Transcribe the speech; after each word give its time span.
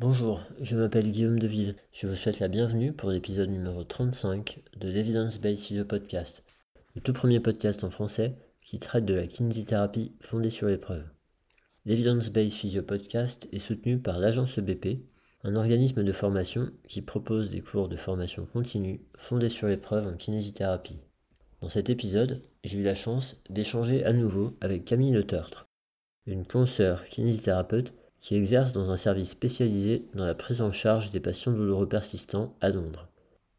Bonjour, 0.00 0.44
je 0.60 0.76
m'appelle 0.76 1.10
Guillaume 1.10 1.40
Deville. 1.40 1.74
Je 1.90 2.06
vous 2.06 2.14
souhaite 2.14 2.38
la 2.38 2.46
bienvenue 2.46 2.92
pour 2.92 3.10
l'épisode 3.10 3.50
numéro 3.50 3.82
35 3.82 4.60
de 4.76 4.88
l'Evidence 4.88 5.40
Based 5.40 5.64
Physio 5.64 5.84
Podcast, 5.84 6.44
le 6.94 7.00
tout 7.00 7.12
premier 7.12 7.40
podcast 7.40 7.82
en 7.82 7.90
français 7.90 8.36
qui 8.64 8.78
traite 8.78 9.04
de 9.04 9.14
la 9.14 9.26
kinésithérapie 9.26 10.12
fondée 10.20 10.50
sur 10.50 10.68
l'épreuve. 10.68 11.02
L'Evidence 11.84 12.30
Based 12.30 12.52
Physio 12.52 12.84
Podcast 12.84 13.48
est 13.50 13.58
soutenu 13.58 13.98
par 13.98 14.20
l'agence 14.20 14.56
EBP, 14.58 15.00
un 15.42 15.56
organisme 15.56 16.04
de 16.04 16.12
formation 16.12 16.70
qui 16.86 17.02
propose 17.02 17.50
des 17.50 17.60
cours 17.60 17.88
de 17.88 17.96
formation 17.96 18.46
continue 18.46 19.00
fondés 19.16 19.48
sur 19.48 19.66
l'épreuve 19.66 20.06
en 20.06 20.16
kinésithérapie. 20.16 21.00
Dans 21.60 21.68
cet 21.68 21.90
épisode, 21.90 22.40
j'ai 22.62 22.78
eu 22.78 22.84
la 22.84 22.94
chance 22.94 23.42
d'échanger 23.50 24.04
à 24.04 24.12
nouveau 24.12 24.56
avec 24.60 24.84
Camille 24.84 25.10
Le 25.10 25.24
Tertre, 25.24 25.66
une 26.24 26.46
consoeur 26.46 27.02
kinésithérapeute 27.02 27.92
qui 28.20 28.34
exerce 28.34 28.72
dans 28.72 28.90
un 28.90 28.96
service 28.96 29.30
spécialisé 29.30 30.04
dans 30.14 30.26
la 30.26 30.34
prise 30.34 30.60
en 30.60 30.72
charge 30.72 31.10
des 31.10 31.20
patients 31.20 31.52
douloureux 31.52 31.88
persistants 31.88 32.54
à 32.60 32.70
Londres. 32.70 33.08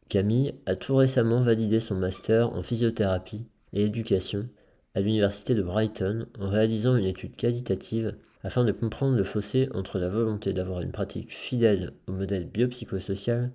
Camille 0.08 0.54
a 0.66 0.76
tout 0.76 0.96
récemment 0.96 1.40
validé 1.40 1.80
son 1.80 1.94
master 1.94 2.52
en 2.52 2.62
physiothérapie 2.62 3.46
et 3.72 3.84
éducation 3.84 4.48
à 4.94 5.00
l'université 5.00 5.54
de 5.54 5.62
Brighton 5.62 6.26
en 6.38 6.48
réalisant 6.48 6.96
une 6.96 7.04
étude 7.04 7.36
qualitative 7.36 8.16
afin 8.42 8.64
de 8.64 8.72
comprendre 8.72 9.16
le 9.16 9.24
fossé 9.24 9.68
entre 9.74 9.98
la 9.98 10.08
volonté 10.08 10.52
d'avoir 10.52 10.80
une 10.80 10.92
pratique 10.92 11.32
fidèle 11.32 11.92
au 12.06 12.12
modèle 12.12 12.46
biopsychosocial 12.46 13.52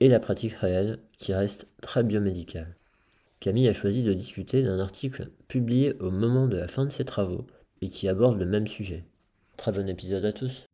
et 0.00 0.08
la 0.08 0.20
pratique 0.20 0.54
réelle 0.54 0.98
qui 1.16 1.34
reste 1.34 1.68
très 1.80 2.02
biomédicale. 2.02 2.76
Camille 3.40 3.68
a 3.68 3.72
choisi 3.72 4.02
de 4.02 4.12
discuter 4.12 4.62
d'un 4.62 4.78
article 4.78 5.30
publié 5.48 5.94
au 6.00 6.10
moment 6.10 6.46
de 6.46 6.56
la 6.56 6.68
fin 6.68 6.84
de 6.84 6.90
ses 6.90 7.04
travaux 7.04 7.46
et 7.82 7.88
qui 7.88 8.08
aborde 8.08 8.38
le 8.38 8.46
même 8.46 8.66
sujet. 8.66 9.04
Très 9.56 9.72
bon 9.72 9.88
épisode 9.88 10.24
à 10.24 10.32
tous. 10.32 10.66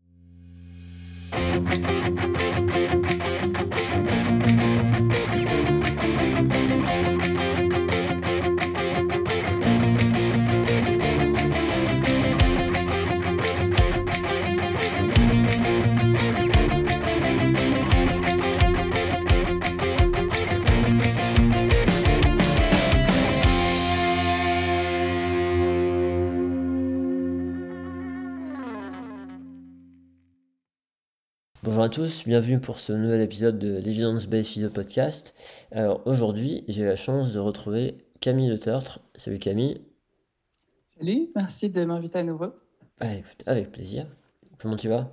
Bonjour 31.82 31.94
à 31.94 32.06
tous, 32.06 32.24
bienvenue 32.28 32.60
pour 32.60 32.78
ce 32.78 32.92
nouvel 32.92 33.20
épisode 33.22 33.58
de 33.58 33.76
l'Evidence 33.76 34.28
Based 34.28 34.46
Physio 34.52 34.70
Podcast. 34.70 35.34
Alors 35.72 36.00
aujourd'hui, 36.06 36.62
j'ai 36.68 36.84
la 36.84 36.94
chance 36.94 37.32
de 37.32 37.40
retrouver 37.40 37.96
Camille 38.20 38.48
Le 38.48 38.60
Tertre. 38.60 39.00
Salut 39.16 39.40
Camille. 39.40 39.80
Salut, 40.96 41.30
merci 41.34 41.70
de 41.70 41.84
m'inviter 41.84 42.20
à 42.20 42.22
nouveau. 42.22 42.52
avec 43.00 43.72
plaisir. 43.72 44.06
Comment 44.60 44.76
tu 44.76 44.88
vas? 44.88 45.12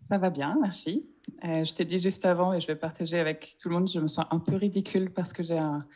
Ça 0.00 0.18
va 0.18 0.30
bien, 0.30 0.58
merci. 0.60 1.08
Euh, 1.44 1.62
je 1.62 1.72
t'ai 1.72 1.84
dit 1.84 1.98
juste 1.98 2.26
avant 2.26 2.52
et 2.52 2.60
je 2.60 2.66
vais 2.66 2.74
partager 2.74 3.20
avec 3.20 3.54
tout 3.56 3.68
le 3.68 3.76
monde, 3.76 3.88
je 3.88 4.00
me 4.00 4.08
sens 4.08 4.26
un 4.32 4.40
peu 4.40 4.56
ridicule 4.56 5.12
parce 5.12 5.32
que 5.32 5.44
j'ai 5.44 5.58
un 5.58 5.86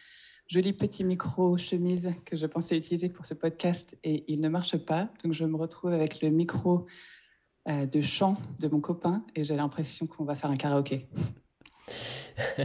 joli 0.47 0.75
petit 0.75 1.03
micro 1.03 1.58
chemise 1.58 2.14
que 2.25 2.36
je 2.36 2.47
pensais 2.47 2.77
utiliser 2.77 3.08
pour 3.08 3.25
ce 3.25 3.34
podcast 3.34 3.98
et 4.05 4.23
il 4.28 4.42
ne 4.42 4.48
marche 4.48 4.77
pas. 4.77 5.08
Donc 5.25 5.33
je 5.33 5.45
me 5.45 5.56
retrouve 5.56 5.92
avec 5.92 6.23
le 6.23 6.30
micro 6.30 6.86
de 7.67 8.00
chant 8.00 8.34
de 8.61 8.69
mon 8.69 8.81
copain 8.81 9.25
et 9.34 9.45
j'ai 9.45 9.56
l'impression 9.56 10.06
qu'on 10.06 10.25
va 10.25 10.36
faire 10.36 10.50
un 10.50 10.56
karaoké. 10.56 11.09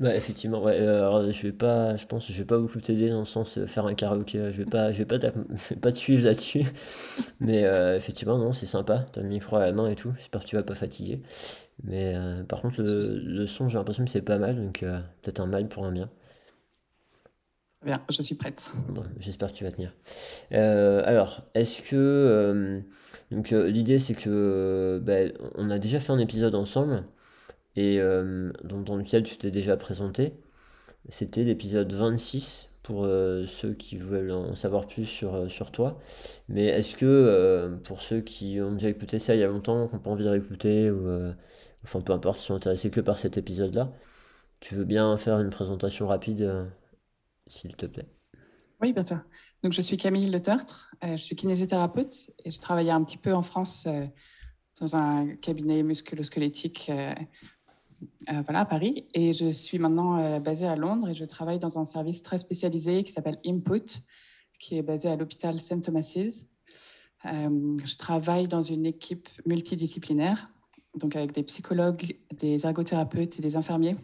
bah, 0.00 0.14
effectivement, 0.14 0.62
ouais, 0.62 0.78
euh, 0.80 0.98
alors, 0.98 1.30
je 1.30 1.42
vais 1.42 1.52
pas, 1.52 1.96
je 1.96 2.06
pense, 2.06 2.30
je 2.30 2.36
vais 2.36 2.44
pas 2.44 2.58
beaucoup 2.58 2.80
t'aider 2.80 3.10
dans 3.10 3.20
le 3.20 3.24
sens 3.24 3.58
euh, 3.58 3.66
faire 3.66 3.86
un 3.86 3.94
karaoké. 3.94 4.50
Je 4.52 4.58
vais 4.58 4.64
pas, 4.64 4.92
je 4.92 4.98
vais 4.98 5.04
pas, 5.04 5.18
pas 5.80 5.92
te 5.92 5.98
suivre 5.98 6.24
là-dessus, 6.24 6.64
mais 7.40 7.62
effectivement, 7.96 8.38
non, 8.38 8.52
c'est 8.52 8.66
sympa. 8.66 9.06
T'as 9.12 9.20
le 9.22 9.28
micro 9.28 9.56
à 9.56 9.60
la 9.60 9.72
main 9.72 9.88
et 9.88 9.96
tout. 9.96 10.12
J'espère 10.16 10.42
que 10.42 10.46
tu 10.46 10.56
vas 10.56 10.62
pas 10.62 10.74
fatiguer. 10.74 11.22
Mais 11.82 12.14
par 12.48 12.62
contre, 12.62 12.80
le, 12.80 12.98
le 13.18 13.46
son, 13.46 13.68
j'ai 13.68 13.78
l'impression 13.78 14.04
que 14.04 14.10
c'est 14.10 14.22
pas 14.22 14.38
mal, 14.38 14.56
donc 14.56 14.80
peut-être 15.22 15.40
un 15.40 15.46
mal 15.46 15.68
pour 15.68 15.84
un 15.84 15.92
bien. 15.92 16.10
Très 17.80 17.90
bien, 17.90 18.02
je 18.08 18.22
suis 18.22 18.34
prête. 18.34 18.72
J'espère 19.20 19.52
que 19.52 19.56
tu 19.56 19.64
vas 19.64 19.72
tenir. 19.72 19.92
alors, 20.50 21.42
est-ce 21.54 21.82
que 21.82 22.82
donc 23.30 23.52
euh, 23.52 23.68
l'idée 23.68 23.98
c'est 23.98 24.14
que 24.14 24.30
euh, 24.30 25.00
ben, 25.00 25.32
on 25.56 25.70
a 25.70 25.78
déjà 25.78 26.00
fait 26.00 26.12
un 26.12 26.18
épisode 26.18 26.54
ensemble 26.54 27.04
et 27.76 28.00
euh, 28.00 28.52
dans, 28.64 28.96
lequel 28.96 29.22
tu 29.24 29.36
t'es 29.36 29.50
déjà 29.50 29.76
présenté. 29.76 30.34
C'était 31.10 31.44
l'épisode 31.44 31.92
26 31.92 32.70
pour 32.82 33.04
ceux 33.04 33.74
qui 33.74 33.96
veulent 33.96 34.32
en 34.32 34.54
savoir 34.54 34.86
plus 34.88 35.04
sur, 35.06 35.50
sur 35.50 35.72
toi. 35.72 36.00
Mais 36.48 36.66
est-ce 36.66 36.96
que 36.96 37.76
pour 37.84 38.02
ceux 38.02 38.20
qui 38.20 38.60
ont 38.60 38.72
déjà 38.72 38.88
écouté 38.90 39.18
ça 39.18 39.34
il 39.34 39.40
y 39.40 39.44
a 39.44 39.48
longtemps, 39.48 39.88
qui 39.88 39.94
n'ont 39.94 40.00
pas 40.00 40.10
envie 40.10 40.24
de 40.24 40.30
réécouter, 40.30 40.90
ou 40.90 41.08
enfin 41.84 42.00
peu 42.00 42.12
importe, 42.12 42.40
sont 42.40 42.54
intéressés 42.54 42.90
que 42.90 43.00
par 43.00 43.18
cet 43.18 43.38
épisode-là, 43.38 43.92
tu 44.60 44.74
veux 44.76 44.84
bien 44.84 45.16
faire 45.16 45.40
une 45.40 45.50
présentation 45.50 46.08
rapide, 46.08 46.68
s'il 47.48 47.76
te 47.76 47.86
plaît? 47.86 48.15
Oui, 48.82 48.92
bien 48.92 49.02
sûr. 49.02 49.20
Donc, 49.62 49.72
je 49.72 49.80
suis 49.80 49.96
Camille 49.96 50.30
Le 50.30 50.40
Tertre, 50.40 50.94
euh, 51.02 51.16
je 51.16 51.22
suis 51.22 51.34
kinésithérapeute 51.34 52.30
et 52.44 52.50
je 52.50 52.60
travaillais 52.60 52.90
un 52.90 53.02
petit 53.02 53.16
peu 53.16 53.32
en 53.32 53.42
France 53.42 53.86
euh, 53.86 54.06
dans 54.80 54.96
un 54.96 55.34
cabinet 55.36 55.82
musculo-squelettique 55.82 56.90
euh, 56.90 57.14
voilà, 58.44 58.60
à 58.60 58.64
Paris. 58.66 59.06
Et 59.14 59.32
je 59.32 59.50
suis 59.50 59.78
maintenant 59.78 60.38
basée 60.40 60.66
à 60.66 60.76
Londres 60.76 61.08
et 61.08 61.14
je 61.14 61.24
travaille 61.24 61.58
dans 61.58 61.78
un 61.78 61.86
service 61.86 62.22
très 62.22 62.36
spécialisé 62.36 63.02
qui 63.02 63.12
s'appelle 63.12 63.38
Input, 63.46 64.02
qui 64.58 64.76
est 64.76 64.82
basé 64.82 65.08
à 65.08 65.16
l'hôpital 65.16 65.58
St. 65.58 65.82
Thomas's. 65.82 66.52
je 67.24 67.96
travaille 67.96 68.48
dans 68.48 68.60
une 68.60 68.84
équipe 68.84 69.30
multidisciplinaire, 69.46 70.52
donc 70.94 71.16
avec 71.16 71.32
des 71.32 71.42
psychologues, 71.44 72.18
des 72.34 72.66
ergothérapeutes 72.66 73.38
et 73.38 73.42
des 73.42 73.56
infirmiers 73.56 73.96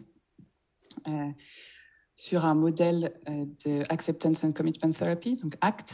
sur 2.15 2.45
un 2.45 2.55
modèle 2.55 3.13
euh, 3.27 3.45
de 3.65 3.83
Acceptance 3.89 4.43
and 4.43 4.51
Commitment 4.53 4.91
Therapy, 4.91 5.35
donc 5.41 5.55
ACT, 5.61 5.93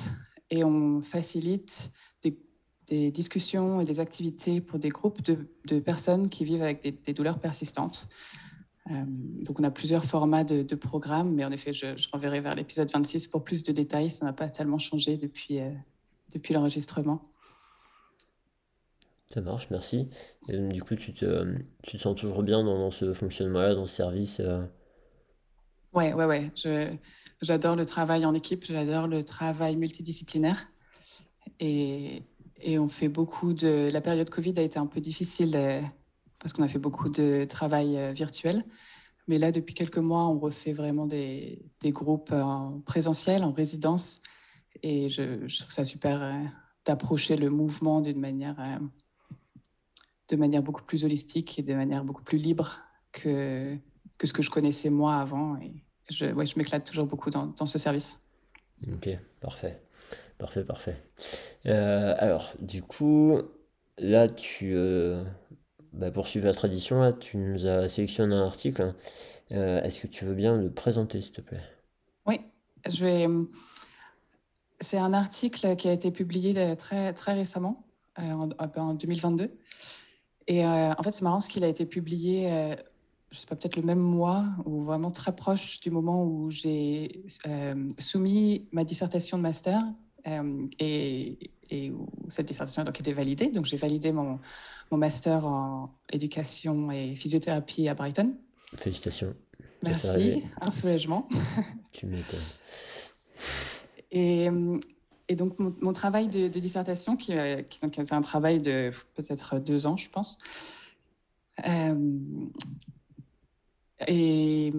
et 0.50 0.64
on 0.64 1.02
facilite 1.02 1.92
des, 2.22 3.12
discussions 3.12 3.80
et 3.82 3.86
des 3.86 4.00
activités 4.00 4.62
pour 4.62 4.80
des 4.80 4.90
groupes 4.90 5.22
de, 5.22 5.80
personnes 5.80 6.28
qui 6.28 6.44
vivent 6.44 6.64
avec 6.64 6.82
des, 6.82 7.14
douleurs 7.14 7.38
persistantes. 7.38 8.10
Euh, 8.90 9.04
donc 9.06 9.60
on 9.60 9.64
a 9.64 9.70
plusieurs 9.70 10.04
formats 10.06 10.44
de, 10.44 10.76
programmes, 10.76 11.36
mais 11.36 11.46
en 11.46 11.52
effet, 11.52 11.72
je, 11.72 11.96
je 11.96 12.10
renverrai 12.12 12.42
vers 12.42 12.56
l'épisode 12.56 12.90
26 12.92 13.28
pour 13.28 13.44
plus 13.44 13.62
de 13.62 13.72
détails. 13.72 14.10
Ça 14.10 14.26
n'a 14.26 14.34
pas 14.34 14.50
tellement 14.50 14.80
changé 14.80 15.18
depuis, 15.18 15.60
euh, 15.60 15.70
depuis 16.34 16.56
l'enregistrement. 16.56 17.30
Ça 19.32 19.42
marche, 19.42 19.68
merci. 19.70 20.10
du 20.48 20.82
coup, 20.82 20.96
tu 20.96 21.14
te, 21.14 21.46
tu 21.84 21.98
te, 21.98 22.02
sens 22.02 22.20
toujours 22.20 22.42
bien 22.42 22.64
dans, 22.64 22.90
ce 22.90 23.14
fonctionnement-là, 23.14 23.76
dans 23.76 23.86
ce 23.86 23.96
service 23.96 24.42
Ouais, 25.94 26.14
ouais, 26.14 26.26
ouais. 26.26 26.52
J'adore 27.42 27.76
le 27.76 27.86
travail 27.86 28.26
en 28.26 28.34
équipe, 28.34 28.66
j'adore 28.66 29.08
le 29.08 29.24
travail 29.24 29.76
multidisciplinaire. 29.76 30.70
Et, 31.60 32.24
et, 32.62 32.78
on 32.78 32.88
fait 32.88 33.10
beaucoup 33.10 33.54
de. 33.54 33.90
La 33.92 34.02
période 34.02 34.30
Covid 34.30 34.54
a 34.60 34.62
été 34.62 34.78
un 34.78 34.86
peu 34.86 35.02
difficile 35.02 35.56
euh, 35.56 35.82
parce 36.38 36.54
qu'on 36.54 36.64
a 36.64 36.68
fait 36.68 36.80
beaucoup 36.80 37.10
de 37.10 37.46
travail 37.50 37.98
euh, 37.98 38.12
virtuel. 38.12 38.66
Mais 39.28 39.40
là, 39.40 39.52
depuis 39.52 39.74
quelques 39.74 39.98
mois, 39.98 40.28
on 40.28 40.40
refait 40.40 40.74
vraiment 40.74 41.06
des, 41.06 41.62
des 41.80 41.92
groupes 41.92 42.32
en 42.32 42.82
présentiel, 42.82 43.44
en 43.44 43.52
résidence. 43.52 44.22
Et 44.84 45.10
je, 45.10 45.48
je 45.48 45.60
trouve 45.60 45.72
ça 45.72 45.86
super 45.86 46.22
euh, 46.22 46.34
d'approcher 46.86 47.36
le 47.36 47.50
mouvement 47.50 48.02
d'une 48.02 48.20
manière, 48.20 48.80
de 50.30 50.36
manière 50.36 50.64
beaucoup 50.64 50.84
plus 50.84 51.04
holistique 51.04 51.58
et 51.58 51.64
de 51.64 51.74
manière 51.74 52.04
beaucoup 52.04 52.24
plus 52.24 52.38
libre 52.38 52.80
que, 53.12 53.78
que 54.20 54.28
ce 54.28 54.34
que 54.34 54.44
je 54.44 54.52
connaissais 54.52 54.92
moi 54.92 55.16
avant. 55.16 55.58
Et 55.58 55.74
je, 56.12 56.28
ouais, 56.28 56.46
je 56.46 56.60
m'éclate 56.60 56.86
toujours 56.86 57.08
beaucoup 57.08 57.32
dans, 57.32 57.48
dans, 57.48 57.66
ce 57.66 57.80
service. 57.80 58.22
Ok, 58.94 59.10
parfait. 59.40 59.82
Parfait, 60.38 60.64
parfait. 60.64 61.02
Euh, 61.66 62.14
alors, 62.18 62.52
du 62.60 62.84
coup, 62.84 63.40
là, 63.98 64.28
tu, 64.28 64.74
euh, 64.76 65.24
bah, 65.94 66.12
poursuivre 66.12 66.46
la 66.46 66.54
tradition, 66.54 67.02
là, 67.02 67.14
tu 67.14 67.38
nous 67.38 67.66
as 67.66 67.90
sélectionné 67.90 68.36
un 68.36 68.46
article. 68.46 68.94
Euh, 69.52 69.82
est-ce 69.82 70.02
que 70.02 70.08
tu 70.08 70.26
veux 70.26 70.36
bien 70.36 70.56
le 70.58 70.72
présenter, 70.72 71.22
s'il 71.22 71.34
te 71.34 71.42
plaît? 71.42 71.64
Oui, 72.28 72.42
je 72.88 73.06
vais. 73.06 73.28
C'est 74.82 74.98
un 74.98 75.14
article 75.14 75.76
qui 75.76 75.90
a 75.90 75.92
été 75.92 76.12
publié 76.12 76.76
très, 76.78 77.14
très 77.14 77.34
récemment, 77.34 77.86
en, 78.18 78.50
en 78.60 78.94
2022. 78.94 79.52
Et 80.48 80.66
en 80.66 81.04
fait, 81.04 81.12
c'est 81.12 81.24
marrant 81.24 81.42
ce 81.42 81.50
qu'il 81.50 81.66
a 81.66 81.68
été 81.68 81.86
publié 81.86 82.76
je 83.32 83.40
sais 83.40 83.48
pas, 83.48 83.56
peut-être 83.56 83.76
le 83.76 83.84
même 83.84 84.00
mois 84.00 84.46
ou 84.66 84.82
vraiment 84.82 85.12
très 85.12 85.36
proche 85.36 85.80
du 85.80 85.92
moment 85.92 86.24
où 86.24 86.50
j'ai 86.50 87.24
euh, 87.48 87.88
soumis 87.98 88.68
ma 88.72 88.84
dissertation 88.84 89.38
de 89.38 89.44
master. 89.44 89.82
Euh, 90.28 90.66
et, 90.80 91.52
et 91.70 91.92
où 91.92 92.08
cette 92.28 92.48
dissertation 92.48 92.82
a 92.82 92.86
donc 92.86 93.00
été 93.00 93.14
validée. 93.14 93.52
Donc 93.52 93.66
j'ai 93.66 93.78
validé 93.78 94.12
mon, 94.12 94.40
mon 94.92 94.98
master 94.98 95.46
en 95.46 95.96
éducation 96.12 96.92
et 96.92 97.16
physiothérapie 97.16 97.88
à 97.88 97.94
Brighton. 97.94 98.34
Félicitations. 98.76 99.34
Merci, 99.84 100.44
un 100.60 100.72
soulagement. 100.72 101.28
Tu 101.92 102.06
m'étonnes. 102.06 102.40
Et, 104.12 104.48
et 105.28 105.36
donc 105.36 105.58
mon, 105.60 105.94
travail 105.94 106.28
de, 106.28 106.48
dissertation, 106.48 107.16
qui, 107.16 107.34
qui, 107.70 107.80
qui, 107.90 108.00
a 108.00 108.04
été 108.04 108.14
un 108.14 108.22
travail 108.22 108.62
de 108.62 108.92
peut-être 109.16 109.60
deux 109.60 109.86
ans, 109.86 109.98
je 109.98 110.10
pense, 110.10 110.38
euh, 111.68 111.96
et, 114.08 114.72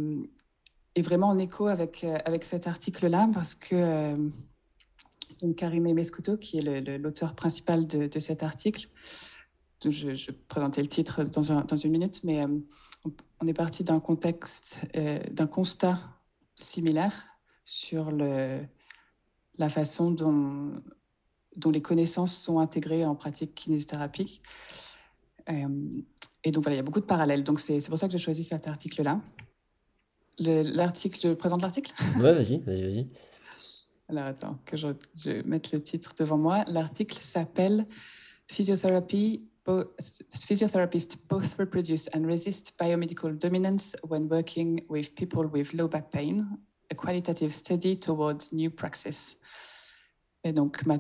vraiment 0.99 1.29
en 1.29 1.39
écho 1.39 1.67
avec, 1.67 2.05
avec 2.05 2.45
cet 2.45 2.67
article-là, 2.67 3.29
parce 3.33 3.55
que 3.55 3.75
euh, 3.75 4.17
donc 5.41 5.57
Karim 5.57 5.87
qui 6.41 6.59
est 6.59 6.99
l'auteur 6.99 7.35
principal 7.35 7.87
de, 7.87 8.19
cet 8.19 8.43
article, 8.43 8.89
je, 9.83 10.15
je, 10.15 10.31
présenter 10.49 10.83
le 10.83 10.89
titre 10.89 11.25
dans, 11.25 11.77
une 11.77 11.91
minute, 11.91 12.23
mais 12.25 12.45
euh, 12.45 12.59
on 13.41 13.47
est 13.47 13.55
parti 13.55 13.83
d'un 13.83 14.01
contexte, 14.01 14.87
euh, 14.97 15.21
d'un 15.31 15.47
constat 15.47 15.99
similaire 16.57 17.27
sur 17.65 18.11
la 18.11 19.69
façon 19.71 20.11
dont, 20.11 20.75
dont 21.57 21.71
les 21.71 21.81
connaissances 21.81 22.37
sont 22.37 22.59
intégrées 22.59 23.07
en 23.07 23.15
pratique 23.15 23.55
kinésithérapique. 23.55 24.43
Et 26.45 26.51
donc 26.51 26.65
voilà, 26.65 26.77
il 26.77 26.79
y 26.79 26.81
a 26.81 26.85
beaucoup 26.85 27.01
de 27.01 27.07
parallèles. 27.07 27.45
Donc 27.45 27.61
c'est 27.61 27.87
pour 27.89 27.99
ça 27.99 28.07
que 28.07 28.13
j'ai 28.13 28.19
choisi 28.19 28.45
cet 28.45 28.67
article-là. 28.67 29.21
L'article, 30.39 31.19
je 31.21 31.35
présente 31.35 31.63
l'article? 31.63 31.93
Ouais, 32.19 32.33
vas-y, 32.33 32.59
vas-y, 32.59 32.83
vas-y. 32.83 33.09
Alors 34.09 34.25
attends, 34.25 34.59
que 34.65 34.77
je, 34.77 34.89
je 35.15 35.43
mette 35.43 35.73
le 35.73 35.81
titre 35.81 36.15
devant 36.19 36.39
moi. 36.39 36.65
L'article 36.67 37.19
s'appelle 37.21 37.87
Physiotherapy 38.49 39.51
physiotherapists 40.33 41.17
both 41.29 41.59
reproduce 41.59 42.09
and 42.15 42.27
resist 42.27 42.77
biomedical 42.79 43.39
dominance 43.39 43.95
when 44.09 44.29
working 44.29 44.85
with 44.89 45.15
people 45.15 45.47
with 45.47 45.73
low 45.75 45.89
back 45.89 46.11
pain, 46.11 46.59
a 46.91 46.95
qualitative 46.95 47.53
study 47.53 47.97
towards 47.97 48.53
new 48.53 48.71
praxis. 48.71 49.37
Et 50.43 50.53
donc, 50.53 50.85
ma, 50.87 50.99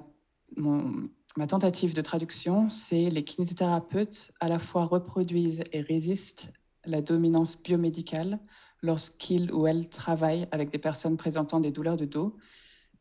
mon, 0.56 1.08
ma 1.36 1.46
tentative 1.46 1.94
de 1.94 2.00
traduction, 2.00 2.68
c'est 2.68 3.08
les 3.10 3.24
kinésithérapeutes 3.24 4.32
à 4.40 4.48
la 4.48 4.58
fois 4.58 4.84
reproduisent 4.84 5.64
et 5.72 5.80
résistent 5.80 6.52
la 6.84 7.00
dominance 7.00 7.62
biomédicale 7.62 8.38
lorsqu'ils 8.82 9.52
ou 9.52 9.66
elles 9.66 9.88
travaillent 9.88 10.48
avec 10.50 10.70
des 10.70 10.78
personnes 10.78 11.16
présentant 11.16 11.60
des 11.60 11.70
douleurs 11.70 11.96
de 11.96 12.06
dos, 12.06 12.36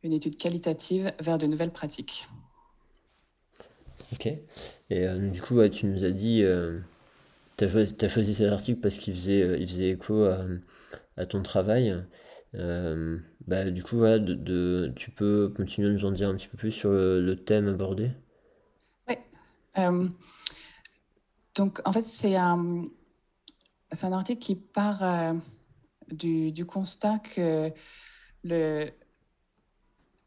une 0.03 0.13
étude 0.13 0.35
qualitative 0.35 1.11
vers 1.19 1.37
de 1.37 1.47
nouvelles 1.47 1.71
pratiques. 1.71 2.27
Ok. 4.13 4.27
Et 4.27 4.39
euh, 4.91 5.29
du 5.29 5.41
coup, 5.41 5.67
tu 5.69 5.85
nous 5.85 6.03
as 6.03 6.11
dit, 6.11 6.43
euh, 6.43 6.79
tu 7.57 7.65
as, 7.65 8.07
choisi 8.07 8.33
cet 8.33 8.51
article 8.51 8.79
parce 8.79 8.97
qu'il 8.97 9.13
faisait, 9.13 9.41
euh, 9.41 9.65
faisait 9.65 9.89
écho 9.89 10.25
à, 11.17 11.25
ton 11.25 11.43
travail. 11.43 11.95
Bah, 13.47 13.69
du 13.71 13.83
coup, 13.83 14.01
de, 14.01 14.93
tu 14.95 15.11
peux 15.11 15.49
continuer 15.55 15.89
à 15.89 15.91
nous 15.91 16.05
en 16.05 16.11
dire 16.11 16.29
un 16.29 16.35
petit 16.35 16.47
peu 16.47 16.57
plus 16.57 16.71
sur 16.71 16.91
le, 16.91 17.35
thème 17.35 17.67
abordé? 17.67 18.11
Oui. 19.07 19.15
donc, 21.55 21.81
en 21.85 21.93
fait, 21.93 22.07
c'est 22.07 22.35
un, 22.35 22.85
un 24.01 24.11
article 24.11 24.41
qui 24.41 24.55
part 24.55 25.33
du, 26.11 26.51
du, 26.51 26.65
constat 26.65 27.19
que 27.19 27.71
le, 28.43 28.91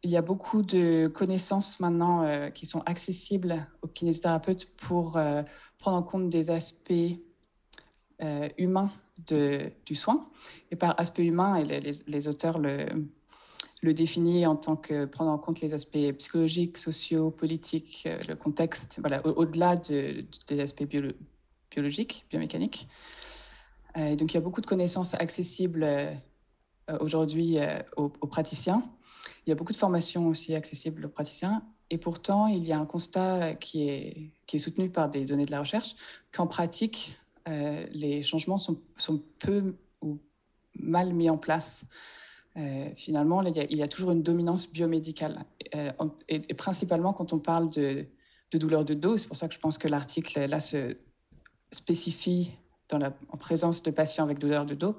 il 0.03 0.11
y 0.11 0.17
a 0.17 0.23
beaucoup 0.23 0.62
de 0.62 1.06
connaissances 1.06 1.81
maintenant 1.81 2.25
euh, 2.25 2.50
qui 2.50 2.67
sont 2.67 2.81
accessibles 2.81 3.67
aux 3.82 3.88
kinésithérapeutes 3.88 4.75
pour 4.76 5.17
euh, 5.17 5.43
prendre 5.79 5.97
en 5.97 6.03
compte 6.03 6.29
des 6.29 6.50
aspects 6.50 6.93
euh, 8.23 8.49
humains 8.59 8.91
de, 9.27 9.71
du 9.87 9.95
soin. 9.95 10.29
Et 10.71 10.77
par 10.77 10.99
aspect 10.99 11.25
humain, 11.25 11.63
les, 11.63 11.81
les, 12.07 12.29
auteurs 12.29 12.59
le, 12.59 12.87
le 13.83 13.95
définissent 13.95 14.47
en 14.47 14.57
tant 14.57 14.77
que 14.77 15.05
prendre 15.05 15.31
en 15.31 15.39
compte 15.39 15.61
les 15.61 15.75
aspects 15.75 16.13
psychologiques, 16.19 16.79
sociaux, 16.79 17.31
politiques, 17.31 18.09
le 18.29 18.35
contexte, 18.35 19.01
voilà, 19.01 19.27
au-delà 19.27 19.77
de, 19.77 20.25
des 20.47 20.61
aspects 20.61 20.87
biologiques, 21.71 22.27
biomécaniques. 22.31 22.89
Et 23.97 24.17
donc 24.17 24.33
il 24.33 24.35
y 24.35 24.39
a 24.39 24.41
beaucoup 24.41 24.63
de 24.63 24.67
connaissances 24.67 25.15
accessibles 25.15 25.87
aujourd'hui 27.01 27.59
aux, 27.97 28.11
aux 28.21 28.27
praticiens. 28.27 28.83
Il 29.47 29.51
y 29.51 29.53
a 29.53 29.57
beaucoup 29.57 29.73
de 29.73 29.79
formations 29.79 30.29
aussi 30.29 30.55
accessibles 30.55 31.05
aux 31.07 31.11
praticiens. 31.11 31.63
Et 31.91 31.99
pourtant, 31.99 32.47
il 32.47 32.65
y 32.65 32.73
a 32.73 32.79
un 32.79 32.87
constat 32.87 33.55
qui 33.55 33.89
est, 33.89 34.31
qui 34.47 34.57
est 34.57 34.59
soutenu 34.59 34.89
par 34.89 35.11
des 35.11 35.27
données 35.27 35.45
de 35.45 35.51
la 35.51 35.61
recherche 35.61 35.95
qu'en 36.33 36.47
pratique, 36.47 37.15
euh, 37.49 37.87
les 37.93 38.23
changements 38.23 38.59
sont, 38.59 38.81
peu 39.39 39.75
ou 40.00 40.19
mal 40.79 41.12
mis 41.12 41.31
en 41.31 41.39
place. 41.39 41.87
Euh, 42.56 42.89
finalement, 42.94 43.43
il 43.43 43.77
y, 43.77 43.83
a, 43.83 43.89
toujours 43.89 44.11
une 44.11 44.23
dominance 44.23 44.71
biomédicale. 44.71 45.44
Euh, 45.75 45.91
et, 46.29 46.41
principalement 46.55 47.12
quand 47.12 47.33
on 47.33 47.39
parle 47.39 47.71
de, 47.71 48.06
de 48.50 48.59
douleur 48.59 48.85
de 48.85 48.94
dos, 48.94 49.17
c'est 49.17 49.27
pour 49.27 49.37
ça 49.37 49.49
que 49.49 49.55
je 49.55 49.61
pense 49.61 49.79
que 49.79 49.89
l'article 49.89 50.44
là 50.47 50.61
se 50.61 50.97
spécifie 51.73 52.53
en 52.93 53.39
présence 53.39 53.83
de 53.83 53.91
patients 53.91 54.25
avec 54.25 54.38
douleur 54.38 54.67
de 54.67 54.75
dos. 54.75 54.97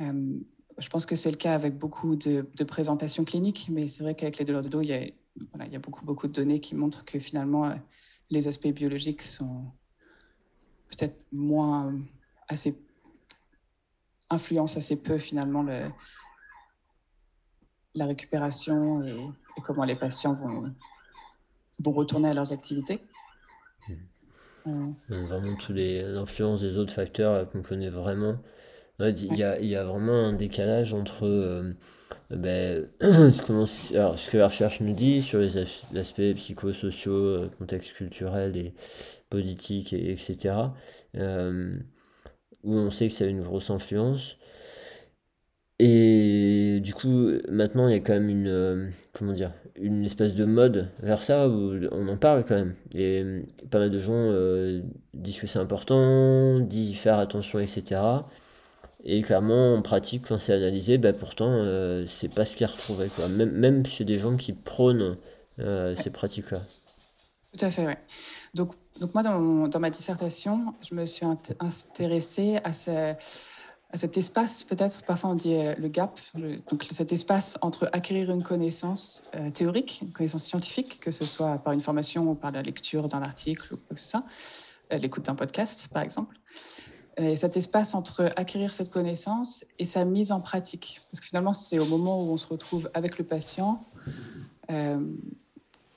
Je 0.00 0.88
pense 0.88 1.06
que 1.06 1.14
c'est 1.14 1.30
le 1.30 1.36
cas 1.36 1.54
avec 1.54 1.78
beaucoup 1.78 2.16
de, 2.16 2.42
présentations 2.64 3.24
cliniques, 3.24 3.68
mais 3.70 3.86
c'est 3.86 4.02
vrai 4.02 4.16
qu'avec 4.16 4.38
les 4.38 4.44
douleurs 4.44 4.64
de 4.64 4.68
dos, 4.68 4.80
il 4.80 4.88
y, 4.88 4.92
a, 4.92 5.78
beaucoup, 5.78 6.26
de 6.26 6.32
données 6.32 6.58
qui 6.58 6.74
montrent 6.74 7.04
que 7.04 7.20
finalement, 7.20 7.72
les 8.30 8.48
aspects 8.48 8.66
biologiques 8.66 9.22
sont 9.22 9.70
peut-être 10.88 11.24
moins 11.32 11.94
assez 12.48 12.80
influencent 14.30 14.78
assez 14.78 15.02
peu 15.02 15.18
finalement 15.18 15.62
le, 15.62 15.88
la 17.94 18.06
récupération 18.06 19.02
et, 19.02 19.28
comment 19.62 19.84
les 19.84 19.96
patients 19.96 20.34
vont, 20.34 20.74
vont 21.80 21.92
retourner 21.92 22.30
à 22.30 22.34
leurs 22.34 22.52
activités. 22.52 23.00
Mmh. 24.66 24.92
Vraiment, 25.08 25.56
tous 25.56 25.72
les 25.72 26.02
l'influence 26.02 26.62
des 26.62 26.78
autres 26.78 26.92
facteurs 26.92 27.48
qu'on 27.50 27.62
connaît 27.62 27.90
vraiment 27.90 28.38
il 29.00 29.36
y 29.36 29.42
a, 29.42 29.58
il 29.58 29.68
y 29.68 29.76
a 29.76 29.84
vraiment 29.84 30.26
un 30.26 30.32
décalage 30.32 30.94
entre 30.94 31.26
euh, 31.26 31.72
ben, 32.30 32.88
ce, 33.00 34.30
que 34.30 34.36
la 34.36 34.48
recherche 34.48 34.80
nous 34.80 34.94
dit 34.94 35.22
sur 35.22 35.40
les 35.40 35.58
aspects 35.96 36.34
psychosociaux, 36.36 37.12
euh, 37.12 37.50
contexte 37.58 37.94
culturel 37.94 38.56
et 38.56 38.74
politique, 39.30 39.92
et, 39.92 40.12
etc., 40.12 40.54
euh, 41.16 41.76
où 42.62 42.74
on 42.74 42.90
sait 42.90 43.08
que 43.08 43.14
ça 43.14 43.24
a 43.24 43.28
une 43.28 43.42
grosse 43.42 43.70
influence. 43.70 44.38
Et 45.80 46.80
du 46.82 46.94
coup, 46.94 47.32
maintenant, 47.50 47.88
il 47.88 47.92
y 47.92 47.96
a 47.96 48.00
quand 48.00 48.12
même 48.12 48.28
une, 48.28 48.92
comment 49.12 49.32
dire, 49.32 49.52
une 49.74 50.04
espèce 50.04 50.34
de 50.34 50.44
mode 50.44 50.88
vers 51.00 51.20
ça 51.22 51.48
où 51.48 51.74
on 51.90 52.08
en 52.08 52.16
parle 52.16 52.44
quand 52.44 52.54
même. 52.54 52.74
Et 52.94 53.24
pas 53.70 53.80
mal 53.80 53.90
de 53.90 53.98
gens 53.98 54.30
disent 55.12 55.38
que 55.40 55.48
c'est 55.48 55.58
important, 55.58 56.60
disent 56.60 56.96
faire 56.96 57.18
attention, 57.18 57.58
etc. 57.58 58.00
Et 59.06 59.20
clairement, 59.20 59.74
en 59.74 59.82
pratique, 59.82 60.24
quand 60.28 60.38
c'est 60.38 60.54
analysé, 60.54 60.96
bah, 60.96 61.12
pourtant, 61.12 61.50
euh, 61.50 62.06
c'est 62.06 62.32
pas 62.32 62.46
ce 62.46 62.56
qui 62.56 62.62
est 62.62 62.66
retrouvé. 62.66 63.08
Quoi. 63.14 63.28
Même, 63.28 63.50
même 63.50 63.84
chez 63.84 64.04
des 64.04 64.16
gens 64.16 64.36
qui 64.36 64.54
prônent 64.54 65.18
euh, 65.58 65.94
ces 65.94 66.08
pratiques-là. 66.08 66.58
Tout 67.56 67.64
à 67.66 67.70
fait, 67.70 67.86
oui. 67.86 67.92
Donc, 68.54 68.72
donc 69.00 69.12
moi, 69.12 69.22
dans, 69.22 69.68
dans, 69.68 69.78
ma 69.78 69.90
dissertation, 69.90 70.74
je 70.88 70.94
me 70.94 71.04
suis 71.04 71.26
intéressée 71.60 72.58
à, 72.64 72.72
ce, 72.72 72.90
à 73.90 73.96
cet 73.96 74.16
espace, 74.16 74.64
peut-être, 74.64 75.02
parfois 75.02 75.30
on 75.30 75.34
dit 75.34 75.54
euh, 75.54 75.74
le 75.76 75.88
gap, 75.88 76.18
donc 76.70 76.86
cet 76.90 77.12
espace 77.12 77.58
entre 77.60 77.90
acquérir 77.92 78.30
une 78.30 78.42
connaissance 78.42 79.28
théorique, 79.52 80.00
une 80.02 80.12
connaissance 80.12 80.44
scientifique, 80.44 80.98
que 81.00 81.10
ce 81.10 81.24
soit 81.24 81.58
par 81.58 81.74
une 81.74 81.80
formation 81.80 82.30
ou 82.30 82.34
par 82.34 82.52
la 82.52 82.62
lecture 82.62 83.08
d'un 83.08 83.22
article 83.22 83.74
ou 83.74 83.76
quoi 83.76 83.94
que 83.94 84.00
ce 84.00 84.08
soit, 84.08 84.24
l'écoute 84.92 85.26
d'un 85.26 85.34
podcast, 85.34 85.90
par 85.92 86.02
exemple, 86.02 86.36
et 87.16 87.36
cet 87.36 87.56
espace 87.56 87.94
entre 87.94 88.32
acquérir 88.36 88.74
cette 88.74 88.90
connaissance 88.90 89.64
et 89.78 89.84
sa 89.84 90.04
mise 90.04 90.32
en 90.32 90.40
pratique. 90.40 91.00
Parce 91.10 91.20
que 91.20 91.26
finalement, 91.26 91.54
c'est 91.54 91.78
au 91.78 91.86
moment 91.86 92.22
où 92.22 92.30
on 92.30 92.36
se 92.36 92.46
retrouve 92.46 92.90
avec 92.92 93.18
le 93.18 93.24
patient, 93.24 93.84
euh, 94.70 95.00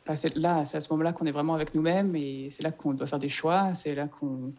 bah, 0.06 0.16
c'est 0.16 0.36
là, 0.36 0.64
c'est 0.66 0.78
à 0.78 0.82
ce 0.82 0.90
moment-là 0.92 1.14
qu'on 1.14 1.26
est 1.26 1.32
vraiment 1.32 1.56
avec 1.56 1.74
nous-mêmes 1.74 2.16
et 2.16 2.50
c'est 2.52 2.62
là 2.62 2.72
qu'on 2.72 2.94
doit 2.94 3.08
faire 3.08 3.20
des 3.20 3.30
choix, 3.30 3.74
c'est 3.74 3.96
là 3.96 4.08
qu'on, 4.08 4.54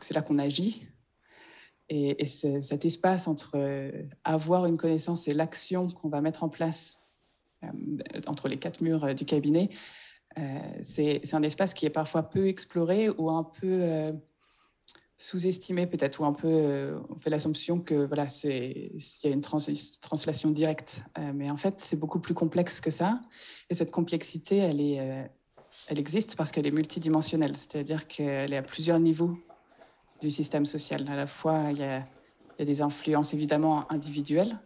c'est 0.00 0.14
là 0.14 0.22
qu'on 0.22 0.38
agit. 0.38 0.88
Et, 1.88 2.20
et 2.20 2.26
cet 2.26 2.84
espace 2.84 3.28
entre 3.28 3.52
euh, 3.54 3.92
avoir 4.24 4.66
une 4.66 4.76
connaissance 4.76 5.28
et 5.28 5.34
l'action 5.34 5.88
qu'on 5.88 6.08
va 6.08 6.20
mettre 6.20 6.42
en 6.42 6.48
place 6.48 6.98
euh, 7.62 7.68
entre 8.26 8.48
les 8.48 8.58
quatre 8.58 8.80
murs 8.80 9.14
du 9.14 9.24
cabinet, 9.24 9.70
c'est 10.82 11.32
un 11.32 11.42
espace 11.42 11.72
qui 11.72 11.86
est 11.86 11.90
parfois 11.90 12.24
peu 12.24 12.46
exploré 12.46 13.08
ou 13.08 13.30
un 13.30 13.42
peu 13.42 14.12
sous-estimé 15.18 15.86
peut-être, 15.86 16.20
ou 16.20 16.24
un 16.26 16.32
peu, 16.32 16.48
euh, 16.48 16.98
on 17.08 17.18
fait 17.18 17.30
l'assumption 17.30 17.80
que 17.80 18.06
voilà, 18.06 18.28
c'est 18.28 18.90
il 18.94 19.28
y 19.28 19.32
a 19.32 19.34
une 19.34 19.40
translation 19.40 20.50
directe, 20.50 21.04
euh, 21.18 21.32
mais 21.34 21.50
en 21.50 21.56
fait 21.56 21.80
c'est 21.80 21.96
beaucoup 21.96 22.20
plus 22.20 22.34
complexe 22.34 22.80
que 22.80 22.90
ça, 22.90 23.20
et 23.70 23.74
cette 23.74 23.90
complexité, 23.90 24.58
elle 24.58 24.80
est, 24.80 25.00
euh, 25.00 25.24
elle 25.88 25.98
existe 25.98 26.36
parce 26.36 26.52
qu'elle 26.52 26.66
est 26.66 26.70
multidimensionnelle, 26.70 27.56
c'est-à-dire 27.56 28.06
qu'elle 28.06 28.52
est 28.52 28.58
à 28.58 28.62
plusieurs 28.62 29.00
niveaux 29.00 29.38
du 30.20 30.30
système 30.30 30.66
social. 30.66 31.06
À 31.08 31.16
la 31.16 31.26
fois, 31.26 31.68
il 31.70 31.78
y 31.78 31.82
a, 31.82 31.98
il 31.98 32.60
y 32.60 32.62
a 32.62 32.64
des 32.64 32.82
influences 32.82 33.34
évidemment 33.34 33.90
individuelles. 33.92 34.58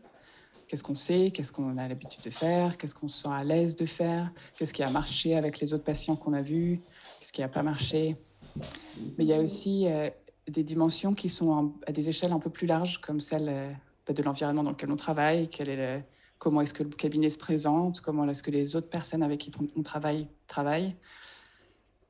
Qu'est-ce 0.67 0.85
qu'on 0.85 0.95
sait, 0.95 1.33
qu'est-ce 1.33 1.51
qu'on 1.51 1.79
a 1.79 1.89
l'habitude 1.89 2.23
de 2.23 2.31
faire, 2.31 2.79
qu'est-ce 2.79 2.95
qu'on 2.95 3.09
se 3.09 3.23
sent 3.23 3.29
à 3.33 3.43
l'aise 3.43 3.75
de 3.75 3.87
faire, 3.87 4.31
qu'est-ce 4.57 4.73
qui 4.73 4.85
a 4.85 4.91
marché 4.91 5.37
avec 5.37 5.59
les 5.59 5.75
autres 5.75 5.83
patients 5.83 6.15
qu'on 6.15 6.33
a 6.33 6.43
vus, 6.43 6.81
qu'est-ce 7.19 7.33
qui 7.33 7.41
n'a 7.41 7.49
pas 7.49 7.65
marché? 7.65 8.17
Mais 9.19 9.25
il 9.25 9.27
y 9.27 9.33
a 9.33 9.39
aussi 9.39 9.87
des 10.51 10.65
dimensions 10.65 11.15
qui 11.15 11.29
sont 11.29 11.75
à 11.87 11.93
des 11.93 12.09
échelles 12.09 12.33
un 12.33 12.39
peu 12.39 12.51
plus 12.51 12.67
larges, 12.67 13.01
comme 13.01 13.21
celle 13.21 13.49
euh, 13.49 13.73
de 14.13 14.23
l'environnement 14.23 14.63
dans 14.63 14.71
lequel 14.71 14.91
on 14.91 14.97
travaille, 14.97 15.49
comment 16.39 16.61
est-ce 16.63 16.75
que 16.75 16.83
le 16.83 16.91
cabinet 16.91 17.31
se 17.31 17.39
présente, 17.39 18.01
comment 18.01 18.29
est-ce 18.29 18.43
que 18.43 18.51
les 18.51 18.77
autres 18.77 18.89
personnes 18.89 19.23
avec 19.23 19.41
qui 19.41 19.51
on 19.77 19.83
travaille 19.83 20.29
travaillent. 20.47 20.97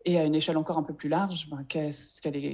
Et 0.06 0.18
à 0.18 0.25
une 0.25 0.35
échelle 0.35 0.56
encore 0.56 0.78
un 0.78 0.82
peu 0.82 0.94
plus 0.94 1.11
large, 1.11 1.50
ben, 1.50 1.62
quel, 1.68 1.92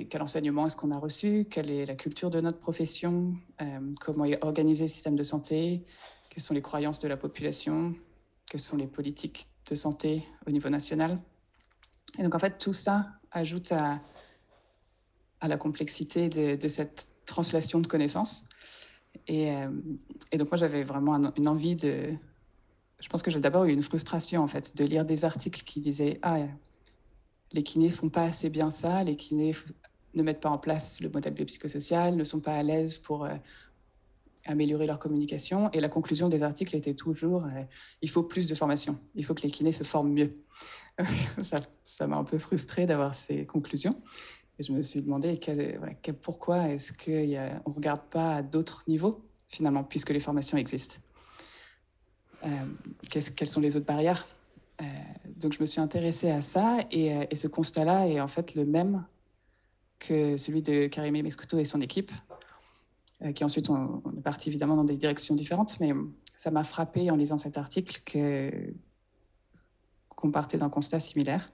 quel, 0.09 0.23
enseignement 0.23 0.67
est-ce 0.67 0.77
qu'on 0.77 0.91
a 0.91 0.99
reçu 0.99 1.47
Quelle 1.49 1.71
est 1.71 1.87
la 1.87 1.95
culture 1.95 2.29
de 2.29 2.41
notre 2.41 2.59
profession 2.59 3.35
euh, 3.61 3.93
Comment 4.01 4.25
est 4.25 4.43
organisé 4.45 4.85
le 4.85 4.89
système 4.89 5.15
de 5.15 5.23
santé 5.23 5.85
Quelles 6.29 6.43
sont 6.43 6.55
les 6.55 6.63
croyances 6.63 6.99
de 6.99 7.07
la 7.07 7.17
population 7.17 7.95
Quelles 8.51 8.61
sont 8.61 8.77
les 8.77 8.89
politiques 8.89 9.47
de 9.71 9.77
santé 9.77 10.27
au 10.49 10.51
niveau 10.51 10.69
national 10.71 11.21
Et 12.19 12.25
donc, 12.25 12.35
en 12.35 12.41
fait, 12.41 12.59
tout 12.59 12.73
ça 12.73 13.07
ajoute 13.31 13.71
à, 13.71 14.01
à 15.47 15.49
la 15.49 15.57
complexité 15.57 16.29
de, 16.29 16.69
cette 16.69 17.09
translation 17.25 17.81
de 17.81 17.87
connaissances. 17.87 18.45
Et, 19.27 19.51
euh, 19.51 19.71
donc, 20.37 20.51
moi, 20.51 20.59
j'avais 20.59 20.85
vraiment 20.85 21.33
une 21.37 21.49
envie 21.49 21.77
de. 21.77 22.13
Je 23.01 23.09
pense 23.09 23.23
que 23.23 23.31
j'ai 23.31 23.41
d'abord 23.41 23.65
eu 23.65 23.73
une 23.73 23.83
frustration, 23.83 24.43
en 24.43 24.47
fait, 24.47 24.77
de 24.77 24.85
lire 24.85 25.05
des 25.05 25.25
articles 25.25 25.63
qui 25.65 25.81
disaient 25.81 26.19
Ah, 26.23 26.47
les 27.53 27.63
kinés 27.63 27.91
font 27.91 28.09
pas 28.09 28.25
assez 28.25 28.51
bien 28.51 28.71
ça, 28.71 29.05
les 29.05 29.17
kinés 29.17 29.55
ne 30.15 30.23
mettent 30.23 30.41
pas 30.41 30.51
en 30.51 30.59
place 30.59 31.01
le 31.01 31.09
modèle 31.09 31.35
biopsychosocial, 31.35 32.17
ne 32.17 32.25
sont 32.25 32.41
pas 32.41 32.55
à 32.57 32.63
l'aise 32.63 32.99
pour 32.99 33.25
euh, 33.25 33.35
améliorer 34.45 34.87
leur 34.87 34.99
communication. 34.99 35.71
Et 35.73 35.81
la 35.81 35.89
conclusion 35.89 36.29
des 36.29 36.43
articles 36.43 36.75
était 36.75 36.95
toujours 36.95 37.45
euh, 37.45 37.63
il 38.03 38.11
faut 38.11 38.23
plus 38.23 38.47
de 38.47 38.55
formation, 38.55 38.99
il 39.15 39.25
faut 39.25 39.35
que 39.35 39.43
les 39.43 39.51
kinés 39.51 39.73
se 39.73 39.85
forment 39.85 40.13
mieux. 40.13 40.37
ça 41.85 42.07
m'a 42.07 42.17
un 42.17 42.25
peu 42.25 42.39
frustré 42.39 42.87
d'avoir 42.87 43.15
ces 43.15 43.45
conclusions. 43.45 44.03
Et 44.59 44.63
je 44.63 44.73
me 44.73 44.83
suis 44.83 45.03
demandé 45.03 45.39
pourquoi 46.23 46.69
est-ce 46.69 46.93
qu'on 46.93 47.71
ne 47.71 47.75
regarde 47.75 48.03
pas 48.11 48.37
à 48.37 48.43
d'autres 48.43 48.85
niveaux, 48.89 49.23
finalement, 49.49 49.85
puisque 49.85 50.11
les 50.11 50.21
formations 50.21 50.57
existent. 50.57 50.97
Euh, 52.45 52.49
quelles 53.11 53.49
sont 53.49 53.61
les 53.61 53.77
autres 53.77 53.87
barrières? 53.87 54.27
Euh, 54.81 54.85
donc 55.37 55.53
je 55.55 55.61
me 55.61 55.67
suis 55.67 55.81
intéressée 55.81 56.31
à 56.31 56.41
ça 56.41 56.81
et, 56.91 57.15
euh, 57.15 57.25
ce 57.35 57.49
constat-là 57.49 58.09
est 58.09 58.21
en 58.21 58.29
fait 58.29 58.55
le 58.55 58.67
même 58.67 59.07
que 59.99 60.37
celui 60.37 60.61
de 60.61 60.87
Karimé 60.87 61.23
Mescuto 61.23 61.59
et 61.59 61.65
son 61.65 61.81
équipe, 61.81 62.13
qui 63.35 63.45
ensuite 63.45 63.71
on, 63.71 64.03
est 64.19 64.21
parti 64.21 64.51
évidemment 64.51 64.77
dans 64.77 64.85
des 64.85 64.99
directions 64.99 65.35
différentes, 65.35 65.81
mais 65.81 65.93
ça 66.35 66.51
m'a 66.51 66.65
frappé 66.65 67.11
en 67.11 67.17
lisant 67.17 67.39
cet 67.39 67.57
article 67.57 68.03
qu'on 70.11 70.31
partait 70.31 70.59
d'un 70.59 70.69
constat 70.69 71.01
similaire. 71.01 71.51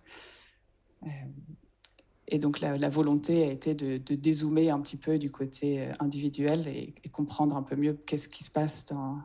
Et 2.32 2.38
donc 2.38 2.60
la, 2.60 2.88
volonté 2.88 3.44
a 3.44 3.52
été 3.52 3.74
de, 3.74 3.98
dézoomer 4.14 4.70
un 4.70 4.80
petit 4.80 4.96
peu 4.96 5.18
du 5.18 5.30
côté 5.30 5.88
individuel 6.00 6.66
et 6.66 6.94
comprendre 7.10 7.56
un 7.56 7.62
peu 7.62 7.76
mieux 7.76 7.92
qu'est-ce 7.92 8.28
qui 8.28 8.42
se 8.42 8.50
passe 8.50 8.86
dans, 8.86 9.18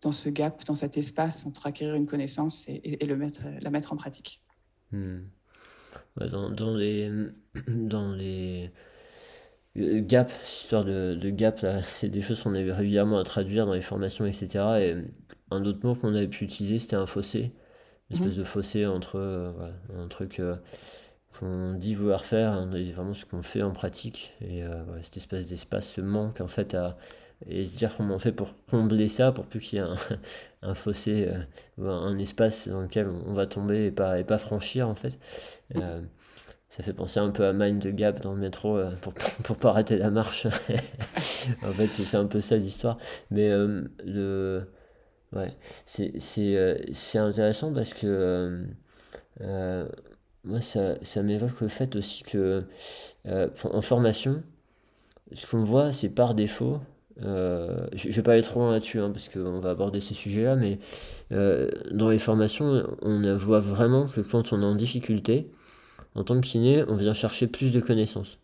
dans 0.00 0.12
ce 0.12 0.28
gap, 0.28 0.64
dans 0.64 0.74
cet 0.74 0.96
espace 0.96 1.46
entre 1.46 1.66
acquérir 1.66 1.94
une 1.94 2.06
connaissance 2.06 2.68
et, 2.68 3.04
le 3.04 3.16
mettre, 3.16 3.42
la 3.60 3.70
mettre 3.70 3.92
en 3.92 3.96
pratique. 3.96 4.42
Hmm. 4.92 5.20
Dans, 6.16 6.50
dans, 6.50 6.74
les, 6.74 7.10
dans 7.68 8.12
les 8.12 8.72
euh, 9.76 10.00
gaps, 10.00 10.32
histoire 10.44 10.84
de, 10.84 11.14
de 11.20 11.30
gap, 11.30 11.64
c'est 11.84 12.08
des 12.08 12.22
choses 12.22 12.42
qu'on 12.42 12.54
avait 12.54 12.72
régulièrement 12.72 13.18
à 13.18 13.24
traduire 13.24 13.66
dans 13.66 13.74
les 13.74 13.82
formations, 13.82 14.26
etc. 14.26 14.48
Et 14.80 14.96
un 15.50 15.64
autre 15.64 15.80
mot 15.82 15.94
qu'on 15.94 16.14
avait 16.14 16.28
pu 16.28 16.44
utiliser, 16.44 16.78
c'était 16.78 16.96
un 16.96 17.06
fossé. 17.06 17.52
Une 18.10 18.16
espèce 18.16 18.32
mhm. 18.32 18.38
de 18.38 18.44
fossé 18.44 18.86
entre 18.86 19.16
euh, 19.16 19.52
un 19.96 20.08
truc 20.08 20.40
euh, 20.40 20.56
qu'on 21.38 21.74
dit 21.74 21.94
vouloir 21.94 22.24
faire 22.24 22.68
et 22.74 22.90
vraiment 22.92 23.14
ce 23.14 23.24
qu'on 23.24 23.42
fait 23.42 23.62
en 23.62 23.72
pratique. 23.72 24.34
Et 24.40 24.62
cette 25.02 25.16
espèce 25.16 25.46
d'espace, 25.46 25.88
ce 25.88 26.00
manque 26.00 26.40
en 26.40 26.48
fait 26.48 26.74
à 26.74 26.96
et 27.48 27.66
se 27.66 27.74
dire 27.74 27.94
comment 27.96 28.16
on 28.16 28.18
fait 28.18 28.32
pour 28.32 28.54
combler 28.70 29.08
ça, 29.08 29.32
pour 29.32 29.46
plus 29.46 29.60
qu'il 29.60 29.78
y 29.78 29.82
ait 29.82 29.84
un, 29.84 29.96
un 30.62 30.74
fossé, 30.74 31.28
euh, 31.78 31.88
un 31.88 32.18
espace 32.18 32.68
dans 32.68 32.82
lequel 32.82 33.08
on 33.08 33.32
va 33.32 33.46
tomber 33.46 33.86
et 33.86 33.90
pas, 33.90 34.18
et 34.18 34.24
pas 34.24 34.38
franchir 34.38 34.88
en 34.88 34.94
fait. 34.94 35.18
Euh, 35.76 36.00
ça 36.68 36.82
fait 36.84 36.92
penser 36.92 37.18
un 37.18 37.30
peu 37.30 37.44
à 37.46 37.52
Mind 37.52 37.82
the 37.82 37.88
Gap 37.88 38.20
dans 38.20 38.32
le 38.32 38.40
métro 38.40 38.76
euh, 38.76 38.90
pour, 39.00 39.12
pour 39.42 39.56
pas 39.56 39.70
arrêter 39.70 39.96
la 39.96 40.10
marche. 40.10 40.46
en 41.62 41.72
fait, 41.72 41.86
c'est 41.86 42.16
un 42.16 42.26
peu 42.26 42.40
ça 42.40 42.56
l'histoire. 42.56 42.98
Mais 43.30 43.48
le, 44.04 44.62
ouais, 45.32 45.56
c'est 45.86 47.18
intéressant 47.18 47.72
parce 47.72 47.94
que 47.94 48.66
moi, 50.44 50.60
ça, 50.60 50.96
ça 51.02 51.22
m'évoque 51.22 51.60
le 51.60 51.68
fait 51.68 51.96
aussi 51.96 52.22
que 52.22 52.64
en 53.26 53.82
formation, 53.82 54.42
ce 55.32 55.46
qu'on 55.46 55.62
voit, 55.62 55.92
c'est 55.92 56.08
par 56.08 56.34
défaut, 56.34 56.80
euh, 57.22 57.86
je 57.92 58.08
ne 58.08 58.12
vais 58.12 58.22
pas 58.22 58.32
aller 58.32 58.42
trop 58.42 58.60
loin 58.60 58.72
là-dessus, 58.72 58.98
hein, 59.00 59.10
parce 59.10 59.28
qu'on 59.28 59.60
va 59.60 59.70
aborder 59.70 60.00
ces 60.00 60.14
sujets-là, 60.14 60.56
mais 60.56 60.78
euh, 61.32 61.70
dans 61.90 62.08
les 62.08 62.18
formations, 62.18 62.86
on 63.02 63.36
voit 63.36 63.60
vraiment 63.60 64.06
que 64.06 64.20
quand 64.20 64.52
on 64.52 64.62
est 64.62 64.64
en 64.64 64.74
difficulté, 64.74 65.50
en 66.14 66.24
tant 66.24 66.40
que 66.40 66.46
kiné, 66.46 66.84
on 66.88 66.96
vient 66.96 67.14
chercher 67.14 67.46
plus 67.46 67.72
de 67.72 67.80
connaissances. 67.80 68.38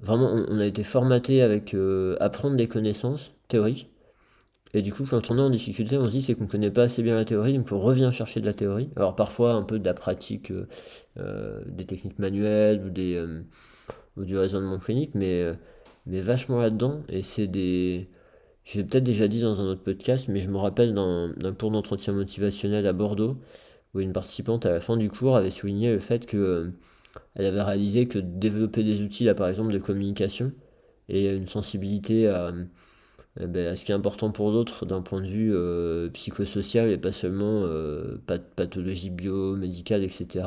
Vraiment, 0.00 0.32
on, 0.48 0.60
a 0.60 0.66
été 0.66 0.84
formaté 0.84 1.42
avec 1.42 1.74
euh, 1.74 2.16
apprendre 2.20 2.56
des 2.56 2.68
connaissances 2.68 3.34
théoriques. 3.48 3.90
Et 4.74 4.82
du 4.82 4.92
coup, 4.92 5.04
quand 5.08 5.30
on 5.30 5.38
est 5.38 5.42
en 5.42 5.50
difficulté, 5.50 5.96
on 5.96 6.06
se 6.06 6.10
dit 6.10 6.22
c'est 6.22 6.34
qu'on 6.34 6.44
ne 6.44 6.48
connaît 6.48 6.70
pas 6.70 6.82
assez 6.84 7.02
bien 7.02 7.16
la 7.16 7.24
théorie, 7.24 7.54
donc 7.54 7.72
on 7.72 7.78
revient 7.78 8.10
chercher 8.12 8.40
de 8.40 8.46
la 8.46 8.52
théorie. 8.52 8.90
Alors 8.96 9.16
parfois 9.16 9.52
un 9.52 9.62
peu 9.62 9.78
de 9.78 9.84
la 9.84 9.94
pratique, 9.94 10.52
des 11.16 11.86
techniques 11.86 12.18
manuelles 12.18 12.82
ou, 12.84 12.90
des, 12.90 13.24
ou 14.16 14.24
du 14.24 14.36
raisonnement 14.36 14.78
clinique, 14.78 15.14
mais 15.14 15.54
mais 16.08 16.20
vachement 16.20 16.58
là-dedans. 16.58 17.02
Et 17.08 17.22
c'est 17.22 17.46
des. 17.46 18.08
J'ai 18.64 18.84
peut-être 18.84 19.04
déjà 19.04 19.28
dit 19.28 19.40
dans 19.40 19.60
un 19.60 19.64
autre 19.64 19.82
podcast, 19.82 20.28
mais 20.28 20.40
je 20.40 20.50
me 20.50 20.58
rappelle 20.58 20.94
d'un 20.94 21.54
cours 21.58 21.70
d'entretien 21.70 22.12
motivationnel 22.12 22.86
à 22.86 22.92
Bordeaux, 22.92 23.38
où 23.94 24.00
une 24.00 24.12
participante 24.12 24.66
à 24.66 24.70
la 24.72 24.80
fin 24.80 24.96
du 24.96 25.10
cours 25.10 25.36
avait 25.36 25.50
souligné 25.50 25.92
le 25.92 25.98
fait 25.98 26.26
que 26.26 26.36
euh, 26.36 26.70
elle 27.34 27.46
avait 27.46 27.62
réalisé 27.62 28.08
que 28.08 28.18
développer 28.18 28.84
des 28.84 29.02
outils, 29.02 29.24
là 29.24 29.34
par 29.34 29.48
exemple 29.48 29.72
de 29.72 29.78
communication, 29.78 30.52
et 31.08 31.30
une 31.34 31.48
sensibilité 31.48 32.28
à, 32.28 32.48
euh, 32.48 32.64
ben, 33.46 33.68
à 33.68 33.76
ce 33.76 33.84
qui 33.84 33.92
est 33.92 33.94
important 33.94 34.30
pour 34.32 34.52
d'autres 34.52 34.84
d'un 34.86 35.02
point 35.02 35.20
de 35.20 35.28
vue 35.28 35.54
euh, 35.54 36.08
psychosocial 36.10 36.90
et 36.90 36.98
pas 36.98 37.12
seulement 37.12 37.62
euh, 37.64 38.18
pathologie 38.56 39.10
biomédicale, 39.10 40.02
etc. 40.02 40.46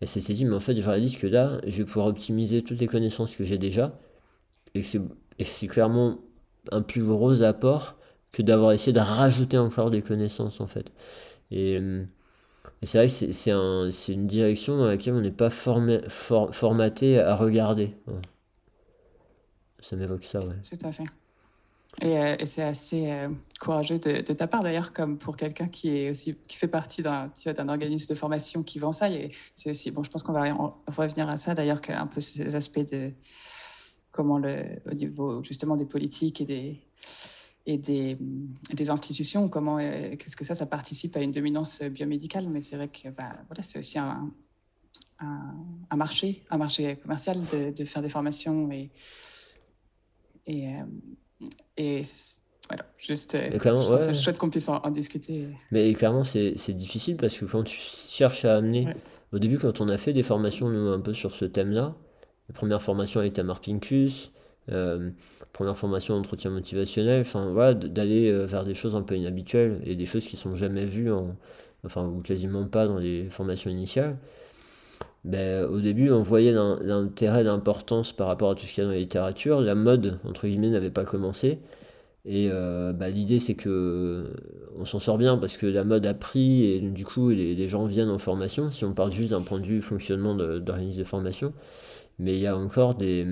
Elle 0.00 0.08
s'était 0.08 0.34
dit, 0.34 0.44
mais 0.44 0.54
en 0.54 0.60
fait, 0.60 0.74
je 0.76 0.82
réalise 0.86 1.16
que 1.16 1.26
là, 1.26 1.60
je 1.66 1.78
vais 1.78 1.84
pouvoir 1.84 2.06
optimiser 2.08 2.62
toutes 2.62 2.80
les 2.80 2.86
connaissances 2.86 3.36
que 3.36 3.44
j'ai 3.44 3.58
déjà 3.58 3.98
et 4.74 4.82
c'est 4.82 5.66
clairement 5.66 6.18
un 6.72 6.82
plus 6.82 7.04
gros 7.04 7.42
apport 7.42 7.96
que 8.32 8.42
d'avoir 8.42 8.72
essayé 8.72 8.92
de 8.92 9.00
rajouter 9.00 9.58
encore 9.58 9.90
des 9.90 10.02
connaissances 10.02 10.60
en 10.60 10.66
fait. 10.66 10.92
Et, 11.50 11.78
euh, 11.78 12.04
c'est 12.82 12.98
vrai 12.98 13.06
que 13.06 13.32
c'est 13.32 13.50
un, 13.50 13.88
une 14.08 14.26
direction 14.26 14.76
dans 14.76 14.86
laquelle 14.86 15.14
on 15.14 15.20
n'est 15.20 15.30
pas 15.30 15.50
formé, 15.50 16.00
formaté 16.08 17.18
à 17.20 17.36
regarder. 17.36 17.94
Ça 19.78 19.96
m'évoque 19.96 20.24
ça, 20.24 20.40
ouais. 20.40 20.56
Tout 20.68 20.86
à 20.86 20.92
fait. 20.92 21.04
Et, 22.00 22.18
euh, 22.18 22.36
et 22.38 22.46
c'est 22.46 22.62
assez 22.62 23.10
euh, 23.10 23.28
courageux 23.60 23.98
de, 23.98 24.20
ta 24.20 24.46
part 24.46 24.62
d'ailleurs, 24.62 24.92
comme 24.92 25.18
pour 25.18 25.36
quelqu'un 25.36 25.68
qui 25.68 25.96
est 25.96 26.10
aussi 26.10 26.36
qui 26.48 26.56
fait 26.56 26.68
partie 26.68 27.02
d'un 27.02 27.30
d'un 27.44 27.68
organisme 27.68 28.12
de 28.12 28.18
formation 28.18 28.62
qui 28.62 28.78
vend 28.78 28.92
ça. 28.92 29.10
Et 29.10 29.30
c'est 29.54 29.70
aussi 29.70 29.90
bon. 29.90 30.02
Je 30.02 30.10
pense 30.10 30.22
qu'on 30.22 30.32
va 30.32 30.52
revenir 30.88 31.28
à 31.28 31.36
ça 31.36 31.54
d'ailleurs, 31.54 31.80
un 31.88 32.06
peu 32.06 32.20
ces 32.20 32.54
aspects 32.54 32.90
de 32.90 33.12
comment 34.10 34.38
le, 34.38 34.64
au 34.86 34.94
niveau 34.94 35.42
justement 35.42 35.76
des 35.76 35.86
politiques 35.86 36.40
et 36.40 36.44
des, 36.44 36.80
et 37.66 37.78
des, 37.78 38.16
des 38.72 38.90
institutions, 38.90 39.48
comment 39.48 39.78
euh, 39.78 40.16
qu'est-ce 40.16 40.36
que 40.36 40.44
ça, 40.44 40.54
ça 40.54 40.66
participe 40.66 41.16
à 41.16 41.20
une 41.20 41.32
dominance 41.32 41.82
biomédicale. 41.82 42.48
Mais 42.48 42.60
c'est 42.60 42.76
vrai 42.76 42.88
que 42.88 43.08
bah, 43.08 43.32
voilà, 43.48 43.62
c'est 43.62 43.78
aussi 43.78 43.98
un, 43.98 44.32
un, 45.20 45.96
marché, 45.96 46.44
un 46.50 46.58
marché 46.58 46.96
commercial 46.96 47.42
de, 47.44 47.70
de 47.70 47.84
faire 47.84 48.02
des 48.02 48.08
formations 48.08 48.70
et, 48.70 48.90
et, 50.46 50.74
et 51.76 52.02
voilà, 52.68 52.84
juste, 52.96 53.34
euh, 53.34 54.00
c'est 54.00 54.14
chouette 54.14 54.38
qu'on 54.38 54.50
puisse 54.50 54.68
en, 54.68 54.90
discuter. 54.90 55.48
Mais 55.70 55.92
clairement, 55.94 56.24
c'est 56.24 56.54
difficile 56.70 57.16
parce 57.16 57.36
que 57.36 57.44
quand 57.44 57.64
tu 57.64 57.76
cherches 57.76 58.44
à 58.44 58.56
amener, 58.56 58.88
au 59.32 59.38
début, 59.38 59.58
quand 59.58 59.80
on 59.80 59.88
a 59.88 59.96
fait 59.96 60.12
des 60.12 60.22
formations 60.22 60.68
un 60.68 61.00
peu 61.00 61.12
sur 61.12 61.34
ce 61.34 61.44
thème-là, 61.44 61.94
la 62.48 62.54
première 62.54 62.82
formation 62.82 63.20
avec 63.20 63.34
Tamar 63.34 63.60
Pincus, 63.60 64.32
euh, 64.70 65.10
première 65.52 65.76
formation 65.76 66.16
d'entretien 66.16 66.50
motivationnel, 66.50 67.20
enfin 67.20 67.50
voilà, 67.52 67.74
d'aller 67.74 68.30
euh, 68.30 68.46
vers 68.46 68.64
des 68.64 68.74
choses 68.74 68.96
un 68.96 69.02
peu 69.02 69.16
inhabituelles 69.16 69.80
et 69.84 69.94
des 69.94 70.06
choses 70.06 70.26
qui 70.26 70.36
sont 70.36 70.56
jamais 70.56 70.86
vues 70.86 71.12
en, 71.12 71.36
enfin 71.84 72.06
ou 72.06 72.20
quasiment 72.22 72.66
pas 72.66 72.86
dans 72.86 72.98
les 72.98 73.28
formations 73.28 73.70
initiales, 73.70 74.16
ben, 75.24 75.64
au 75.64 75.80
début 75.80 76.10
on 76.10 76.20
voyait 76.20 76.52
l'intérêt, 76.52 77.42
l'importance 77.44 78.12
par 78.12 78.26
rapport 78.26 78.50
à 78.50 78.54
tout 78.54 78.66
ce 78.66 78.74
qu'il 78.74 78.82
y 78.82 78.84
a 78.84 78.88
dans 78.88 78.92
la 78.92 78.98
littérature. 78.98 79.60
La 79.60 79.74
mode, 79.74 80.18
entre 80.24 80.46
guillemets, 80.46 80.70
n'avait 80.70 80.90
pas 80.90 81.04
commencé. 81.04 81.58
Et 82.26 82.48
euh, 82.50 82.92
bah, 82.92 83.10
l'idée 83.10 83.38
c'est 83.38 83.54
que 83.54 84.32
on 84.78 84.86
s'en 84.86 84.98
sort 84.98 85.18
bien 85.18 85.36
parce 85.36 85.58
que 85.58 85.66
la 85.66 85.84
mode 85.84 86.06
a 86.06 86.14
pris 86.14 86.64
et 86.64 86.80
du 86.80 87.04
coup 87.04 87.28
les, 87.30 87.68
gens 87.68 87.84
viennent 87.86 88.10
en 88.10 88.18
formation. 88.18 88.70
Si 88.70 88.84
on 88.84 88.94
parle 88.94 89.12
juste 89.12 89.30
d'un 89.30 89.42
point 89.42 89.60
de 89.60 89.66
vue 89.66 89.82
fonctionnement 89.82 90.34
d'organisme 90.34 91.00
de, 91.00 91.04
formation, 91.04 91.52
mais 92.18 92.32
il 92.34 92.40
y 92.40 92.46
a 92.46 92.56
encore 92.56 92.94
des 92.94 93.26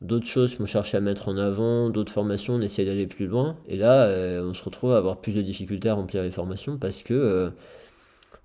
d'autres 0.00 0.26
choses 0.26 0.56
qu'on 0.56 0.66
cherche 0.66 0.94
à 0.94 1.00
mettre 1.00 1.28
en 1.28 1.36
avant, 1.38 1.90
d'autres 1.90 2.12
formations, 2.12 2.54
on 2.54 2.60
essaie 2.60 2.84
d'aller 2.84 3.06
plus 3.06 3.26
loin. 3.26 3.56
Et 3.68 3.76
là, 3.76 4.04
euh, 4.06 4.44
on 4.48 4.54
se 4.54 4.62
retrouve 4.62 4.92
à 4.92 4.98
avoir 4.98 5.20
plus 5.20 5.34
de 5.34 5.42
difficultés 5.42 5.88
à 5.88 5.94
remplir 5.94 6.22
les 6.22 6.30
formations 6.30 6.78
parce 6.78 7.02
que 7.02 7.14
euh, 7.14 7.50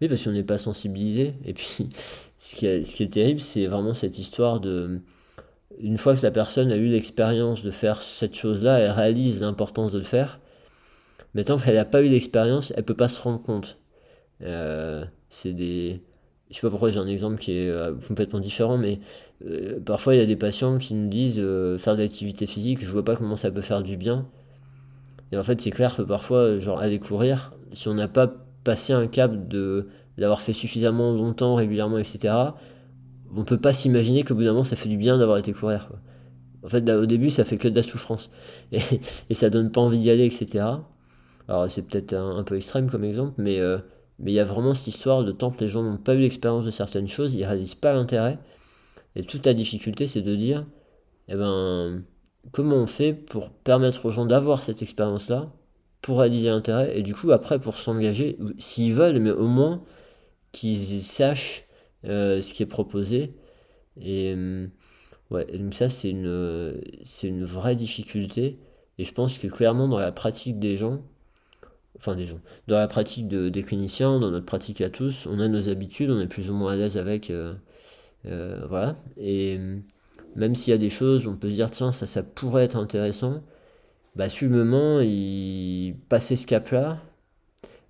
oui, 0.02 0.08
parce 0.08 0.24
qu'on 0.24 0.32
n'est 0.32 0.44
pas 0.44 0.58
sensibilisé. 0.58 1.34
Et 1.46 1.54
puis, 1.54 1.90
ce 2.38 2.56
qui 2.56 2.66
est, 2.66 2.84
ce 2.84 2.96
qui 2.96 3.04
est 3.04 3.14
terrible, 3.14 3.40
c'est 3.40 3.66
vraiment 3.68 3.94
cette 3.94 4.18
histoire 4.20 4.60
de 4.60 5.02
une 5.80 5.98
fois 5.98 6.16
que 6.16 6.22
la 6.24 6.32
personne 6.32 6.72
a 6.72 6.76
eu 6.76 6.88
l'expérience 6.88 7.64
de 7.64 7.72
faire 7.72 8.02
cette 8.02 8.36
chose-là, 8.36 8.80
elle 8.80 8.92
réalise 8.92 9.42
l'importance 9.42 9.92
de 9.92 10.00
le 10.00 10.04
faire. 10.04 10.40
Mais 11.34 11.44
tant 11.44 11.58
qu'elle 11.58 11.76
n'a 11.76 11.86
pas 11.86 12.02
eu 12.02 12.08
l'expérience, 12.08 12.74
elle 12.76 12.84
peut 12.84 12.96
pas 12.96 13.08
se 13.08 13.22
rendre 13.22 13.42
compte. 13.42 13.78
Euh, 14.42 15.06
c'est 15.30 15.54
des. 15.54 16.02
Je 16.50 16.56
sais 16.56 16.62
pas 16.62 16.72
pourquoi 16.72 16.90
j'ai 16.90 17.00
un 17.00 17.08
exemple 17.08 17.38
qui 17.38 17.60
est 17.60 17.70
euh, 17.70 17.94
complètement 18.08 18.40
différent, 18.40 18.78
mais 18.78 19.00
euh, 19.46 19.80
parfois 19.80 20.16
il 20.16 20.18
y 20.18 20.24
a 20.24 20.26
des 20.26 20.36
patients 20.36 20.80
qui 20.80 20.96
nous 20.96 21.08
disent 21.08 21.36
faire 21.78 21.96
de 21.96 22.02
l'activité 22.02 22.48
physique, 22.48 22.84
je 22.84 22.90
vois 22.92 23.06
pas 23.06 23.16
comment 23.16 23.36
ça 23.36 23.52
peut 23.52 23.62
faire 23.62 23.84
du 23.84 23.98
bien. 23.98 24.28
Et 25.32 25.38
en 25.38 25.44
fait, 25.44 25.62
c'est 25.62 25.70
clair 25.70 25.96
que 25.96 26.02
parfois, 26.02 26.58
genre 26.58 26.80
aller 26.80 27.00
courir, 27.00 27.54
si 27.74 27.88
on 27.88 27.94
n'a 27.94 28.08
pas 28.08 28.34
passé 28.64 28.94
un 28.94 29.08
cap 29.08 29.48
de 29.48 29.88
d'avoir 30.18 30.42
fait 30.42 30.54
suffisamment 30.54 31.14
longtemps, 31.14 31.56
régulièrement, 31.56 31.98
etc., 31.98 32.34
on 33.34 33.46
peut 33.46 33.60
pas 33.60 33.72
s'imaginer 33.72 34.24
qu'au 34.24 34.36
bout 34.36 34.44
d'un 34.44 34.52
moment 34.52 34.64
ça 34.64 34.76
fait 34.76 34.90
du 34.90 34.98
bien 34.98 35.18
d'avoir 35.18 35.38
été 35.38 35.54
courir. 35.54 35.90
En 36.64 36.68
fait, 36.68 36.90
au 36.90 37.06
début, 37.06 37.30
ça 37.30 37.46
fait 37.46 37.58
que 37.58 37.70
de 37.70 37.76
la 37.76 37.84
souffrance. 37.84 38.30
Et, 38.74 38.82
et 39.30 39.34
ça 39.34 39.50
donne 39.50 39.72
pas 39.72 39.80
envie 39.80 40.00
d'y 40.00 40.10
aller, 40.10 40.26
etc. 40.26 40.66
Alors, 41.48 41.72
c'est 41.72 41.88
peut-être 41.88 42.14
un, 42.14 42.44
peu 42.44 42.58
extrême 42.58 42.90
comme 42.90 43.06
exemple, 43.06 43.34
mais 43.38 43.60
euh, 43.60 43.80
mais 44.20 44.32
il 44.32 44.36
y 44.36 44.40
a 44.40 44.44
vraiment 44.44 44.74
cette 44.74 44.88
histoire 44.88 45.24
de 45.24 45.32
tant 45.32 45.50
que 45.52 45.62
les 45.62 45.68
gens 45.70 45.82
n'ont 45.82 45.98
pas 45.98 46.14
eu 46.14 46.20
l'expérience 46.20 46.66
de 46.66 46.72
certaines 46.72 47.08
choses, 47.08 47.36
ils 47.36 47.46
réalisent 47.46 47.76
pas 47.76 47.94
l'intérêt. 47.94 48.38
Et 49.16 49.24
toute 49.24 49.46
la 49.46 49.54
difficulté, 49.54 50.08
c'est 50.08 50.22
de 50.22 50.36
dire, 50.36 50.66
eh 51.30 51.36
ben, 51.36 52.04
comment 52.52 52.76
on 52.76 52.88
fait 52.88 53.14
pour 53.14 53.50
permettre 53.50 54.06
aux 54.06 54.12
gens 54.12 54.26
d'avoir 54.26 54.62
cette 54.62 54.82
expérience-là, 54.82 55.52
pour 56.02 56.20
réaliser 56.20 56.50
l'intérêt, 56.50 56.98
et 56.98 57.02
du 57.04 57.14
coup, 57.14 57.32
après, 57.32 57.60
pour 57.60 57.76
s'engager, 57.76 58.38
s'ils 58.58 58.94
veulent, 58.94 59.20
mais 59.20 59.32
au 59.32 59.48
moins 59.48 59.84
qu'ils 60.52 61.04
sachent 61.04 61.66
euh, 62.06 62.42
ce 62.42 62.54
qui 62.54 62.64
est 62.64 62.66
proposé. 62.66 63.34
Et 64.02 64.34
euh, 64.36 64.68
ouais, 65.32 65.46
donc 65.58 65.74
ça, 65.74 65.90
c'est 65.90 66.10
une, 66.10 66.82
c'est 67.04 67.28
une 67.28 67.44
vraie 67.46 67.76
difficulté. 67.76 68.60
Et 68.98 69.04
je 69.04 69.14
pense 69.14 69.38
que 69.38 69.48
clairement, 69.48 69.88
dans 69.88 70.00
la 70.00 70.12
pratique 70.12 70.60
des 70.60 70.76
gens, 70.76 71.02
enfin 71.98 72.16
des 72.16 72.26
gens, 72.26 72.40
dans 72.68 72.78
la 72.78 72.88
pratique 72.88 73.28
de, 73.28 73.50
des 73.50 73.64
cliniciens, 73.64 74.20
dans 74.20 74.32
notre 74.32 74.46
pratique 74.46 74.82
à 74.82 74.90
tous, 74.90 75.28
on 75.28 75.40
a 75.40 75.48
nos 75.48 75.70
habitudes, 75.70 76.10
on 76.12 76.20
est 76.20 76.28
plus 76.28 76.50
ou 76.50 76.54
moins 76.54 76.74
à 76.74 76.76
l'aise 76.76 76.98
avec. 76.98 77.30
Euh, 77.30 77.56
voilà. 78.68 78.98
Et 79.18 79.60
même 80.36 80.56
s'il 80.56 80.72
y 80.72 80.74
a 80.74 80.78
des 80.78 80.90
choses, 80.90 81.28
on 81.28 81.36
peut 81.36 81.50
se 81.50 81.56
dire, 81.56 81.72
tiens, 81.72 81.92
ça, 81.92 82.08
ça 82.08 82.24
pourrait 82.24 82.64
être 82.66 82.78
intéressant. 82.78 83.44
Bah, 84.20 84.28
sur 84.28 84.50
le 84.50 84.66
moment, 84.66 85.00
il... 85.00 85.96
passer 86.10 86.36
ce 86.36 86.46
cap-là, 86.46 87.02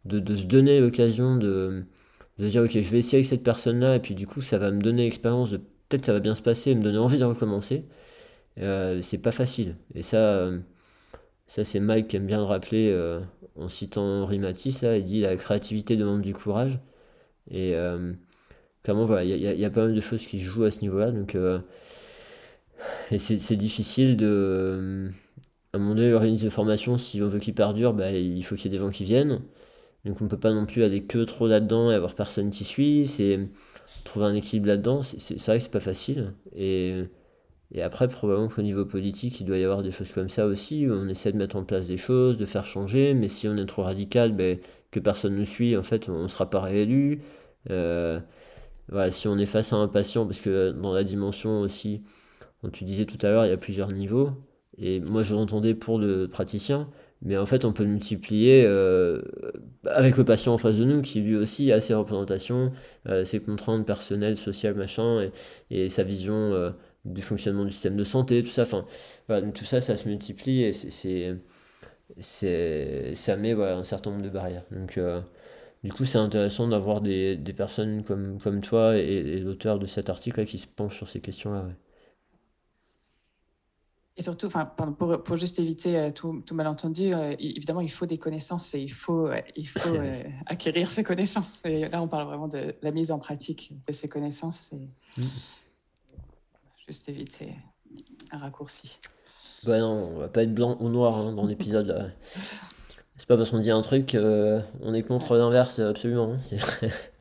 de, 0.05 0.19
de, 0.19 0.35
se 0.35 0.45
donner 0.45 0.79
l'occasion 0.79 1.35
de, 1.37 1.85
de 2.37 2.47
dire 2.47 2.61
ok 2.61 2.69
je 2.69 2.91
vais 2.91 2.99
essayer 2.99 3.17
avec 3.17 3.25
cette 3.25 3.41
personne 3.41 3.79
là 3.79 3.95
et 3.95 3.99
puis 3.99 4.13
du 4.13 4.27
coup 4.27 4.41
ça 4.41 4.59
va 4.59 4.69
me 4.69 4.79
donner 4.79 5.05
l'expérience 5.05 5.49
de 5.49 5.57
peut-être 5.57 6.05
ça 6.05 6.13
va 6.13 6.19
bien 6.19 6.35
se 6.35 6.43
passer 6.43 6.75
me 6.75 6.83
donner 6.83 6.99
envie 6.99 7.17
de 7.17 7.23
recommencer. 7.25 7.85
Euh, 8.59 9.01
c'est 9.01 9.17
pas 9.17 9.31
facile. 9.31 9.75
Et 9.95 10.03
ça 10.03 10.17
euh, 10.17 10.59
ça 11.47 11.65
c'est 11.65 11.79
Mike 11.79 12.09
qui 12.09 12.17
aime 12.17 12.27
bien 12.27 12.37
le 12.37 12.43
rappeler 12.43 12.91
euh, 12.91 13.21
en 13.55 13.67
citant 13.67 14.03
Henri 14.03 14.37
Matisse 14.37 14.83
là. 14.83 14.97
Il 14.97 15.05
dit 15.05 15.21
la 15.21 15.35
créativité 15.35 15.97
demande 15.97 16.21
du 16.21 16.35
courage. 16.35 16.77
Et 17.49 17.73
clairement 18.83 19.05
voilà 19.05 19.23
il 19.23 19.41
y, 19.41 19.65
a 19.65 19.69
pas 19.71 19.85
mal 19.85 19.95
de 19.95 19.99
choses 19.99 20.27
qui 20.27 20.39
jouent 20.39 20.65
à 20.65 20.69
ce 20.71 20.81
niveau 20.81 20.99
là 20.99 21.09
donc 21.11 21.35
et 23.11 23.17
c'est 23.17 23.55
difficile 23.55 24.15
de 24.15 25.11
à 25.73 25.77
un 25.77 25.79
moment 25.79 25.95
donné 25.95 26.11
l'organisme 26.11 26.45
de 26.45 26.49
formation 26.49 26.97
si 26.97 27.21
on 27.21 27.27
veut 27.27 27.39
qu'il 27.39 27.53
perdure 27.53 27.93
bah, 27.93 28.11
il 28.11 28.43
faut 28.43 28.55
qu'il 28.55 28.65
y 28.65 28.67
ait 28.75 28.77
des 28.77 28.83
gens 28.83 28.89
qui 28.91 29.03
viennent 29.03 29.41
donc 30.05 30.21
on 30.21 30.25
ne 30.25 30.29
peut 30.29 30.39
pas 30.39 30.53
non 30.53 30.65
plus 30.65 30.83
aller 30.83 31.03
que 31.03 31.23
trop 31.23 31.47
là-dedans 31.47 31.91
et 31.91 31.95
avoir 31.95 32.15
personne 32.15 32.49
qui 32.49 32.63
suit. 32.63 33.07
C'est 33.07 33.39
trouver 34.05 34.25
un 34.27 34.35
équilibre 34.35 34.67
là-dedans. 34.67 35.01
C'est 35.03 35.35
vrai 35.45 35.57
que 35.57 35.63
c'est 35.63 35.71
pas 35.71 35.79
facile. 35.79 36.33
Et, 36.55 37.03
et 37.71 37.81
après, 37.81 38.07
probablement 38.07 38.47
qu'au 38.49 38.61
niveau 38.61 38.85
politique, 38.85 39.39
il 39.41 39.45
doit 39.45 39.57
y 39.57 39.63
avoir 39.63 39.83
des 39.83 39.91
choses 39.91 40.11
comme 40.11 40.29
ça 40.29 40.45
aussi. 40.47 40.87
on 40.89 41.07
essaie 41.09 41.31
de 41.31 41.37
mettre 41.37 41.55
en 41.57 41.63
place 41.65 41.87
des 41.87 41.97
choses, 41.97 42.37
de 42.37 42.45
faire 42.45 42.65
changer. 42.65 43.13
Mais 43.13 43.27
si 43.27 43.47
on 43.47 43.57
est 43.57 43.65
trop 43.65 43.83
radical, 43.83 44.33
ben, 44.33 44.59
que 44.91 44.99
personne 44.99 45.35
ne 45.35 45.43
suit, 45.45 45.75
en 45.77 45.83
fait, 45.83 46.09
on 46.09 46.23
ne 46.23 46.27
sera 46.27 46.49
pas 46.49 46.61
réélu. 46.61 47.21
Euh, 47.69 48.19
voilà, 48.89 49.11
si 49.11 49.27
on 49.27 49.37
est 49.37 49.45
face 49.45 49.73
à 49.73 49.77
un 49.77 49.87
patient, 49.87 50.25
parce 50.25 50.41
que 50.41 50.71
dans 50.71 50.93
la 50.93 51.03
dimension 51.03 51.61
aussi, 51.61 52.03
comme 52.61 52.71
tu 52.71 52.85
disais 52.85 53.05
tout 53.05 53.17
à 53.25 53.29
l'heure, 53.31 53.45
il 53.45 53.49
y 53.49 53.53
a 53.53 53.57
plusieurs 53.57 53.91
niveaux. 53.91 54.31
Et 54.79 54.99
moi, 55.01 55.23
je 55.23 55.33
l'entendais 55.35 55.73
pour 55.73 55.99
le 55.99 56.27
praticien. 56.27 56.89
Mais 57.21 57.37
en 57.37 57.45
fait, 57.45 57.65
on 57.65 57.73
peut 57.73 57.83
le 57.83 57.89
multiplier 57.89 58.63
euh, 58.65 59.21
avec 59.85 60.15
le 60.15 60.23
patient 60.23 60.53
en 60.53 60.57
face 60.57 60.77
de 60.77 60.85
nous, 60.85 61.01
qui 61.01 61.19
lui 61.19 61.35
aussi 61.35 61.71
a 61.71 61.81
ses 61.81 61.93
représentations, 61.93 62.71
euh, 63.07 63.25
ses 63.25 63.41
contraintes 63.41 63.85
personnelles, 63.85 64.37
sociales, 64.37 64.75
machin, 64.75 65.29
et, 65.69 65.89
sa 65.89 66.03
vision 66.03 66.33
euh, 66.33 66.71
du 67.03 67.21
fonctionnement 67.21 67.65
du 67.65 67.71
système 67.71 67.97
de 67.97 68.05
santé, 68.05 68.41
tout 68.41 68.49
ça. 68.49 68.63
Enfin, 68.63 68.85
tout 69.53 69.65
ça, 69.65 69.81
ça 69.81 69.97
se 69.97 70.07
multiplie 70.07 70.63
et 70.63 70.71
c'est, 70.71 71.35
c'est, 72.19 73.15
ça 73.15 73.35
met 73.35 73.51
un 73.51 73.83
certain 73.83 74.11
nombre 74.11 74.23
de 74.23 74.29
barrières. 74.29 74.63
Donc, 74.71 74.97
du 75.83 75.91
coup, 75.93 76.05
c'est 76.05 76.17
intéressant 76.17 76.67
d'avoir 76.67 77.01
des, 77.01 77.35
des, 77.35 77.53
personnes 77.53 78.03
comme, 78.03 78.39
comme 78.39 78.61
toi 78.61 78.97
et, 78.97 79.39
l'auteur 79.39 79.79
de 79.79 79.87
cet 79.87 80.09
article 80.09 80.45
qui 80.45 80.57
se 80.57 80.67
penchent 80.67 80.97
sur 80.97 81.09
ces 81.09 81.19
questions-là. 81.21 81.67
Et 84.19 84.21
surtout, 84.21 84.47
enfin, 84.47 84.65
pour, 84.65 85.23
pour 85.23 85.37
juste 85.37 85.59
éviter 85.59 85.97
euh, 85.97 86.11
tout, 86.11 86.43
tout, 86.45 86.53
malentendu, 86.53 87.13
euh, 87.13 87.33
évidemment, 87.39 87.79
il 87.79 87.89
faut 87.89 88.05
des 88.05 88.17
connaissances 88.17 88.73
et 88.73 88.81
il 88.81 88.91
faut, 88.91 89.27
euh, 89.27 89.39
il 89.55 89.65
faut 89.65 89.95
acquérir 90.45 90.87
ces 90.87 91.05
connaissances. 91.05 91.61
Et 91.63 91.85
là, 91.85 92.01
on 92.01 92.09
parle 92.09 92.27
vraiment 92.27 92.49
de 92.49 92.75
la 92.81 92.91
mise 92.91 93.11
en 93.11 93.17
pratique 93.17 93.71
de 93.87 93.93
ces 93.93 94.09
connaissances 94.09 94.73
et 94.73 95.21
mm. 95.21 95.25
juste 96.85 97.07
éviter 97.07 97.55
un 98.31 98.39
raccourci. 98.39 98.99
Bah 99.63 99.79
non, 99.79 100.09
on 100.11 100.19
va 100.19 100.27
pas 100.27 100.43
être 100.43 100.53
blanc 100.53 100.75
ou 100.81 100.89
noir 100.89 101.17
hein, 101.17 101.31
dans 101.31 101.45
l'épisode. 101.45 102.11
C'est 103.15 103.27
pas 103.27 103.37
parce 103.37 103.51
qu'on 103.51 103.59
dit 103.59 103.71
un 103.71 103.81
truc 103.81 104.17
on 104.81 104.93
est 104.93 105.03
contre 105.03 105.37
l'inverse, 105.37 105.79
absolument. 105.79 106.33
Hein, 106.33 106.89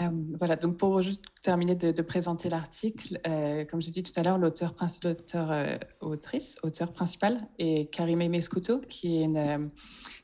euh, 0.00 0.10
voilà, 0.38 0.56
donc 0.56 0.76
pour 0.76 1.02
juste 1.02 1.24
terminer 1.42 1.74
de, 1.74 2.02
présenter 2.02 2.48
l'article, 2.48 3.20
euh, 3.26 3.64
comme 3.64 3.80
j'ai 3.80 3.90
dit 3.90 4.02
tout 4.02 4.12
à 4.16 4.22
l'heure, 4.22 4.38
l'auteur, 4.38 4.74
l'auteur 5.02 5.50
euh, 5.50 5.76
autrice, 6.00 6.56
auteur 6.62 6.92
principal 6.92 7.48
est 7.58 7.90
Karimé 7.92 8.28
Mescuto, 8.28 8.80
qui 8.88 9.18
est 9.18 9.24
une 9.24 9.70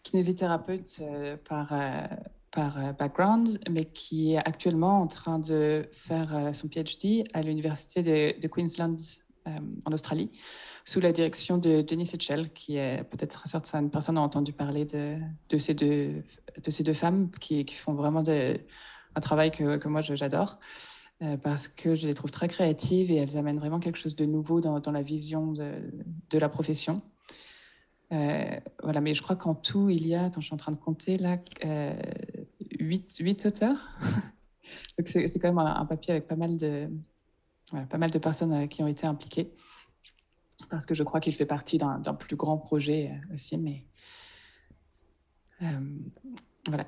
kinésithérapeute 0.04 1.02
par, 1.48 1.72
par 2.52 2.94
background, 2.94 3.58
mais 3.68 3.86
qui 3.86 4.34
est 4.34 4.38
actuellement 4.38 5.00
en 5.00 5.06
train 5.08 5.38
de 5.38 5.88
faire 5.92 6.54
son 6.54 6.68
PhD 6.68 7.24
à 7.32 7.42
l'université 7.42 8.02
de, 8.38 8.48
Queensland 8.48 8.98
en 9.46 9.92
Australie, 9.92 10.30
sous 10.84 11.00
la 11.00 11.12
direction 11.12 11.58
de 11.58 11.82
Denis 11.82 12.10
Etchell, 12.12 12.52
qui 12.52 12.76
est 12.76 13.02
peut-être 13.04 13.48
certaines 13.48 13.90
personnes 13.90 14.18
ont 14.18 14.22
entendu 14.22 14.52
parler 14.52 14.84
de, 14.84 15.16
de, 15.48 15.58
ces, 15.58 15.74
deux, 15.74 16.22
de 16.58 16.92
femmes 16.92 17.30
qui, 17.40 17.64
qui 17.64 17.74
font 17.74 17.94
vraiment 17.94 18.22
des 18.22 18.60
un 19.14 19.20
travail 19.20 19.50
que, 19.50 19.76
que 19.76 19.88
moi 19.88 20.00
j'adore 20.00 20.58
euh, 21.22 21.36
parce 21.36 21.68
que 21.68 21.94
je 21.94 22.08
les 22.08 22.14
trouve 22.14 22.32
très 22.32 22.48
créatives 22.48 23.12
et 23.12 23.16
elles 23.16 23.36
amènent 23.36 23.58
vraiment 23.58 23.78
quelque 23.78 23.98
chose 23.98 24.16
de 24.16 24.24
nouveau 24.24 24.60
dans, 24.60 24.80
dans 24.80 24.90
la 24.90 25.02
vision 25.02 25.52
de, 25.52 26.38
la 26.38 26.48
profession. 26.48 27.00
Euh, 28.12 28.60
voilà, 28.82 29.00
mais 29.00 29.14
je 29.14 29.22
crois 29.22 29.36
qu'en 29.36 29.54
tout, 29.54 29.90
il 29.90 30.06
y 30.06 30.14
a, 30.14 30.24
attends, 30.24 30.40
je 30.40 30.46
suis 30.46 30.54
en 30.54 30.58
train 30.58 30.72
de 30.72 30.76
compter 30.76 31.16
là, 31.16 31.38
euh, 31.64 31.96
8, 32.80 33.18
8 33.20 33.46
auteurs. 33.46 33.98
Donc 34.98 35.08
c'est 35.08 35.38
quand 35.38 35.48
même 35.48 35.58
un, 35.58 35.86
papier 35.86 36.12
avec 36.12 36.26
pas 36.26 36.36
mal 36.36 36.56
de, 36.56 36.90
pas 37.88 37.98
mal 37.98 38.10
de 38.10 38.18
personnes 38.18 38.52
euh, 38.52 38.66
qui 38.66 38.82
ont 38.82 38.88
été 38.88 39.06
impliquées. 39.06 39.52
Parce 40.68 40.86
que 40.86 40.94
je 40.94 41.02
crois 41.02 41.20
qu'il 41.20 41.34
fait 41.34 41.46
partie 41.46 41.78
d'un 41.78 42.14
plus 42.14 42.36
grand 42.36 42.58
projet 42.58 43.20
aussi, 43.32 43.58
mais 43.58 43.84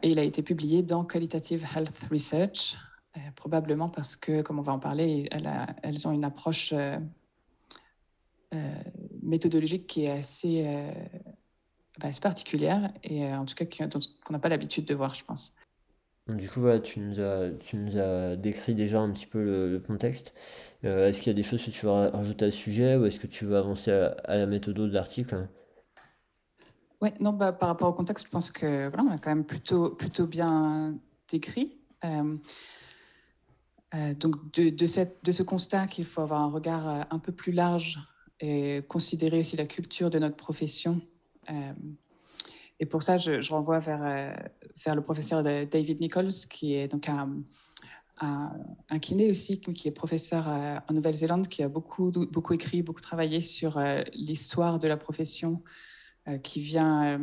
Et 0.03 0.11
il 0.11 0.19
a 0.19 0.23
été 0.23 0.43
publié 0.43 0.83
dans 0.83 1.05
Qualitative 1.05 1.67
Health 1.75 1.99
Research, 2.11 2.77
euh, 3.17 3.21
probablement 3.35 3.89
parce 3.89 4.17
que, 4.17 4.43
comme 4.43 4.59
on 4.59 4.63
va 4.63 4.73
en 4.73 4.79
parler, 4.79 5.29
elles, 5.31 6.09
ont 6.09 6.13
une 6.13 6.25
approche 6.25 6.73
euh, 6.73 6.99
euh, 8.55 8.75
méthodologique 9.23 9.87
qui 9.87 10.05
est 10.05 10.11
assez 10.11 10.65
bah, 12.01 12.09
particulière 12.21 12.91
et 13.03 13.27
en 13.35 13.45
tout 13.45 13.55
cas 13.55 13.65
qu'on 13.67 14.33
n'a 14.33 14.39
pas 14.39 14.49
l'habitude 14.49 14.87
de 14.87 14.95
voir, 14.95 15.15
je 15.15 15.25
pense. 15.25 15.57
Du 16.29 16.49
coup, 16.49 16.61
voilà, 16.61 16.81
tu 16.81 16.99
nous 16.99 17.21
as, 17.21 17.51
tu 17.61 17.77
nous 17.77 17.99
as 17.99 18.35
décrit 18.35 18.75
déjà 18.75 18.99
un 18.99 19.11
petit 19.13 19.27
peu 19.27 19.45
le, 19.45 19.79
contexte. 19.79 20.35
est-ce 20.83 21.19
qu'il 21.19 21.29
y 21.29 21.31
a 21.31 21.35
des 21.35 21.45
choses 21.45 21.65
que 21.65 21.71
tu 21.71 21.87
veux 21.87 21.93
rajouter 21.93 22.47
à 22.47 22.51
ce 22.51 22.57
sujet 22.57 22.97
ou 22.97 23.05
est-ce 23.07 23.21
que 23.21 23.29
tu 23.29 23.45
veux 23.45 23.57
avancer 23.57 23.93
à, 23.93 24.37
la 24.37 24.47
méthode 24.47 24.75
de 24.75 24.87
l'article 24.87 25.49
Oui, 27.03 27.11
non, 27.21 27.33
bah, 27.33 27.53
par 27.53 27.69
rapport 27.69 27.89
au 27.89 27.93
contexte, 27.93 28.27
je 28.27 28.31
pense 28.31 28.51
que 28.51 28.89
voilà, 28.89 29.05
on 29.09 29.13
a 29.13 29.19
quand 29.19 29.31
même 29.31 29.45
plutôt, 29.45 29.91
plutôt 29.91 30.27
bien 30.27 30.99
décrit. 31.29 31.79
Euh, 33.95 34.15
donc 34.15 34.53
de, 34.53 34.71
de, 34.71 34.87
cette, 34.87 35.25
de, 35.25 35.33
ce 35.33 35.43
constat 35.43 35.87
qu'il 35.87 36.05
faut 36.05 36.21
avoir 36.21 36.43
un 36.43 36.51
regard 36.51 36.89
euh, 36.89 37.03
un 37.11 37.19
peu 37.19 37.33
plus 37.33 37.53
large 37.53 38.01
et 38.41 38.83
considérer 38.89 39.41
aussi 39.41 39.57
la 39.57 39.67
culture 39.67 40.11
de 40.11 40.19
notre 40.19 40.37
profession. 40.37 41.01
Euh, 41.51 41.73
et 42.81 42.85
pour 42.85 43.03
ça, 43.03 43.17
je, 43.17 43.51
renvoie 43.51 43.79
vers, 43.79 44.37
vers, 44.85 44.95
le 44.95 45.01
professeur 45.01 45.43
David 45.43 45.99
Nichols, 45.99 46.33
qui 46.51 46.75
est 46.75 46.89
donc 46.89 47.09
un, 47.09 47.43
un, 48.21 48.99
kiné 48.99 49.31
aussi, 49.31 49.61
qui 49.61 49.89
est 49.89 49.93
professeur 49.93 50.47
en 50.47 50.93
Nouvelle-Zélande, 50.93 51.49
qui 51.49 51.63
a 51.63 51.71
beaucoup, 51.71 52.11
beaucoup 52.11 52.53
écrit, 52.53 52.83
beaucoup 52.83 53.01
travaillé 53.01 53.41
sur 53.41 53.83
l'histoire 54.13 54.79
de 54.79 54.89
la 54.89 54.99
profession 54.99 55.63
qui 56.43 56.61
vient 56.61 57.21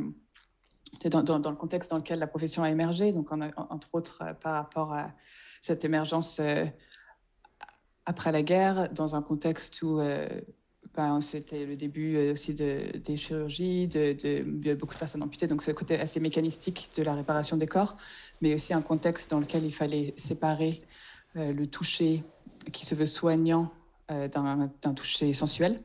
dans, 1.05 1.23
dans, 1.23 1.49
le 1.49 1.55
contexte 1.55 1.91
dans 1.91 1.97
lequel 1.97 2.19
la 2.19 2.27
profession 2.27 2.63
a 2.63 2.69
émergé, 2.69 3.11
donc 3.11 3.31
entre 3.31 3.95
autres 3.95 4.23
par 4.41 4.53
rapport 4.53 4.93
à 4.93 5.11
cette 5.61 5.85
émergence 5.85 6.39
euh, 6.39 6.65
après 8.05 8.31
la 8.31 8.43
guerre, 8.43 8.89
dans 8.91 9.15
un 9.15 9.21
contexte 9.21 9.81
où 9.81 9.99
euh, 9.99 10.27
ben, 10.93 11.21
c'était 11.21 11.65
le 11.65 11.75
début 11.75 12.17
euh, 12.17 12.33
aussi 12.33 12.53
de, 12.53 12.97
des 12.97 13.15
chirurgies, 13.15 13.87
de, 13.87 14.73
beaucoup 14.75 14.93
de 14.93 14.99
personnes 14.99 15.23
amputées, 15.23 15.47
donc 15.47 15.61
ce 15.61 15.71
côté 15.71 15.99
assez 15.99 16.19
mécanistique 16.19 16.91
de 16.97 17.03
la 17.03 17.15
réparation 17.15 17.57
des 17.57 17.65
corps, 17.65 17.95
mais 18.41 18.53
aussi 18.53 18.73
un 18.73 18.81
contexte 18.81 19.31
dans 19.31 19.39
lequel 19.39 19.63
il 19.63 19.73
fallait 19.73 20.13
séparer 20.17 20.79
le 21.35 21.65
toucher 21.65 22.21
qui 22.71 22.85
se 22.85 22.93
veut 22.93 23.07
soignant 23.07 23.71
d'un 24.07 24.93
toucher 24.93 25.33
sensuel. 25.33 25.81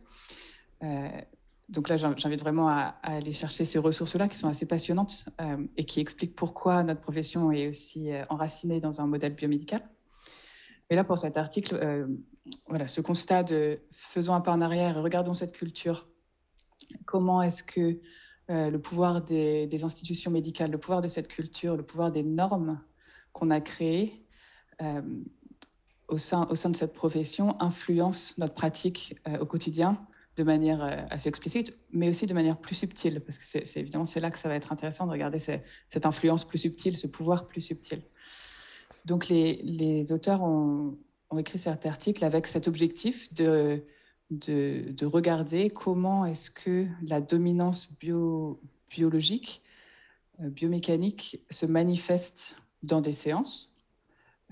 Donc 1.68 1.88
là, 1.88 1.96
j'invite 1.96 2.40
vraiment 2.40 2.68
à, 2.68 2.96
aller 3.02 3.32
chercher 3.32 3.64
ces 3.64 3.78
ressources-là 3.78 4.28
qui 4.28 4.36
sont 4.36 4.48
assez 4.48 4.66
passionnantes 4.66 5.28
et 5.76 5.84
qui 5.84 6.00
expliquent 6.00 6.34
pourquoi 6.34 6.82
notre 6.82 7.00
profession 7.00 7.52
est 7.52 7.68
aussi 7.68 8.08
enracinée 8.30 8.80
dans 8.80 9.02
un 9.02 9.06
modèle 9.06 9.34
biomédical. 9.34 9.82
Et 10.90 10.94
là, 10.94 11.04
pour 11.04 11.18
cet 11.18 11.36
article, 11.36 11.78
euh, 11.82 12.06
voilà, 12.68 12.88
ce 12.88 13.00
constat 13.00 13.42
de 13.42 13.80
faisons 13.92 14.34
un 14.34 14.40
pas 14.40 14.52
en 14.52 14.60
arrière 14.60 14.96
et 14.96 15.00
regardons 15.00 15.34
cette 15.34 15.52
culture. 15.52 16.08
Comment 17.04 17.42
est-ce 17.42 17.62
que 17.62 18.00
euh, 18.50 18.70
le 18.70 18.80
pouvoir 18.80 19.22
des, 19.22 19.84
institutions 19.84 20.30
médicales, 20.30 20.70
le 20.70 20.78
pouvoir 20.78 21.02
de 21.02 21.08
cette 21.08 21.28
culture, 21.28 21.76
le 21.76 21.82
pouvoir 21.82 22.10
des 22.10 22.22
normes 22.22 22.80
qu'on 23.32 23.50
a 23.50 23.60
créées 23.60 24.24
euh, 24.80 25.02
au, 26.08 26.16
sein, 26.16 26.46
au 26.50 26.54
sein 26.54 26.70
de 26.70 26.76
cette 26.76 26.94
profession 26.94 27.60
influence 27.60 28.38
notre 28.38 28.54
pratique 28.54 29.16
au 29.40 29.44
quotidien 29.44 29.98
de 30.38 30.44
manière 30.44 31.06
assez 31.10 31.28
explicite, 31.28 31.76
mais 31.92 32.08
aussi 32.08 32.26
de 32.26 32.32
manière 32.32 32.56
plus 32.56 32.76
subtile, 32.76 33.20
parce 33.20 33.38
que 33.38 33.44
c'est 33.44 33.80
évidemment 33.80 34.04
c'est 34.04 34.20
là 34.20 34.30
que 34.30 34.38
ça 34.38 34.48
va 34.48 34.54
être 34.54 34.72
intéressant 34.72 35.04
de 35.04 35.10
regarder 35.10 35.38
cette 35.40 36.06
influence 36.06 36.46
plus 36.46 36.58
subtile, 36.58 36.96
ce 36.96 37.08
pouvoir 37.08 37.48
plus 37.48 37.60
subtil. 37.60 38.02
Donc 39.04 39.28
les, 39.28 40.12
auteurs 40.12 40.42
ont, 40.42 40.96
écrit 41.36 41.58
cet 41.58 41.86
article 41.86 42.24
avec 42.24 42.46
cet 42.46 42.68
objectif 42.68 43.32
de, 43.34 43.82
de, 44.30 45.06
regarder 45.06 45.70
comment 45.70 46.24
est-ce 46.24 46.50
que 46.50 46.86
la 47.02 47.20
dominance 47.20 47.88
biologique, 48.90 49.62
euh, 50.40 50.50
biomécanique 50.50 51.40
se 51.50 51.66
manifeste 51.66 52.56
dans 52.82 53.00
des 53.00 53.12
séances, 53.12 53.74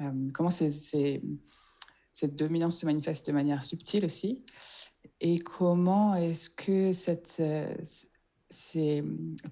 euh, 0.01 0.31
comment 0.33 0.51
cette 0.51 2.35
dominance 2.35 2.81
se 2.81 2.87
manifeste 2.87 3.27
de 3.29 3.33
manière 3.33 3.63
subtile 3.63 4.05
aussi, 4.05 4.43
et 5.21 5.39
comment 5.39 6.15
est-ce 6.15 6.51
que 6.51 6.93
cette, 6.93 7.37
euh, 7.41 7.75
ces 8.51 9.03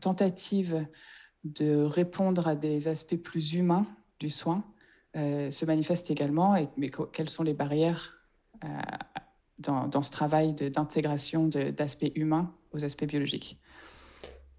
tentatives 0.00 0.86
de 1.44 1.82
répondre 1.82 2.48
à 2.48 2.54
des 2.54 2.88
aspects 2.88 3.16
plus 3.16 3.54
humains 3.54 3.86
du 4.18 4.30
soin 4.30 4.64
euh, 5.16 5.50
se 5.50 5.64
manifeste 5.64 6.10
également 6.10 6.56
mais 6.76 6.90
quelles 7.12 7.30
sont 7.30 7.42
les 7.42 7.54
barrières 7.54 8.18
euh, 8.64 8.68
dans, 9.58 10.02
ce 10.02 10.10
travail 10.10 10.54
d'intégration 10.54 11.48
d'aspects 11.48 12.12
humains 12.14 12.54
aux 12.72 12.84
aspects 12.84 13.04
biologiques? 13.04 13.60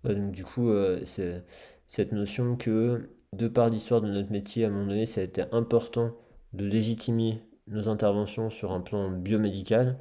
du 0.03 0.45
coup, 0.45 0.69
cette 1.03 2.11
notion 2.11 2.55
que, 2.55 3.09
de 3.33 3.47
par 3.47 3.69
l'histoire 3.69 4.01
de 4.01 4.07
notre 4.07 4.31
métier, 4.31 4.63
à 4.63 4.67
un 4.67 4.69
moment 4.69 4.85
donné, 4.85 5.07
ça 5.07 5.21
a 5.21 5.23
été 5.23 5.43
important 5.51 6.11
de 6.53 6.63
légitimer 6.63 7.41
nos 7.67 7.89
interventions 7.89 8.51
sur 8.51 8.71
un 8.71 8.81
plan 8.81 9.09
biomédical 9.09 9.97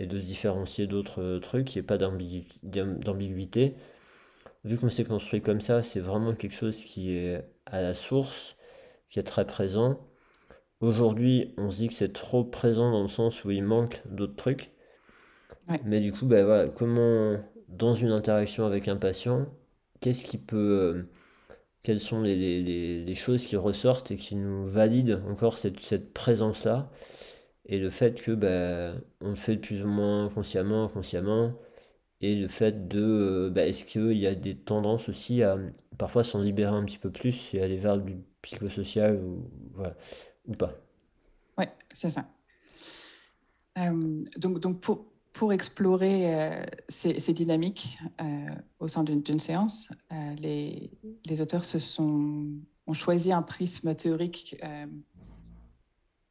et 0.00 0.06
de 0.06 0.18
se 0.18 0.24
différencier 0.24 0.86
d'autres 0.86 1.38
trucs, 1.38 1.74
il 1.74 1.78
n'y 1.78 1.80
ait 1.80 1.86
pas 1.86 1.98
d'ambiguïté. 1.98 3.74
Vu 4.64 4.78
qu'on 4.78 4.88
s'est 4.88 5.04
construit 5.04 5.42
comme 5.42 5.60
ça, 5.60 5.82
c'est 5.82 6.00
vraiment 6.00 6.34
quelque 6.34 6.54
chose 6.54 6.82
qui 6.84 7.12
est 7.16 7.44
à 7.66 7.82
la 7.82 7.94
source 7.94 8.56
qui 9.10 9.18
est 9.18 9.24
très 9.24 9.46
présent. 9.46 10.00
Aujourd'hui, 10.80 11.52
on 11.58 11.68
se 11.68 11.76
dit 11.76 11.88
que 11.88 11.94
c'est 11.94 12.12
trop 12.12 12.44
présent 12.44 12.90
dans 12.90 13.02
le 13.02 13.08
sens 13.08 13.44
où 13.44 13.50
il 13.50 13.62
manque 13.62 14.02
d'autres 14.06 14.36
trucs. 14.36 14.70
Mais 15.84 16.00
du 16.00 16.12
coup, 16.12 16.26
ben 16.26 16.44
voilà, 16.44 16.68
comment, 16.68 17.36
dans 17.68 17.94
une 17.94 18.10
interaction 18.10 18.64
avec 18.66 18.88
un 18.88 18.96
patient, 18.96 19.46
qu'est-ce 20.00 20.24
qui 20.24 20.38
peut. 20.38 20.56
Euh, 20.56 21.10
quelles 21.82 22.00
sont 22.00 22.20
les, 22.20 22.36
les, 22.36 23.04
les, 23.04 23.14
choses 23.14 23.46
qui 23.46 23.56
ressortent 23.56 24.10
et 24.10 24.16
qui 24.16 24.36
nous 24.36 24.66
valident 24.66 25.22
encore 25.28 25.56
cette, 25.58 25.80
cette 25.80 26.12
présence-là? 26.12 26.90
Et 27.70 27.78
le 27.78 27.88
fait 27.88 28.20
que 28.20 28.32
ben, 28.32 29.00
on 29.20 29.30
le 29.30 29.34
fait 29.36 29.56
plus 29.56 29.82
ou 29.82 29.86
moins 29.86 30.28
consciemment, 30.28 30.84
inconsciemment, 30.84 31.54
et 32.20 32.34
le 32.34 32.48
fait 32.48 32.88
de 32.88 33.00
euh, 33.00 33.50
ben, 33.50 33.66
est-ce 33.66 33.84
qu'il 33.84 34.18
y 34.18 34.26
a 34.26 34.34
des 34.34 34.56
tendances 34.56 35.08
aussi 35.08 35.42
à 35.44 35.56
parfois 35.96 36.24
s'en 36.24 36.42
libérer 36.42 36.74
un 36.74 36.84
petit 36.84 36.98
peu 36.98 37.10
plus 37.10 37.54
et 37.54 37.62
aller 37.62 37.76
vers 37.76 37.96
du 37.96 38.16
psychosocial 38.42 39.16
ou, 39.16 39.48
voilà, 39.74 39.96
ou 40.48 40.54
pas? 40.54 40.74
Oui, 41.58 41.64
c'est 41.94 42.10
ça. 42.10 42.28
Euh, 43.78 44.24
donc, 44.36 44.58
donc 44.58 44.80
pour, 44.80 45.06
pour 45.32 45.52
explorer 45.52 46.34
euh, 46.34 46.64
ces, 46.88 47.20
ces, 47.20 47.32
dynamiques 47.32 47.98
au 48.80 48.88
sein 48.88 49.04
d'une 49.04 49.38
séance, 49.38 49.92
les, 50.38 50.90
les, 51.24 51.40
auteurs 51.40 51.64
se 51.64 51.78
sont, 51.78 52.48
ont 52.88 52.94
choisi 52.94 53.30
un 53.32 53.42
prisme 53.42 53.94
théorique 53.94 54.60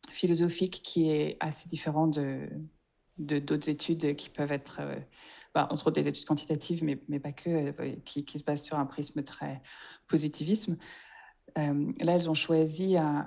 philosophique 0.10 0.82
qui 0.84 1.10
est 1.10 1.38
assez 1.40 1.68
différent 1.68 2.08
de 2.08 2.50
d'autres 3.18 3.68
études 3.68 4.16
qui 4.16 4.30
peuvent 4.30 4.54
être, 4.54 4.80
bah, 5.54 5.68
entre 5.72 5.88
autres 5.88 6.02
des 6.02 6.08
études 6.08 6.26
quantitatives, 6.26 6.86
mais, 6.86 7.02
mais 7.10 7.20
pas 7.20 7.34
que, 7.34 7.72
qui, 8.06 8.24
qui, 8.24 8.40
se 8.40 8.46
basent 8.46 8.64
sur 8.64 8.80
un 8.80 8.86
prisme 8.86 9.24
très 9.24 9.62
positivisme. 10.08 10.78
Euh, 11.58 11.92
là, 12.02 12.16
elles 12.16 12.30
ont 12.30 12.34
choisi 12.34 12.98
un, 12.98 13.26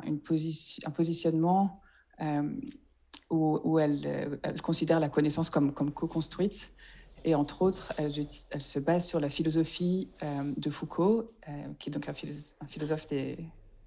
positionnement 0.95 1.81
euh, 2.21 2.55
où, 3.31 3.61
où 3.65 3.79
elles, 3.79 4.03
euh, 4.07 4.57
considèrent 4.63 5.01
la 5.01 5.09
connaissance 5.09 5.51
comme, 5.51 5.73
comme 5.73 5.93
co-construite. 5.93 6.73
Et 7.25 7.35
entre 7.35 7.63
autres, 7.63 7.93
elles, 7.99 8.13
se 8.13 8.79
basent 8.79 9.07
sur 9.07 9.21
la 9.21 9.31
philosophie 9.31 10.09
de 10.57 10.71
Foucault, 10.71 11.33
qui 11.79 11.89
est 11.89 11.93
donc 11.93 12.09
un, 12.09 12.15
philosophe, 12.15 13.07
des, 13.07 13.39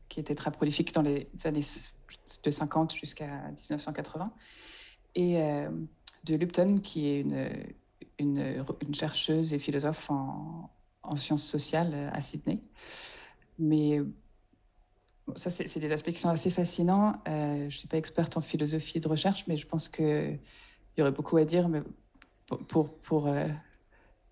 qui 0.10 0.20
était 0.20 0.36
très 0.36 0.52
prolifique 0.52 0.94
dans 0.94 1.02
les 1.02 1.28
années 1.46 1.66
de 2.44 2.52
50 2.52 2.96
jusqu'à 2.96 3.26
1980, 3.26 4.26
et 5.16 5.38
de 6.26 6.36
Lupton, 6.36 6.80
qui 6.80 7.08
est 7.08 7.26
une, 8.20 8.94
chercheuse 8.94 9.54
et 9.54 9.60
philosophe 9.60 10.10
en, 10.10 10.70
en, 11.04 11.16
sciences 11.16 11.46
sociales 11.46 12.12
à 12.14 12.22
Sydney. 12.22 12.60
Mais 13.58 14.02
ça, 15.36 15.50
c'est 15.50 15.80
des 15.80 15.92
aspects 15.92 16.12
qui 16.12 16.20
sont 16.20 16.30
assez 16.30 16.52
fascinants. 16.52 17.14
Euh, 17.28 17.58
je 17.58 17.64
ne 17.66 17.70
suis 17.70 17.88
pas 17.88 17.98
experte 17.98 18.38
en 18.38 18.42
philosophie 18.42 19.00
de 19.00 19.08
recherche, 19.08 19.48
mais 19.48 19.58
je 19.58 19.66
pense 19.68 19.90
qu'il 19.90 20.40
y 20.98 21.02
aurait 21.02 21.12
beaucoup 21.12 21.38
à 21.38 21.46
dire 21.46 21.68
mais 21.68 21.82
pour, 22.68 22.94
pour, 23.00 23.28
euh, 23.28 23.48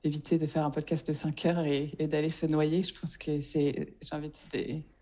éviter 0.03 0.37
de 0.37 0.45
faire 0.45 0.65
un 0.65 0.69
podcast 0.69 1.07
de 1.07 1.13
5 1.13 1.45
heures 1.45 1.65
et, 1.65 1.89
d'aller 2.07 2.29
se 2.29 2.45
noyer. 2.45 2.83
Je 2.83 2.99
pense 2.99 3.17
que. 3.17 3.39
J'invite 4.01 4.45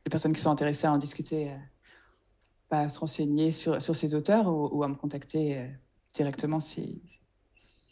les 0.06 0.10
personnes 0.10 0.34
qui 0.34 0.42
sont 0.42 0.52
intéressées 0.52 0.88
à 0.88 0.94
en 0.94 0.98
discuter, 0.98 1.52
euh, 1.52 1.56
à 2.72 2.90
se 2.90 3.00
renseigner 3.00 3.52
sur, 3.52 3.82
sur 3.82 3.96
ces 3.96 4.16
auteurs 4.16 4.48
ou, 4.48 4.84
à 4.84 4.88
me 4.88 4.96
contacter 4.96 5.70
directement 6.14 6.60
si, 6.60 7.02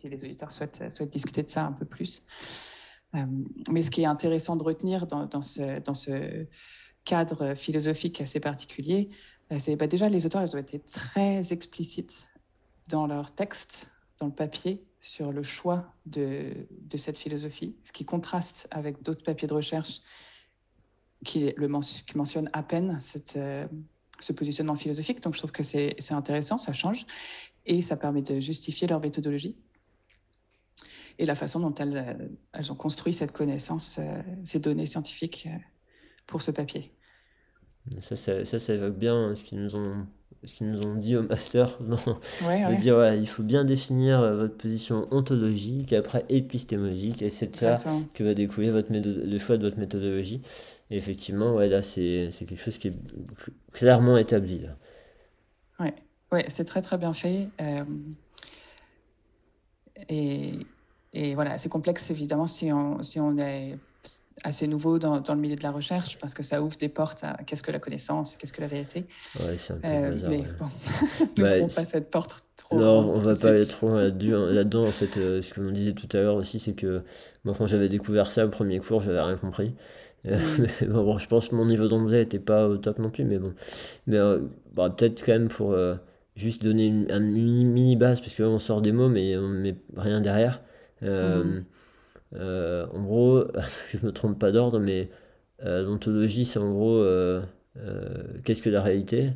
les 0.03 0.23
auditeurs 0.23 0.51
souhaitent, 0.51 0.91
souhaitent 0.91 1.11
discuter 1.11 1.43
de 1.43 1.47
ça 1.47 1.65
un 1.65 1.73
peu 1.73 1.85
plus. 1.85 2.25
mais 3.69 3.83
ce 3.83 3.91
qui 3.91 4.03
est 4.03 4.05
intéressant 4.05 4.55
de 4.55 4.63
retenir 4.63 5.05
dans, 5.07 5.25
dans 5.25 5.41
ce. 5.41 5.79
Dans 5.79 5.93
ce 5.93 6.47
cadre 7.09 7.55
philosophique 7.55 8.21
assez 8.21 8.39
particulier, 8.39 9.09
euh, 9.51 9.57
c'est 9.59 9.75
bah, 9.75 9.87
déjà 9.87 10.09
les 10.09 10.25
auteurs 10.25 10.43
ils 10.43 10.55
ont 10.55 10.59
été 10.59 10.79
très 10.79 11.51
explicites 11.51 12.27
dans 12.89 13.07
leur 13.07 13.33
texte, 13.33 13.89
dans 14.19 14.27
le 14.27 14.33
papier, 14.33 14.85
sur 14.99 15.31
le 15.31 15.43
choix 15.43 15.93
de, 16.05 16.67
de 16.69 16.97
cette 16.97 17.17
philosophie, 17.17 17.77
ce 17.83 17.91
qui 17.91 18.05
contraste 18.05 18.67
avec 18.69 19.01
d'autres 19.01 19.23
papiers 19.23 19.47
de 19.47 19.53
recherche 19.53 20.01
qui, 21.25 21.53
le 21.55 21.67
qui 22.05 22.17
mentionnent 22.17 22.49
à 22.53 22.63
peine 22.63 22.97
cette, 22.99 23.35
euh, 23.37 23.67
ce 24.19 24.33
positionnement 24.33 24.75
philosophique. 24.75 25.21
Donc 25.21 25.33
je 25.33 25.39
trouve 25.39 25.51
que 25.51 25.63
c'est 25.63 25.95
intéressant, 26.11 26.57
ça 26.57 26.73
change, 26.73 27.05
et 27.65 27.81
ça 27.81 27.97
permet 27.97 28.21
de 28.21 28.39
justifier 28.39 28.87
leur 28.87 28.99
méthodologie 28.99 29.57
et 31.17 31.25
la 31.25 31.35
façon 31.35 31.59
dont 31.59 31.73
elles, 31.75 31.97
euh, 31.97 32.27
elles 32.53 32.71
ont 32.71 32.75
construit 32.75 33.13
cette 33.13 33.33
connaissance, 33.33 33.99
euh, 33.99 34.21
ces 34.45 34.59
données 34.59 34.85
scientifiques 34.85 35.49
pour 36.25 36.41
ce 36.41 36.51
papier. 36.51 36.93
Ça, 37.99 38.15
ça, 38.15 38.45
ça, 38.45 38.73
évoque 38.73 38.97
bien 38.97 39.33
ce 39.35 39.43
qu'ils 39.43 39.61
nous 39.61 39.75
ont 39.75 40.05
ce 40.45 40.55
qu'ils 40.55 40.71
nous 40.71 40.81
ont 40.83 40.95
dit 40.95 41.17
au 41.17 41.23
master, 41.23 41.77
non, 41.81 41.97
de 41.97 42.79
dire 42.79 43.13
il 43.13 43.27
faut 43.27 43.43
bien 43.43 43.65
définir 43.65 44.21
votre 44.35 44.55
position 44.55 45.05
ontologique, 45.11 45.91
et 45.91 45.97
après 45.97 46.23
épistémologique, 46.29 47.21
et 47.21 47.29
c'est 47.29 47.53
ça 47.53 47.75
que 48.13 48.23
va 48.23 48.33
découler 48.33 48.69
votre 48.69 48.89
le 48.91 49.39
choix 49.39 49.57
de 49.57 49.63
votre 49.65 49.77
méthodologie. 49.77 50.41
Et 50.91 50.97
effectivement, 50.97 51.55
ouais, 51.55 51.67
là, 51.67 51.81
c'est 51.81 52.29
quelque 52.31 52.55
chose 52.55 52.77
qui 52.77 52.87
est 52.87 52.97
clairement 53.71 54.17
établi. 54.17 54.61
Oui, 55.79 55.89
ouais, 56.31 56.45
c'est 56.47 56.65
très 56.65 56.81
très 56.81 56.97
bien 56.97 57.13
fait. 57.13 57.49
Euh, 57.61 57.83
et, 60.07 60.53
et, 61.13 61.35
voilà, 61.35 61.57
c'est 61.57 61.69
complexe 61.69 62.09
évidemment 62.09 62.47
si 62.47 62.71
on, 62.71 63.01
si 63.03 63.19
on 63.19 63.37
est 63.37 63.77
assez 64.43 64.67
nouveau 64.67 64.99
dans, 64.99 65.19
dans, 65.19 65.35
le 65.35 65.41
milieu 65.41 65.55
de 65.55 65.63
la 65.63 65.71
recherche 65.71 66.17
parce 66.17 66.33
que 66.33 66.43
ça 66.43 66.61
ouvre 66.61 66.77
des 66.77 66.89
portes 66.89 67.23
à 67.23 67.33
qu'est-ce 67.43 67.63
que 67.63 67.71
la 67.71 67.79
connaissance, 67.79 68.35
qu'est-ce 68.35 68.53
que 68.53 68.61
la 68.61 68.67
vérité. 68.67 69.05
Ouais, 69.39 69.57
c'est 69.57 69.73
un 69.73 69.77
peu 69.77 69.87
euh, 69.87 70.11
bizarre, 70.11 70.29
mais 70.31 70.43
bon, 70.57 70.69
ne 71.37 71.67
bah, 71.67 71.73
pas 71.75 71.85
cette 71.85 72.09
porte 72.09 72.45
trop. 72.55 72.77
Non, 72.79 73.09
on 73.09 73.19
va 73.19 73.35
pas 73.35 73.49
aller 73.49 73.65
trop 73.65 73.95
là-dedans. 73.97 74.87
en 74.87 74.91
fait, 74.91 75.17
euh, 75.17 75.41
ce 75.41 75.53
que 75.53 75.61
l'on 75.61 75.71
disait 75.71 75.93
tout 75.93 76.07
à 76.13 76.21
l'heure 76.21 76.35
aussi, 76.35 76.59
c'est 76.59 76.73
que 76.73 77.03
moi, 77.43 77.55
quand 77.57 77.67
j'avais 77.67 77.89
découvert 77.89 78.31
ça 78.31 78.45
au 78.45 78.49
premier 78.49 78.79
cours, 78.79 79.01
j'avais 79.01 79.21
rien 79.21 79.37
compris. 79.37 79.75
Euh, 80.27 80.37
mm. 80.81 80.87
bon, 80.87 81.17
je 81.17 81.27
pense 81.27 81.49
que 81.49 81.55
mon 81.55 81.65
niveau 81.65 81.87
d'anglais 81.87 82.23
était 82.23 82.39
pas 82.39 82.67
au 82.67 82.77
top 82.77 82.99
non 82.99 83.09
plus, 83.09 83.25
mais 83.25 83.37
bon. 83.37 83.53
Mais 84.07 84.19
bah, 84.75 84.89
peut-être 84.89 85.23
quand 85.25 85.33
même 85.33 85.49
pour 85.49 85.75
juste 86.35 86.63
donner 86.63 86.87
une, 86.87 87.11
un 87.11 87.19
mini, 87.19 87.95
base, 87.95 88.21
parce 88.21 88.35
qu'on 88.35 88.59
sort 88.59 88.81
des 88.81 88.91
mots, 88.91 89.09
mais 89.09 89.37
on 89.37 89.47
met 89.47 89.75
rien 89.95 90.21
derrière. 90.21 90.61
Mm. 91.03 91.61
Euh, 92.35 92.85
en 92.93 93.03
gros, 93.03 93.43
je 93.91 94.05
me 94.05 94.11
trompe 94.11 94.39
pas 94.39 94.51
d'ordre, 94.51 94.79
mais 94.79 95.09
euh, 95.63 95.83
l'ontologie, 95.83 96.45
c'est 96.45 96.59
en 96.59 96.71
gros 96.71 96.97
euh, 96.97 97.41
qu'est-ce 98.43 98.61
que 98.61 98.69
la 98.69 98.81
réalité? 98.81 99.31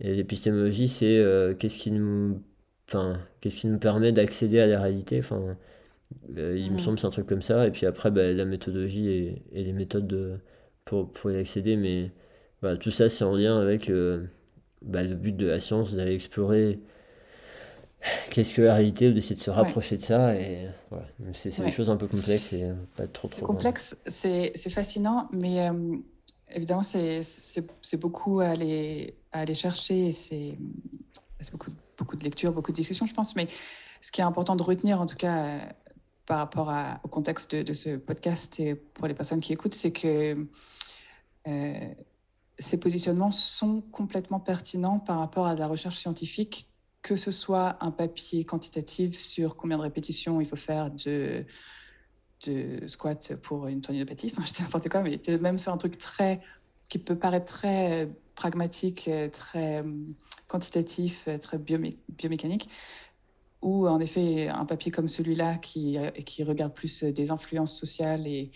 Et 0.00 0.14
l'épistémologie, 0.14 0.88
c'est 0.88 1.24
qu'est-ce 1.58 1.78
qui 1.78 1.92
nous, 1.92 2.42
enfin, 2.88 3.14
qu'est-ce 3.40 3.56
qui 3.56 3.66
nous 3.68 3.78
permet 3.78 4.12
d'accéder 4.12 4.60
à 4.60 4.66
la 4.66 4.80
réalité? 4.80 5.20
Enfin, 5.20 5.56
il 6.36 6.72
me 6.72 6.78
semble 6.78 6.98
c'est 6.98 7.06
un 7.06 7.10
truc 7.10 7.26
comme 7.26 7.42
ça. 7.42 7.66
Et 7.66 7.70
puis 7.70 7.86
après, 7.86 8.10
bah, 8.10 8.32
la 8.32 8.44
méthodologie 8.44 9.08
et, 9.08 9.42
les 9.52 9.72
méthodes 9.72 10.06
de, 10.06 10.38
pour, 10.84 11.10
pour 11.10 11.30
y 11.30 11.36
accéder. 11.36 11.76
Mais 11.76 12.10
voilà, 12.60 12.76
tout 12.76 12.90
ça, 12.90 13.08
c'est 13.08 13.24
en 13.24 13.34
lien 13.34 13.60
avec 13.60 13.90
bah, 14.82 15.02
le 15.02 15.14
but 15.14 15.36
de 15.36 15.46
la 15.46 15.60
science, 15.60 15.94
d'aller 15.94 16.14
explorer 16.14 16.78
qu'est-ce 18.30 18.54
que 18.54 18.62
la 18.62 18.74
réalité 18.74 19.08
ou 19.08 19.12
d'essayer 19.12 19.36
de 19.36 19.40
se 19.40 19.50
rapprocher 19.50 19.96
de 19.96 20.02
ça 20.02 20.34
et 20.34 20.68
voilà. 20.90 21.06
c'est 21.34 21.64
des 21.64 21.70
choses 21.70 21.90
un 21.90 21.96
peu 21.96 22.08
complexes 22.08 22.52
et 22.52 22.70
pas 22.96 23.06
trop 23.06 23.28
trop 23.28 23.46
complexe 23.46 24.02
c'est 24.06 24.52
fascinant 24.70 25.28
mais 25.32 25.68
euh, 25.68 25.96
évidemment 26.50 26.82
c'est 26.82 28.00
beaucoup 28.00 28.40
à 28.40 28.46
aller, 28.46 29.14
à 29.30 29.40
aller 29.40 29.54
chercher 29.54 30.12
c'est 30.12 30.58
beaucoup, 31.52 31.70
beaucoup 31.98 32.16
de 32.16 32.24
lectures 32.24 32.52
beaucoup 32.52 32.72
de 32.72 32.76
discussions 32.76 33.06
je 33.06 33.14
pense 33.14 33.36
mais 33.36 33.46
ce 34.00 34.10
qui 34.10 34.20
est 34.20 34.24
important 34.24 34.56
de 34.56 34.62
retenir 34.62 35.00
en 35.00 35.06
tout 35.06 35.16
cas 35.16 35.44
euh, 35.44 35.58
par 36.26 36.38
rapport 36.38 36.72
au 37.02 37.08
contexte 37.08 37.54
de, 37.54 37.72
ce 37.72 37.96
podcast 37.96 38.60
et 38.60 38.74
pour 38.74 39.06
les 39.06 39.14
personnes 39.14 39.40
qui 39.40 39.52
écoutent 39.52 39.74
c'est 39.74 39.92
que 39.92 40.46
euh, 41.48 41.94
ces 42.58 42.78
positionnements 42.78 43.30
sont 43.30 43.80
complètement 43.80 44.40
pertinents 44.40 45.00
par 45.00 45.18
rapport 45.18 45.46
à 45.46 45.54
la 45.54 45.66
recherche 45.66 45.96
scientifique 45.96 46.68
que 47.02 47.16
ce 47.16 47.32
soit 47.32 47.76
un 47.80 47.90
papier 47.90 48.44
quantitatif 48.44 49.18
sur 49.18 49.56
combien 49.56 49.76
de 49.76 49.82
répétitions 49.82 50.40
il 50.40 50.46
faut 50.46 50.56
faire 50.56 50.90
de, 50.90 51.44
de 52.46 52.86
squat 52.86 53.34
pour 53.42 53.66
une 53.66 53.80
tendinopathie, 53.80 54.32
enfin 54.36 54.44
je 54.46 54.52
dis 54.52 54.62
n'importe 54.62 54.88
quoi, 54.88 55.02
mais 55.02 55.20
même 55.40 55.58
sur 55.58 55.72
un 55.72 55.76
truc 55.76 55.98
très 55.98 56.40
qui 56.88 56.98
peut 56.98 57.16
paraître 57.16 57.46
très 57.46 58.08
pragmatique, 58.34 59.10
très 59.32 59.82
quantitatif, 60.46 61.28
très 61.40 61.58
biomécanique, 61.58 62.68
ou 63.62 63.86
en 63.88 64.00
effet 64.00 64.48
un 64.48 64.64
papier 64.64 64.90
comme 64.90 65.08
celui-là 65.08 65.56
qui, 65.56 65.96
qui 66.26 66.42
regarde 66.42 66.74
plus 66.74 67.04
des 67.04 67.30
influences 67.30 67.76
sociales 67.76 68.26
et, 68.26 68.50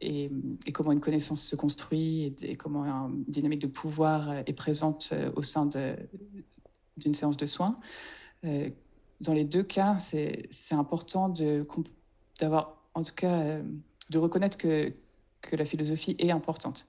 et, 0.00 0.30
comment 0.72 0.92
une 0.92 1.00
connaissance 1.00 1.42
se 1.42 1.56
construit 1.56 2.34
et, 2.42 2.56
comment 2.56 2.84
une 2.84 3.24
dynamique 3.24 3.60
de 3.60 3.66
pouvoir 3.66 4.32
est 4.46 4.52
présente 4.52 5.12
au 5.34 5.42
sein 5.42 5.68
d'une 6.96 7.14
séance 7.14 7.36
de 7.36 7.46
soins. 7.46 7.78
Euh, 8.44 8.70
dans 9.20 9.34
les 9.34 9.44
deux 9.44 9.62
cas, 9.62 9.98
c'est 9.98 10.48
important 10.72 11.32
d'avoir, 12.40 12.82
en 12.94 13.02
tout 13.02 13.14
cas, 13.14 13.40
euh, 13.40 13.62
de 14.08 14.18
reconnaître 14.18 14.56
que, 14.56 14.92
que 15.42 15.56
la 15.56 15.64
philosophie 15.64 16.16
est 16.18 16.30
importante 16.30 16.86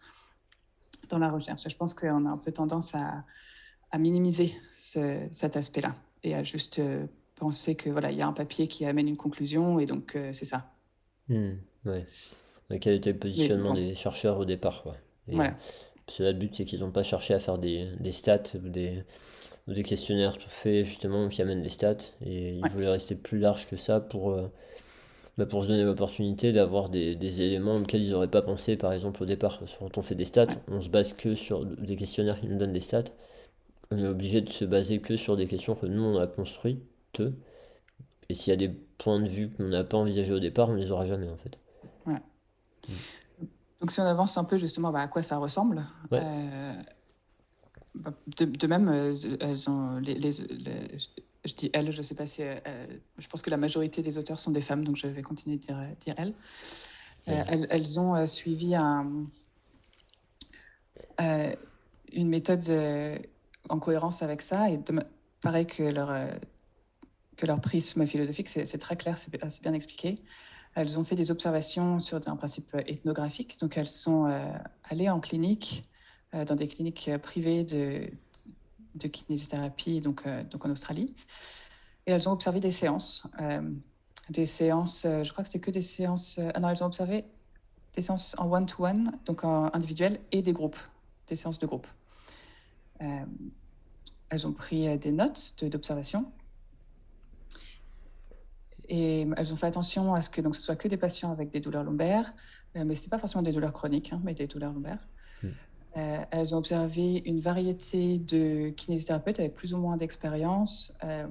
dans 1.10 1.18
la 1.18 1.30
recherche. 1.30 1.68
je 1.68 1.76
pense 1.76 1.94
qu'on 1.94 2.26
a 2.26 2.30
un 2.30 2.38
peu 2.38 2.54
tendance 2.54 2.96
à, 2.96 3.26
à 3.92 3.98
minimiser 3.98 4.56
cet 4.78 5.58
aspect-là 5.58 5.96
et 6.24 6.36
à 6.36 6.44
juste 6.44 6.80
euh, 6.80 7.06
penser 7.42 7.76
que 7.76 7.90
voilà, 7.90 8.12
il 8.12 8.18
y 8.18 8.22
a 8.22 8.28
un 8.28 8.34
papier 8.34 8.68
qui 8.68 8.86
amène 8.86 9.08
une 9.08 9.18
conclusion 9.18 9.80
et 9.80 9.88
donc 9.88 10.18
c'est 10.32 10.46
ça. 10.46 10.72
Mmh, 11.28 11.52
ouais. 11.86 12.06
Quel 12.80 12.94
était 12.94 13.12
le 13.12 13.20
positionnement 13.20 13.74
des 13.74 13.96
chercheurs 13.96 14.38
au 14.38 14.46
départ 14.46 14.84
quoi. 14.84 14.96
voilà. 15.28 15.56
Parce 16.06 16.18
que 16.18 16.24
le 16.24 16.34
but, 16.34 16.54
c'est 16.54 16.66
qu'ils 16.66 16.82
n'ont 16.82 16.92
pas 16.92 17.04
cherché 17.04 17.34
à 17.34 17.40
faire 17.40 17.58
des, 17.58 17.90
des 18.00 18.12
stats 18.12 18.44
ou 18.56 18.70
des, 18.70 19.04
des 19.68 19.84
questionnaires 19.84 20.38
tout 20.38 20.50
faits 20.50 20.86
justement 20.86 21.30
qui 21.30 21.42
amènent 21.42 21.62
des 21.62 21.70
stats 21.70 21.96
et 22.26 22.56
ils 22.56 22.68
voulaient 22.70 22.90
rester 22.90 23.16
plus 23.16 23.40
large 23.40 23.68
que 23.68 23.78
ça 23.78 24.00
pour, 24.00 24.32
euh, 24.32 24.52
bah, 25.38 25.46
pour 25.46 25.64
se 25.64 25.70
donner 25.70 25.84
l'opportunité 25.84 26.52
d'avoir 26.52 26.90
des, 26.90 27.16
des, 27.16 27.42
éléments 27.42 27.76
auxquels 27.76 28.04
ils 28.04 28.12
n'auraient 28.12 28.28
pas 28.28 28.42
pensé 28.42 28.76
par 28.76 28.94
exemple 28.94 29.24
au 29.24 29.26
départ. 29.26 29.62
Quand 29.80 29.98
on 29.98 30.02
fait 30.02 30.16
des 30.16 30.26
stats, 30.26 30.48
on 30.68 30.82
se 30.82 30.90
base 30.90 31.14
que 31.14 31.36
sur 31.36 31.66
des 31.66 31.96
questionnaires 31.96 32.40
qui 32.40 32.48
nous 32.48 32.58
donnent 32.58 32.74
des 32.74 32.82
stats. 32.82 33.06
On 33.92 33.98
est 33.98 34.08
obligé 34.08 34.42
de 34.42 34.50
se 34.50 34.66
baser 34.66 35.00
que 35.00 35.18
sur 35.18 35.38
des 35.38 35.48
questions 35.48 35.76
que 35.76 35.86
nous 35.86 36.04
on 36.04 36.18
a 36.18 36.28
construites. 36.28 36.84
Et 37.20 38.34
s'il 38.34 38.52
y 38.52 38.54
a 38.54 38.58
des 38.58 38.70
points 38.70 39.20
de 39.20 39.28
vue 39.28 39.50
qu'on 39.50 39.68
n'a 39.68 39.84
pas 39.84 39.98
envisagés 39.98 40.34
au 40.34 40.40
départ, 40.40 40.70
on 40.70 40.76
les 40.76 40.92
aura 40.92 41.06
jamais 41.06 41.30
en 41.30 41.38
fait. 41.38 41.58
Donc 43.82 43.90
si 43.90 44.00
on 44.00 44.06
avance 44.06 44.38
un 44.38 44.44
peu 44.44 44.58
justement 44.58 44.92
bah, 44.92 45.02
à 45.02 45.08
quoi 45.08 45.24
ça 45.24 45.38
ressemble, 45.38 45.84
euh, 46.14 46.74
bah, 47.96 48.14
de, 48.38 48.68
même, 48.68 48.90
euh, 48.90 49.16
elles 49.40 49.70
ont 49.70 49.98
les, 49.98 50.32
je 50.32 51.56
dis 51.56 51.72
elles, 51.74 51.92
je 51.92 51.98
ne 51.98 52.04
sais 52.04 52.14
pas 52.14 52.28
si. 52.28 52.44
Euh, 52.44 52.86
je 53.18 53.28
pense 53.28 53.42
que 53.42 53.50
la 53.50 53.58
majorité 53.58 54.04
des 54.04 54.20
auteurs 54.20 54.40
sont 54.40 54.52
des 54.52 54.62
femmes, 54.62 54.86
donc 54.86 54.98
je 54.98 55.08
vais 55.08 55.24
continuer 55.24 55.58
de 55.58 55.62
dire, 55.62 55.78
dire 56.00 56.14
elles. 56.18 56.34
Elles. 57.26 58.00
ont 58.00 58.26
suivi 58.28 58.76
un, 58.76 59.26
une 62.14 62.30
méthode 62.30 62.64
en 63.70 63.80
cohérence 63.80 64.22
avec 64.22 64.44
ça, 64.44 64.70
et 64.70 64.78
de, 64.78 65.04
pareil 65.42 65.66
que 65.66 65.82
leur, 65.82 66.10
que 67.42 67.48
leur 67.48 67.60
prisme 67.60 68.06
philosophique, 68.06 68.50
c'est 68.50 68.78
très 68.78 68.96
clair, 68.96 69.18
c'est 69.18 69.62
bien 69.64 69.74
expliqué. 69.74 70.22
Elles 70.76 71.00
ont 71.00 71.04
fait 71.04 71.16
des 71.16 71.32
observations 71.32 72.00
sur 72.00 72.20
un 72.28 72.36
principe 72.36 72.76
ethnographique, 72.86 73.60
donc 73.60 73.78
elles 73.78 73.88
sont 73.88 74.32
allées 74.84 75.10
en 75.10 75.20
clinique 75.20 75.90
euh, 76.34 76.46
dans 76.46 76.56
des 76.56 76.68
cliniques 76.68 77.10
euh, 77.10 77.18
privées 77.18 77.66
de, 77.66 78.10
de 78.96 79.08
kinésithérapie, 79.10 80.00
donc, 80.00 80.26
euh, 80.26 80.44
donc 80.46 80.66
en 80.66 80.70
Australie. 80.70 81.14
Et 82.08 82.12
elles 82.12 82.30
ont 82.30 82.32
observé 82.32 82.60
des 82.60 82.72
séances. 82.72 83.28
des 84.30 84.46
séances, 84.46 85.02
je 85.04 85.30
crois 85.32 85.44
que 85.44 85.50
c'était 85.50 85.64
que 85.64 85.72
des 85.72 85.84
séances. 85.84 86.40
ah 86.56 86.60
non, 86.60 86.70
elles 86.70 86.84
ont 86.84 86.88
observé 86.88 87.26
des 87.94 88.02
séances 88.02 88.36
en 88.40 88.52
one-to-one, 88.52 89.20
donc 89.26 89.44
en 89.44 89.70
individuel, 89.74 90.20
et 90.32 90.42
des 90.42 90.52
groupes, 90.52 90.80
des 91.28 91.36
séances 91.36 91.60
de 91.60 91.68
groupe. 91.68 91.86
elles 93.00 94.48
ont 94.48 94.52
pris 94.52 94.98
des 94.98 95.12
notes 95.12 95.64
d'observation. 95.64 96.26
Et 98.94 99.26
elles 99.38 99.54
ont 99.54 99.56
fait 99.56 99.68
attention 99.68 100.14
à 100.14 100.20
ce 100.20 100.30
que 100.30 100.42
donc, 100.42 100.54
ce 100.54 100.62
soit 100.62 100.76
que 100.76 100.90
des 100.90 100.98
patients 100.98 101.32
avec 101.32 101.50
des 101.50 101.62
douleurs 101.62 101.86
lombaires, 101.86 102.34
mais 102.76 102.94
ce 102.96 103.06
n'est 103.06 103.10
pas 103.10 103.18
forcément 103.18 103.42
des 103.42 103.54
douleurs 103.54 103.72
chroniques, 103.72 104.12
hein, 104.12 104.20
mais 104.22 104.34
des 104.34 104.48
douleurs 104.48 104.74
lombaires. 104.74 105.08
Mm. 105.42 105.48
Euh, 105.96 106.18
elles 106.30 106.54
ont 106.54 106.58
observé 106.58 107.22
une 107.26 107.40
variété 107.40 108.18
de 108.18 108.70
kinésithérapeutes 108.72 109.40
avec 109.40 109.56
plus 109.56 109.74
ou 109.74 109.78
moins 109.78 109.96
d'expérience, 109.96 110.94
euh, 111.06 111.26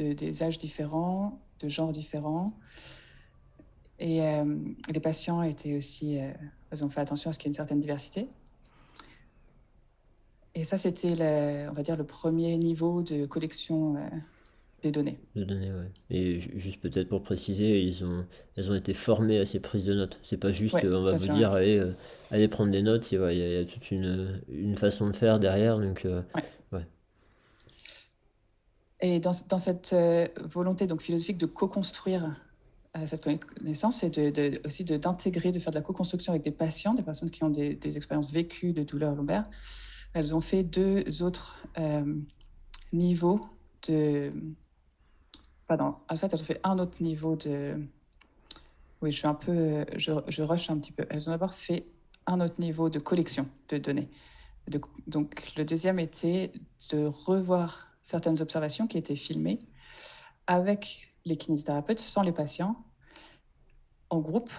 de, 0.00 0.14
des 0.14 0.42
âges 0.42 0.58
différents, 0.58 1.40
de 1.60 1.68
genres 1.68 1.92
différents. 1.92 2.52
Et 4.00 4.22
euh, 4.22 4.58
les 4.92 5.00
patients 5.00 5.42
étaient 5.42 5.76
aussi, 5.76 6.16
elles 6.16 6.84
ont 6.84 6.88
fait 6.88 7.00
attention 7.00 7.30
à 7.30 7.32
ce 7.32 7.38
qu'il 7.38 7.46
y 7.46 7.48
ait 7.50 7.52
une 7.52 7.54
certaine 7.54 7.80
diversité. 7.80 8.28
Et 10.56 10.64
ça, 10.64 10.76
c'était, 10.76 11.68
on 11.68 11.72
va 11.72 11.82
dire, 11.84 11.96
le 11.96 12.04
premier 12.04 12.56
niveau 12.58 13.04
de 13.04 13.26
collection 13.26 13.94
des 14.86 14.92
données. 14.92 15.18
De 15.34 15.44
données, 15.44 15.70
ouais. 15.70 15.90
Et 16.10 16.40
juste 16.40 16.80
peut-être 16.80 17.08
pour 17.08 17.22
préciser, 17.22 17.80
ils 17.80 18.04
ont, 18.04 18.24
elles 18.56 18.70
ont 18.70 18.74
été 18.74 18.92
formées 18.92 19.38
à 19.38 19.46
ces 19.46 19.60
prises 19.60 19.84
de 19.84 19.94
notes. 19.94 20.18
C'est 20.22 20.36
pas 20.36 20.50
juste, 20.50 20.76
on 20.84 21.02
va 21.02 21.16
vous 21.16 21.32
dire, 21.34 21.52
allez, 21.52 21.82
allez, 22.30 22.48
prendre 22.48 22.72
des 22.72 22.82
notes. 22.82 23.10
Il 23.12 23.18
y, 23.18 23.56
a, 23.56 23.64
toute 23.64 23.90
une, 23.90 24.42
une, 24.48 24.76
façon 24.76 25.08
de 25.08 25.16
faire 25.16 25.38
derrière. 25.38 25.78
Donc, 25.78 26.06
ouais. 26.72 26.86
Et 29.00 29.20
dans, 29.20 29.32
dans 29.48 29.58
cette 29.58 29.94
volonté 30.44 30.86
donc, 30.86 31.02
philosophique 31.02 31.38
de 31.38 31.46
co-construire 31.46 32.34
cette 33.04 33.22
connaissance 33.22 34.02
et 34.04 34.10
de, 34.10 34.66
aussi 34.66 34.84
d'intégrer, 34.84 35.52
de, 35.52 35.58
faire 35.58 35.70
de 35.70 35.76
la 35.76 35.82
co-construction 35.82 36.32
avec 36.32 36.42
des 36.42 36.50
patients, 36.50 36.94
des 36.94 37.02
personnes 37.02 37.30
qui 37.30 37.44
ont 37.44 37.50
des, 37.50 37.74
des 37.74 37.96
expériences 37.96 38.32
vécues 38.32 38.72
de 38.72 38.82
douleur 38.82 39.14
lombaire. 39.14 39.48
Elles 40.14 40.34
ont 40.34 40.40
fait 40.40 40.64
deux 40.64 41.22
autres 41.22 41.58
niveau 42.92 43.40
de. 43.88 44.30
Pardon, 45.66 45.96
en 46.08 46.16
fait, 46.16 46.32
elles 46.32 46.40
ont 46.40 46.44
fait 46.44 46.60
un 46.64 46.78
autre 46.78 47.02
niveau 47.02 47.36
de. 47.36 47.76
Oui, 49.02 49.12
je 49.12 49.18
suis 49.18 49.26
un 49.26 49.34
peu. 49.34 49.84
Je, 49.96 50.12
je 50.28 50.42
rush 50.42 50.70
un 50.70 50.78
petit 50.78 50.92
peu. 50.92 51.06
Elles 51.10 51.28
ont 51.28 51.32
d'abord 51.32 51.52
fait 51.52 51.86
un 52.26 52.40
autre 52.40 52.60
niveau 52.60 52.90
de 52.90 52.98
collection 52.98 53.48
de 53.68 53.78
données. 53.78 54.10
donc, 55.06 55.54
le 55.56 55.64
deuxième 55.64 55.98
était 55.98 56.52
de 56.90 57.06
revoir 57.06 57.88
certaines 58.02 58.40
observations 58.42 58.86
qui 58.86 58.98
étaient 58.98 59.16
filmées 59.16 59.58
avec 60.46 61.14
les 61.24 61.36
kinésithérapeutes, 61.36 61.98
sans 61.98 62.22
les 62.22 62.32
patients, 62.32 62.76
en 64.10 64.20
groupe, 64.20 64.50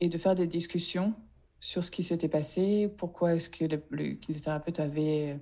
et 0.00 0.08
de 0.08 0.16
faire 0.16 0.34
des 0.34 0.46
discussions 0.46 1.14
sur 1.60 1.84
ce 1.84 1.90
qui 1.90 2.02
s'était 2.02 2.28
passé, 2.28 2.88
pourquoi 2.96 3.34
est-ce 3.34 3.50
que 3.50 3.66
le, 3.66 3.82
le 3.90 4.14
kinésithérapeute 4.14 4.80
avait 4.80 5.38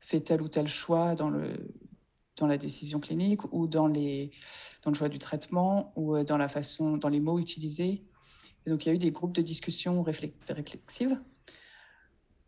fait 0.00 0.20
tel 0.20 0.42
ou 0.42 0.48
tel 0.48 0.66
choix 0.66 1.14
dans, 1.14 1.30
le, 1.30 1.52
dans 2.36 2.46
la 2.46 2.58
décision 2.58 3.00
clinique 3.00 3.52
ou 3.52 3.66
dans, 3.66 3.86
les, 3.86 4.30
dans 4.82 4.90
le 4.90 4.96
choix 4.96 5.08
du 5.08 5.18
traitement 5.18 5.92
ou 5.96 6.16
euh, 6.16 6.24
dans 6.24 6.38
la 6.38 6.48
façon, 6.48 6.96
dans 6.96 7.08
les 7.08 7.20
mots 7.20 7.38
utilisés. 7.38 8.04
Donc, 8.66 8.86
il 8.86 8.88
y 8.88 8.92
a 8.92 8.94
eu 8.94 8.98
des 8.98 9.10
groupes 9.10 9.34
de 9.34 9.42
discussion 9.42 10.02
réflexives 10.02 11.18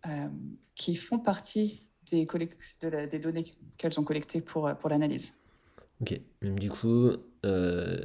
euh, 0.06 0.28
qui 0.74 0.94
font 0.94 1.18
partie 1.18 1.88
des, 2.10 2.24
de 2.24 3.06
des 3.06 3.18
données 3.18 3.44
qu'elles 3.76 4.00
ont 4.00 4.04
collectées 4.04 4.40
pour, 4.40 4.70
pour 4.78 4.88
l'analyse. 4.88 5.34
Ok, 6.00 6.20
du 6.42 6.70
coup, 6.70 7.10
euh, 7.46 7.98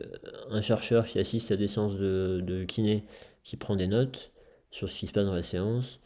un 0.50 0.62
chercheur 0.62 1.06
qui 1.06 1.20
assiste 1.20 1.52
à 1.52 1.58
des 1.58 1.68
séances 1.68 1.96
de, 1.96 2.42
de 2.42 2.64
kiné 2.64 3.04
qui 3.44 3.58
prend 3.58 3.76
des 3.76 3.88
notes 3.88 4.32
sur 4.70 4.90
ce 4.90 5.00
qui 5.00 5.08
se 5.08 5.12
passe 5.12 5.26
dans 5.26 5.36
la 5.36 5.44
séance 5.44 6.00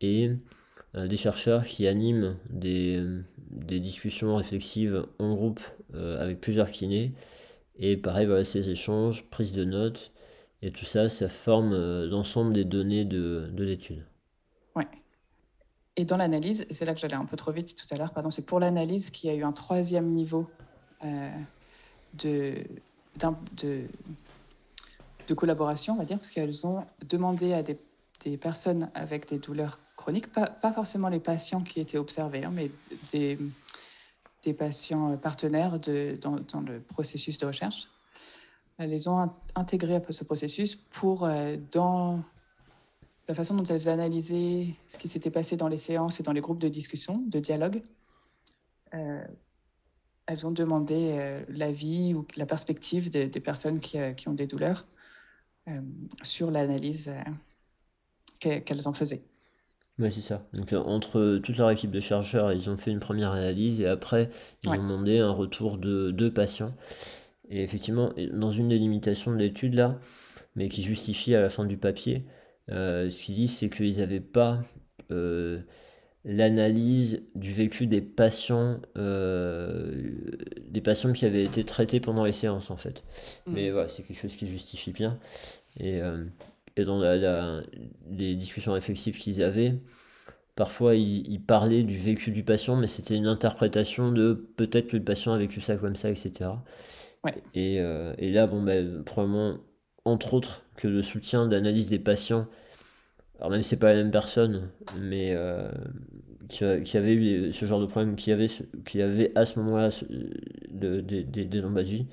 et 0.00 0.28
euh, 0.28 0.36
des 0.96 1.16
chercheurs 1.16 1.64
qui 1.64 1.86
animent 1.86 2.36
des, 2.48 3.02
des, 3.50 3.80
discussions 3.80 4.36
réflexives 4.36 5.06
en 5.18 5.34
groupe 5.34 5.60
euh, 5.94 6.22
avec 6.22 6.40
plusieurs 6.40 6.70
kinés. 6.70 7.12
Et 7.78 7.96
pareil, 7.96 8.26
voilà, 8.26 8.44
ces 8.44 8.70
échanges, 8.70 9.24
prise 9.28 9.52
de 9.52 9.64
notes, 9.64 10.12
et 10.62 10.70
tout 10.72 10.86
ça, 10.86 11.10
ça 11.10 11.28
forme 11.28 11.74
euh, 11.74 12.06
l'ensemble 12.06 12.54
des 12.54 12.64
données 12.64 13.04
de, 13.04 13.50
de 13.52 13.64
l'étude. 13.64 14.04
Ouais. 14.74 14.88
Et 15.96 16.06
dans 16.06 16.16
l'analyse, 16.16 16.66
c'est 16.70 16.86
là 16.86 16.94
que 16.94 17.00
j'allais 17.00 17.14
un 17.14 17.26
peu 17.26 17.36
trop 17.36 17.52
vite 17.52 17.76
tout 17.76 17.94
à 17.94 17.98
l'heure, 17.98 18.12
pardon, 18.12 18.30
c'est 18.30 18.46
pour 18.46 18.58
l'analyse 18.58 19.10
qu'il 19.10 19.28
y 19.28 19.32
a 19.32 19.36
eu 19.36 19.44
un 19.44 19.52
troisième 19.52 20.12
niveau 20.12 20.46
de, 22.14 22.54
de, 23.58 23.82
de 25.28 25.34
collaboration, 25.34 25.94
on 25.94 25.96
va 25.96 26.04
dire, 26.04 26.16
parce 26.16 26.30
qu'elles 26.30 26.66
ont 26.66 26.84
demandé 27.06 27.52
à 27.52 27.62
des, 27.62 27.78
des 28.24 28.38
personnes 28.38 28.90
avec 28.94 29.28
des 29.28 29.38
douleurs 29.38 29.78
chroniques, 29.96 30.30
pas, 30.32 30.72
forcément 30.72 31.08
les 31.08 31.20
patients 31.20 31.62
qui 31.62 31.80
étaient 31.80 31.98
observés, 31.98 32.44
hein, 32.44 32.52
mais 32.52 32.70
des, 33.12 33.38
patients 34.56 35.16
partenaires 35.16 35.80
de, 35.80 36.16
dans, 36.20 36.60
le 36.60 36.80
processus 36.80 37.36
de 37.38 37.46
recherche. 37.46 37.88
Elles 38.78 38.90
les 38.90 39.08
ont 39.08 39.32
intégrés 39.56 39.96
à 39.96 40.02
ce 40.10 40.22
processus 40.22 40.76
pour, 40.76 41.24
euh, 41.24 41.56
dans 41.72 42.22
la 43.26 43.34
façon 43.34 43.56
dont 43.56 43.64
elles 43.64 43.88
analysaient 43.88 44.68
ce 44.86 44.98
qui 44.98 45.08
s'était 45.08 45.32
passé 45.32 45.56
dans 45.56 45.66
les 45.66 45.76
séances 45.76 46.20
et 46.20 46.22
dans 46.22 46.32
les 46.32 46.40
groupes 46.40 46.60
de 46.60 46.68
discussion, 46.68 47.24
de 47.26 47.40
dialogue, 47.40 47.82
euh, 48.94 49.24
elles 50.26 50.46
ont 50.46 50.50
demandé 50.50 51.16
euh, 51.18 51.44
l'avis 51.48 52.14
ou 52.14 52.26
la 52.36 52.46
perspective 52.46 53.10
des, 53.10 53.28
personnes 53.40 53.80
qui, 53.80 53.98
euh, 53.98 54.12
ont 54.26 54.34
des 54.34 54.46
douleurs 54.46 54.86
euh, 55.68 55.80
sur 56.22 56.50
l'analyse 56.50 57.08
euh, 57.08 58.60
qu'elles 58.60 58.86
en 58.86 58.92
faisaient. 58.92 59.22
Oui, 59.98 60.12
c'est 60.12 60.20
ça. 60.20 60.46
Donc, 60.52 60.72
euh, 60.72 60.78
entre 60.78 61.38
toute 61.42 61.56
leur 61.56 61.70
équipe 61.70 61.90
de 61.90 62.00
chercheurs, 62.00 62.52
ils 62.52 62.68
ont 62.68 62.76
fait 62.76 62.90
une 62.90 63.00
première 63.00 63.32
analyse 63.32 63.80
et 63.80 63.86
après, 63.86 64.28
ils 64.62 64.70
ouais. 64.70 64.78
ont 64.78 64.82
demandé 64.82 65.18
un 65.18 65.30
retour 65.30 65.78
de 65.78 66.10
deux 66.10 66.32
patients. 66.32 66.74
Et 67.48 67.62
effectivement, 67.62 68.12
dans 68.32 68.50
une 68.50 68.68
des 68.68 68.78
limitations 68.78 69.32
de 69.32 69.36
l'étude, 69.36 69.74
là, 69.74 69.98
mais 70.54 70.68
qui 70.68 70.82
justifie 70.82 71.34
à 71.34 71.40
la 71.40 71.48
fin 71.48 71.64
du 71.64 71.76
papier, 71.76 72.26
euh, 72.70 73.08
ce 73.10 73.24
qu'ils 73.24 73.36
disent, 73.36 73.56
c'est 73.56 73.70
qu'ils 73.70 73.98
n'avaient 73.98 74.20
pas 74.20 74.62
euh, 75.10 75.60
l'analyse 76.24 77.22
du 77.36 77.52
vécu 77.52 77.86
des 77.86 78.00
patients, 78.00 78.80
euh, 78.96 80.10
des 80.68 80.80
patients 80.80 81.12
qui 81.12 81.24
avaient 81.24 81.44
été 81.44 81.64
traités 81.64 82.00
pendant 82.00 82.24
les 82.24 82.32
séances, 82.32 82.70
en 82.70 82.76
fait. 82.76 83.04
Mmh. 83.46 83.52
Mais 83.52 83.70
voilà, 83.70 83.88
c'est 83.88 84.02
quelque 84.02 84.18
chose 84.18 84.34
qui 84.36 84.46
justifie 84.46 84.90
bien. 84.90 85.18
Et, 85.78 86.00
euh, 86.02 86.24
et 86.76 86.84
dans 86.84 86.98
la, 86.98 87.16
la, 87.16 87.62
les 88.10 88.34
discussions 88.34 88.72
réflexives 88.72 89.18
qu'ils 89.18 89.42
avaient, 89.42 89.74
parfois 90.54 90.94
ils, 90.94 91.26
ils, 91.30 91.40
parlaient 91.40 91.82
du 91.82 91.96
vécu 91.96 92.30
du 92.30 92.42
patient, 92.42 92.76
mais 92.76 92.86
c'était 92.86 93.16
une 93.16 93.26
interprétation 93.26 94.12
de 94.12 94.34
peut-être 94.56 94.88
que 94.88 94.96
le 94.96 95.04
patient 95.04 95.32
a 95.32 95.38
vécu 95.38 95.60
ça 95.60 95.76
comme 95.76 95.96
ça, 95.96 96.10
etc. 96.10 96.50
Ouais. 97.24 97.34
Et, 97.54 97.80
euh, 97.80 98.14
et, 98.18 98.30
là, 98.30 98.46
bon, 98.46 98.62
ben, 98.62 99.02
probablement, 99.04 99.58
entre 100.04 100.34
autres, 100.34 100.64
que 100.76 100.86
le 100.88 101.02
soutien 101.02 101.46
d'analyse 101.46 101.88
des 101.88 101.98
patients, 101.98 102.46
alors 103.38 103.50
même 103.50 103.62
si 103.62 103.70
c'est 103.70 103.78
pas 103.78 103.92
la 103.92 104.02
même 104.02 104.10
personne, 104.10 104.70
mais 104.98 105.32
euh, 105.34 105.70
qui, 106.48 106.64
qui, 106.84 106.96
avait 106.96 107.14
eu 107.14 107.52
ce 107.52 107.66
genre 107.66 107.80
de 107.80 107.86
problème, 107.86 108.16
qui 108.16 108.32
avait, 108.32 108.48
qui 108.84 109.02
avait 109.02 109.32
à 109.34 109.44
ce 109.44 109.58
moment-là 109.60 109.90
de, 110.70 111.00
de, 111.00 111.22
de, 111.22 111.42
des 111.42 111.60
lombalgies, 111.60 112.06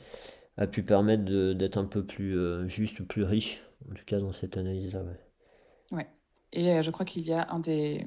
a 0.57 0.67
pu 0.67 0.83
permettre 0.83 1.23
d'être 1.53 1.77
un 1.77 1.85
peu 1.85 2.03
plus 2.03 2.37
euh, 2.37 2.67
juste 2.67 2.99
ou 2.99 3.05
plus 3.05 3.23
riche 3.23 3.63
en 3.89 3.93
tout 3.93 4.05
cas 4.05 4.19
dans 4.19 4.33
cette 4.33 4.57
analyse-là. 4.57 5.03
Ouais. 5.03 5.97
ouais. 5.97 6.07
Et 6.51 6.71
euh, 6.71 6.81
je 6.81 6.91
crois 6.91 7.05
qu'il 7.05 7.25
y 7.25 7.33
a 7.33 7.51
un 7.51 7.59
des, 7.59 8.05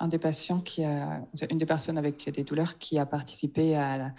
un 0.00 0.08
des 0.08 0.18
patients 0.18 0.60
qui 0.60 0.82
a, 0.82 1.22
une 1.50 1.58
des 1.58 1.66
personnes 1.66 1.98
avec 1.98 2.28
des 2.30 2.42
douleurs 2.42 2.78
qui 2.78 2.98
a 2.98 3.06
participé 3.06 3.76
à, 3.76 4.12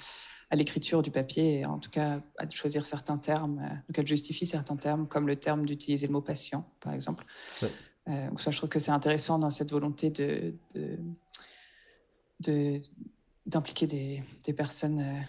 l'écriture 0.53 1.01
du 1.01 1.11
papier, 1.11 1.59
et 1.59 1.65
en 1.65 1.79
tout 1.79 1.89
cas 1.89 2.19
à 2.37 2.49
choisir 2.49 2.85
certains 2.85 3.17
termes, 3.17 3.59
euh, 3.59 3.69
donc 3.87 3.97
elle 3.97 4.07
justifie 4.07 4.45
certains 4.45 4.75
termes, 4.75 5.07
comme 5.07 5.25
le 5.25 5.37
terme 5.37 5.65
d'utiliser 5.65 6.07
le 6.07 6.13
mot 6.13 6.21
patient, 6.21 6.67
par 6.81 6.91
exemple. 6.91 7.23
Ouais. 7.61 7.69
Euh, 8.09 8.27
donc 8.27 8.41
ça, 8.41 8.51
je 8.51 8.57
trouve 8.57 8.69
que 8.69 8.79
c'est 8.79 8.91
intéressant 8.91 9.39
dans 9.39 9.49
cette 9.49 9.71
volonté 9.71 10.09
de, 10.09 10.53
d'impliquer 13.45 13.87
de, 13.87 13.91
des, 13.91 14.23
des 14.43 14.53
personnes 14.53 14.99
euh, 14.99 15.21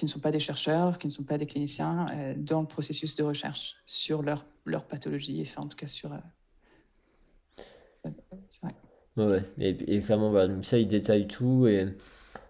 qui 0.00 0.06
ne 0.06 0.10
sont 0.10 0.18
pas 0.18 0.30
des 0.30 0.40
chercheurs, 0.40 0.96
qui 0.96 1.08
ne 1.08 1.12
sont 1.12 1.24
pas 1.24 1.36
des 1.36 1.44
cliniciens, 1.44 2.06
euh, 2.08 2.34
dans 2.38 2.62
le 2.62 2.66
processus 2.66 3.16
de 3.16 3.22
recherche 3.22 3.76
sur 3.84 4.22
leur, 4.22 4.46
leur 4.64 4.86
pathologie, 4.86 5.42
enfin 5.42 5.60
en 5.60 5.68
tout 5.68 5.76
cas 5.76 5.86
sur... 5.86 6.10
Euh... 6.10 8.08
Ouais. 8.62 9.24
ouais, 9.24 9.44
et, 9.58 9.96
et 9.96 9.98
voilà, 9.98 10.48
donc 10.48 10.64
ça, 10.64 10.78
il 10.78 10.88
détaille 10.88 11.26
tout, 11.26 11.66
et 11.66 11.86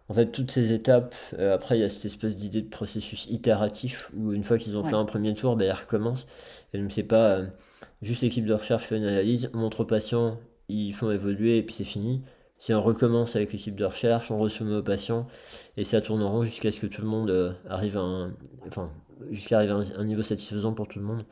en 0.09 0.15
fait, 0.15 0.31
toutes 0.31 0.53
ces 0.53 0.73
étapes, 0.73 1.17
euh, 1.41 1.53
après, 1.53 1.77
il 1.77 1.81
y 1.81 1.85
a 1.85 1.89
cette 1.89 2.05
espèce 2.05 2.37
d'idée 2.37 2.63
de 2.63 2.69
processus 2.69 3.27
itératif, 3.27 4.13
où 4.17 4.33
une 4.33 4.45
fois 4.45 4.57
qu'ils 4.57 4.77
ont 4.77 4.83
ouais. 4.85 4.91
fait 4.91 4.95
un 4.95 5.05
premier 5.05 5.35
tour, 5.35 5.57
ben, 5.57 5.65
ils 5.65 5.73
recommencent, 5.73 6.29
et 6.73 6.79
donc 6.79 6.93
c'est 6.93 7.03
pas 7.03 7.41
juste 8.01 8.23
l'équipe 8.23 8.47
de 8.47 8.55
recherche 8.55 8.85
fait 8.85 8.97
une 8.97 9.07
analyse, 9.07 9.51
montre 9.55 9.81
aux 9.81 9.87
patients, 9.87 10.39
ils 10.69 10.93
font 10.95 11.11
évoluer, 11.11 11.59
et 11.59 11.63
puis 11.65 11.75
c'est 11.75 11.83
fini, 11.83 12.23
si 12.61 12.75
on 12.75 12.83
recommence 12.83 13.37
avec 13.37 13.53
l'équipe 13.53 13.75
de 13.75 13.87
recherche, 13.87 14.31
on 14.31 14.39
resoumet 14.39 14.77
aux 14.77 14.83
patients, 14.83 15.27
et 15.79 15.83
ça 15.83 16.03
tourne 16.03 16.23
en 16.23 16.31
rond 16.31 16.43
jusqu'à 16.45 16.71
ce 16.71 16.79
que 16.79 16.87
tout 16.87 17.01
le 17.01 17.09
monde 17.09 17.31
euh, 17.31 17.53
arrive 17.67 17.97
à 17.97 18.03
un, 18.03 18.35
enfin, 18.67 18.91
jusqu'à 19.31 19.57
arriver 19.57 19.73
un, 19.97 20.05
niveau 20.05 20.23
satisfaisant 20.23 20.75
pour 20.75 20.87
tout 20.87 20.99
le 20.99 21.07
monde. 21.07 21.25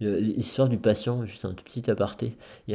L'histoire 0.00 0.70
du 0.70 0.78
patient, 0.78 1.26
juste 1.26 1.44
un 1.44 1.52
tout 1.52 1.64
petit 1.64 1.90
aparté. 1.90 2.38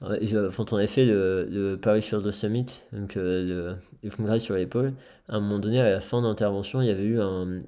quand 0.00 0.72
on 0.72 0.76
avait 0.76 0.86
fait 0.86 1.04
le, 1.04 1.48
le 1.50 1.76
Paris 1.76 2.00
Shoulder 2.00 2.30
Summit, 2.30 2.82
donc 2.92 3.16
euh, 3.16 3.44
le, 3.44 3.76
le, 4.04 4.10
congrès 4.10 4.38
sur 4.38 4.54
l'épaule, 4.54 4.94
à 5.28 5.34
un 5.34 5.40
moment 5.40 5.58
donné, 5.58 5.80
à 5.80 5.90
la 5.90 6.00
fin 6.00 6.22
d'intervention, 6.22 6.80
il 6.80 6.86
y 6.86 6.90
avait 6.90 7.02
eu 7.02 7.20
un, 7.20 7.58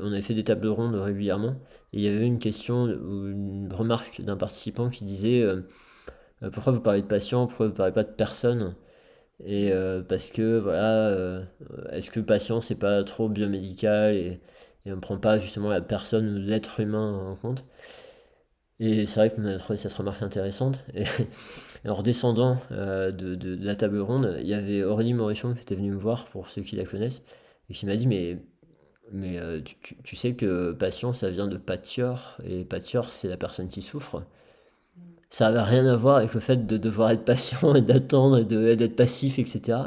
on 0.00 0.12
avait 0.12 0.22
fait 0.22 0.34
des 0.34 0.44
tables 0.44 0.68
rondes 0.68 0.94
régulièrement, 0.94 1.56
et 1.92 1.98
il 1.98 2.00
y 2.00 2.06
avait 2.06 2.18
eu 2.18 2.26
une 2.26 2.38
question 2.38 2.84
ou 2.84 3.26
une 3.26 3.72
remarque 3.72 4.20
d'un 4.20 4.36
participant 4.36 4.88
qui 4.88 5.04
disait 5.04 5.42
euh, 5.42 5.62
pourquoi 6.52 6.72
vous 6.72 6.80
parlez 6.80 7.02
de 7.02 7.08
patient, 7.08 7.48
pourquoi 7.48 7.66
vous 7.66 7.74
parlez 7.74 7.92
pas 7.92 8.04
de 8.04 8.12
personne 8.12 8.76
et 9.42 9.72
euh, 9.72 10.02
parce 10.02 10.30
que 10.30 10.58
voilà 10.58 11.08
euh, 11.08 11.44
est-ce 11.90 12.10
que 12.10 12.20
patient 12.20 12.60
c'est 12.60 12.76
pas 12.76 13.02
trop 13.04 13.28
biomédical 13.28 14.14
et, 14.14 14.40
et 14.86 14.92
on 14.92 15.00
prend 15.00 15.18
pas 15.18 15.38
justement 15.38 15.70
la 15.70 15.80
personne 15.80 16.36
l'être 16.40 16.80
humain 16.80 17.30
en 17.30 17.36
compte? 17.36 17.64
Et 18.80 19.06
c'est 19.06 19.20
vrai 19.20 19.30
qu'on 19.30 19.44
a 19.46 19.56
trouvé 19.58 19.76
cette 19.76 19.92
remarque 19.94 20.22
intéressante. 20.22 20.84
Et, 20.94 21.04
et 21.84 21.88
en 21.90 21.94
redescendant 21.94 22.58
euh, 22.72 23.10
de, 23.12 23.34
de, 23.34 23.56
de, 23.56 23.64
la 23.64 23.76
table 23.76 24.00
ronde 24.00 24.38
il 24.40 24.46
y 24.48 24.54
avait 24.54 24.82
Aurélie 24.82 25.12
Morichon 25.12 25.54
qui 25.54 25.60
était 25.62 25.74
venue 25.74 25.90
me 25.90 25.98
voir 25.98 26.24
pour 26.26 26.48
ceux 26.48 26.62
qui 26.62 26.76
la 26.76 26.84
connaissent 26.84 27.22
et 27.68 27.74
qui 27.74 27.84
m'a 27.86 27.96
dit, 27.96 28.06
mais, 28.06 28.38
mais 29.12 29.38
tu, 29.62 29.76
tu, 30.02 30.16
sais 30.16 30.34
que 30.34 30.72
patient, 30.72 31.12
ça 31.14 31.30
vient 31.30 31.46
de 31.46 31.56
pâture, 31.56 32.38
et 32.44 32.64
pâture, 32.64 33.12
c'est 33.12 33.28
la 33.28 33.36
personne 33.38 33.68
qui 33.68 33.82
souffre. 33.82 34.24
Ça 35.34 35.50
n'a 35.50 35.64
rien 35.64 35.84
à 35.86 35.96
voir 35.96 36.18
avec 36.18 36.32
le 36.32 36.38
fait 36.38 36.64
de 36.64 36.76
devoir 36.76 37.10
être 37.10 37.24
patient 37.24 37.74
et 37.74 37.80
d'attendre 37.80 38.38
et 38.38 38.76
d'être 38.76 38.94
passif, 38.94 39.40
etc. 39.40 39.78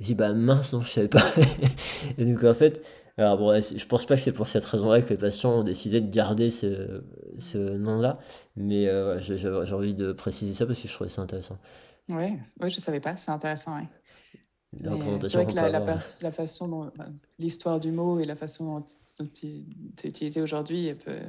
J'ai 0.00 0.06
dit, 0.06 0.14
bah 0.16 0.32
mince, 0.32 0.72
non, 0.72 0.80
je 0.80 0.88
savais 0.88 1.06
pas. 1.06 1.22
et 2.18 2.24
donc, 2.24 2.42
en 2.42 2.54
fait, 2.54 2.84
alors 3.16 3.38
bon, 3.38 3.54
je 3.60 3.86
pense 3.86 4.04
pas 4.04 4.16
que 4.16 4.22
c'est 4.22 4.32
pour 4.32 4.48
cette 4.48 4.64
raison-là 4.64 5.00
que 5.00 5.10
les 5.10 5.16
patients 5.16 5.60
ont 5.60 5.62
décidé 5.62 6.00
de 6.00 6.10
garder 6.10 6.50
ce, 6.50 7.04
ce 7.38 7.56
nom-là, 7.56 8.18
mais 8.56 8.88
euh, 8.88 9.20
j'ai 9.20 9.46
envie 9.72 9.94
de 9.94 10.12
préciser 10.12 10.54
ça 10.54 10.66
parce 10.66 10.80
que 10.80 10.88
je 10.88 10.92
trouvais 10.92 11.08
ça 11.08 11.22
intéressant. 11.22 11.56
Oui, 12.08 12.36
ouais, 12.60 12.68
je 12.68 12.80
savais 12.80 12.98
pas, 12.98 13.16
c'est 13.16 13.30
intéressant, 13.30 13.78
oui. 13.78 13.86
C'est 14.82 15.34
vrai 15.34 15.46
que 15.46 15.54
la, 15.54 15.68
la, 15.68 15.78
la, 15.78 16.32
façon 16.32 16.66
dont 16.66 16.90
l'histoire 17.38 17.78
du 17.78 17.92
mot 17.92 18.18
et 18.18 18.24
la 18.24 18.34
façon 18.34 18.80
dont, 18.80 18.86
c'est 19.32 20.08
utilisé 20.08 20.42
aujourd'hui 20.42 20.92
peut 20.96 21.20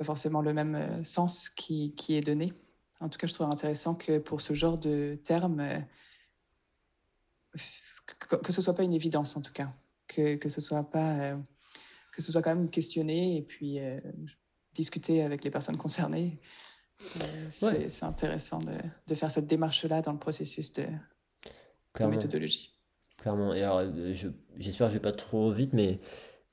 pas 0.00 0.04
forcément 0.06 0.40
le 0.40 0.54
même 0.54 0.74
euh, 0.74 1.02
sens 1.04 1.50
qui, 1.50 1.94
qui, 1.94 2.14
est 2.14 2.22
donné. 2.22 2.54
En 3.00 3.10
tout 3.10 3.18
cas, 3.18 3.26
je 3.26 3.34
trouve 3.34 3.50
intéressant 3.50 3.94
que 3.94 4.18
pour 4.18 4.40
ce 4.40 4.54
genre 4.54 4.78
de 4.78 5.14
terme, 5.22 5.60
euh, 5.60 5.78
que, 8.06 8.36
que 8.36 8.50
ce 8.50 8.62
soit 8.62 8.74
pas 8.74 8.82
une 8.82 8.94
évidence 8.94 9.36
en 9.36 9.42
tout 9.42 9.52
cas 9.52 9.74
que, 10.08 10.36
que 10.36 10.48
ce 10.48 10.60
soit 10.60 10.90
pas 10.90 11.18
euh, 11.20 11.36
que 12.12 12.22
ce 12.22 12.32
soit 12.32 12.42
quand 12.42 12.54
même 12.54 12.70
questionné 12.70 13.36
et 13.36 13.42
puis 13.42 13.78
euh, 13.78 14.00
discuter 14.74 15.22
avec 15.22 15.44
les 15.44 15.50
personnes 15.50 15.76
concernées. 15.76 16.40
Euh, 17.22 17.48
c'est 17.50 18.04
intéressant 18.04 18.62
de, 18.62 18.76
de, 19.06 19.14
faire 19.14 19.30
cette 19.30 19.46
démarche-là 19.46 20.02
dans 20.02 20.12
le 20.12 20.18
processus 20.18 20.72
de, 20.72 20.86
de 21.98 22.06
méthodologie. 22.06 22.74
Clairement. 23.18 23.54
Et 23.54 23.62
alors, 23.62 23.82
j'espère 24.56 24.88
que 24.88 24.92
je 24.92 24.98
vais 24.98 25.02
pas 25.02 25.12
trop 25.12 25.50
vite, 25.52 25.72
mais, 25.72 26.00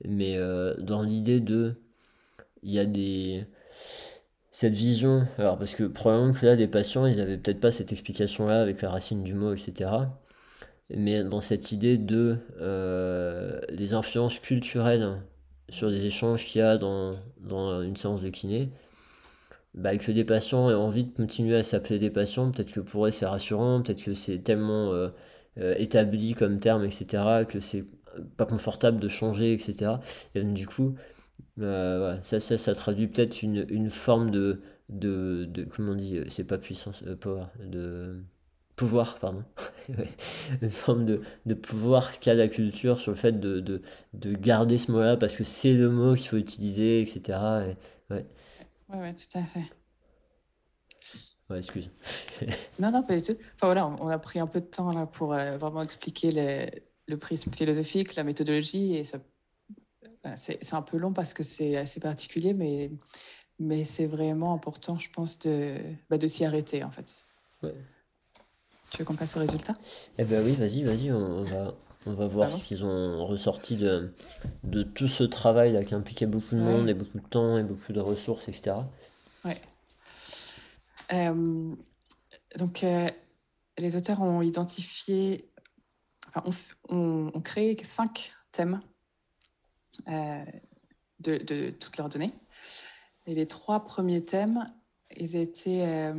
mais 0.04 0.38
dans 0.78 1.02
l'idée 1.02 1.40
de. 1.40 1.82
Il 2.62 2.72
y 2.72 2.78
a 2.78 2.86
des. 2.86 3.46
Cette 4.50 4.74
vision. 4.74 5.26
Alors, 5.38 5.58
parce 5.58 5.74
que 5.74 5.84
probablement 5.84 6.32
que 6.32 6.44
là, 6.46 6.56
des 6.56 6.68
patients, 6.68 7.06
ils 7.06 7.20
avaient 7.20 7.38
peut-être 7.38 7.60
pas 7.60 7.70
cette 7.70 7.92
explication-là 7.92 8.60
avec 8.60 8.82
la 8.82 8.90
racine 8.90 9.22
du 9.22 9.34
mot, 9.34 9.52
etc 9.52 9.90
mais 10.90 11.22
dans 11.22 11.40
cette 11.40 11.72
idée 11.72 11.98
de 11.98 12.38
euh, 12.60 13.60
les 13.70 13.94
influences 13.94 14.38
culturelles 14.38 15.20
sur 15.68 15.90
des 15.90 16.06
échanges 16.06 16.46
qu'il 16.46 16.60
y 16.60 16.62
a 16.62 16.78
dans, 16.78 17.10
dans, 17.40 17.82
une 17.82 17.96
séance 17.96 18.22
de 18.22 18.30
kiné, 18.30 18.70
bah, 19.74 19.96
que 19.98 20.12
des 20.12 20.24
patients 20.24 20.70
aient 20.70 20.74
envie 20.74 21.04
de 21.04 21.14
continuer 21.14 21.56
à 21.56 21.62
s'appeler 21.62 21.98
des 21.98 22.10
patients, 22.10 22.50
peut-être 22.50 22.72
que 22.72 22.80
pour 22.80 23.06
eux 23.06 23.10
c'est 23.10 23.26
rassurant, 23.26 23.82
peut-être 23.82 24.02
que 24.02 24.14
c'est 24.14 24.38
tellement 24.38 24.92
euh, 24.92 25.08
euh, 25.58 25.74
établi 25.76 26.32
comme 26.34 26.58
terme, 26.58 26.84
etc., 26.84 27.44
que 27.46 27.60
c'est 27.60 27.84
pas 28.36 28.46
confortable 28.46 28.98
de 28.98 29.08
changer, 29.08 29.52
etc. 29.52 29.92
Et 30.34 30.42
donc, 30.42 30.54
du 30.54 30.66
coup, 30.66 30.96
ça, 31.58 32.40
ça, 32.40 32.58
ça, 32.58 32.74
traduit 32.74 33.08
peut-être 33.08 33.42
une, 33.42 33.66
une, 33.68 33.90
forme 33.90 34.30
de, 34.30 34.60
de, 34.88 35.44
de, 35.46 35.64
comment 35.64 35.92
on 35.92 35.96
dit, 35.96 36.20
c'est 36.28 36.44
pas 36.44 36.58
puissance, 36.58 37.04
power, 37.20 37.46
de 37.64 38.22
pouvoir, 38.76 39.18
pardon, 39.18 39.44
une 40.62 40.70
forme 40.70 41.04
de, 41.04 41.20
de 41.46 41.54
pouvoir 41.54 42.18
qu'a 42.20 42.34
la 42.34 42.48
culture 42.48 43.00
sur 43.00 43.10
le 43.10 43.16
fait 43.16 43.40
de, 43.40 43.60
de, 43.60 43.82
de 44.14 44.32
garder 44.34 44.78
ce 44.78 44.92
mot-là 44.92 45.16
parce 45.16 45.34
que 45.34 45.44
c'est 45.44 45.74
le 45.74 45.90
mot 45.90 46.14
qu'il 46.14 46.28
faut 46.28 46.36
utiliser, 46.36 47.02
etc. 47.02 47.20
Et, 47.30 48.14
ouais. 48.14 48.26
ouais, 48.88 49.00
ouais, 49.00 49.14
tout 49.14 49.38
à 49.38 49.42
fait. 49.44 49.64
Ouais, 51.50 51.58
excuse. 51.58 51.90
non, 52.78 52.90
non, 52.92 53.02
pas 53.02 53.16
du 53.16 53.22
tout. 53.22 53.38
Enfin 53.54 53.66
voilà, 53.66 53.86
on 53.86 54.08
a 54.08 54.18
pris 54.18 54.38
un 54.38 54.46
peu 54.46 54.60
de 54.60 54.66
temps 54.66 54.92
là 54.92 55.06
pour 55.06 55.32
euh, 55.32 55.56
vraiment 55.56 55.82
expliquer 55.82 56.30
le, 56.30 56.70
le, 57.06 57.18
prisme 57.18 57.52
philosophique, 57.52 58.14
la 58.16 58.24
méthodologie, 58.24 58.94
et 58.96 59.04
ça, 59.04 59.18
c'est 60.36 60.74
un 60.74 60.82
peu 60.82 60.96
long 60.96 61.12
parce 61.12 61.34
que 61.34 61.42
c'est 61.42 61.76
assez 61.76 62.00
particulier, 62.00 62.54
mais, 62.54 62.90
mais 63.58 63.84
c'est 63.84 64.06
vraiment 64.06 64.54
important, 64.54 64.98
je 64.98 65.10
pense, 65.10 65.38
de, 65.40 65.76
bah, 66.10 66.18
de 66.18 66.26
s'y 66.26 66.44
arrêter 66.44 66.84
en 66.84 66.90
fait. 66.90 67.24
Ouais. 67.62 67.74
Tu 68.90 68.98
veux 68.98 69.04
qu'on 69.04 69.16
passe 69.16 69.36
au 69.36 69.40
résultat? 69.40 69.74
Eh 70.16 70.24
bien 70.24 70.42
oui, 70.42 70.54
vas-y, 70.54 70.82
vas-y, 70.82 71.12
on, 71.12 71.44
va, 71.44 71.74
on 72.06 72.14
va 72.14 72.26
voir 72.26 72.50
ce 72.56 72.64
qu'ils 72.64 72.84
ont 72.84 73.26
ressorti 73.26 73.76
de, 73.76 74.14
de 74.64 74.82
tout 74.82 75.08
ce 75.08 75.24
travail-là 75.24 75.84
qui 75.84 75.94
impliquait 75.94 76.26
beaucoup 76.26 76.54
de 76.54 76.60
monde 76.60 76.88
et 76.88 76.94
beaucoup 76.94 77.18
de 77.18 77.26
temps 77.26 77.58
et 77.58 77.62
beaucoup 77.62 77.92
de 77.92 78.00
ressources, 78.00 78.48
etc. 78.48 78.76
Ouais. 79.44 79.60
Euh, 81.12 81.74
donc, 82.56 82.82
euh, 82.82 83.08
les 83.76 83.96
auteurs 83.96 84.22
ont 84.22 84.42
identifié, 84.42 85.50
enfin, 86.28 86.42
ont, 86.88 87.30
on, 87.34 87.40
créé 87.40 87.76
cinq 87.84 88.32
thèmes 88.52 88.80
euh, 90.06 90.44
de, 91.20 91.70
toutes 91.70 91.96
leurs 91.96 92.08
données. 92.08 92.30
Et 93.26 93.34
les 93.34 93.46
trois 93.46 93.84
premiers 93.84 94.24
thèmes, 94.24 94.72
ils 95.16 95.36
étaient 95.36 96.12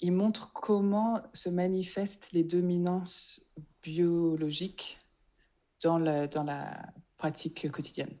il 0.00 0.12
montre 0.12 0.52
comment 0.52 1.22
se 1.32 1.48
manifestent 1.48 2.32
les 2.32 2.44
dominances 2.44 3.52
biologiques 3.82 4.98
dans 5.82 5.98
la, 5.98 6.26
dans 6.26 6.42
la 6.42 6.92
pratique 7.16 7.70
quotidienne. 7.70 8.14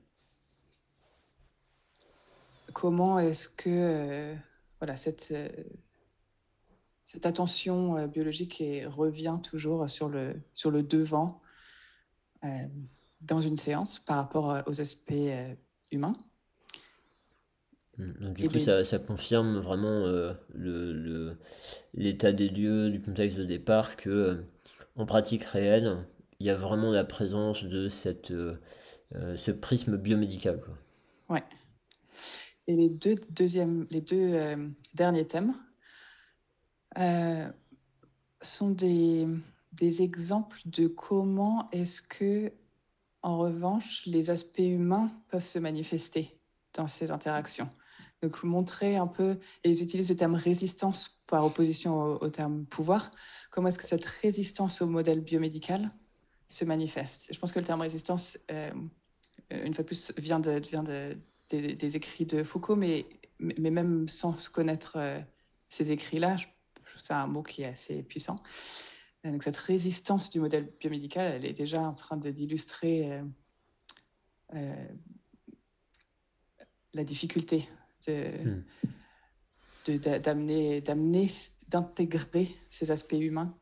Comment 2.72 3.18
est-ce 3.18 3.48
que 3.48 3.68
euh, 3.68 4.34
voilà, 4.80 4.96
cette, 4.96 5.28
euh, 5.32 5.48
cette 7.04 7.26
attention 7.26 7.96
euh, 7.96 8.06
biologique 8.06 8.62
revient 8.86 9.38
toujours 9.42 9.88
sur 9.88 10.08
le, 10.08 10.40
sur 10.54 10.70
le 10.70 10.82
devant 10.82 11.40
dans 13.20 13.40
une 13.40 13.56
séance 13.56 13.98
par 13.98 14.16
rapport 14.16 14.62
aux 14.66 14.80
aspects 14.80 15.12
humains 15.92 16.16
Mm. 17.98 18.32
du 18.34 18.48
coup, 18.48 18.58
ça, 18.58 18.84
ça, 18.84 18.98
confirme 18.98 19.58
vraiment 19.58 20.06
euh, 20.06 20.34
le, 20.54 21.36
l'état 21.94 22.32
des 22.32 22.48
lieux, 22.48 22.90
du 22.90 23.00
contexte 23.00 23.38
de 23.38 23.44
départ, 23.44 23.96
que 23.96 24.10
euh, 24.10 24.34
en 24.96 25.06
pratique 25.06 25.44
réelle, 25.44 26.04
il 26.40 26.46
y 26.46 26.50
a 26.50 26.54
vraiment 26.54 26.90
la 26.90 27.04
présence 27.04 27.64
de 27.64 27.88
cette, 27.88 28.30
euh, 28.30 28.56
ce 29.36 29.50
prisme 29.50 29.96
biomédical. 29.96 30.60
Quoi. 30.60 30.74
Ouais. 31.36 31.44
Et 32.66 32.76
les 32.76 32.90
deux, 32.90 33.14
deuxièmes, 33.30 33.86
les 33.90 34.00
deux 34.00 34.34
derniers 34.94 35.26
thèmes 35.26 35.54
sont 38.42 38.70
des, 38.70 39.26
des 39.76 40.02
exemples 40.02 40.60
de 40.64 40.86
comment 40.86 41.68
est-ce 41.70 42.02
que, 42.02 42.52
en 43.22 43.38
revanche, 43.38 44.04
les 44.06 44.30
aspects 44.30 44.58
humains 44.58 45.10
peuvent 45.28 45.44
se 45.44 45.58
manifester 45.58 46.38
dans 46.74 46.86
ces 46.86 47.10
interactions. 47.10 47.68
Donc, 48.22 48.42
montrer 48.42 48.96
un 48.96 49.06
peu, 49.06 49.38
et 49.62 49.70
ils 49.70 49.82
utilisent 49.82 50.08
le 50.08 50.16
terme 50.16 50.34
résistance 50.34 51.20
par 51.26 51.44
opposition 51.44 52.18
au, 52.20 52.30
terme 52.30 52.64
pouvoir, 52.64 53.10
comment 53.50 53.68
est-ce 53.68 53.78
que 53.78 53.84
cette 53.84 54.04
résistance 54.04 54.80
au 54.80 54.86
modèle 54.86 55.20
biomédical 55.20 55.90
se 56.48 56.64
manifeste? 56.64 57.28
Je 57.32 57.38
pense 57.38 57.52
que 57.52 57.58
le 57.58 57.64
terme 57.64 57.82
résistance, 57.82 58.38
euh, 58.50 58.70
une 59.50 59.74
fois 59.74 59.82
de 59.82 59.86
plus, 59.86 60.12
vient, 60.16 60.40
de, 60.40 60.60
des, 61.50 61.96
écrits 61.96 62.24
de 62.24 62.42
Foucault, 62.42 62.76
mais, 62.76 63.06
même 63.38 64.08
sans 64.08 64.48
connaître 64.48 64.94
euh, 64.96 65.20
ces 65.68 65.92
écrits-là, 65.92 66.36
c'est 66.96 67.12
un 67.12 67.26
mot 67.26 67.42
qui 67.42 67.62
est 67.62 67.68
assez 67.68 68.02
puissant. 68.02 68.40
Donc, 69.32 69.42
cette 69.42 69.56
résistance 69.56 70.30
du 70.30 70.40
modèle 70.40 70.70
biomédical, 70.80 71.32
elle 71.32 71.44
est 71.44 71.52
déjà 71.52 71.82
en 71.82 71.94
train 71.94 72.16
d'illustrer 72.16 73.22
euh, 74.54 74.86
la 76.94 77.04
difficulté 77.04 77.68
Hmm. 78.08 78.62
d'amener, 80.18 80.80
d'amener, 80.80 81.28
d'intégrer 81.68 82.48
ces 82.70 82.90
aspects 82.90 83.12
humains 83.12 83.54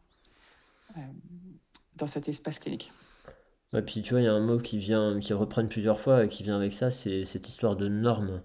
euh, 0.97 1.01
dans 1.97 2.07
cet 2.07 2.29
espace 2.29 2.59
clinique. 2.59 2.93
Et 3.75 3.83
puis 3.83 4.03
tu 4.03 4.15
vois, 4.15 4.21
il 4.21 4.25
y 4.25 4.29
a 4.29 4.33
un 4.33 4.41
mot 4.41 4.59
qui 4.59 4.79
vient, 4.79 5.19
qui 5.19 5.33
reprend 5.33 5.67
plusieurs 5.67 5.99
fois 5.99 6.25
et 6.25 6.29
qui 6.29 6.43
vient 6.43 6.57
avec 6.57 6.73
ça, 6.73 6.91
c'est 6.91 7.25
cette 7.25 7.49
histoire 7.49 7.77
de 7.77 7.89
norme. 7.89 8.43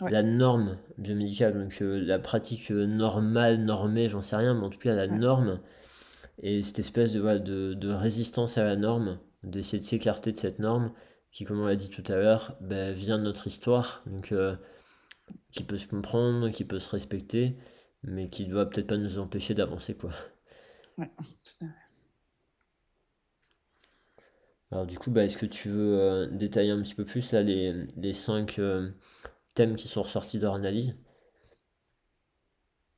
La 0.00 0.22
norme 0.22 0.76
biomédicale, 0.98 1.54
donc 1.54 1.80
euh, 1.80 1.98
la 1.98 2.18
pratique 2.18 2.68
normale, 2.70 3.64
normée, 3.64 4.08
j'en 4.08 4.20
sais 4.20 4.36
rien, 4.36 4.52
mais 4.52 4.66
en 4.66 4.70
tout 4.70 4.78
cas 4.78 4.94
la 4.94 5.06
norme, 5.06 5.58
et 6.42 6.62
cette 6.62 6.78
espèce 6.78 7.12
de, 7.12 7.20
de, 7.38 7.74
de, 7.74 7.90
résistance 7.90 8.58
à 8.58 8.64
la 8.64 8.76
norme, 8.76 9.18
d'essayer 9.42 9.80
de 9.80 9.84
s'écarter 9.84 10.32
de 10.32 10.38
cette 10.38 10.58
norme, 10.58 10.92
qui, 11.32 11.44
comme 11.44 11.60
on 11.60 11.66
l'a 11.66 11.76
dit 11.76 11.90
tout 11.90 12.04
à 12.08 12.16
l'heure, 12.16 12.56
ben, 12.60 12.92
vient 12.92 13.18
de 13.18 13.24
notre 13.24 13.46
histoire. 13.46 14.02
Donc 14.06 14.32
euh, 14.32 14.56
qui 15.52 15.64
peut 15.64 15.78
se 15.78 15.88
comprendre, 15.88 16.50
qui 16.50 16.64
peut 16.64 16.78
se 16.78 16.90
respecter, 16.90 17.56
mais 18.02 18.28
qui 18.28 18.46
doit 18.46 18.68
peut-être 18.68 18.86
pas 18.88 18.96
nous 18.96 19.18
empêcher 19.18 19.54
d'avancer, 19.54 19.96
quoi. 19.96 20.12
Ouais, 20.98 21.10
Alors 24.70 24.86
du 24.86 24.98
coup, 24.98 25.10
bah, 25.10 25.24
est-ce 25.24 25.38
que 25.38 25.46
tu 25.46 25.68
veux 25.68 25.98
euh, 25.98 26.26
détailler 26.26 26.70
un 26.70 26.82
petit 26.82 26.94
peu 26.94 27.04
plus 27.04 27.32
là, 27.32 27.42
les, 27.42 27.86
les 27.96 28.12
cinq 28.12 28.58
euh, 28.58 28.90
thèmes 29.54 29.76
qui 29.76 29.88
sont 29.88 30.02
ressortis 30.02 30.38
de 30.38 30.42
leur 30.42 30.54
analyse 30.54 30.96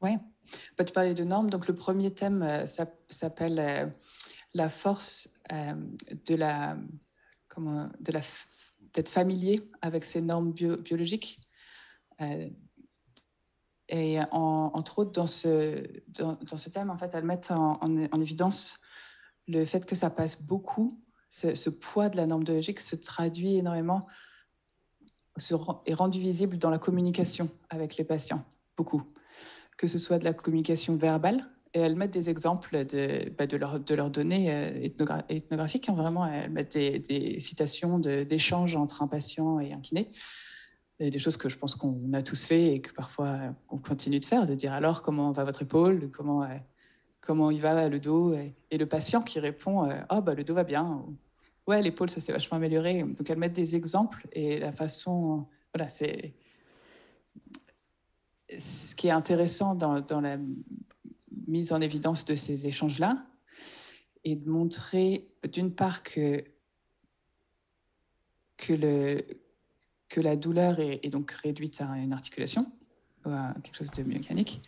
Ouais. 0.00 0.18
Bah, 0.76 0.84
tu 0.84 0.92
parlais 0.92 1.14
de 1.14 1.24
normes. 1.24 1.50
Donc, 1.50 1.68
le 1.68 1.74
premier 1.74 2.12
thème 2.12 2.66
ça 2.66 2.86
s'appelle 3.08 3.92
la 4.54 4.68
force 4.68 5.30
de 5.50 6.34
la. 6.34 6.76
Comment, 7.48 7.88
de 8.00 8.12
la 8.12 8.20
d'être 8.94 9.08
familier 9.08 9.70
avec 9.82 10.04
ces 10.04 10.22
normes 10.22 10.52
biologiques. 10.52 11.40
et 13.88 14.18
entre 14.30 14.98
autres, 14.98 15.12
dans 15.12 15.26
ce, 15.26 15.84
dans, 16.08 16.56
ce 16.56 16.68
thème, 16.70 16.90
en 16.90 16.98
fait, 16.98 17.10
elles 17.14 17.24
mettent 17.24 17.50
en, 17.50 17.78
en, 17.80 18.20
évidence 18.20 18.80
le 19.46 19.64
fait 19.64 19.86
que 19.86 19.94
ça 19.94 20.10
passe 20.10 20.42
beaucoup, 20.42 21.02
ce, 21.28 21.54
ce, 21.54 21.70
poids 21.70 22.08
de 22.08 22.16
la 22.16 22.26
norme 22.26 22.44
biologique 22.44 22.80
se 22.80 22.96
traduit 22.96 23.56
énormément 23.56 24.06
est 25.86 25.94
rendu 25.94 26.20
visible 26.20 26.58
dans 26.58 26.70
la 26.70 26.78
communication 26.78 27.50
avec 27.70 27.96
les 27.96 28.04
patients, 28.04 28.44
beaucoup. 28.76 29.02
Que 29.78 29.86
ce 29.86 29.96
soit 29.96 30.18
de 30.18 30.24
la 30.24 30.34
communication 30.34 30.96
verbale, 30.96 31.48
et 31.72 31.80
elles 31.80 31.96
mettent 31.96 32.12
des 32.12 32.28
exemples 32.28 32.84
de, 32.84 33.30
bah, 33.38 33.46
de, 33.46 33.56
leur, 33.56 33.80
de 33.80 33.94
leurs 33.94 34.10
données 34.10 34.52
euh, 34.52 34.88
ethnographiques. 35.28 35.88
Hein, 35.88 35.94
vraiment, 35.94 36.26
elles 36.26 36.50
mettent 36.50 36.76
des, 36.76 37.40
citations 37.40 37.98
d'échanges 37.98 38.76
entre 38.76 39.02
un 39.02 39.08
patient 39.08 39.60
et 39.60 39.72
un 39.72 39.80
kiné. 39.80 40.10
Des 41.00 41.18
choses 41.18 41.36
que 41.36 41.48
je 41.48 41.56
pense 41.56 41.76
qu'on 41.76 42.12
a 42.12 42.22
tous 42.22 42.44
fait 42.44 42.74
et 42.74 42.80
que 42.80 42.92
parfois 42.92 43.38
on 43.68 43.78
continue 43.78 44.18
de 44.18 44.24
faire, 44.24 44.46
de 44.46 44.56
dire 44.56 44.72
alors 44.72 45.02
comment 45.02 45.30
va 45.30 45.44
votre 45.44 45.62
épaule, 45.62 46.10
comment, 46.10 46.42
euh, 46.42 46.56
comment 47.20 47.52
il 47.52 47.60
va 47.60 47.88
le 47.88 48.00
dos, 48.00 48.34
et, 48.34 48.56
le 48.76 48.86
patient 48.86 49.22
qui 49.22 49.38
répond 49.38 49.88
oh, 50.10 50.22
bah, 50.22 50.34
le 50.34 50.42
dos 50.42 50.54
va 50.54 50.64
bien, 50.64 51.04
ouais, 51.68 51.82
l'épaule, 51.82 52.10
ça 52.10 52.20
s'est 52.20 52.32
vachement 52.32 52.56
amélioré. 52.56 53.02
Donc, 53.02 53.30
elles 53.30 53.38
mettent 53.38 53.52
des 53.52 53.76
exemples 53.76 54.26
et 54.32 54.58
la 54.58 54.72
façon. 54.72 55.46
Voilà, 55.72 55.88
c'est. 55.88 56.34
Ce 58.58 58.94
qui 58.94 59.08
est 59.08 59.12
intéressant 59.12 59.74
dans, 59.74 60.20
la 60.20 60.38
mise 61.46 61.72
en 61.72 61.80
évidence 61.80 62.24
de 62.24 62.34
ces 62.34 62.66
échanges-là 62.66 63.24
est 64.24 64.36
de 64.36 64.48
montrer, 64.48 65.28
d'une 65.52 65.72
part, 65.72 66.02
que, 66.02 66.44
que, 68.56 68.72
la 70.16 70.36
douleur 70.36 70.80
est, 70.80 71.10
donc 71.10 71.30
réduite 71.32 71.80
à 71.80 71.98
une 71.98 72.12
articulation, 72.12 72.70
à 73.24 73.54
quelque 73.62 73.76
chose 73.76 73.90
de 73.90 74.02
mécanique, 74.02 74.62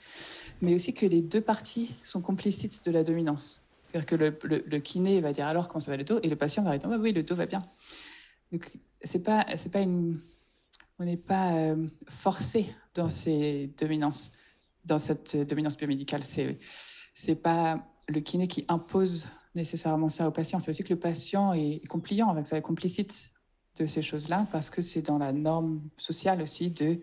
mais 0.61 0.75
aussi 0.75 0.93
que 0.93 1.07
les 1.07 1.23
deux 1.23 1.41
parties 1.41 1.95
sont 2.03 2.21
complicites 2.21 2.85
de 2.85 2.91
la 2.91 3.03
dominance. 3.03 3.63
C'est-à-dire 3.91 4.07
que 4.07 4.17
le, 4.17 4.79
kiné 4.79 5.21
va 5.21 5.33
dire 5.33 5.47
alors 5.47 5.69
comment 5.69 5.81
ça 5.81 5.91
va 5.91 5.97
le 5.97 6.05
dos 6.05 6.21
et 6.23 6.29
le 6.29 6.37
patient 6.37 6.63
va 6.63 6.71
répondre 6.71 6.97
oui, 6.99 7.13
le 7.13 7.23
dos 7.23 7.35
va 7.35 7.47
bien. 7.47 7.67
Donc, 8.53 8.71
c'est 9.03 9.23
pas, 9.23 9.47
c'est 9.57 9.73
pas 9.73 9.81
une, 9.81 10.21
on 10.99 11.05
n'est 11.05 11.17
pas 11.17 11.55
euh, 11.55 11.87
forcé 12.09 12.73
dans 12.95 13.09
cette 13.09 13.85
dominance 15.49 15.77
biomédicale. 15.77 16.25
C'est, 16.25 16.59
c'est 17.15 17.37
pas 17.37 17.87
le 18.09 18.21
kiné 18.21 18.49
qui 18.49 18.65
impose 18.69 19.29
nécessairement 19.55 20.09
ça 20.09 20.29
au 20.29 20.31
patient. 20.31 20.61
C'est 20.61 20.71
aussi 20.71 20.85
que 20.85 20.93
le 20.93 20.99
patient 20.99 21.53
est 21.53 21.87
compliant 21.89 22.29
avec 22.29 22.47
ça, 22.47 22.61
complicite 22.61 23.33
de 23.77 23.87
ces 23.87 24.03
choses-là 24.03 24.47
parce 24.53 24.71
que 24.71 24.83
c'est 24.83 25.03
dans 25.03 25.19
la 25.19 25.33
norme 25.33 25.89
sociale 25.97 26.43
aussi 26.43 26.71
de 26.71 27.01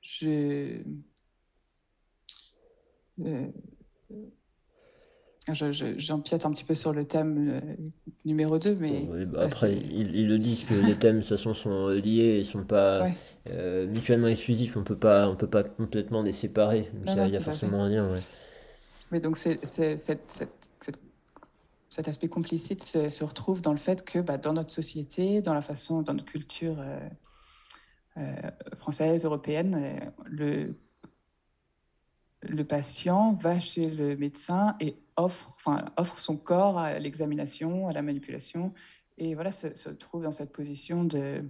je. 0.00 0.82
Euh, 3.20 3.50
J'empiète 5.52 6.44
un 6.44 6.50
petit 6.50 6.64
peu 6.64 6.74
sur 6.74 6.92
le 6.92 7.04
thème 7.04 7.50
euh, 7.50 7.60
numéro 8.24 8.58
2, 8.58 8.74
mais... 8.80 9.04
Bah, 9.26 9.42
après, 9.44 9.76
ils, 9.76 10.26
le 10.26 10.38
disent 10.38 10.66
que 10.66 10.74
les 10.74 10.94
thèmes, 10.98 11.16
de 11.16 11.20
toute 11.20 11.28
façon, 11.28 11.54
sont 11.54 11.88
liés 11.88 12.34
et 12.34 12.38
ne 12.38 12.42
sont 12.42 12.64
pas 12.64 13.06
euh, 13.48 13.86
mutuellement 13.86 14.26
exclusifs. 14.26 14.76
On 14.76 14.82
peut 14.82 14.96
pas, 14.96 15.28
on 15.28 15.36
peut 15.36 15.46
pas 15.46 15.62
complètement 15.62 16.22
les 16.22 16.32
séparer. 16.32 16.90
il 17.06 17.32
y 17.32 17.36
a 17.36 17.40
forcément 17.40 17.84
un 17.84 17.88
lien, 17.88 18.10
Mais 19.12 19.20
donc, 19.20 19.36
c'est, 19.36 19.64
cet 19.64 20.98
aspect 22.08 22.28
complicite 22.28 22.82
se, 22.82 23.24
retrouve 23.24 23.62
dans 23.62 23.72
le 23.72 23.78
fait 23.78 24.04
que 24.04 24.18
bah, 24.18 24.38
dans 24.38 24.52
notre 24.52 24.70
société, 24.70 25.42
dans 25.42 25.54
la 25.54 25.62
façon, 25.62 26.02
dans 26.02 26.14
notre 26.14 26.26
culture 26.26 26.82
euh, 28.18 28.50
française, 28.74 29.24
européenne, 29.24 30.12
le 30.24 30.74
le 32.48 32.64
patient 32.64 33.34
va 33.34 33.60
chez 33.60 33.88
le 33.88 34.16
médecin 34.16 34.76
et 34.80 34.96
offre, 35.16 35.54
enfin, 35.56 35.84
offre 35.96 36.18
son 36.18 36.36
corps 36.36 36.78
à 36.78 36.98
l'examination, 36.98 37.88
à 37.88 37.92
la 37.92 38.02
manipulation, 38.02 38.72
et 39.18 39.34
voilà, 39.34 39.52
se, 39.52 39.74
se, 39.74 39.88
trouve 39.88 40.24
dans 40.24 40.32
cette 40.32 40.52
position 40.52 41.04
de, 41.04 41.42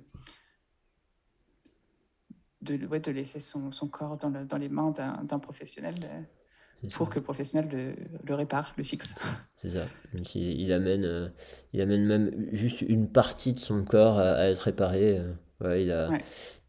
de, 2.62 2.86
ouais, 2.86 3.00
de 3.00 3.10
laisser 3.10 3.40
son, 3.40 3.72
son 3.72 3.88
corps 3.88 4.16
dans, 4.18 4.30
le, 4.30 4.44
dans, 4.44 4.58
les 4.58 4.68
mains 4.68 4.92
d'un 4.92 5.38
professionnel 5.38 5.94
euh, 6.04 6.88
pour 6.90 7.10
que 7.10 7.16
le 7.16 7.24
professionnel 7.24 7.68
le, 7.72 7.94
le 8.24 8.34
répare, 8.34 8.72
le 8.76 8.84
fixe. 8.84 9.14
C'est 9.56 9.70
ça. 9.70 9.86
Il, 10.34 10.60
il, 10.60 10.72
amène, 10.72 11.04
euh, 11.04 11.28
il 11.72 11.80
amène 11.80 12.04
même 12.06 12.48
juste 12.52 12.82
une 12.82 13.10
partie 13.10 13.52
de 13.52 13.58
son 13.58 13.84
corps 13.84 14.18
à, 14.18 14.48
être 14.48 14.60
réparé. 14.60 15.18
Euh, 15.18 15.32
ouais, 15.60 15.82
il 15.82 15.90
a, 15.90 16.08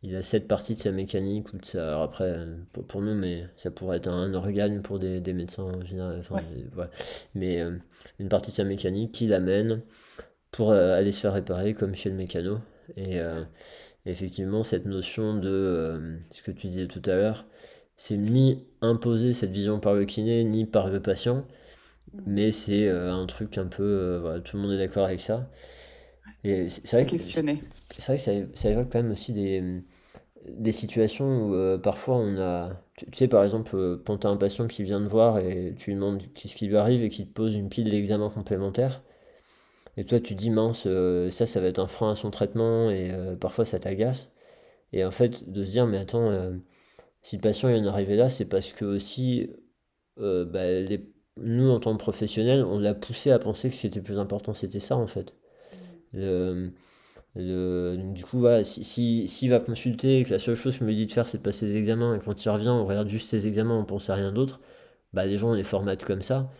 il 0.04 0.16
a 0.16 0.22
cette 0.22 0.48
partie 0.48 0.76
de 0.76 0.80
sa 0.80 0.92
mécanique 0.92 1.54
ou 1.54 1.58
de 1.58 1.66
sa. 1.66 1.90
Alors 1.90 2.04
après, 2.04 2.46
pour, 2.88 3.02
nous, 3.02 3.16
mais 3.16 3.46
ça 3.56 3.72
pourrait 3.72 3.98
être 3.98 4.08
un, 4.08 4.34
organe 4.34 4.82
pour 4.82 5.00
des, 5.00 5.20
des 5.22 5.34
médecins 5.34 5.64
en 5.64 5.84
général. 5.84 6.20
Enfin, 6.20 6.40
Mais 7.36 7.62
euh, 7.62 7.72
une 8.20 8.30
partie 8.30 8.52
de 8.52 8.56
sa 8.56 8.64
mécanique 8.64 9.12
qui 9.12 9.28
l'amène 9.28 9.82
pour 10.52 10.72
euh, 10.72 10.96
aller 10.96 11.12
se 11.12 11.22
faire 11.22 11.34
réparer 11.34 11.74
comme 11.74 11.96
chez 11.96 12.10
le 12.10 12.16
mécano. 12.16 12.60
Et 12.96 13.20
euh, 13.20 13.44
effectivement, 14.06 14.64
cette 14.64 14.86
notion 14.86 15.36
de 15.38 16.20
ce 16.32 16.44
que 16.44 16.52
tu 16.52 16.68
disais 16.68 16.88
tout 16.88 17.02
à 17.06 17.16
l'heure, 17.16 17.46
c'est 17.98 18.18
ni 18.18 18.66
imposer 18.82 19.34
cette 19.34 19.52
vision 19.52 19.80
par 19.80 19.96
le 19.96 20.06
kiné, 20.06 20.44
ni 20.44 20.66
par 20.66 20.90
le 20.90 21.02
patient, 21.02 21.46
mm. 22.14 22.22
mais 22.28 22.52
c'est 22.52 22.88
un 22.88 23.26
truc 23.26 23.58
un 23.58 23.66
peu. 23.66 24.20
Voilà, 24.22 24.42
tout 24.42 24.58
le 24.58 24.64
monde 24.64 24.74
est 24.74 24.78
d'accord 24.78 25.06
avec 25.06 25.22
ça. 25.22 25.50
Et 26.44 26.70
c'est 26.70 26.98
vrai 26.98 27.06
questionner. 27.06 27.62
C'est 27.98 28.08
vrai 28.08 28.18
que 28.18 28.22
ça, 28.22 28.32
ça, 28.54 28.70
évoque 28.70 28.90
quand 28.92 29.02
même 29.02 29.12
aussi 29.12 29.34
des, 29.34 29.82
des 30.48 30.72
situations 30.72 31.48
où 31.48 31.56
euh, 31.56 31.78
parfois 31.78 32.18
on 32.18 32.38
a. 32.38 32.82
Tu, 32.96 33.06
sais, 33.14 33.28
par 33.28 33.44
exemple, 33.44 33.76
euh, 33.76 34.02
quand 34.06 34.20
tu 34.20 34.28
as 34.28 34.30
un 34.30 34.38
patient 34.38 34.68
qui 34.68 34.84
vient 34.84 35.02
te 35.02 35.08
voir 35.08 35.40
et 35.40 35.74
tu 35.78 35.92
lui 35.92 35.96
demandes 35.96 36.22
qu'est-ce 36.34 36.56
qui 36.56 36.68
lui 36.68 36.78
arrive 36.78 37.04
et 37.04 37.10
qui 37.10 37.28
te 37.28 37.34
pose 37.34 37.56
une 37.56 37.70
pile 37.70 37.90
d'examens 37.90 38.30
complémentaires, 38.30 39.04
et 39.98 40.06
toi 40.06 40.20
tu 40.20 40.36
dis 40.36 40.50
mince, 40.50 40.86
euh, 40.88 41.30
ça, 41.32 41.46
ça 41.46 41.60
va 41.60 41.68
être 41.68 41.80
un 41.80 41.88
frein 41.88 42.12
à 42.12 42.16
son 42.16 42.32
traitement 42.32 42.90
et 42.92 43.12
parfois 43.40 43.66
ça 43.66 43.80
t'agace. 43.80 44.32
Et 44.94 45.04
en 45.06 45.12
fait, 45.12 45.50
de 45.52 45.64
se 45.64 45.72
dire, 45.72 45.88
mais 45.88 45.98
attends, 45.98 46.32
si 47.22 47.36
le 47.36 47.42
patient 47.42 47.70
est 47.70 47.80
en 47.80 47.88
arrivé 47.88 48.16
là, 48.16 48.30
c'est 48.30 48.46
parce 48.46 48.74
que 48.74 48.86
aussi, 48.86 49.50
bah, 50.18 50.72
les, 50.82 51.06
nous 51.38 51.70
en 51.70 51.80
tant 51.80 51.94
que 51.94 52.00
professionnels, 52.00 52.64
on 52.64 52.80
l'a 52.80 52.94
poussé 52.96 53.32
à 53.32 53.40
penser 53.40 53.70
que 53.70 53.76
ce 53.76 53.82
qui 53.82 53.88
était 53.88 54.02
plus 54.02 54.20
important, 54.20 54.54
c'était 54.54 54.80
ça 54.80 54.96
en 54.98 55.08
fait. 55.08 55.36
Le, 56.14 56.72
du 57.36 58.24
coup, 58.24 58.40
voilà, 58.40 58.64
s'il 58.64 59.30
si, 59.30 59.48
va 59.50 59.60
consulter 59.60 60.20
et 60.20 60.24
que 60.24 60.32
la 60.32 60.40
seule 60.40 60.56
chose 60.56 60.78
qu'il 60.78 60.88
me 60.88 60.94
dit 60.94 61.06
de 61.06 61.12
faire 61.12 61.28
c'est 61.28 61.38
de 61.38 61.44
passer 61.44 61.68
des 61.68 61.76
examens 61.78 62.16
et 62.16 62.20
quand 62.20 62.44
il 62.44 62.50
revient 62.50 62.70
on 62.70 62.86
regarde 62.86 63.08
juste 63.08 63.30
ses 63.30 63.48
examens, 63.48 63.78
on 63.78 63.86
pense 63.86 64.10
à 64.10 64.16
rien 64.16 64.32
d'autre, 64.32 64.60
bah 65.14 65.26
les 65.26 65.38
gens 65.38 65.52
on 65.52 65.54
les 65.54 65.64
formate 65.64 66.04
comme 66.04 66.22
ça. 66.22 66.52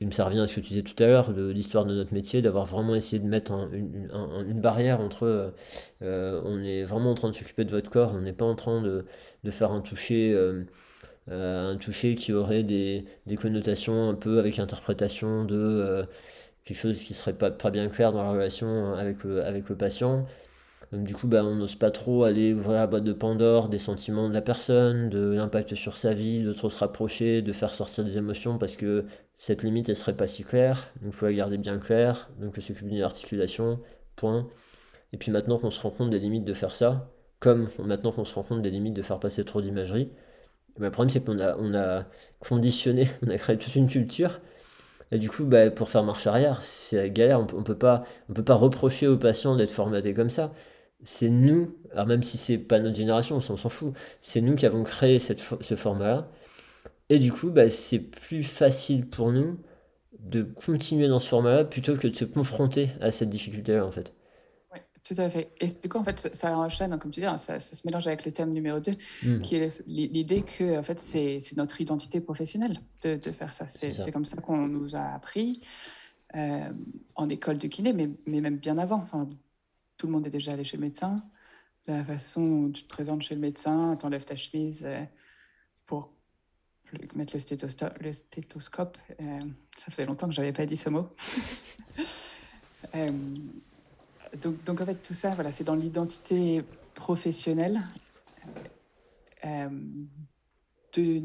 Et 0.00 0.10
ça 0.10 0.24
revient 0.24 0.40
à 0.40 0.46
ce 0.46 0.56
que 0.56 0.60
tu 0.60 0.68
disais 0.68 0.82
tout 0.82 1.00
à 1.02 1.06
l'heure 1.06 1.32
de 1.32 1.48
l'histoire 1.50 1.84
de 1.84 1.94
notre 1.94 2.12
métier, 2.12 2.40
d'avoir 2.42 2.64
vraiment 2.64 2.94
essayé 2.94 3.20
de 3.22 3.26
mettre 3.26 3.52
une, 3.72 4.10
une, 4.48 4.60
barrière 4.60 5.00
entre 5.00 5.54
euh, 6.02 6.42
on 6.44 6.62
est 6.62 6.82
vraiment 6.82 7.12
en 7.12 7.14
train 7.14 7.28
de 7.30 7.34
s'occuper 7.34 7.64
de 7.64 7.70
votre 7.70 7.90
corps, 7.90 8.12
on 8.14 8.20
n'est 8.20 8.32
pas 8.32 8.44
en 8.44 8.54
train 8.56 8.82
de, 8.82 9.04
de 9.44 9.50
faire 9.50 9.72
un 9.72 9.80
toucher. 9.80 10.32
Euh, 10.32 10.64
euh, 11.30 11.72
un 11.72 11.76
toucher 11.76 12.16
qui 12.16 12.32
aurait 12.32 12.64
des, 12.64 13.04
des, 13.26 13.36
connotations 13.36 14.08
un 14.08 14.14
peu 14.14 14.40
avec 14.40 14.58
interprétation 14.58 15.44
de 15.44 16.04
quelque 16.64 16.78
chose 16.78 17.00
qui 17.02 17.14
serait 17.14 17.32
pas, 17.34 17.50
pas 17.50 17.70
bien 17.70 17.88
clair 17.88 18.12
dans 18.12 18.22
la 18.22 18.30
relation 18.30 18.94
avec 18.94 19.24
le, 19.24 19.44
avec 19.44 19.68
le 19.68 19.76
patient. 19.76 20.26
du 20.92 21.14
coup, 21.14 21.26
bah, 21.26 21.44
on 21.44 21.54
n'ose 21.56 21.74
pas 21.76 21.90
trop 21.90 22.24
aller 22.24 22.54
ouvrir 22.54 22.72
la 22.72 22.86
boîte 22.86 23.04
de 23.04 23.12
Pandore 23.12 23.68
des 23.68 23.78
sentiments 23.78 24.28
de 24.28 24.34
la 24.34 24.42
personne, 24.42 25.08
de 25.08 25.32
l'impact 25.32 25.74
sur 25.74 25.96
sa 25.96 26.14
vie, 26.14 26.42
de 26.42 26.52
trop 26.52 26.70
se 26.70 26.78
rapprocher, 26.78 27.42
de 27.42 27.52
faire 27.52 27.72
sortir 27.74 28.04
des 28.04 28.18
émotions 28.18 28.58
parce 28.58 28.76
que 28.76 29.04
cette 29.34 29.62
limite, 29.62 29.88
elle 29.88 29.96
serait 29.96 30.16
pas 30.16 30.26
si 30.26 30.44
claire. 30.44 30.90
Donc, 31.02 31.12
il 31.14 31.16
faut 31.16 31.26
la 31.26 31.32
garder 31.32 31.58
bien 31.58 31.78
claire. 31.78 32.30
Donc, 32.40 32.56
s'occuper 32.56 32.90
d'une 32.90 33.02
articulation, 33.02 33.80
point. 34.16 34.48
Et 35.12 35.16
puis 35.18 35.30
maintenant 35.30 35.58
qu'on 35.58 35.70
se 35.70 35.80
rend 35.80 35.90
compte 35.90 36.10
des 36.10 36.18
limites 36.18 36.44
de 36.44 36.54
faire 36.54 36.74
ça, 36.74 37.10
comme 37.38 37.68
maintenant 37.78 38.12
qu'on 38.12 38.24
se 38.24 38.34
rend 38.34 38.42
compte 38.44 38.62
des 38.62 38.70
limites 38.70 38.94
de 38.94 39.02
faire 39.02 39.18
passer 39.20 39.44
trop 39.44 39.60
d'imagerie, 39.60 40.10
le 40.78 40.90
problème 40.90 41.10
c'est 41.10 41.24
qu'on 41.24 41.38
a, 41.38 41.56
on 41.58 41.74
a 41.74 42.06
conditionné, 42.40 43.08
on 43.26 43.30
a 43.30 43.36
créé 43.36 43.58
toute 43.58 43.74
une 43.76 43.88
culture 43.88 44.40
et 45.12 45.18
du 45.18 45.28
coup, 45.30 45.44
bah, 45.44 45.70
pour 45.70 45.90
faire 45.90 46.02
marche 46.04 46.26
arrière, 46.26 46.62
c'est 46.62 47.10
galère. 47.10 47.38
On, 47.38 47.58
ne 47.58 47.62
peut 47.62 47.76
pas, 47.76 48.04
reprocher 48.54 49.06
aux 49.08 49.18
patients 49.18 49.56
d'être 49.56 49.72
formatés 49.72 50.14
comme 50.14 50.30
ça. 50.30 50.52
C'est 51.04 51.28
nous, 51.28 51.76
alors 51.92 52.06
même 52.06 52.22
si 52.22 52.38
c'est 52.38 52.58
pas 52.58 52.80
notre 52.80 52.96
génération, 52.96 53.36
on 53.36 53.40
s'en 53.40 53.68
fout. 53.68 53.94
C'est 54.22 54.40
nous 54.40 54.54
qui 54.56 54.66
avons 54.66 54.84
créé 54.84 55.18
ce 55.18 55.76
format-là. 55.76 56.28
Et 57.10 57.18
du 57.18 57.32
coup, 57.32 57.50
bah, 57.50 57.70
c'est 57.70 57.98
plus 57.98 58.44
facile 58.44 59.06
pour 59.08 59.32
nous 59.32 59.60
de 60.18 60.42
continuer 60.42 61.08
dans 61.08 61.20
ce 61.20 61.28
format-là 61.28 61.64
plutôt 61.64 61.96
que 61.96 62.08
de 62.08 62.16
se 62.16 62.24
confronter 62.24 62.90
à 63.00 63.10
cette 63.10 63.30
difficulté-là, 63.30 63.84
en 63.84 63.90
fait. 63.90 64.14
Tout 65.04 65.14
à 65.18 65.28
fait. 65.28 65.52
Et 65.60 65.66
du 65.66 65.88
coup, 65.88 65.98
en 65.98 66.04
fait, 66.04 66.32
ça 66.32 66.56
enchaîne, 66.56 66.96
comme 66.98 67.10
tu 67.10 67.20
dis, 67.20 67.26
hein, 67.26 67.36
ça, 67.36 67.58
se 67.58 67.86
mélange 67.86 68.06
avec 68.06 68.24
le 68.24 68.30
thème 68.30 68.52
numéro 68.52 68.78
2, 68.78 68.92
hmm. 68.92 69.40
qui 69.42 69.56
est 69.56 69.82
l'idée 69.86 70.42
que 70.42 70.78
en 70.78 70.82
fait, 70.82 70.98
c'est 70.98 71.40
notre 71.56 71.80
identité 71.80 72.20
professionnelle 72.20 72.78
de, 73.02 73.16
de 73.16 73.32
faire 73.32 73.52
ça. 73.52 73.66
C'est 73.66 74.12
comme 74.12 74.24
ça 74.24 74.40
qu'on 74.40 74.68
nous 74.68 74.94
a 74.94 75.02
appris 75.14 75.60
euh, 76.34 76.72
en 77.14 77.28
école 77.28 77.58
de 77.58 77.68
kiné, 77.68 77.92
mais, 77.92 78.08
mais 78.26 78.40
même 78.40 78.56
bien 78.56 78.78
avant. 78.78 78.96
Enfin, 78.96 79.28
tout 79.98 80.06
le 80.06 80.12
monde 80.12 80.26
est 80.26 80.30
déjà 80.30 80.52
allé 80.52 80.64
chez 80.64 80.78
le 80.78 80.82
médecin. 80.82 81.16
La 81.86 82.04
façon 82.04 82.40
où 82.42 82.70
tu 82.70 82.84
te 82.84 82.88
présentes 82.88 83.22
chez 83.22 83.34
le 83.34 83.40
médecin, 83.40 83.96
t'enlèves 83.96 84.24
ta 84.24 84.36
chemise 84.36 84.84
euh, 84.86 85.02
pour 85.84 86.12
mettre 87.14 87.34
le 87.34 87.40
stéthoscope. 87.40 87.98
Le 88.00 88.12
stéthoscope 88.12 88.96
euh, 89.20 89.40
ça 89.76 89.90
faisait 89.90 90.06
longtemps 90.06 90.28
que 90.28 90.32
j'avais 90.32 90.52
pas 90.52 90.64
dit 90.64 90.76
ce 90.76 90.88
mot. 90.88 91.08
donc, 94.40 94.62
donc, 94.64 94.80
en 94.80 94.86
fait, 94.86 95.02
tout 95.02 95.14
ça, 95.14 95.34
voilà, 95.34 95.52
c'est 95.52 95.64
dans 95.64 95.74
l'identité 95.74 96.64
professionnelle 96.94 97.80
euh, 99.44 99.68
de, 100.94 101.22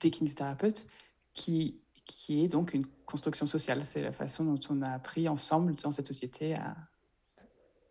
des 0.00 0.10
kinésithérapeutes 0.10 0.86
qui, 1.32 1.80
qui 2.04 2.44
est 2.44 2.48
donc 2.48 2.74
une 2.74 2.86
construction 3.06 3.46
sociale. 3.46 3.84
C'est 3.84 4.02
la 4.02 4.12
façon 4.12 4.44
dont 4.44 4.60
on 4.70 4.82
a 4.82 4.90
appris 4.90 5.28
ensemble 5.28 5.74
dans 5.76 5.90
cette 5.90 6.06
société 6.06 6.54
à, 6.54 6.76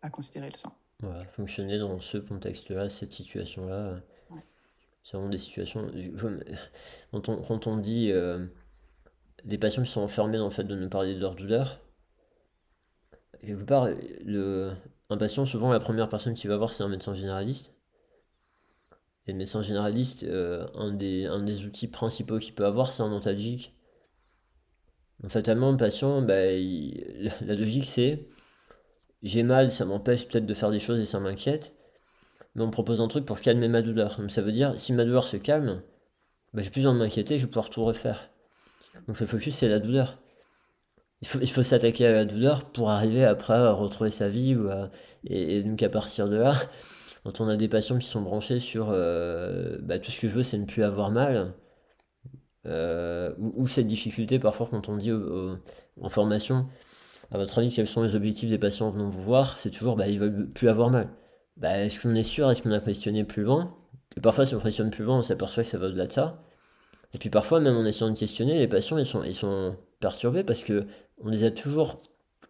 à 0.02 0.10
considérer 0.10 0.50
le 0.50 0.56
sang. 0.56 0.72
Voilà, 1.00 1.24
fonctionner 1.26 1.78
dans 1.78 1.98
ce 2.00 2.18
contexte-là, 2.18 2.88
cette 2.88 3.12
situation-là. 3.12 4.00
C'est 5.02 5.16
vraiment 5.18 5.30
des 5.30 5.38
situations. 5.38 5.90
Quand 7.10 7.28
on, 7.28 7.42
quand 7.42 7.66
on 7.66 7.76
dit 7.76 8.10
euh, 8.10 8.46
des 9.44 9.58
patients 9.58 9.82
qui 9.82 9.90
sont 9.90 10.00
enfermés 10.00 10.38
dans 10.38 10.46
le 10.46 10.50
fait 10.50 10.64
de 10.64 10.74
ne 10.74 10.86
parler 10.86 11.14
de 11.14 11.20
leur 11.20 11.34
douleur, 11.34 11.83
quelque 13.40 13.64
part, 13.64 13.88
le, 14.24 14.72
un 15.10 15.16
patient, 15.16 15.46
souvent, 15.46 15.72
la 15.72 15.80
première 15.80 16.08
personne 16.08 16.34
qu'il 16.34 16.50
va 16.50 16.56
voir, 16.56 16.72
c'est 16.72 16.82
un 16.82 16.88
médecin 16.88 17.14
généraliste. 17.14 17.72
Et 19.26 19.32
le 19.32 19.38
médecin 19.38 19.62
généraliste, 19.62 20.24
euh, 20.24 20.66
un, 20.74 20.92
des, 20.92 21.26
un 21.26 21.42
des 21.42 21.64
outils 21.64 21.88
principaux 21.88 22.38
qu'il 22.38 22.54
peut 22.54 22.66
avoir, 22.66 22.92
c'est 22.92 23.02
un 23.02 23.12
antalgique. 23.12 23.74
Donc, 25.20 25.30
fatalement, 25.30 25.70
le 25.70 25.76
patient, 25.76 26.20
bah, 26.20 26.50
la 26.52 27.54
logique, 27.54 27.86
c'est 27.86 28.28
j'ai 29.24 29.42
mal, 29.42 29.72
ça 29.72 29.86
m'empêche 29.86 30.28
peut-être 30.28 30.46
de 30.46 30.54
faire 30.54 30.70
des 30.70 30.78
choses 30.78 31.00
et 31.00 31.06
ça 31.06 31.18
m'inquiète. 31.18 31.74
Mais 32.54 32.62
on 32.62 32.66
me 32.66 32.70
propose 32.70 33.00
un 33.00 33.08
truc 33.08 33.24
pour 33.24 33.40
calmer 33.40 33.68
ma 33.68 33.82
douleur. 33.82 34.20
Donc 34.20 34.30
ça 34.30 34.42
veut 34.42 34.52
dire, 34.52 34.78
si 34.78 34.92
ma 34.92 35.04
douleur 35.04 35.26
se 35.26 35.38
calme, 35.38 35.82
bah, 36.52 36.62
j'ai 36.62 36.70
plus 36.70 36.80
besoin 36.80 36.92
de 36.92 36.98
m'inquiéter, 36.98 37.38
je 37.38 37.46
vais 37.46 37.48
pouvoir 37.48 37.70
tout 37.70 37.82
refaire. 37.82 38.30
Donc 39.08 39.18
le 39.18 39.26
focus, 39.26 39.56
c'est 39.56 39.68
la 39.68 39.80
douleur 39.80 40.18
il 41.22 41.28
faut, 41.28 41.62
s'attaquer 41.62 42.06
à 42.06 42.12
la 42.12 42.24
douleur 42.24 42.64
pour 42.66 42.90
arriver 42.90 43.24
après 43.24 43.54
à 43.54 43.72
retrouver 43.72 44.10
sa 44.10 44.28
vie. 44.28 44.54
Ou 44.54 44.68
et, 45.26 45.62
donc 45.62 45.82
à 45.82 45.88
partir 45.88 46.28
de 46.28 46.36
là, 46.36 46.54
quand 47.24 47.40
on 47.40 47.48
a 47.48 47.56
des 47.56 47.68
patients 47.68 47.98
qui 47.98 48.06
sont 48.06 48.20
branchés 48.22 48.60
sur 48.60 48.88
euh, 48.90 49.78
bah, 49.82 49.98
tout 49.98 50.10
ce 50.10 50.20
que 50.20 50.28
je 50.28 50.34
veux, 50.34 50.42
c'est 50.42 50.58
ne 50.58 50.66
plus 50.66 50.84
avoir 50.84 51.10
mal, 51.10 51.54
euh, 52.66 53.34
ou, 53.38 53.66
cette 53.68 53.86
difficulté 53.86 54.38
parfois 54.38 54.66
quand 54.70 54.88
on 54.88 54.96
dit 54.96 55.12
en 55.12 56.08
formation, 56.08 56.66
à 57.30 57.38
votre 57.38 57.58
avis, 57.58 57.72
quels 57.72 57.86
sont 57.86 58.02
les 58.02 58.14
objectifs 58.16 58.50
des 58.50 58.58
patients 58.58 58.90
venant 58.90 59.08
vous 59.08 59.22
voir? 59.22 59.58
C'est 59.58 59.70
toujours, 59.70 59.96
bah, 59.96 60.08
ils 60.08 60.18
veulent 60.18 60.48
plus 60.50 60.68
avoir 60.68 60.90
mal. 60.90 61.08
Bah, 61.56 61.78
est-ce 61.78 62.00
qu'on 62.00 62.14
est 62.14 62.22
sûr? 62.22 62.50
Est-ce 62.50 62.62
qu'on 62.62 62.72
a 62.72 62.80
questionné 62.80 63.24
plus 63.24 63.42
loin? 63.42 63.76
Et 64.16 64.20
parfois, 64.20 64.46
si 64.46 64.54
on 64.54 64.60
questionne 64.60 64.90
plus 64.90 65.04
loin, 65.04 65.18
on 65.18 65.22
s'aperçoit 65.22 65.62
que 65.62 65.68
ça 65.68 65.78
va 65.78 65.86
au-delà 65.86 66.06
de 66.06 66.12
ça. 66.12 66.42
Et 67.14 67.18
puis 67.18 67.30
parfois, 67.30 67.60
même 67.60 67.76
en 67.76 67.84
essayant 67.84 68.10
de 68.10 68.18
questionner, 68.18 68.58
les 68.58 68.68
patients, 68.68 68.98
ils 68.98 69.06
sont, 69.06 69.22
ils 69.24 69.34
sont 69.34 69.76
perturbés 70.00 70.44
parce 70.44 70.64
que 70.64 70.86
on 71.22 71.28
les 71.28 71.44
a 71.44 71.50
toujours 71.50 71.98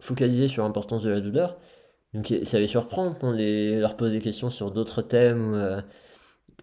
focalisés 0.00 0.48
sur 0.48 0.62
l'importance 0.62 1.02
de 1.02 1.10
la 1.10 1.20
douleur. 1.20 1.58
Donc 2.14 2.32
ça 2.44 2.60
les 2.60 2.68
surprend 2.68 3.16
les, 3.32 3.80
leur 3.80 3.96
pose 3.96 4.12
des 4.12 4.20
questions 4.20 4.48
sur 4.50 4.70
d'autres 4.70 5.02
thèmes. 5.02 5.54
Euh, 5.54 5.80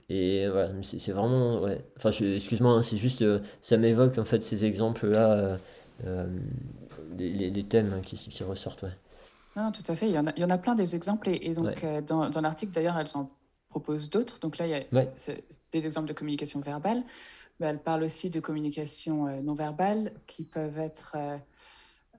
et 0.09 0.47
voilà, 0.47 0.71
c'est 0.81 1.11
vraiment. 1.11 1.61
Ouais. 1.61 1.83
Enfin, 1.97 2.11
excuse-moi, 2.11 2.71
hein, 2.71 2.81
c'est 2.81 2.97
juste. 2.97 3.21
Euh, 3.21 3.39
ça 3.61 3.77
m'évoque 3.77 4.17
en 4.17 4.25
fait 4.25 4.43
ces 4.43 4.65
exemples-là, 4.65 5.57
euh, 6.05 6.27
les, 7.17 7.63
thèmes 7.63 8.01
qui, 8.01 8.15
qui 8.15 8.43
ressortent. 8.43 8.83
Ouais. 8.83 8.95
Non, 9.55 9.71
tout 9.71 9.83
à 9.89 9.95
fait. 9.95 10.07
Il 10.07 10.15
y 10.15 10.19
en 10.19 10.25
a, 10.25 10.31
il 10.37 10.41
y 10.41 10.45
en 10.45 10.49
a 10.49 10.57
plein 10.57 10.75
des 10.75 10.95
exemples. 10.95 11.29
Et, 11.29 11.53
donc, 11.53 11.85
dans, 12.07 12.29
dans 12.29 12.41
l'article, 12.41 12.73
d'ailleurs, 12.73 12.97
elles 12.97 13.15
en 13.15 13.29
proposent 13.69 14.09
d'autres. 14.09 14.39
Donc 14.39 14.57
là, 14.57 14.67
il 14.67 14.71
y 14.71 14.75
a 14.75 15.05
des 15.71 15.85
exemples 15.85 16.07
de 16.07 16.13
communication 16.13 16.61
verbale. 16.61 17.03
Mais 17.59 17.67
elle 17.67 17.79
parle 17.79 18.03
aussi 18.03 18.29
de 18.29 18.39
communication 18.39 19.41
non 19.43 19.53
verbale 19.53 20.13
qui 20.27 20.45
peuvent 20.45 20.79
être 20.79 21.17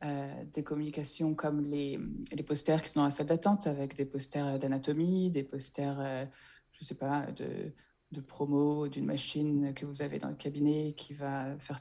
euh, 0.05 0.45
des 0.53 0.65
communications 0.65 1.35
comme 1.35 1.61
les, 1.61 1.97
les, 2.33 2.43
posters 2.43 2.83
qui 2.83 2.89
sont 2.89 3.01
dans 3.01 3.05
la 3.05 3.13
salle 3.13 3.27
d'attente, 3.27 3.69
avec 3.69 3.95
des 3.95 4.05
posters 4.05 4.59
d'anatomie, 4.59 5.31
des 5.31 5.45
posters, 5.45 5.97
euh, 6.01 6.25
je 6.73 6.79
ne 6.81 6.85
sais 6.85 6.97
pas, 6.97 7.27
de, 7.31 7.71
de 8.11 8.21
promo 8.21 8.89
d'une 8.89 9.07
machine 9.07 9.73
que 9.75 9.87
vous 9.87 10.03
avez 10.03 10.19
dans 10.19 10.29
le 10.29 10.35
cabinet 10.35 10.95
qui 10.97 11.15
va 11.15 11.57
faire 11.59 11.79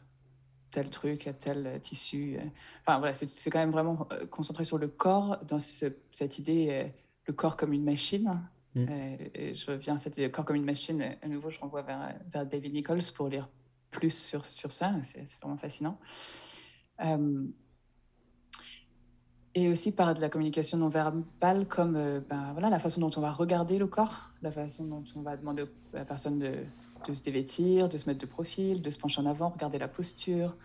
tel 0.69 0.91
truc 0.91 1.25
à 1.25 1.33
tel 1.33 1.79
tissu. 1.81 2.37
Enfin 2.81 2.99
voilà, 2.99 3.13
c'est 3.15 3.49
quand 3.49 3.57
même 3.57 3.71
vraiment 3.71 4.07
euh, 4.11 4.27
concentré 4.27 4.65
sur 4.65 4.77
le 4.77 4.87
corps, 4.87 5.43
dans 5.47 5.57
cette 5.57 6.37
idée, 6.37 6.93
le 7.25 7.33
corps 7.33 7.57
comme 7.57 7.73
une 7.73 7.83
machine. 7.83 8.39
Mm. 8.75 8.85
et 8.87 9.53
je 9.53 9.69
reviens 9.69 9.95
à 9.95 9.97
cette 9.97 10.31
corps 10.31 10.45
comme 10.45 10.57
une 10.57 10.65
machine. 10.65 11.17
À 11.23 11.27
nouveau, 11.27 11.49
je 11.49 11.59
renvoie 11.59 11.81
vers, 11.81 12.15
vers 12.31 12.45
David 12.45 12.73
Nichols 12.73 13.01
pour 13.15 13.29
lire 13.29 13.49
plus 13.89 14.13
sur, 14.13 14.45
sur 14.45 14.71
ça. 14.71 14.93
C'est 15.03 15.27
vraiment 15.41 15.57
fascinant 15.57 15.99
et 19.53 19.69
aussi 19.69 19.91
par 19.91 20.13
de 20.13 20.21
la 20.21 20.29
communication 20.29 20.77
non 20.77 20.89
verbale, 20.89 21.67
comme 21.67 21.95
euh, 21.95 22.21
ben, 22.29 22.53
voilà, 22.53 22.69
la 22.69 22.79
façon 22.79 23.01
dont 23.01 23.11
on 23.17 23.21
va 23.21 23.31
regarder 23.31 23.77
le 23.77 23.87
corps, 23.87 24.31
la 24.41 24.51
façon 24.51 24.85
dont 24.85 25.03
on 25.15 25.21
va 25.21 25.35
demander 25.35 25.63
à 25.93 25.97
la 25.97 26.05
personne 26.05 26.39
de, 26.39 27.13
se 27.13 27.23
dévêtir, 27.23 27.89
de 27.89 27.97
se 27.97 28.09
mettre 28.09 28.21
de 28.21 28.25
profil, 28.25 28.81
de 28.81 28.89
se 28.89 28.97
pencher 28.97 29.21
en 29.21 29.25
avant, 29.25 29.49
regarder 29.49 29.77
la 29.77 29.89
posture, 29.89 30.55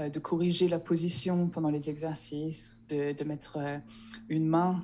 euh, 0.00 0.08
de 0.08 0.18
corriger 0.18 0.68
la 0.68 0.80
position 0.80 1.48
pendant 1.48 1.70
les 1.70 1.88
exercices, 1.88 2.84
de, 2.88 3.12
de 3.12 3.24
mettre 3.24 3.58
euh, 3.58 3.78
une 4.28 4.46
main 4.46 4.82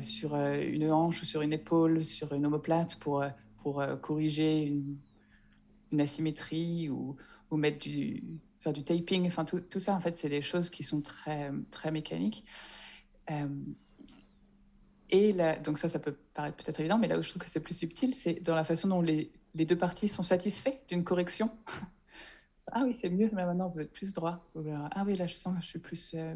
sur 0.00 0.34
une 0.34 0.90
hanche 0.90 1.22
ou 1.22 1.24
sur 1.24 1.40
une 1.40 1.52
épaule, 1.52 2.04
sur 2.04 2.32
une 2.32 2.44
omoplate 2.44 2.96
pour, 2.96 3.24
pour 3.62 3.80
corriger 4.00 4.64
une, 4.64 4.98
une 5.92 6.00
asymétrie 6.00 6.88
ou, 6.90 7.14
ou 7.48 7.56
mettre 7.56 7.78
du, 7.78 8.24
faire 8.60 8.72
du 8.72 8.82
taping, 8.82 9.26
enfin 9.26 9.44
tout, 9.44 9.78
ça 9.78 9.94
en 9.94 10.00
fait 10.00 10.16
c'est 10.16 10.28
des 10.28 10.42
choses 10.42 10.70
qui 10.70 10.82
sont 10.82 11.00
très 11.02 11.50
très 11.70 11.90
mécaniques. 11.90 12.44
Euh, 13.30 13.48
et 15.10 15.34
donc 15.64 15.78
ça, 15.78 15.88
ça 15.88 15.98
peut 15.98 16.16
paraître 16.34 16.56
peut-être 16.62 16.80
évident, 16.80 16.98
mais 16.98 17.08
là 17.08 17.18
où 17.18 17.22
je 17.22 17.30
trouve 17.30 17.42
que 17.42 17.48
c'est 17.48 17.60
plus 17.60 17.76
subtil, 17.76 18.14
c'est 18.14 18.42
dans 18.42 18.54
la 18.54 18.64
façon 18.64 18.88
dont 18.88 19.00
les, 19.00 19.32
les 19.54 19.64
deux 19.64 19.78
parties 19.78 20.08
sont 20.08 20.22
satisfaits 20.22 20.78
d'une 20.88 21.02
correction. 21.02 21.50
ah 22.72 22.82
oui, 22.84 22.92
c'est 22.92 23.08
mieux, 23.08 23.30
mais 23.32 23.46
maintenant 23.46 23.70
vous 23.70 23.80
êtes 23.80 23.92
plus 23.92 24.12
droit. 24.12 24.46
ah 24.54 25.04
oui, 25.06 25.16
là 25.16 25.26
je 25.26 25.34
sens 25.34 25.54
je 25.60 25.66
suis 25.66 25.78
plus... 25.78 26.12
Euh, 26.14 26.34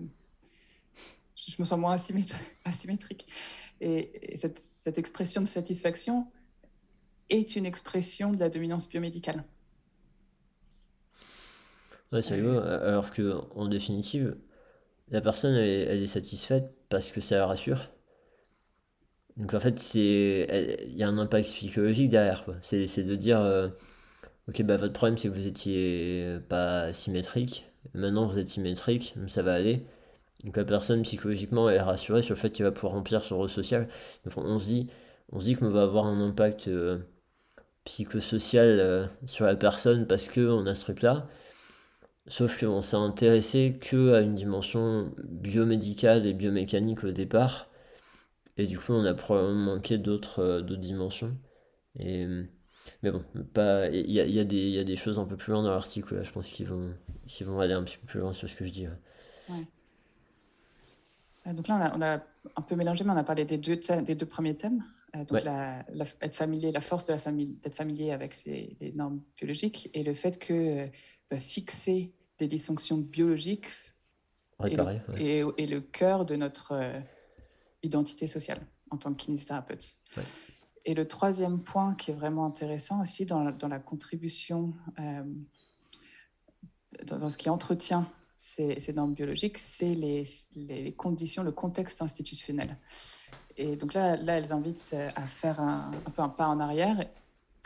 je 1.34 1.56
me 1.58 1.64
sens 1.64 1.78
moins 1.78 1.96
asymétrique. 2.64 3.26
Et, 3.80 4.34
et 4.34 4.36
cette, 4.36 4.58
cette, 4.58 4.96
expression 4.98 5.42
de 5.42 5.46
satisfaction 5.46 6.30
est 7.30 7.56
une 7.56 7.66
expression 7.66 8.32
de 8.32 8.38
la 8.38 8.48
dominance 8.48 8.88
biomédicale. 8.88 9.44
Ouais, 12.12 12.22
c'est 12.22 12.34
rigolo. 12.34 12.58
Alors 12.60 13.10
que, 13.10 13.34
en 13.56 13.68
définitive, 13.68 14.36
la 15.10 15.20
personne, 15.20 15.54
elle, 15.54 16.02
est 16.02 16.06
satisfaite 16.06 16.74
parce 16.88 17.12
que 17.12 17.20
ça 17.20 17.36
la 17.38 17.46
rassure. 17.46 17.90
Donc 19.36 19.54
en 19.54 19.60
fait, 19.60 19.78
c'est, 19.78 20.78
il 20.86 20.96
y 20.96 21.02
a 21.02 21.08
un 21.08 21.18
impact 21.18 21.48
psychologique 21.48 22.10
derrière. 22.10 22.44
C'est, 22.60 23.02
de 23.02 23.16
dire, 23.16 23.40
euh, 23.40 23.68
ok, 24.48 24.62
bah 24.64 24.76
votre 24.76 24.92
problème 24.92 25.18
c'est 25.18 25.28
que 25.28 25.34
vous 25.34 25.46
étiez 25.46 26.38
pas 26.48 26.92
symétrique. 26.92 27.66
Maintenant 27.94 28.26
vous 28.26 28.38
êtes 28.38 28.48
symétrique, 28.48 29.14
ça 29.28 29.42
va 29.42 29.54
aller. 29.54 29.86
Donc 30.44 30.56
la 30.56 30.64
personne 30.64 31.02
psychologiquement 31.02 31.70
elle 31.70 31.76
est 31.76 31.80
rassurée 31.82 32.22
sur 32.22 32.34
le 32.34 32.40
fait 32.40 32.50
qu'elle 32.50 32.66
va 32.66 32.72
pouvoir 32.72 32.94
remplir 32.94 33.22
son 33.22 33.38
rôle 33.38 33.50
social. 33.50 33.88
Donc 34.24 34.34
on 34.38 34.58
se 34.58 34.66
dit, 34.66 34.88
on 35.32 35.40
qu'on 35.40 35.70
va 35.70 35.82
avoir 35.82 36.06
un 36.06 36.20
impact 36.20 36.68
euh, 36.68 36.98
psychosocial 37.84 38.80
euh, 38.80 39.06
sur 39.26 39.46
la 39.46 39.56
personne 39.56 40.06
parce 40.06 40.28
qu'on 40.28 40.66
a 40.66 40.74
ce 40.74 40.82
truc-là. 40.82 41.28
Sauf 42.28 42.60
qu'on 42.60 42.82
s'est 42.82 42.96
intéressé 42.96 43.78
que 43.80 44.14
à 44.14 44.20
une 44.20 44.34
dimension 44.34 45.12
biomédicale 45.24 46.26
et 46.26 46.32
biomécanique 46.32 47.02
au 47.04 47.10
départ. 47.10 47.68
Et 48.56 48.66
du 48.66 48.78
coup, 48.78 48.92
on 48.92 49.04
a 49.04 49.14
probablement 49.14 49.74
manqué 49.74 49.98
d'autres 49.98 50.40
euh, 50.40 50.76
dimensions. 50.76 51.36
Et, 51.98 52.26
mais 53.02 53.10
bon, 53.10 53.24
il 53.92 54.10
y 54.10 54.20
a, 54.20 54.26
y, 54.26 54.38
a 54.38 54.42
y 54.44 54.78
a, 54.78 54.84
des 54.84 54.96
choses 54.96 55.18
un 55.18 55.24
peu 55.24 55.36
plus 55.36 55.52
loin 55.52 55.62
dans 55.62 55.70
l'article, 55.70 56.22
je 56.22 56.32
pense 56.32 56.48
qu'ils 56.50 56.66
vont, 56.66 56.94
qu'ils 57.26 57.46
vont 57.46 57.60
aller 57.60 57.74
un 57.74 57.82
petit 57.82 57.98
peu 57.98 58.06
plus 58.06 58.20
loin 58.20 58.32
sur 58.32 58.48
ce 58.48 58.54
que 58.54 58.64
je 58.64 58.72
dis. 58.72 58.86
Ouais. 59.48 59.66
Donc 61.52 61.66
là, 61.66 61.76
on 61.76 61.80
a, 61.80 61.96
on 61.96 62.02
a, 62.02 62.22
un 62.56 62.62
peu 62.62 62.76
mélangé, 62.76 63.04
mais 63.04 63.12
on 63.12 63.16
a 63.16 63.24
parlé 63.24 63.44
des 63.44 63.58
deux, 63.58 63.76
des 63.76 64.14
deux 64.14 64.26
premiers 64.26 64.56
thèmes. 64.56 64.84
Euh, 65.16 65.24
donc 65.24 65.42
la, 65.42 65.84
être 66.20 66.34
familier, 66.34 66.72
la 66.72 66.80
force 66.80 67.04
de 67.04 67.12
la 67.12 67.18
famille, 67.18 67.58
d'être 67.62 67.74
familier 67.74 68.12
avec 68.12 68.44
les, 68.46 68.92
normes 68.94 69.20
biologiques 69.36 69.90
et 69.94 70.02
le 70.02 70.14
fait 70.14 70.38
que 70.38 70.88
euh, 71.32 71.38
fixer 71.38 72.12
des 72.38 72.46
dysfonctions 72.48 72.98
biologiques 72.98 73.68
le, 74.60 75.54
et, 75.58 75.66
le 75.66 75.80
cœur 75.80 76.24
de 76.24 76.36
notre, 76.36 76.72
euh, 76.72 77.00
identité 77.82 78.26
sociale 78.26 78.60
en 78.90 78.96
tant 78.96 79.12
que 79.12 79.16
kinésithérapeute. 79.16 79.96
Et 80.84 80.94
le 80.94 81.06
troisième 81.06 81.60
point 81.60 81.94
qui 81.94 82.10
est 82.10 82.14
vraiment 82.14 82.46
intéressant 82.46 83.02
aussi 83.02 83.26
dans 83.26 83.42
la, 83.44 83.52
dans 83.52 83.68
la 83.68 83.78
contribution, 83.78 84.74
euh, 84.98 85.24
dans, 87.06 87.30
ce 87.30 87.38
qui 87.38 87.48
entretient 87.48 88.08
ces, 88.36 88.78
ces 88.80 88.92
normes 88.92 89.14
biologiques, 89.14 89.58
c'est 89.58 89.94
les, 89.94 90.24
les, 90.56 90.92
conditions, 90.92 91.42
le 91.42 91.52
contexte 91.52 92.02
institutionnel. 92.02 92.76
Et 93.56 93.76
donc 93.76 93.94
là, 93.94 94.16
là 94.16 94.38
elles 94.38 94.52
invitent 94.52 94.94
à 95.14 95.26
faire 95.26 95.60
un, 95.60 95.92
un 96.06 96.10
peu 96.10 96.22
un 96.22 96.28
pas 96.28 96.48
en 96.48 96.60
arrière, 96.60 97.04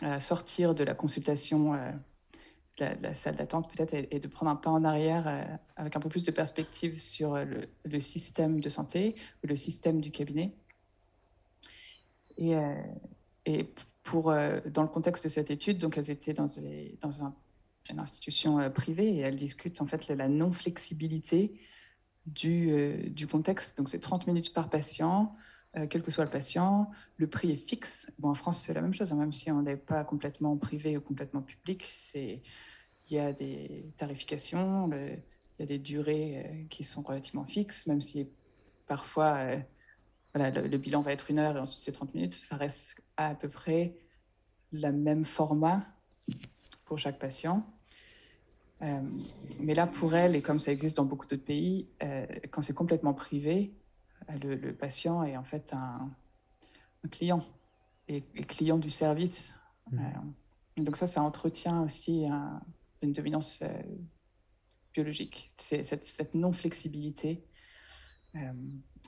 à 0.01 0.19
sortir 0.19 0.75
de 0.75 0.83
la 0.83 0.93
consultation 0.93 1.73
euh, 2.81 2.95
de, 2.95 3.03
la, 3.03 3.13
salle 3.13 3.35
d'attente 3.35 3.71
peut-être 3.71 3.93
et, 3.93 4.19
de 4.19 4.27
prendre 4.27 4.51
un 4.51 4.55
pas 4.55 4.71
en 4.71 4.83
arrière 4.83 5.27
euh, 5.27 5.43
avec 5.75 5.95
un 5.95 5.99
peu 5.99 6.09
plus 6.09 6.23
de 6.23 6.31
perspective 6.31 6.99
sur 6.99 7.35
le, 7.35 7.67
le 7.85 7.99
système 7.99 8.59
de 8.59 8.69
santé 8.69 9.13
ou 9.43 9.47
le 9.47 9.55
système 9.55 10.01
du 10.01 10.11
cabinet 10.11 10.53
et, 12.37 12.55
euh, 12.55 12.75
et 13.45 13.69
pour, 14.03 14.29
euh, 14.29 14.59
dans 14.67 14.83
le 14.83 14.87
contexte 14.87 15.25
de 15.25 15.29
cette 15.29 15.51
étude, 15.51 15.77
donc 15.77 15.97
elles 15.97 16.11
étaient 16.11 16.33
dans, 16.33 16.45
dans 17.01 17.23
un, 17.23 17.35
une 17.89 17.99
institution 17.99 18.59
euh, 18.59 18.69
privée 18.69 19.15
et 19.15 19.19
elles 19.19 19.35
discutent 19.35 19.81
en 19.81 19.85
fait 19.85 20.07
la 20.07 20.27
non-flexibilité 20.27 21.59
du, 22.25 23.09
du, 23.09 23.25
contexte. 23.25 23.77
Donc 23.77 23.87
c'est 23.87 23.99
30 23.99 24.27
minutes 24.27 24.53
par 24.53 24.69
patient, 24.69 25.35
quel 25.89 26.01
que 26.01 26.11
soit 26.11 26.23
le 26.23 26.29
patient. 26.29 26.89
Le 27.17 27.27
prix 27.27 27.51
est 27.51 27.55
fixe. 27.55 28.11
Bon, 28.19 28.29
en 28.29 28.33
France, 28.33 28.61
c'est 28.61 28.73
la 28.73 28.81
même 28.81 28.93
chose, 28.93 29.11
hein, 29.11 29.17
même 29.17 29.33
si 29.33 29.51
on 29.51 29.61
n'est 29.61 29.77
pas 29.77 30.03
complètement 30.03 30.57
privé 30.57 30.97
ou 30.97 31.01
complètement 31.01 31.41
public. 31.41 31.85
Il 32.15 32.41
y 33.09 33.19
a 33.19 33.33
des 33.33 33.85
tarifications, 33.97 34.89
il 34.91 35.19
y 35.59 35.63
a 35.63 35.65
des 35.65 35.79
durées 35.79 36.67
qui 36.69 36.83
sont 36.83 37.01
relativement 37.01 37.45
fixes, 37.45 37.87
même 37.87 38.01
si 38.01 38.27
parfois 38.87 39.57
le, 40.35 40.77
bilan 40.77 41.01
va 41.01 41.11
être 41.11 41.31
une 41.31 41.39
heure 41.39 41.57
et 41.57 41.59
ensuite 41.59 41.81
c'est 41.81 41.91
30 41.91 42.13
minutes. 42.13 42.33
Ça 42.33 42.55
reste 42.55 43.01
à, 43.17 43.35
peu 43.35 43.49
près 43.49 43.95
le 44.71 44.91
même 44.91 45.23
format 45.23 45.79
pour 46.85 46.97
chaque 46.97 47.19
patient. 47.19 47.65
Euh, 48.81 49.01
mais 49.59 49.73
là, 49.73 49.87
pour 49.87 50.15
elle, 50.15 50.35
et 50.35 50.41
comme 50.41 50.59
ça 50.59 50.71
existe 50.71 50.97
dans 50.97 51.05
beaucoup 51.05 51.25
d'autres 51.25 51.43
pays, 51.43 51.87
euh, 52.03 52.25
quand 52.51 52.61
c'est 52.61 52.75
complètement 52.75 53.13
privé, 53.13 53.73
euh, 54.29 54.55
le, 54.55 54.75
patient 54.75 55.23
est 55.23 55.37
en 55.37 55.43
fait 55.43 55.73
un, 55.73 56.11
client 57.11 57.45
et, 58.07 58.21
client 58.21 58.77
du 58.77 58.89
service. 58.89 59.53
Mmh. 59.89 60.83
donc 60.83 60.97
ça, 60.97 61.07
ça 61.07 61.21
entretient 61.21 61.81
aussi 61.81 62.25
une 63.01 63.13
dominance 63.13 63.63
biologique. 64.93 65.49
C'est 65.55 65.85
cette, 65.85 66.03
cette 66.03 66.35
non-flexibilité 66.35 67.47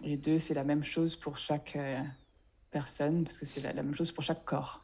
et 0.03 0.17
deux, 0.17 0.39
c'est 0.39 0.53
la 0.53 0.63
même 0.63 0.83
chose 0.83 1.15
pour 1.15 1.37
chaque 1.37 1.75
euh, 1.75 2.01
personne, 2.71 3.23
parce 3.23 3.37
que 3.37 3.45
c'est 3.45 3.61
la, 3.61 3.73
même 3.73 3.93
chose 3.93 4.11
pour 4.11 4.23
chaque 4.23 4.45
corps. 4.45 4.79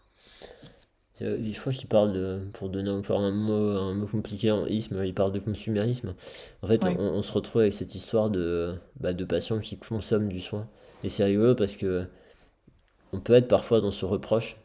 Je 1.20 1.60
crois 1.60 1.72
qu'il 1.72 1.88
parle 1.88 2.12
de, 2.14 2.40
pour 2.54 2.70
donner 2.70 2.90
encore 2.90 3.22
un 3.22 3.32
mot, 3.32 3.78
un 3.78 3.94
mot 3.94 4.06
compliqué 4.06 4.52
en 4.52 4.66
isme, 4.66 5.02
il 5.06 5.14
parle 5.14 5.32
de 5.32 5.40
consumérisme. 5.40 6.14
En 6.62 6.68
fait, 6.68 6.84
on, 6.84 7.22
se 7.22 7.32
retrouve 7.32 7.62
avec 7.62 7.74
cette 7.74 7.96
histoire 7.96 8.30
de, 8.30 8.74
bah, 9.00 9.14
de 9.14 9.24
patients 9.24 9.60
qui 9.60 9.78
consomment 9.78 10.28
du 10.28 10.42
soin. 10.42 10.68
Et 11.04 11.10
c'est 11.10 11.24
rigolo 11.24 11.56
parce 11.56 11.78
que 11.78 12.06
on 13.14 13.20
peut 13.22 13.34
être 13.34 13.48
parfois 13.48 13.82
dans 13.82 13.92
ce 13.92 14.06
reproche, 14.06 14.58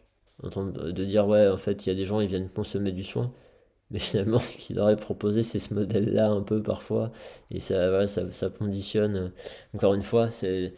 de 0.42 1.05
dire 1.05 1.28
ouais, 1.28 1.48
en 1.48 1.59
fait, 1.59 1.86
il 1.86 1.90
y 1.90 1.92
a 1.92 1.94
des 1.94 2.05
gens, 2.05 2.20
ils 2.20 2.28
viennent 2.28 2.48
consommer 2.48 2.92
du 2.92 3.05
soin. 3.05 3.32
Mais 3.92 3.98
finalement, 3.98 4.38
ce 4.38 4.57
qu'il 4.57 4.78
aurait 4.78 4.96
proposé, 4.96 5.42
c'est 5.42 5.59
ce 5.59 5.74
modèle-là 5.74 6.30
un 6.30 6.42
peu 6.42 6.62
parfois. 6.62 7.12
Et 7.51 7.61
ça, 7.61 8.07
ça, 8.09 8.30
ça 8.30 8.48
conditionne. 8.48 9.32
Encore 9.74 9.94
une 9.94 10.03
fois, 10.03 10.30
c'est 10.30 10.74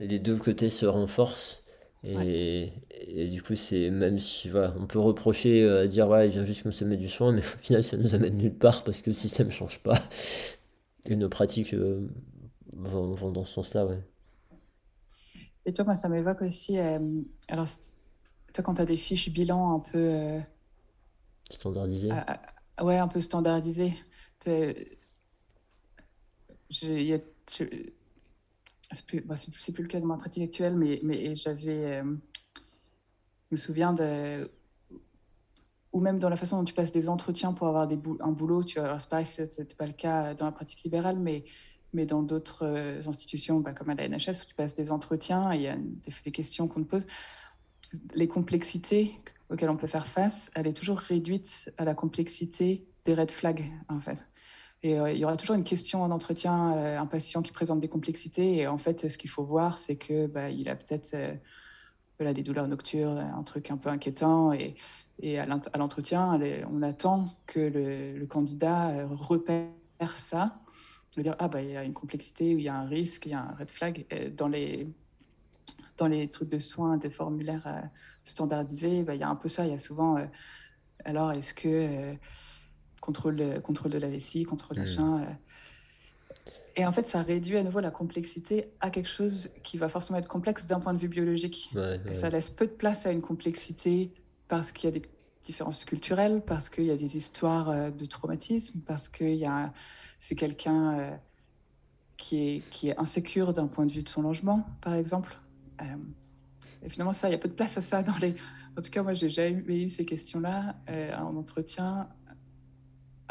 les 0.00 0.18
deux 0.18 0.36
côtés 0.36 0.70
se 0.70 0.86
renforcent. 0.86 1.63
Et, 2.04 2.72
et, 3.00 3.28
du 3.28 3.42
coup, 3.42 3.56
c'est 3.56 3.90
même 3.90 4.18
si 4.18 4.50
voilà, 4.50 4.74
on 4.78 4.86
peut 4.86 4.98
reprocher 4.98 5.62
euh, 5.62 5.84
à 5.84 5.86
dire 5.86 6.08
ouais, 6.08 6.28
il 6.28 6.32
vient 6.32 6.44
juste 6.44 6.62
consommer 6.62 6.96
du 6.96 7.08
soin, 7.08 7.32
mais 7.32 7.40
au 7.54 7.58
final, 7.62 7.82
ça 7.82 7.96
nous 7.96 8.14
amène 8.14 8.36
nulle 8.36 8.54
part 8.54 8.84
parce 8.84 9.00
que 9.00 9.10
le 9.10 9.14
système 9.14 9.46
ne 9.46 9.52
change 9.52 9.80
pas. 9.80 10.00
Et 11.06 11.16
nos 11.16 11.28
pratiques 11.28 11.74
euh, 11.74 12.06
vont, 12.76 13.14
vont, 13.14 13.30
dans 13.30 13.44
ce 13.44 13.54
sens-là. 13.54 13.86
Ouais. 13.86 14.02
Et 15.66 15.72
toi, 15.72 15.84
moi, 15.84 15.94
ça 15.94 16.08
m'évoque 16.08 16.42
aussi. 16.42 16.78
Euh, 16.78 16.98
alors, 17.48 17.66
toi, 18.52 18.64
quand 18.64 18.74
tu 18.74 18.82
as 18.82 18.86
des 18.86 18.96
fiches 18.96 19.30
bilan 19.30 19.74
un 19.74 19.80
peu 19.80 20.40
Standardisé 21.50 22.08
ah, 22.10 22.40
ah, 22.76 22.84
Ouais, 22.84 22.98
un 22.98 23.08
peu 23.08 23.20
standardisé. 23.20 23.94
Je, 26.70 27.20
c'est 28.92 29.06
plus, 29.06 29.20
bah, 29.20 29.34
plus, 29.52 29.82
le 29.82 29.88
cas 29.88 30.00
de 30.00 30.06
ma 30.06 30.16
pratique 30.16 30.42
actuelle, 30.42 30.76
mais, 30.76 31.00
mais 31.02 31.34
j'avais. 31.34 32.00
Euh, 32.00 32.04
je 32.54 33.52
me 33.52 33.56
souviens 33.56 33.92
de. 33.92 34.50
Ou 35.92 36.00
même 36.00 36.18
dans 36.18 36.28
la 36.28 36.36
façon 36.36 36.58
dont 36.58 36.64
tu 36.64 36.74
passes 36.74 36.90
des 36.90 37.08
entretiens 37.08 37.52
pour 37.52 37.68
avoir 37.68 37.88
un 38.20 38.32
boulot. 38.32 38.64
Alors 38.76 39.00
c'est 39.00 39.08
pareil, 39.08 39.26
ce 39.26 39.42
n'était 39.42 39.76
pas 39.76 39.86
le 39.86 39.92
cas 39.92 40.34
dans 40.34 40.44
la 40.44 40.50
pratique 40.50 40.82
libérale, 40.82 41.20
mais, 41.20 41.44
mais 41.92 42.04
dans 42.04 42.22
d'autres 42.22 42.66
euh, 42.66 43.00
institutions, 43.06 43.60
bah, 43.60 43.74
comme 43.74 43.90
à 43.90 43.94
la 43.94 44.08
NHS, 44.08 44.42
où 44.42 44.46
tu 44.48 44.56
passes 44.56 44.74
des 44.74 44.90
entretiens 44.90 45.52
et 45.52 45.56
il 45.56 45.62
y 45.62 45.68
a 45.68 45.76
des, 45.76 46.12
des 46.24 46.32
questions 46.32 46.66
qu'on 46.66 46.82
te 46.82 46.88
pose 46.88 47.06
les 48.14 48.28
complexités 48.28 49.20
auxquelles 49.50 49.70
on 49.70 49.76
peut 49.76 49.86
faire 49.86 50.06
face, 50.06 50.50
elle 50.54 50.66
est 50.66 50.72
toujours 50.72 50.98
réduite 50.98 51.72
à 51.78 51.84
la 51.84 51.94
complexité 51.94 52.86
des 53.04 53.14
red 53.14 53.30
flags, 53.30 53.70
en 53.88 54.00
fait. 54.00 54.18
Et 54.84 55.00
euh, 55.00 55.10
il 55.10 55.18
y 55.18 55.24
aura 55.24 55.36
toujours 55.36 55.56
une 55.56 55.64
question 55.64 56.02
en 56.02 56.12
entretien, 56.12 56.76
euh, 56.76 56.98
un 56.98 57.06
patient 57.06 57.42
qui 57.42 57.50
présente 57.50 57.80
des 57.80 57.88
complexités. 57.88 58.58
Et 58.58 58.66
en 58.68 58.78
fait, 58.78 59.08
ce 59.08 59.18
qu'il 59.18 59.30
faut 59.30 59.42
voir, 59.42 59.78
c'est 59.78 59.96
que 59.96 60.26
bah, 60.26 60.50
il 60.50 60.68
a 60.68 60.76
peut-être 60.76 61.14
euh, 61.14 62.32
des 62.32 62.44
douleurs 62.44 62.68
nocturnes, 62.68 63.18
un 63.18 63.42
truc 63.42 63.72
un 63.72 63.76
peu 63.76 63.88
inquiétant. 63.88 64.52
Et, 64.52 64.76
à 65.38 65.46
l'entretien, 65.76 66.38
on 66.70 66.82
attend 66.82 67.28
que 67.46 67.60
le, 67.60 68.26
candidat 68.26 69.06
repère 69.08 69.68
ça. 70.16 70.60
dire, 71.16 71.34
ah, 71.38 71.48
bah, 71.48 71.62
il 71.62 71.70
y 71.70 71.76
a 71.76 71.84
une 71.84 71.94
complexité, 71.94 72.54
ou 72.54 72.58
il 72.58 72.64
y 72.64 72.68
a 72.68 72.76
un 72.76 72.86
risque, 72.86 73.26
il 73.26 73.32
y 73.32 73.34
a 73.34 73.40
un 73.40 73.54
red 73.56 73.70
flag. 73.70 74.06
dans 74.36 74.48
les 74.48 74.88
dans 75.96 76.06
les 76.06 76.28
trucs 76.28 76.48
de 76.48 76.58
soins, 76.58 76.96
des 76.96 77.10
formulaires 77.10 77.66
euh, 77.66 77.80
standardisés, 78.24 79.02
bah, 79.02 79.14
il 79.14 79.20
y 79.20 79.24
a 79.24 79.28
un 79.28 79.36
peu 79.36 79.48
ça. 79.48 79.64
Il 79.64 79.70
y 79.70 79.74
a 79.74 79.78
souvent, 79.78 80.16
euh, 80.18 80.24
alors, 81.04 81.32
est-ce 81.32 81.54
que 81.54 81.68
euh, 81.68 82.14
contrôle, 83.04 83.60
contrôle 83.62 83.92
de 83.92 83.98
la 83.98 84.08
vessie, 84.08 84.44
contrôle 84.44 84.78
machin. 84.78 85.26
Et 86.76 86.84
en 86.84 86.92
fait, 86.92 87.02
ça 87.02 87.22
réduit 87.22 87.56
à 87.56 87.62
nouveau 87.62 87.80
la 87.80 87.90
complexité 87.90 88.72
à 88.80 88.90
quelque 88.90 89.08
chose 89.08 89.50
qui 89.62 89.78
va 89.78 89.88
forcément 89.88 90.18
être 90.18 90.28
complexe 90.28 90.66
d'un 90.66 90.80
point 90.80 90.94
de 90.94 91.00
vue 91.00 91.08
biologique. 91.08 91.70
Ça 92.12 92.30
laisse 92.30 92.50
peu 92.50 92.66
de 92.66 92.72
place 92.72 93.06
à 93.06 93.12
une 93.12 93.22
complexité 93.22 94.12
parce 94.48 94.72
qu'il 94.72 94.90
y 94.90 94.92
a 94.92 94.98
des 94.98 95.02
différences 95.44 95.84
culturelles, 95.84 96.42
parce 96.44 96.68
qu'il 96.70 96.84
y 96.84 96.90
a 96.90 96.96
des 96.96 97.16
histoires 97.16 97.92
de 97.92 98.04
traumatisme, 98.06 98.80
parce 98.86 99.08
que 99.08 99.24
c'est 100.18 100.34
quelqu'un 100.34 101.18
qui, 102.16 102.36
est, 102.36 102.70
qui 102.70 102.88
est 102.88 102.98
insécure 102.98 103.52
d'un 103.52 103.66
point 103.66 103.86
de 103.86 103.92
vue 103.92 104.02
de 104.02 104.08
son 104.08 104.22
logement, 104.22 104.66
par 104.80 104.94
exemple. 104.94 105.38
Euh, 105.82 105.84
et 106.82 106.88
finalement, 106.88 107.12
ça, 107.12 107.28
il 107.28 107.32
y 107.32 107.34
a 107.34 107.38
peu 107.38 107.48
de 107.48 107.54
place 107.54 107.76
à 107.78 107.80
ça 107.80 108.02
dans 108.02 108.16
les. 108.20 108.34
En 108.76 108.80
tout 108.80 108.90
cas, 108.90 109.02
moi, 109.02 109.14
j'ai 109.14 109.28
jamais 109.28 109.82
eu 109.82 109.88
ces 109.88 110.04
questions-là 110.04 110.76
euh, 110.88 111.14
en 111.16 111.36
entretien 111.36 112.08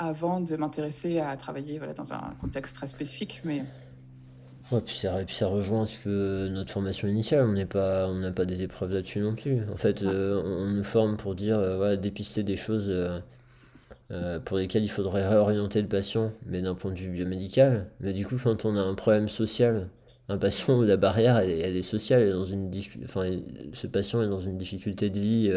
avant 0.04 0.40
de 0.40 0.56
m'intéresser 0.56 1.20
à 1.20 1.36
travailler 1.38 1.78
voilà, 1.78 1.94
dans 1.94 2.14
un 2.14 2.34
contexte 2.42 2.76
très 2.76 2.88
spécifique. 2.88 3.42
Mais 3.44 3.64
Ouais, 4.72 4.80
puis 4.80 4.96
ça, 4.96 5.14
puis 5.26 5.36
ça 5.36 5.48
rejoint 5.48 5.86
ce 5.86 5.98
que 5.98 6.48
notre 6.48 6.72
formation 6.72 7.08
initiale, 7.08 7.46
on 7.46 7.52
n'est 7.52 7.66
pas, 7.66 8.08
on 8.08 8.16
n'a 8.16 8.32
pas 8.32 8.46
des 8.46 8.64
épreuves 8.64 8.94
là-dessus 8.94 9.20
non 9.20 9.36
plus. 9.36 9.62
En 9.72 9.76
fait, 9.76 10.02
euh, 10.04 10.42
on 10.44 10.72
nous 10.72 10.84
forme 10.84 11.18
pour 11.18 11.36
dire, 11.36 11.58
voilà, 11.58 11.98
dépister 11.98 12.44
des 12.44 12.56
choses 12.56 12.92
pour 14.46 14.58
lesquelles 14.58 14.84
il 14.84 14.90
faudrait 14.90 15.28
réorienter 15.28 15.82
le 15.82 15.88
patient, 15.88 16.32
mais 16.46 16.62
d'un 16.62 16.76
point 16.76 16.92
de 16.92 16.98
vue 16.98 17.10
biomédical. 17.10 17.88
Mais 18.00 18.14
du 18.14 18.26
coup, 18.26 18.38
quand 18.42 18.64
on 18.64 18.78
a 18.78 18.82
un 18.82 18.96
problème 18.96 19.28
social 19.28 19.90
un 20.30 20.38
patient 20.38 20.78
où 20.80 20.84
la 20.84 20.98
barrière 20.98 21.38
elle, 21.38 21.76
est 21.76 21.82
sociale, 21.82 22.22
elle 22.22 22.30
est 22.30 22.34
dans 22.34 22.46
une 22.46 22.72
enfin, 23.04 23.30
ce 23.74 23.88
patient 23.88 24.22
est 24.24 24.30
dans 24.30 24.40
une 24.40 24.58
difficulté 24.58 25.10
de 25.10 25.20
vie. 25.20 25.52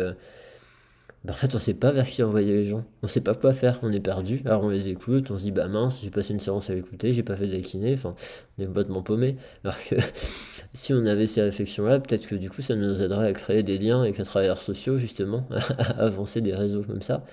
Ben, 1.27 1.33
en 1.33 1.35
fait, 1.35 1.55
on 1.57 1.59
sait 1.59 1.75
pas 1.75 1.91
vers 1.91 2.07
qui 2.07 2.23
envoyer 2.23 2.53
les 2.53 2.65
gens. 2.67 2.85
On 3.03 3.09
sait 3.09 3.21
pas 3.21 3.35
quoi 3.35 3.53
faire. 3.53 3.81
On 3.83 3.91
est 3.91 3.99
perdu. 4.01 4.43
Alors 4.45 4.63
on 4.63 4.69
les 4.69 4.89
écoute. 4.91 5.29
On 5.33 5.39
se 5.39 5.43
dit 5.43 5.51
bah 5.51 5.67
mince, 5.67 6.01
j'ai 6.03 6.11
passé 6.11 6.33
une 6.33 6.39
séance 6.39 6.71
à 6.71 6.75
l'écouter, 6.75 7.13
j'ai 7.13 7.25
pas 7.25 7.35
fait 7.35 7.49
de 7.49 7.93
Enfin, 7.95 8.15
on 8.59 8.63
est 8.63 8.67
complètement 8.67 9.03
paumé. 9.03 9.37
Alors 9.65 9.77
que 9.89 9.97
si 10.73 10.95
on 10.95 11.05
avait 11.05 11.27
ces 11.27 11.43
réflexions-là, 11.43 11.99
peut-être 11.99 12.29
que 12.29 12.37
du 12.37 12.49
coup, 12.49 12.63
ça 12.63 12.77
nous 12.77 13.03
aiderait 13.03 13.27
à 13.27 13.33
créer 13.33 13.65
des 13.65 13.77
liens 13.77 14.03
avec 14.03 14.19
les 14.19 14.25
travailleurs 14.25 14.63
sociaux 14.63 14.99
justement, 14.99 15.49
à 15.79 16.05
avancer 16.05 16.41
des 16.41 16.55
réseaux 16.55 16.85
comme 16.85 17.03
ça. 17.03 17.25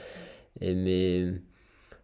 Et 0.62 0.76
mais 0.76 1.34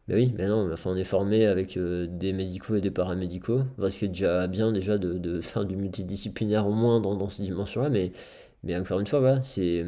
oui, 0.09 0.33
mais 0.37 0.47
non, 0.47 0.71
enfin, 0.71 0.91
on 0.91 0.95
est 0.95 1.03
formé 1.03 1.45
avec 1.47 1.77
euh, 1.77 2.07
des 2.07 2.33
médicaux 2.33 2.75
et 2.75 2.81
des 2.81 2.91
paramédicaux, 2.91 3.61
ce 3.79 3.97
qui 3.97 4.05
est 4.05 4.09
déjà 4.09 4.47
bien 4.47 4.71
déjà 4.71 4.97
de, 4.97 5.13
de 5.13 5.41
faire 5.41 5.65
du 5.65 5.75
multidisciplinaire 5.75 6.67
au 6.67 6.73
moins 6.73 6.99
dans, 7.01 7.15
dans 7.15 7.29
ces 7.29 7.43
dimensions-là, 7.43 7.89
mais, 7.89 8.11
mais 8.63 8.77
encore 8.77 8.99
une 8.99 9.07
fois, 9.07 9.19
voilà, 9.19 9.43
c'est 9.43 9.85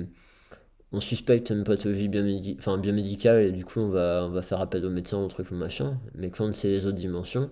on 0.92 1.00
suspecte 1.00 1.50
une 1.50 1.64
pathologie 1.64 2.10
enfin, 2.60 2.78
biomédicale 2.78 3.44
et 3.44 3.52
du 3.52 3.64
coup 3.64 3.80
on 3.80 3.88
va, 3.88 4.26
on 4.26 4.30
va 4.30 4.42
faire 4.42 4.60
appel 4.60 4.86
au 4.86 4.90
médecin, 4.90 5.18
au 5.18 5.28
truc 5.28 5.52
ou 5.52 5.56
machin, 5.56 5.98
mais 6.16 6.30
quand 6.30 6.54
c'est 6.54 6.68
les 6.68 6.86
autres 6.86 6.98
dimensions, 6.98 7.50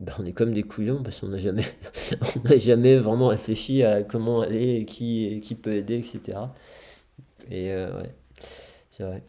ben, 0.00 0.14
on 0.18 0.24
est 0.24 0.32
comme 0.32 0.54
des 0.54 0.62
couillons 0.62 1.02
parce 1.02 1.20
qu'on 1.20 1.28
n'a 1.28 1.36
jamais, 1.36 1.64
jamais 2.58 2.96
vraiment 2.96 3.28
réfléchi 3.28 3.82
à 3.82 4.02
comment 4.02 4.40
aller, 4.40 4.86
qui, 4.86 5.40
qui 5.42 5.54
peut 5.54 5.72
aider, 5.72 5.98
etc. 5.98 6.38
Et 7.50 7.70
euh, 7.72 8.00
ouais, 8.00 8.14
c'est 8.90 9.04
vrai. 9.04 9.22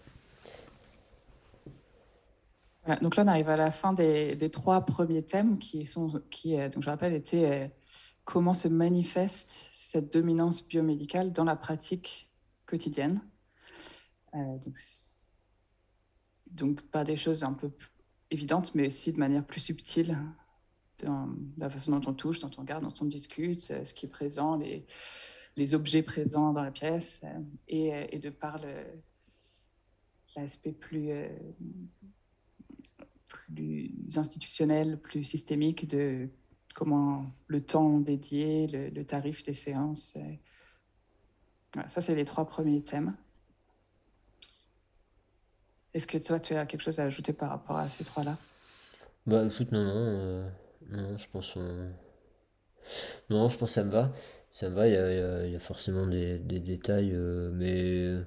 donc 3.01 3.17
là, 3.17 3.23
on 3.23 3.27
arrive 3.27 3.49
à 3.49 3.57
la 3.57 3.69
fin 3.71 3.91
des, 3.91 4.35
des 4.35 4.49
trois 4.49 4.85
premiers 4.85 5.23
thèmes 5.23 5.59
qui, 5.59 5.85
sont, 5.85 6.21
qui 6.29 6.57
euh, 6.57 6.69
donc 6.69 6.83
je 6.83 6.89
rappelle, 6.89 7.13
étaient 7.13 7.63
euh, 7.63 7.67
comment 8.23 8.53
se 8.53 8.69
manifeste 8.69 9.71
cette 9.73 10.13
dominance 10.13 10.65
biomédicale 10.65 11.33
dans 11.33 11.43
la 11.43 11.57
pratique 11.57 12.29
quotidienne. 12.65 13.21
Donc, 14.33 14.77
donc, 16.51 16.83
pas 16.89 17.03
des 17.03 17.15
choses 17.15 17.43
un 17.43 17.53
peu 17.53 17.71
évidentes, 18.29 18.75
mais 18.75 18.87
aussi 18.87 19.13
de 19.13 19.19
manière 19.19 19.45
plus 19.45 19.61
subtile 19.61 20.17
dans 21.03 21.29
la 21.57 21.69
façon 21.69 21.97
dont 21.97 22.09
on 22.09 22.13
touche, 22.13 22.39
dont 22.39 22.51
on 22.57 22.61
regarde, 22.61 22.83
dont 22.83 22.93
on 23.01 23.05
discute, 23.05 23.61
ce 23.61 23.93
qui 23.93 24.05
est 24.05 24.09
présent, 24.09 24.57
les, 24.57 25.75
objets 25.75 26.03
présents 26.03 26.53
dans 26.53 26.63
la 26.63 26.71
pièce, 26.71 27.23
et, 27.67 27.91
et 28.11 28.19
de 28.19 28.29
par 28.29 28.61
l'aspect 30.35 30.71
plus, 30.71 31.11
plus 33.25 33.91
institutionnel, 34.15 34.99
plus 34.99 35.23
systémique 35.23 35.87
de 35.87 36.29
comment 36.73 37.27
le 37.47 37.61
temps 37.61 37.99
dédié, 37.99 38.67
le, 38.67 39.03
tarif 39.03 39.43
des 39.43 39.53
séances. 39.53 40.17
Voilà, 41.73 41.89
ça, 41.89 42.01
c'est 42.01 42.15
les 42.15 42.25
trois 42.25 42.45
premiers 42.45 42.83
thèmes. 42.83 43.15
Est-ce 45.93 46.07
que 46.07 46.17
toi, 46.17 46.39
tu 46.39 46.53
as 46.55 46.65
quelque 46.65 46.81
chose 46.81 46.99
à 46.99 47.03
ajouter 47.03 47.33
par 47.33 47.49
rapport 47.49 47.77
à 47.77 47.89
ces 47.89 48.03
trois-là? 48.03 48.37
Bah 49.25 49.43
écoute, 49.45 49.71
non, 49.71 49.83
non, 49.83 49.93
euh, 49.95 50.49
non, 50.89 51.17
je 51.17 51.27
pense... 51.31 51.57
Non, 53.29 53.49
je 53.49 53.57
pense 53.57 53.69
que 53.69 53.73
ça 53.73 53.83
me 53.83 53.91
va. 53.91 54.11
Ça 54.53 54.69
me 54.69 54.75
va, 54.75 54.87
il 54.87 54.93
y 54.93 54.97
a, 54.97 55.47
y 55.47 55.55
a, 55.55 55.59
forcément 55.59 56.05
des, 56.07 56.39
des 56.39 56.59
détails, 56.59 57.11
euh, 57.13 57.51
mais... 57.53 58.25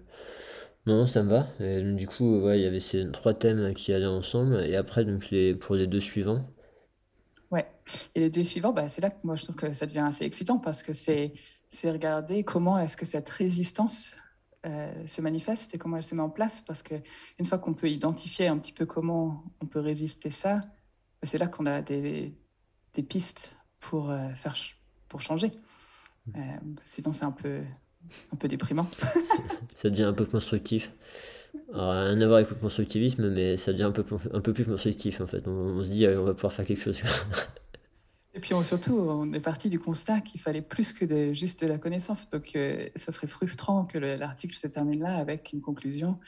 Non, 0.87 1.07
ça 1.07 1.23
me 1.23 1.31
va. 1.31 1.49
Et, 1.61 1.83
du 1.83 2.07
coup, 2.07 2.41
ouais, 2.41 2.61
il 2.61 2.63
y 2.63 2.67
avait 2.67 2.81
ces 2.81 3.11
trois 3.11 3.33
thèmes 3.33 3.73
qui 3.73 3.93
allaient 3.93 4.05
ensemble. 4.05 4.63
Et 4.65 4.77
après, 4.77 5.05
donc, 5.05 5.31
les, 5.31 5.55
pour 5.55 5.75
les 5.75 5.87
deux 5.87 6.01
suivants. 6.01 6.47
Ouais. 7.51 7.67
Et 8.15 8.21
les 8.21 8.31
deux 8.31 8.45
suivants, 8.45 8.73
bah, 8.73 8.89
c'est 8.89 9.01
là 9.01 9.11
que 9.11 9.27
moi, 9.27 9.37
je 9.37 9.45
trouve 9.45 9.57
que 9.57 9.73
ça 9.73 9.87
devient 9.87 10.05
assez 10.07 10.25
excitant 10.25 10.59
parce 10.59 10.83
que 10.83 10.93
c'est 10.93 11.33
regarder 11.85 12.45
comment 12.45 12.79
est-ce 12.79 12.97
que 12.97 13.07
cette 13.07 13.29
résistance 13.29 14.15
euh, 14.67 15.07
se 15.07 15.21
manifeste 15.21 15.75
et 15.75 15.79
comment 15.79 15.99
elle 15.99 16.05
se 16.05 16.15
met 16.15 16.23
en 16.23 16.31
place. 16.31 16.61
Parce 16.63 16.83
qu'une 16.83 17.45
fois 17.47 17.59
qu'on 17.59 17.75
peut 17.75 17.89
identifier 17.89 18.47
un 18.47 18.59
petit 18.59 18.73
peu 18.73 18.87
comment 18.87 19.45
on 19.61 19.67
peut 19.67 19.81
résister 19.81 20.31
ça, 20.31 20.57
bah, 20.57 21.29
c'est 21.29 21.39
là 21.39 21.49
qu'on 21.49 21.67
a 21.67 21.83
des, 21.83 22.35
des, 22.95 23.03
pistes 23.03 23.57
pour, 23.81 24.11
euh, 24.11 24.31
faire, 24.31 24.55
pour 25.09 25.21
changer. 25.21 25.51
Euh, 26.35 26.41
sinon, 26.85 27.13
c'est 27.13 27.27
un 27.27 27.33
peu, 27.33 27.63
un 28.33 28.37
peu 28.37 28.49
déprimant. 28.49 28.89
ça 29.75 29.91
devient 29.91 30.05
un 30.05 30.15
peu 30.15 30.25
constructif. 30.25 30.93
Alors, 31.73 31.91
rien 31.91 32.21
à 32.21 32.27
voir 32.27 32.39
avec 32.39 32.51
le 32.51 32.57
constructivisme, 32.57 33.31
mais 33.31 33.57
ça 33.57 33.73
devient 33.73 33.85
un 33.85 33.93
peu, 33.93 34.05
un 34.33 34.41
peu 34.41 34.53
plus 34.53 34.65
constructif 34.65 35.21
en 35.21 35.27
fait. 35.27 35.47
On, 35.47 35.85
se 35.85 35.91
dit, 35.91 36.07
on 36.09 36.25
va 36.25 36.35
pouvoir 36.35 36.53
faire 36.53 36.65
quelque 36.65 36.83
chose. 36.83 37.03
Et 38.35 38.41
puis 38.41 38.53
surtout, 38.65 38.95
on 38.95 39.33
est 39.33 39.41
parti 39.41 39.69
du 39.69 39.79
constat 39.79 40.21
qu'il 40.21 40.41
fallait 40.41 40.61
plus 40.61 40.93
que 40.93 41.05
de, 41.05 41.33
juste 41.33 41.63
de 41.63 41.69
la 41.69 41.79
connaissance. 41.79 42.29
Donc, 42.29 42.51
euh, 42.57 42.85
ça 42.97 43.13
serait 43.13 43.29
frustrant 43.29 43.87
que 43.87 43.97
l'article 43.97 44.57
se 44.57 44.67
termine 44.67 45.01
là 45.01 45.17
avec 45.17 45.53
une 45.53 45.61
conclusion 45.61 46.19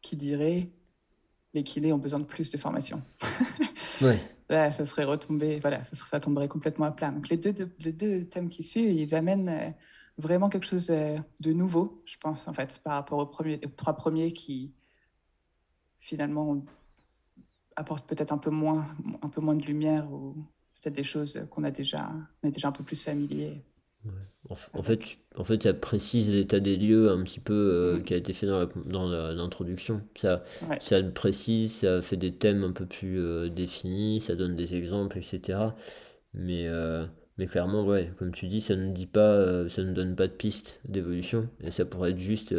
qui 0.00 0.16
dirait 0.16 0.70
les 1.54 1.64
kinés 1.64 1.92
ont 1.92 1.98
besoin 1.98 2.20
de 2.20 2.26
plus 2.26 2.50
de 2.50 2.58
formation. 2.58 3.02
ouais. 4.02 4.22
Là, 4.48 4.70
ça 4.70 4.86
serait 4.86 5.04
retombé, 5.04 5.58
voilà, 5.58 5.82
ça, 5.82 5.96
ça, 5.96 6.20
tomberait 6.20 6.46
complètement 6.46 6.86
à 6.86 6.92
plat. 6.92 7.10
Donc, 7.10 7.28
les 7.28 7.36
deux, 7.36 7.52
les 7.80 7.92
deux 7.92 8.24
thèmes 8.24 8.48
qui 8.48 8.62
suivent, 8.62 8.92
ils 8.92 9.14
amènent 9.14 9.48
euh, 9.48 9.70
vraiment 10.16 10.48
quelque 10.48 10.66
chose 10.66 10.90
euh, 10.90 11.16
de 11.42 11.52
nouveau, 11.52 12.02
je 12.06 12.16
pense, 12.18 12.46
en 12.46 12.54
fait, 12.54 12.80
par 12.84 12.94
rapport 12.94 13.18
aux, 13.18 13.26
premiers, 13.26 13.60
aux 13.64 13.70
trois 13.70 13.94
premiers 13.94 14.32
qui, 14.32 14.72
finalement, 15.98 16.64
apportent 17.76 18.08
peut-être 18.08 18.32
un 18.32 18.38
peu 18.38 18.50
moins, 18.50 18.86
un 19.22 19.28
peu 19.28 19.40
moins 19.40 19.56
de 19.56 19.64
lumière 19.64 20.10
ou 20.12 20.36
peut-être 20.80 20.96
des 20.96 21.02
choses 21.02 21.40
qu'on 21.50 21.64
a 21.64 21.70
déjà, 21.70 22.10
on 22.42 22.48
est 22.48 22.52
déjà 22.52 22.68
un 22.68 22.72
peu 22.72 22.84
plus 22.84 23.02
familier. 23.02 23.62
En, 24.72 24.82
fait, 24.82 25.18
en 25.36 25.44
fait, 25.44 25.62
ça 25.62 25.74
précise 25.74 26.30
l'état 26.30 26.60
des 26.60 26.76
lieux 26.78 27.10
un 27.10 27.22
petit 27.22 27.40
peu 27.40 27.52
euh, 27.52 27.98
mm. 27.98 28.02
qui 28.02 28.14
a 28.14 28.16
été 28.16 28.32
fait 28.32 28.46
dans 28.46 29.06
l'introduction. 29.34 30.02
Ça, 30.16 30.42
ça 30.80 31.02
précise, 31.02 31.80
ça 31.80 32.00
fait 32.00 32.16
des 32.16 32.32
thèmes 32.32 32.64
un 32.64 32.72
peu 32.72 32.86
plus 32.86 33.20
euh, 33.20 33.50
définis, 33.50 34.20
ça 34.20 34.36
donne 34.36 34.56
des 34.56 34.74
exemples, 34.74 35.18
etc. 35.18 35.58
Mais, 36.32 36.66
euh, 36.66 37.04
mais 37.36 37.46
clairement, 37.46 37.84
ouais, 37.84 38.10
comme 38.18 38.32
tu 38.32 38.46
dis, 38.46 38.62
ça 38.62 38.74
ne 38.74 38.90
dit 38.92 39.06
pas, 39.06 39.68
ça 39.68 39.82
ne 39.82 39.92
donne 39.92 40.16
pas 40.16 40.28
de 40.28 40.32
piste 40.32 40.80
d'évolution. 40.88 41.50
Et 41.62 41.70
ça 41.70 41.84
pourrait 41.84 42.10
être 42.12 42.18
juste 42.18 42.54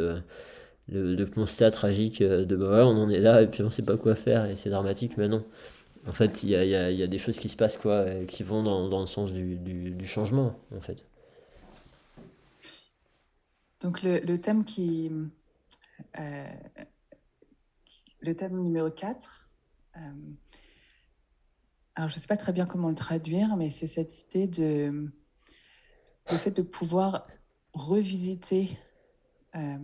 le, 0.88 1.26
constat 1.26 1.72
tragique 1.72 2.22
de 2.22 2.56
bah 2.56 2.86
on 2.86 2.98
en 3.02 3.10
est 3.10 3.20
là 3.20 3.42
et 3.42 3.48
puis 3.48 3.64
on 3.64 3.70
sait 3.72 3.82
pas 3.82 3.98
quoi 3.98 4.14
faire 4.14 4.46
et 4.46 4.58
c'est 4.58 4.70
dramatique, 4.70 5.18
mais 5.18 5.28
non. 5.28 5.44
En 6.08 6.12
fait, 6.12 6.44
il 6.44 6.50
y 6.50 6.56
a, 6.56 7.08
des 7.08 7.18
choses 7.18 7.40
qui 7.40 7.50
se 7.50 7.56
passent 7.56 7.78
quoi, 7.78 8.26
qui 8.26 8.44
vont 8.44 8.64
dans, 8.64 9.00
le 9.00 9.08
sens 9.08 9.34
du, 9.34 10.06
changement, 10.06 10.60
en 10.76 10.82
fait. 10.82 11.06
Donc 13.82 14.02
le. 14.04 14.22
Euh, 16.18 16.46
thème 18.34 18.62
numéro 18.62 18.90
4, 18.90 19.50
euh, 19.98 20.00
alors 21.96 22.10
je 22.10 22.16
ne 22.16 22.20
sais 22.20 22.28
pas 22.28 22.38
très 22.38 22.54
bien 22.54 22.66
comment 22.66 22.90
le 22.90 22.96
traduire, 22.96 23.56
mais 23.58 23.70
c'est 23.70 23.88
cette 23.88 24.24
idée 24.24 24.48
de... 24.48 25.12
le 26.32 26.38
fait 26.38 26.52
de 26.52 26.62
pouvoir 26.62 27.28
revisiter... 27.74 28.70
Euh, 29.56 29.78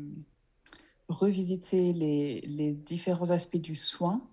revisiter 1.07 1.93
les 1.93 2.75
différents 2.75 3.29
aspects 3.29 3.57
du 3.57 3.75
soin 3.75 4.27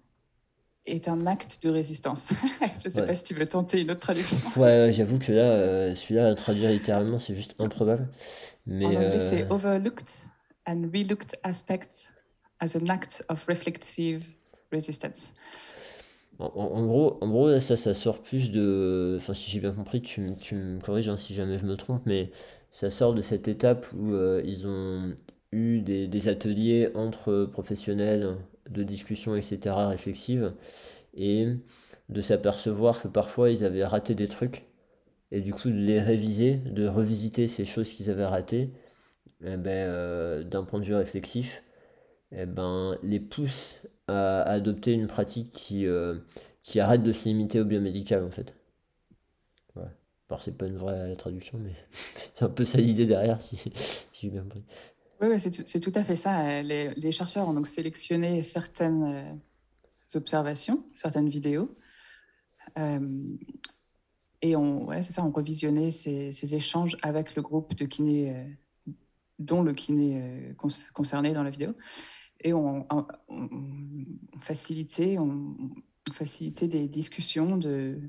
est 0.86 1.08
un 1.08 1.26
acte 1.26 1.62
de 1.62 1.70
résistance. 1.70 2.32
je 2.82 2.88
ne 2.88 2.92
sais 2.92 3.06
pas 3.06 3.14
si 3.14 3.24
tu 3.24 3.34
veux 3.34 3.46
tenter 3.46 3.80
une 3.80 3.90
autre 3.90 4.00
traduction. 4.00 4.38
Ouais, 4.56 4.92
j'avoue 4.92 5.18
que 5.18 5.32
là, 5.32 5.42
euh, 5.42 5.94
celui-là, 5.94 6.34
traduire 6.34 6.70
littéralement, 6.70 7.18
c'est 7.18 7.36
juste 7.36 7.54
improbable. 7.58 8.08
Mais, 8.66 8.86
en 8.86 8.90
anglais, 8.90 9.20
c'est 9.20 9.44
euh, 9.44 9.54
overlooked 9.54 10.08
and 10.66 10.90
relooked 10.92 11.36
aspects 11.42 12.08
as 12.60 12.76
an 12.76 12.86
act 12.88 13.24
of 13.28 13.44
reflective 13.46 14.24
resistance. 14.72 15.34
En, 16.38 16.86
gros, 16.86 17.18
en 17.20 17.28
gros, 17.28 17.58
ça, 17.60 17.76
ça 17.76 17.94
sort 17.94 18.20
plus 18.20 18.50
de. 18.50 19.16
Enfin, 19.20 19.34
si 19.34 19.50
j'ai 19.50 19.60
bien 19.60 19.72
compris, 19.72 20.02
tu, 20.02 20.26
tu 20.40 20.56
me 20.56 20.80
corriges 20.80 21.08
hein, 21.08 21.16
si 21.16 21.34
jamais 21.34 21.58
je 21.58 21.64
me 21.64 21.76
trompe, 21.76 22.02
mais 22.04 22.32
ça 22.72 22.90
sort 22.90 23.14
de 23.14 23.22
cette 23.22 23.46
étape 23.46 23.86
où 23.92 24.12
euh, 24.12 24.42
ils 24.44 24.66
ont 24.66 25.14
eu 25.52 25.80
des, 25.80 26.08
des 26.08 26.28
ateliers 26.28 26.90
entre 26.94 27.44
professionnels 27.44 28.36
de 28.70 28.82
discussion, 28.82 29.36
etc., 29.36 29.74
réflexive, 29.88 30.52
et 31.14 31.48
de 32.08 32.20
s'apercevoir 32.20 33.00
que 33.00 33.08
parfois 33.08 33.50
ils 33.50 33.64
avaient 33.64 33.84
raté 33.84 34.14
des 34.14 34.28
trucs, 34.28 34.64
et 35.30 35.40
du 35.40 35.54
coup 35.54 35.68
de 35.68 35.74
les 35.74 36.00
réviser, 36.00 36.56
de 36.56 36.86
revisiter 36.86 37.48
ces 37.48 37.64
choses 37.64 37.90
qu'ils 37.90 38.10
avaient 38.10 38.26
ratées, 38.26 38.70
eh 39.44 39.56
ben, 39.56 39.88
euh, 39.88 40.44
d'un 40.44 40.64
point 40.64 40.78
de 40.80 40.84
vue 40.84 40.94
réflexif, 40.94 41.62
eh 42.32 42.46
ben, 42.46 42.98
les 43.02 43.20
pousse 43.20 43.82
à, 44.08 44.42
adopter 44.42 44.92
une 44.92 45.06
pratique 45.06 45.52
qui, 45.52 45.86
euh, 45.86 46.18
qui 46.62 46.80
arrête 46.80 47.02
de 47.02 47.12
se 47.12 47.24
limiter 47.24 47.60
au 47.60 47.64
biomédical 47.64 48.24
en 48.24 48.30
fait. 48.30 48.54
Ouais. 49.76 49.82
Alors 50.28 50.42
c'est 50.42 50.56
pas 50.56 50.66
une 50.66 50.76
vraie 50.76 51.14
traduction, 51.16 51.58
mais 51.58 51.72
c'est 52.34 52.44
un 52.44 52.48
peu 52.48 52.64
ça 52.64 52.78
l'idée 52.78 53.06
derrière, 53.06 53.40
si 53.42 53.72
j'ai 54.12 54.28
bien 54.28 54.42
compris. 54.42 54.64
Oui, 55.22 55.38
c'est 55.38 55.78
tout 55.78 55.92
à 55.94 56.02
fait 56.02 56.16
ça. 56.16 56.62
Les, 56.62 57.12
chercheurs 57.12 57.48
ont 57.48 57.52
donc 57.52 57.68
sélectionné 57.68 58.42
certaines 58.42 59.04
euh, 59.04 60.16
observations, 60.16 60.84
certaines 60.94 61.28
vidéos, 61.28 61.76
euh, 62.76 63.36
et 64.40 64.56
on, 64.56 64.84
voilà, 64.84 65.02
c'est 65.02 65.12
ça, 65.12 65.24
on 65.24 65.30
revisionnait 65.30 65.92
ces, 65.92 66.54
échanges 66.56 66.96
avec 67.02 67.36
le 67.36 67.42
groupe 67.42 67.76
de 67.76 67.84
kinés, 67.84 68.34
euh, 68.34 68.92
dont 69.38 69.62
le 69.62 69.72
kiné 69.72 70.54
concerné 70.92 71.32
dans 71.32 71.44
la 71.44 71.50
vidéo, 71.50 71.74
et 72.40 72.52
on, 72.52 72.84
facilitait, 74.40 75.18
on, 75.18 75.54
facilitait 76.12 76.66
des 76.66 76.88
discussions 76.88 77.56
de 77.58 78.00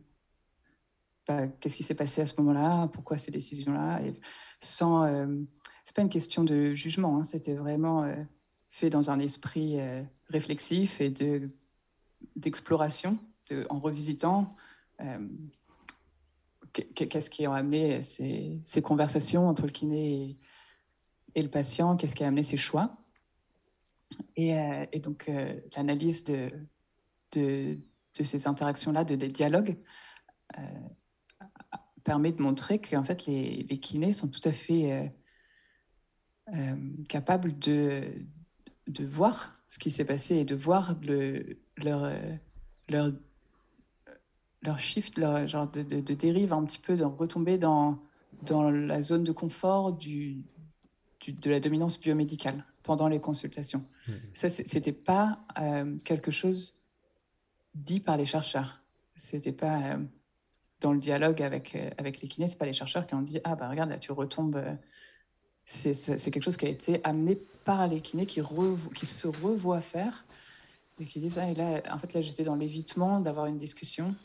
bah, 1.28 1.48
qu'est-ce 1.48 1.76
qui 1.76 1.84
s'est 1.84 1.94
passé 1.94 2.22
à 2.22 2.26
ce 2.26 2.34
moment-là, 2.42 2.88
pourquoi 2.88 3.20
ces 3.20 3.30
décisions-là, 3.30 4.02
sans 4.60 5.06
c'est 5.86 5.96
pas 5.96 6.02
une 6.02 6.10
question 6.10 6.44
de 6.44 6.74
jugement, 6.74 7.18
hein, 7.18 7.24
c'était 7.24 7.54
vraiment 7.54 8.04
euh, 8.04 8.16
fait 8.70 8.90
dans 8.90 9.10
un 9.10 9.20
esprit 9.20 9.80
euh, 9.80 10.04
réflexif 10.28 11.02
et 11.02 11.10
de 11.10 11.50
d'exploration, 12.38 13.20
de, 13.50 13.66
en 13.70 13.80
revisitant 13.80 14.56
euh, 15.02 15.28
qu'est-ce 16.72 17.30
qui 17.30 17.46
a 17.46 17.54
amené 17.54 18.02
ces, 18.02 18.62
ces, 18.64 18.82
conversations 18.82 19.48
entre 19.48 19.64
le 19.64 19.72
kiné 19.72 20.40
et, 21.36 21.42
le 21.42 21.50
patient, 21.50 21.98
qu'est-ce 21.98 22.16
qui 22.16 22.24
a 22.24 22.28
amené 22.28 22.44
ces 22.44 22.56
choix? 22.56 22.98
Et, 24.38 24.56
et 24.94 25.00
donc 25.00 25.30
l'analyse 25.76 26.24
de, 26.24 26.50
de, 27.34 27.78
de, 28.18 28.24
ces 28.24 28.48
interactions-là, 28.48 29.04
de 29.04 29.16
des 29.16 29.28
dialogues, 29.28 29.78
permet 32.06 32.32
de 32.32 32.42
montrer 32.42 32.80
qu'en 32.80 33.04
fait, 33.04 33.26
les, 33.26 33.64
les, 33.70 33.78
kinés 33.80 34.14
sont 34.14 34.30
tout 34.30 34.48
à 34.48 34.54
fait 34.54 35.14
capables 37.10 37.58
de, 37.60 38.04
de 38.88 39.06
voir 39.06 39.54
ce 39.68 39.80
qui 39.80 39.92
s'est 39.92 40.06
passé 40.06 40.36
et 40.36 40.46
de 40.46 40.56
voir 40.56 40.96
le, 41.02 41.58
leur, 41.78 42.12
leur, 42.90 43.10
leur 44.62 44.80
shift, 44.80 45.18
leur 45.18 45.48
genre 45.48 45.70
de, 45.72 45.84
de, 45.84 46.02
de 46.02 46.14
dérive 46.14 46.54
un 46.54 46.64
petit 46.66 46.80
peu, 46.80 46.96
de 46.96 47.04
retomber 47.04 47.58
dans, 47.58 48.00
dans 48.44 48.70
la 48.70 49.02
zone 49.02 49.24
de 49.24 49.32
confort 49.32 49.94
du, 49.94 50.44
de 51.28 51.50
la 51.50 51.60
dominance 51.60 52.00
biomédicale 52.00 52.64
pendant 52.84 53.08
les 53.08 53.20
consultations. 53.20 53.84
Mmh. 54.08 54.12
Ça, 54.34 54.50
c'était 54.50 54.92
pas 54.92 55.40
euh, 55.60 55.98
quelque 56.04 56.32
chose 56.32 56.84
dit 57.76 58.00
par 58.00 58.18
les 58.18 58.26
chercheurs. 58.26 58.82
C'était 59.16 59.54
pas 59.54 59.94
euh, 59.94 59.98
dans 60.82 60.92
le 60.92 61.00
dialogue 61.00 61.42
avec, 61.42 61.76
euh, 61.76 61.90
avec 61.98 62.22
les 62.22 62.28
kinés, 62.28 62.48
c'est 62.48 62.58
pas 62.58 62.66
les 62.66 62.74
chercheurs 62.74 63.08
qui 63.08 63.16
ont 63.16 63.22
dit 63.22 63.40
Ah, 63.44 63.56
bah 63.56 63.70
regarde, 63.70 63.90
là, 63.90 64.00
tu 64.00 64.12
retombes. 64.12 64.62
C'est 65.66 66.32
quelque 66.32 66.44
chose 66.44 66.58
qui 66.58 66.66
a 66.66 66.70
été 66.70 67.00
amené 67.04 67.36
par 67.64 67.88
les 67.88 68.02
kinés 68.02 68.26
qui, 68.26 68.42
qui 68.96 69.06
se 69.06 69.28
revoient 69.28 69.82
faire 69.82 70.26
et 71.00 71.06
qui 71.06 71.20
disent 71.20 71.38
Ah, 71.38 71.50
et 71.50 71.56
là, 71.56 71.82
en 71.90 71.98
fait, 71.98 72.14
là, 72.14 72.22
j'étais 72.22 72.44
dans 72.44 72.56
l'évitement 72.56 73.22
d'avoir 73.22 73.46
une 73.46 73.58
discussion 73.58 74.16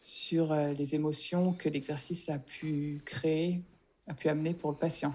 sur 0.00 0.54
les 0.54 0.94
émotions 0.94 1.52
que 1.54 1.68
l'exercice 1.68 2.28
a 2.28 2.38
pu 2.38 3.00
créer, 3.04 3.62
a 4.06 4.14
pu 4.14 4.28
amener 4.28 4.54
pour 4.54 4.70
le 4.70 4.76
patient. 4.76 5.14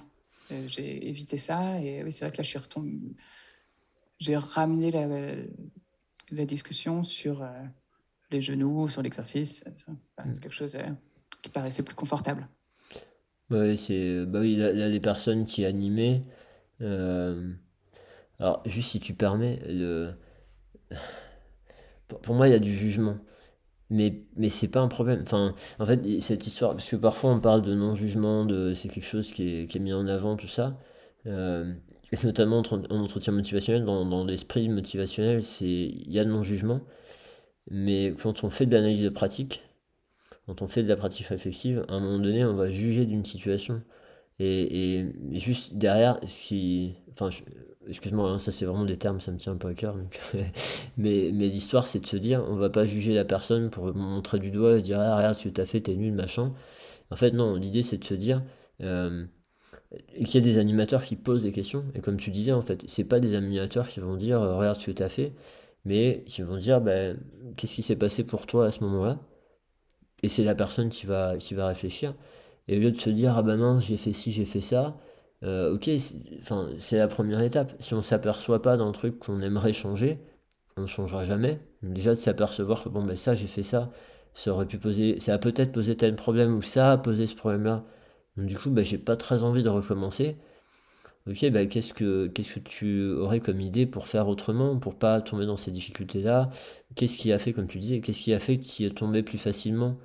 Euh, 0.52 0.68
j'ai 0.68 1.08
évité 1.08 1.38
ça. 1.38 1.80
Et 1.82 2.04
oui, 2.04 2.12
c'est 2.12 2.26
vrai 2.26 2.32
que 2.32 2.38
là, 2.38 2.44
je 2.44 2.50
suis 2.50 2.60
retombée. 2.60 3.00
J'ai 4.18 4.36
ramené 4.36 4.92
la, 4.92 5.08
la, 6.32 6.46
discussion 6.46 7.04
sur 7.04 7.42
euh, 7.42 7.64
les 8.32 8.42
genoux, 8.42 8.88
sur 8.88 9.02
l'exercice. 9.02 9.64
Mm. 9.88 9.94
c'est 10.34 10.42
quelque 10.42 10.56
chose 10.56 10.76
euh, 10.76 10.90
qui 11.42 11.50
paraissait 11.50 11.84
plus 11.84 11.96
confortable. 11.96 12.48
Oui, 13.52 13.78
c'est 13.78 14.26
bah 14.26 14.40
oui, 14.42 14.56
là, 14.56 14.72
les 14.88 15.00
personnes 15.00 15.46
qui 15.46 15.66
animaient. 15.66 16.24
Alors, 18.40 18.62
juste 18.66 18.90
si 18.92 19.00
tu 19.00 19.14
permets, 19.14 19.60
pour 22.24 22.36
moi, 22.36 22.48
il 22.48 22.52
y 22.52 22.56
a 22.56 22.60
du 22.60 22.74
jugement 22.74 23.18
mais 23.92 24.24
mais 24.38 24.50
c'est 24.50 24.70
pas 24.70 24.82
un 24.82 24.88
problème 24.88 25.22
enfin 25.24 25.56
en 25.80 25.86
fait 25.86 26.22
cette 26.22 26.48
histoire 26.48 26.72
parce 26.72 26.90
que 26.90 26.96
parfois 26.96 27.32
on 27.32 27.42
parle 27.42 27.62
de 27.62 27.76
non 27.76 27.96
jugement 27.96 28.46
de 28.46 28.74
c'est 28.74 28.90
quelque 28.90 29.06
chose 29.06 29.34
qui 29.34 29.62
est, 29.64 29.68
qui 29.68 29.78
est 29.78 29.82
mis 29.82 29.94
en 29.94 30.08
avant 30.08 30.38
tout 30.38 30.48
ça 30.48 30.80
euh, 31.28 31.74
notamment 32.24 32.64
en 32.64 33.00
entretien 33.02 33.34
motivationnel 33.34 33.86
dans, 33.86 34.06
dans 34.06 34.26
l'esprit 34.26 34.70
motivationnel 34.70 35.44
il 35.62 36.12
y 36.12 36.20
a 36.20 36.26
de 36.26 36.32
non 36.32 36.44
jugement 36.44 36.82
mais 37.72 38.14
quand 38.22 38.44
on 38.44 38.50
fait 38.50 38.66
de 38.68 38.76
l'analyse 38.76 39.04
de 39.04 39.10
pratique 39.10 39.64
quand 40.50 40.64
on 40.64 40.68
fait 40.68 40.82
de 40.82 40.90
la 40.90 40.96
pratique 40.96 41.28
réflexive 41.28 41.86
à 41.90 41.94
un 41.94 42.00
moment 42.00 42.18
donné 42.18 42.44
on 42.44 42.56
va 42.56 42.70
juger 42.72 43.06
d'une 43.06 43.24
situation 43.24 43.84
et, 44.40 45.06
juste 45.34 45.76
derrière 45.76 46.20
ce 46.26 46.48
qui 46.48 46.96
enfin 47.12 47.30
excuse-moi, 47.88 48.30
hein, 48.30 48.40
ça 48.40 48.52
c'est 48.52 48.66
vraiment 48.66 48.86
des 48.86 48.98
termes, 48.98 49.20
ça 49.22 49.32
me 49.32 49.38
tient 49.38 49.54
un 49.54 49.58
peu 49.58 49.68
à 49.68 49.74
cœur. 49.74 49.96
mais 50.98 51.30
l'histoire, 51.32 51.88
c'est 51.88 52.00
de 52.00 52.06
se 52.06 52.18
dire, 52.18 52.46
on 52.48 52.56
va 52.56 52.70
pas 52.70 52.86
juger 52.86 53.14
la 53.14 53.26
personne 53.26 53.70
pour 53.70 53.94
montrer 53.96 54.40
du 54.40 54.52
doigt 54.52 54.78
et 54.78 54.82
dire, 54.82 55.00
ah, 55.00 55.18
regarde 55.18 55.36
ce 55.36 55.46
que 55.46 55.54
t'as 55.54 55.66
fait, 55.66 55.82
t'es 55.82 55.96
nul, 55.96 56.14
machin. 56.14 56.54
En 57.12 57.16
fait, 57.16 57.32
non, 57.32 57.56
l'idée 57.56 57.84
c'est 57.84 57.98
de 57.98 58.04
se 58.06 58.14
dire, 58.14 58.44
euh, 58.82 59.26
qu'il 60.18 60.36
y 60.36 60.38
a 60.38 60.42
des 60.42 60.58
animateurs 60.60 61.04
qui 61.04 61.16
posent 61.16 61.44
des 61.44 61.52
questions. 61.52 61.86
Et 61.96 62.02
comme 62.02 62.18
tu 62.18 62.32
disais, 62.32 62.52
en 62.52 62.62
fait, 62.62 62.84
c'est 62.88 63.04
pas 63.06 63.20
des 63.20 63.34
animateurs 63.36 63.88
qui 63.88 64.00
vont 64.00 64.16
dire, 64.16 64.42
regarde 64.42 64.80
ce 64.80 64.88
que 64.88 64.92
t'as 64.92 65.10
fait, 65.10 65.34
mais 65.86 66.24
qui 66.28 66.42
vont 66.44 66.58
dire, 66.58 66.82
ben, 66.82 67.18
qu'est-ce 67.58 67.76
qui 67.76 67.84
s'est 67.84 67.96
passé 67.96 68.24
pour 68.26 68.48
toi 68.48 68.68
à 68.68 68.72
ce 68.72 68.84
moment-là? 68.84 69.20
Et 70.24 70.28
c'est 70.28 70.44
la 70.44 70.56
personne 70.56 70.90
qui 70.90 71.06
va, 71.06 71.38
qui 71.38 71.54
va 71.54 71.68
réfléchir. 71.68 72.14
Et 72.68 72.78
au 72.78 72.80
lieu 72.82 72.92
de 72.92 72.98
se 72.98 73.10
dire, 73.10 73.38
ah 73.38 73.44
ben 73.44 73.58
mince, 73.58 73.86
j'ai 73.86 73.98
fait 73.98 74.14
ci, 74.14 74.32
j'ai 74.32 74.46
fait 74.46 74.62
ça, 74.62 74.98
euh, 75.44 75.74
ok, 75.76 75.90
c'est 76.80 76.98
la 76.98 77.08
première 77.08 77.42
étape. 77.42 77.74
Si 77.80 77.94
on 77.94 78.02
s'aperçoit 78.02 78.62
pas 78.62 78.78
d'un 78.78 78.92
truc 78.92 79.20
qu'on 79.20 79.42
aimerait 79.42 79.74
changer, 79.74 80.20
on 80.78 80.82
ne 80.84 80.88
changera 80.88 81.26
jamais. 81.26 81.60
Déjà 81.84 82.16
de 82.16 82.20
s'apercevoir 82.20 82.84
que 82.84 82.90
bon, 82.90 83.04
ben 83.04 83.16
ça, 83.16 83.36
j'ai 83.36 83.48
fait 83.48 83.64
ça, 83.64 83.92
ça 84.34 84.52
aurait 84.54 84.68
pu 84.68 84.78
poser, 84.80 85.20
ça 85.20 85.34
a 85.36 85.38
peut-être 85.40 85.72
posé 85.72 85.96
tel 85.98 86.16
problème 86.16 86.56
ou 86.56 86.62
ça 86.62 86.92
a 86.94 86.98
posé 86.98 87.28
ce 87.28 87.36
problème-là. 87.36 87.86
Donc 88.38 88.48
du 88.48 88.58
coup, 88.58 88.70
ben, 88.72 88.84
j'ai 88.86 88.98
pas 88.98 89.16
très 89.18 89.44
envie 89.44 89.64
de 89.64 89.70
recommencer. 89.70 90.38
Ok, 91.28 91.46
ben, 91.52 91.68
qu'est-ce 91.70 91.94
que 91.94 92.28
que 92.28 92.60
tu 92.60 93.12
aurais 93.12 93.40
comme 93.40 93.62
idée 93.62 93.86
pour 93.86 94.08
faire 94.08 94.28
autrement, 94.28 94.78
pour 94.80 94.96
pas 94.98 95.22
tomber 95.22 95.46
dans 95.46 95.58
ces 95.58 95.72
difficultés-là? 95.72 96.50
Qu'est-ce 96.96 97.18
qui 97.18 97.32
a 97.32 97.38
fait, 97.38 97.54
comme 97.54 97.68
tu 97.68 97.78
disais, 97.80 98.02
qu'est-ce 98.02 98.22
qui 98.22 98.34
a 98.34 98.40
fait 98.40 98.58
que 98.58 98.66
tu 98.66 98.84
y 98.84 98.86
es 98.86 98.90
tombé 98.92 99.24
plus 99.24 99.38
facilement? 99.38 99.98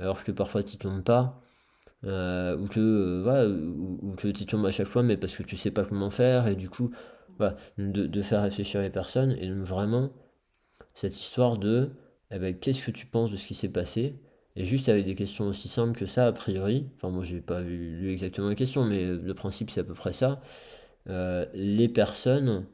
Alors 0.00 0.24
que 0.24 0.32
parfois 0.32 0.62
tu 0.62 0.76
tombes 0.76 1.02
pas 1.02 1.40
euh, 2.04 2.56
ou 2.58 2.66
que 2.66 2.80
euh, 2.80 3.22
voilà, 3.22 3.48
ou, 3.48 4.14
que 4.16 4.28
tu 4.28 4.44
tombes 4.46 4.66
à 4.66 4.72
chaque 4.72 4.86
fois 4.86 5.02
mais 5.02 5.16
parce 5.16 5.36
que 5.36 5.42
tu 5.42 5.56
sais 5.56 5.70
pas 5.70 5.84
comment 5.84 6.10
faire 6.10 6.46
et 6.48 6.56
du 6.56 6.68
coup 6.68 6.90
voilà, 7.38 7.56
de, 7.78 8.22
faire 8.22 8.42
réfléchir 8.42 8.80
les 8.82 8.90
personnes 8.90 9.32
et 9.32 9.50
vraiment 9.50 10.10
cette 10.94 11.18
histoire 11.18 11.58
de 11.58 11.90
eh 12.30 12.38
ben, 12.38 12.56
qu'est-ce 12.56 12.84
que 12.84 12.90
tu 12.90 13.06
penses 13.06 13.32
de 13.32 13.36
ce 13.36 13.46
qui 13.46 13.54
s'est 13.54 13.68
passé? 13.68 14.20
Et 14.56 14.64
juste 14.64 14.88
avec 14.88 15.04
des 15.04 15.14
questions 15.14 15.46
aussi 15.48 15.68
simples 15.68 15.98
que 15.98 16.06
ça 16.06 16.26
a 16.26 16.32
priori 16.32 16.88
enfin 16.94 17.10
moi 17.10 17.24
j'ai 17.24 17.40
pas 17.40 17.60
lu 17.60 18.10
exactement 18.10 18.48
les 18.48 18.54
questions 18.54 18.84
mais 18.84 19.06
le 19.06 19.34
principe 19.34 19.70
c'est 19.70 19.80
à 19.80 19.84
peu 19.84 19.94
près 19.94 20.12
ça 20.12 20.40
euh, 21.08 21.46
les 21.54 21.88
personnes 21.88 22.66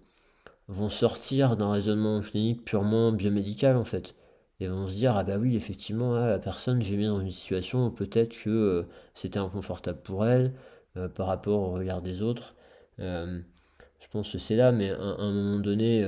vont 0.68 0.88
sortir 0.88 1.56
d'un 1.56 1.72
raisonnement 1.72 2.20
clinique 2.20 2.64
purement 2.64 3.12
biomédical 3.12 3.76
en 3.76 3.84
fait 3.84 4.14
et 4.60 4.68
vont 4.68 4.86
se 4.86 4.94
dire 4.94 5.16
ah 5.16 5.24
bah 5.24 5.38
oui 5.38 5.56
effectivement 5.56 6.14
la 6.14 6.38
personne 6.38 6.82
j'ai 6.82 6.96
mis 6.96 7.06
dans 7.06 7.20
une 7.20 7.30
situation 7.30 7.86
où 7.86 7.90
peut-être 7.90 8.36
que 8.36 8.50
euh, 8.50 8.82
c'était 9.14 9.38
inconfortable 9.38 10.00
pour 10.02 10.26
elle 10.26 10.52
euh, 10.96 11.08
par 11.08 11.26
rapport 11.26 11.60
au 11.60 11.72
regard 11.72 12.02
des 12.02 12.22
autres. 12.22 12.54
Euh, 12.98 13.40
je 13.98 14.08
pense 14.08 14.32
que 14.32 14.38
c'est 14.38 14.56
là 14.56 14.70
mais 14.72 14.90
à, 14.90 15.00
un 15.00 15.32
moment 15.32 15.58
donné 15.58 16.06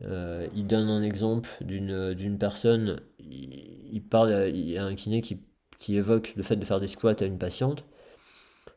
il 0.00 0.66
donne 0.66 0.88
un 0.88 1.02
exemple 1.02 1.48
d'une 1.60 2.38
personne 2.38 3.00
il, 3.18 4.02
parle 4.08 4.48
il 4.48 4.70
y 4.70 4.78
a 4.78 4.84
un 4.84 4.94
kiné 4.94 5.20
qui, 5.20 5.40
qui 5.78 5.96
évoque 5.96 6.34
le 6.36 6.42
fait 6.42 6.56
de 6.56 6.64
faire 6.64 6.80
des 6.80 6.86
squats 6.86 7.16
à 7.20 7.24
une 7.24 7.38
patiente 7.38 7.84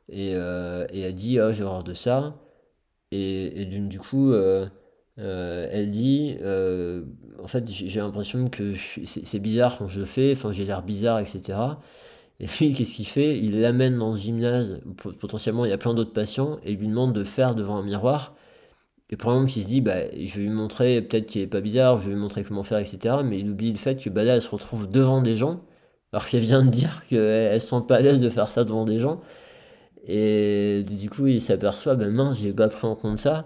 et, 0.09 0.31
et 0.31 1.01
elle 1.01 1.15
dit 1.15 1.39
ah 1.39 1.51
j'ai 1.51 1.63
horreur 1.63 1.83
de 1.83 1.93
ça 1.93 2.35
et 3.11 3.65
du 3.65 3.99
coup 3.99 4.31
euh, 5.19 5.67
elle 5.71 5.91
dit 5.91 6.37
euh, 6.41 7.03
en 7.43 7.47
fait 7.47 7.69
j'ai 7.69 7.99
l'impression 7.99 8.47
que 8.47 8.73
c'est 9.05 9.39
bizarre 9.39 9.77
quand 9.77 9.87
je 9.87 10.03
fais 10.03 10.31
enfin 10.31 10.53
j'ai 10.53 10.65
l'air 10.65 10.81
bizarre 10.81 11.19
etc 11.19 11.57
et 12.39 12.47
puis 12.47 12.73
qu'est-ce 12.75 12.95
qu'il 12.95 13.07
fait? 13.07 13.37
Il 13.37 13.61
l'amène 13.61 13.97
dans 13.97 14.11
le 14.11 14.17
gymnase 14.17 14.81
potentiellement 15.19 15.65
il 15.65 15.69
y 15.69 15.73
a 15.73 15.77
plein 15.77 15.93
d'autres 15.93 16.13
patients 16.13 16.59
et 16.63 16.73
il 16.73 16.79
lui 16.79 16.87
demande 16.87 17.13
de 17.13 17.23
faire 17.23 17.55
devant 17.55 17.77
un 17.77 17.83
miroir. 17.83 18.35
Et 19.11 19.17
un 19.19 19.29
moment 19.29 19.45
il 19.47 19.63
se 19.63 19.67
dit 19.67 19.81
bah 19.81 20.09
je 20.11 20.35
vais 20.35 20.43
lui 20.43 20.49
montrer 20.49 21.01
peut-être 21.01 21.25
qu'il 21.25 21.41
est 21.41 21.47
pas 21.47 21.61
bizarre 21.61 21.97
je 21.97 22.09
vais 22.09 22.13
lui 22.13 22.19
montrer 22.19 22.43
comment 22.43 22.63
faire 22.63 22.77
etc 22.77 23.15
mais 23.25 23.39
il 23.39 23.49
oublie 23.49 23.71
le 23.71 23.77
fait 23.79 23.95
que 23.95 24.07
bah 24.09 24.23
là 24.23 24.35
elle 24.35 24.41
se 24.41 24.49
retrouve 24.49 24.87
devant 24.87 25.23
des 25.23 25.33
gens 25.33 25.61
alors 26.13 26.27
qu'elle 26.27 26.41
vient 26.41 26.63
de 26.63 26.69
dire 26.69 27.03
qu'elle 27.09 27.59
se 27.59 27.67
sent 27.67 27.83
pas 27.87 27.95
à 27.97 28.01
l'aise 28.01 28.19
de 28.19 28.29
faire 28.29 28.51
ça 28.51 28.63
devant 28.63 28.85
des 28.85 28.99
gens. 28.99 29.21
Et 30.07 30.83
du 30.89 31.09
coup 31.09 31.27
il 31.27 31.41
s'aperçoit 31.41 31.95
ben 31.95 32.11
mince 32.11 32.39
j'ai 32.39 32.53
pas 32.53 32.67
pris 32.69 32.87
en 32.87 32.95
compte 32.95 33.19
ça 33.19 33.45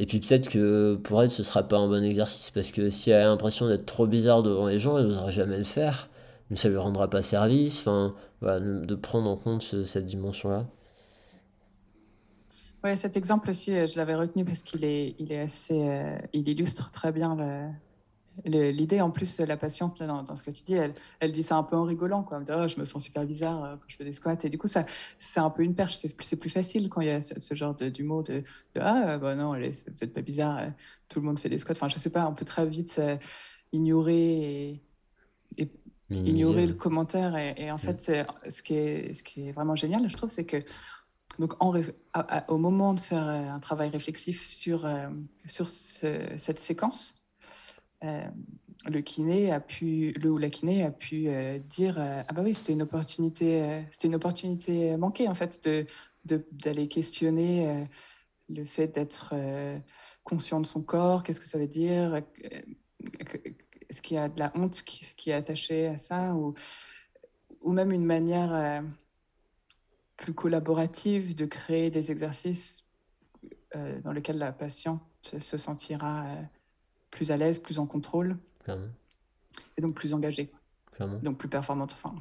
et 0.00 0.06
puis 0.06 0.20
peut-être 0.20 0.48
que 0.48 0.94
pour 0.94 1.20
elle, 1.24 1.28
ce 1.28 1.42
sera 1.42 1.64
pas 1.64 1.76
un 1.76 1.88
bon 1.88 2.04
exercice 2.04 2.50
parce 2.50 2.70
que 2.70 2.88
si 2.88 3.10
elle 3.10 3.22
a 3.22 3.26
l'impression 3.26 3.66
d'être 3.66 3.84
trop 3.84 4.06
bizarre 4.06 4.44
devant 4.44 4.68
les 4.68 4.78
gens, 4.78 4.96
elle 4.96 5.06
n'osera 5.06 5.32
jamais 5.32 5.58
le 5.58 5.64
faire. 5.64 6.08
Mais 6.50 6.56
ça 6.56 6.68
lui 6.68 6.76
rendra 6.76 7.10
pas 7.10 7.20
service. 7.20 7.80
Enfin, 7.80 8.14
voilà, 8.40 8.60
de 8.60 8.94
prendre 8.94 9.28
en 9.28 9.36
compte 9.36 9.62
cette 9.84 10.04
dimension-là. 10.04 10.66
Ouais, 12.84 12.94
cet 12.94 13.16
exemple 13.16 13.50
aussi, 13.50 13.76
euh, 13.76 13.88
je 13.88 13.96
l'avais 13.96 14.14
retenu 14.14 14.44
parce 14.44 14.62
qu'il 14.62 14.84
est, 14.84 15.16
il 15.18 15.32
est 15.32 15.40
assez, 15.40 15.88
euh, 15.88 16.16
il 16.32 16.48
illustre 16.48 16.92
très 16.92 17.10
bien 17.10 17.34
le, 17.34 17.68
L'idée, 18.44 19.00
en 19.00 19.10
plus, 19.10 19.40
la 19.40 19.56
patiente, 19.56 20.02
dans, 20.02 20.22
dans, 20.22 20.36
ce 20.36 20.42
que 20.42 20.50
tu 20.50 20.62
dis, 20.62 20.74
elle, 20.74 20.94
elle 21.20 21.32
dit 21.32 21.42
ça 21.42 21.56
un 21.56 21.62
peu 21.62 21.76
en 21.76 21.84
rigolant. 21.84 22.22
Quoi. 22.22 22.38
Elle 22.38 22.44
dit, 22.44 22.50
oh, 22.54 22.68
je 22.68 22.78
me 22.78 22.84
sens 22.84 23.02
super 23.02 23.24
bizarre 23.24 23.64
euh, 23.64 23.76
quand 23.76 23.88
je 23.88 23.96
fais 23.96 24.04
des 24.04 24.12
squats. 24.12 24.36
Et 24.42 24.48
du 24.48 24.58
coup, 24.58 24.68
ça, 24.68 24.86
c'est 25.18 25.40
un 25.40 25.50
peu 25.50 25.62
une 25.62 25.74
perche. 25.74 25.96
C'est 25.96 26.16
plus, 26.16 26.36
plus 26.36 26.50
facile 26.50 26.88
quand 26.88 27.00
il 27.00 27.08
y 27.08 27.10
a 27.10 27.20
ce, 27.20 27.54
genre 27.54 27.74
d'humour 27.74 28.22
de, 28.22 28.42
de, 28.74 28.80
Ah, 28.80 29.18
bah 29.18 29.34
non, 29.34 29.52
allez, 29.52 29.70
vous 29.70 29.94
n'êtes 30.00 30.14
pas 30.14 30.22
bizarre, 30.22 30.58
euh, 30.58 30.70
tout 31.08 31.20
le 31.20 31.26
monde 31.26 31.38
fait 31.38 31.48
des 31.48 31.58
squats. 31.58 31.72
Enfin, 31.72 31.88
je 31.88 31.98
sais 31.98 32.10
pas, 32.10 32.26
on 32.28 32.34
peut 32.34 32.44
très 32.44 32.66
vite 32.66 32.96
euh, 32.98 33.16
ignorer 33.72 34.80
et, 35.56 35.70
ignorer 36.10 36.66
le 36.66 36.74
commentaire. 36.74 37.36
Et, 37.36 37.70
en 37.70 37.78
fait, 37.78 38.00
ce 38.48 38.62
qui, 38.62 38.74
est, 38.74 39.14
ce 39.14 39.22
qui 39.22 39.48
est 39.48 39.52
vraiment 39.52 39.76
génial, 39.76 40.08
je 40.08 40.16
trouve, 40.16 40.30
c'est 40.30 40.46
que 40.46 40.62
donc, 41.38 41.54
en, 41.62 41.72
au 42.48 42.56
moment 42.56 42.94
de 42.94 43.00
faire 43.00 43.28
un 43.28 43.60
travail 43.60 43.90
réflexif 43.90 44.44
sur, 44.44 44.88
sur 45.46 45.68
cette 45.68 46.58
séquence, 46.58 47.17
euh, 47.17 47.17
le 48.02 49.00
kiné 49.00 49.50
a 49.50 49.60
pu, 49.60 50.12
le 50.12 50.30
ou 50.30 50.38
la 50.38 50.50
kiné 50.50 50.84
a 50.84 50.90
pu 50.90 51.28
euh, 51.28 51.58
dire 51.58 51.98
euh, 51.98 52.22
ah 52.26 52.32
bah 52.32 52.42
oui 52.44 52.54
c'était 52.54 52.72
une 52.72 52.82
opportunité, 52.82 53.84
c'était 53.90 54.08
une 54.08 54.14
opportunité 54.14 54.96
manquée 54.96 55.28
en 55.28 55.34
fait 55.34 55.62
de 55.64 55.86
d'aller 56.52 56.88
questionner 56.88 57.88
le 58.50 58.64
fait 58.66 58.88
d'être 58.88 59.34
conscient 60.24 60.60
de 60.60 60.66
son 60.66 60.82
corps, 60.82 61.22
qu'est-ce 61.22 61.40
que 61.40 61.48
ça 61.48 61.58
veut 61.58 61.68
dire, 61.68 62.20
est-ce 63.88 64.02
qu'il 64.02 64.16
y 64.16 64.20
a 64.20 64.28
de 64.28 64.38
la 64.38 64.52
honte 64.54 64.82
qui, 64.82 65.30
est 65.30 65.34
attachée 65.34 65.86
à 65.86 65.96
ça 65.96 66.34
ou, 66.34 66.54
ou 67.62 67.72
même 67.72 67.92
une 67.92 68.04
manière 68.04 68.52
euh, 68.52 68.82
plus 70.16 70.34
collaborative 70.34 71.34
de 71.34 71.46
créer 71.46 71.90
des 71.90 72.10
exercices 72.10 72.90
euh, 73.76 74.00
dans 74.02 74.12
lesquels 74.12 74.38
la 74.38 74.52
patiente 74.52 75.02
se 75.22 75.58
sentira 75.58 76.26
euh, 76.26 76.42
plus 77.10 77.30
à 77.30 77.36
l'aise, 77.36 77.58
plus 77.58 77.78
en 77.78 77.86
contrôle 77.86 78.36
et 79.76 79.80
donc 79.80 79.94
plus 79.94 80.14
engagée. 80.14 80.50
Donc 81.22 81.38
plus 81.38 81.48
performante. 81.48 81.96
Enfin. 82.02 82.14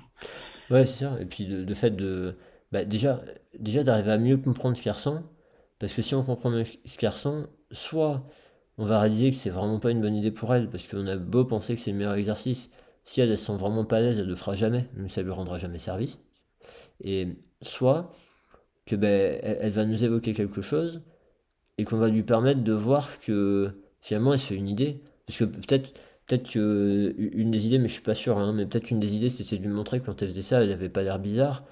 Ouais, 0.70 0.86
c'est 0.86 1.06
ça. 1.06 1.18
Et 1.20 1.26
puis 1.26 1.46
le, 1.46 1.74
fait 1.74 1.92
de. 1.92 2.36
Bah, 2.72 2.86
déjà, 2.86 3.22
déjà 3.58 3.84
d'arriver 3.84 4.12
à 4.12 4.18
mieux 4.18 4.38
comprendre 4.38 4.78
ce 4.78 4.84
qu'elle 4.84 4.94
ressent. 4.94 5.24
Parce 5.80 5.94
que 5.94 6.02
si 6.02 6.16
on 6.16 6.24
comprend 6.24 6.50
mieux 6.50 6.64
ce 6.86 6.98
qu'elle 6.98 7.10
ressent, 7.10 7.46
soit 7.72 8.28
on 8.78 8.86
va 8.86 9.00
réaliser 9.00 9.32
que 9.32 9.36
c'est 9.36 9.50
vraiment 9.50 9.80
pas 9.80 9.92
une 9.92 10.02
bonne 10.02 10.16
idée 10.16 10.32
pour 10.32 10.54
elle, 10.54 10.70
parce 10.70 10.88
qu'on 10.88 11.08
a 11.08 11.16
beau 11.16 11.46
penser 11.46 11.74
que 11.76 11.80
c'est 11.80 11.92
le 11.92 11.98
meilleur 11.98 12.14
exercice, 12.14 12.70
si 13.04 13.22
elle, 13.22 13.30
ne 13.30 13.36
se 13.36 13.46
sent 13.46 13.56
vraiment 13.58 13.86
pas 13.86 13.98
à 13.98 14.02
l'aise, 14.02 14.20
elle 14.20 14.28
le 14.28 14.36
fera 14.36 14.56
jamais, 14.56 14.90
mais 14.94 15.10
ça 15.10 15.22
lui 15.22 15.32
rendra 15.32 15.58
jamais 15.58 15.80
service. 15.80 16.20
Et 17.02 17.38
soit 17.62 18.12
que 18.86 18.96
ben, 18.96 19.40
elle, 19.44 19.72
va 19.72 19.86
nous 19.86 20.04
évoquer 20.04 20.34
quelque 20.34 20.62
chose 20.62 21.04
et 21.78 21.84
qu'on 21.84 21.98
va 21.98 22.10
lui 22.10 22.24
permettre 22.24 22.64
de 22.64 22.74
voir 22.74 23.20
que 23.20 23.82
finalement 24.08 24.34
elle 24.34 24.40
fait 24.40 24.56
une 24.56 24.70
idée. 24.70 25.02
Parce 25.26 25.40
que 25.40 25.44
peut-être 25.46 25.94
peut-être 26.28 26.56
une 26.56 27.52
des 27.52 27.68
idées, 27.68 27.80
mais 27.80 27.88
je 27.88 27.94
suis 27.94 28.02
pas 28.02 28.16
sûr, 28.16 28.38
hein, 28.38 28.54
mais 28.54 28.66
peut-être 28.66 28.92
une 28.92 29.00
des 29.00 29.16
idées 29.16 29.30
c'était 29.30 29.58
de 29.58 29.64
lui 29.64 29.70
montrer 29.70 30.00
que 30.00 30.06
quand 30.06 30.22
elle 30.22 30.30
faisait 30.30 30.42
ça, 30.42 30.64
elle 30.64 30.72
avait 30.72 30.90
pas 30.90 31.04
l'air 31.04 31.20
bizarre. 31.20 31.64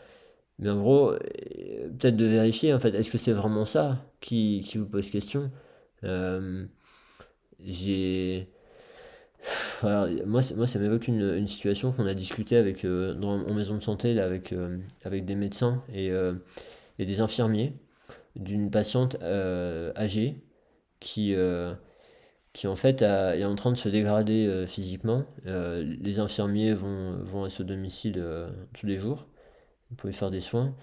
Mais 0.59 0.69
en 0.69 0.79
gros, 0.79 1.11
euh, 1.11 1.19
peut-être 1.99 2.15
de 2.15 2.25
vérifier 2.25 2.73
en 2.73 2.79
fait, 2.79 2.93
est-ce 2.95 3.11
que 3.11 3.17
c'est 3.17 3.33
vraiment 3.33 3.65
ça 3.65 4.05
qui, 4.21 4.61
qui 4.65 4.77
vous 4.77 4.85
pose 4.85 5.09
question? 5.09 5.51
Euh, 6.03 6.65
j'ai 7.63 8.49
moi, 9.83 10.41
moi 10.55 10.67
ça 10.67 10.79
m'évoque 10.79 11.07
une, 11.07 11.35
une, 11.35 11.47
situation 11.47 11.91
qu'on 11.91 12.07
a 12.07 12.13
discuté 12.15 12.57
avec 12.57 12.83
euh, 12.83 13.13
dans, 13.13 13.45
en 13.45 13.53
maison 13.53 13.75
de 13.75 13.83
santé 13.83 14.19
avec, 14.19 14.51
euh, 14.53 14.77
avec 15.03 15.25
des 15.25 15.35
médecins 15.35 15.83
et, 15.93 16.11
et 16.99 17.05
des 17.05 17.19
infirmiers 17.21 17.73
d'une 18.35 18.71
patiente 18.71 19.17
âgée 19.95 20.41
qui, 20.99 21.35
qui 22.55 22.67
en 22.67 22.75
fait 22.75 23.03
est 23.03 23.43
en 23.43 23.55
train 23.55 23.71
de 23.71 23.77
se 23.77 23.89
dégrader 23.89 24.65
physiquement. 24.65 25.25
les 25.45 26.19
infirmiers 26.19 26.73
vont, 26.73 27.17
vont 27.21 27.43
à 27.43 27.49
ce 27.49 27.61
domicile 27.63 28.23
tous 28.73 28.85
les 28.85 28.97
jours, 28.97 29.27
vous 29.89 29.95
pouvez 29.97 30.13
faire 30.13 30.31
des 30.31 30.39
soins. 30.39 30.73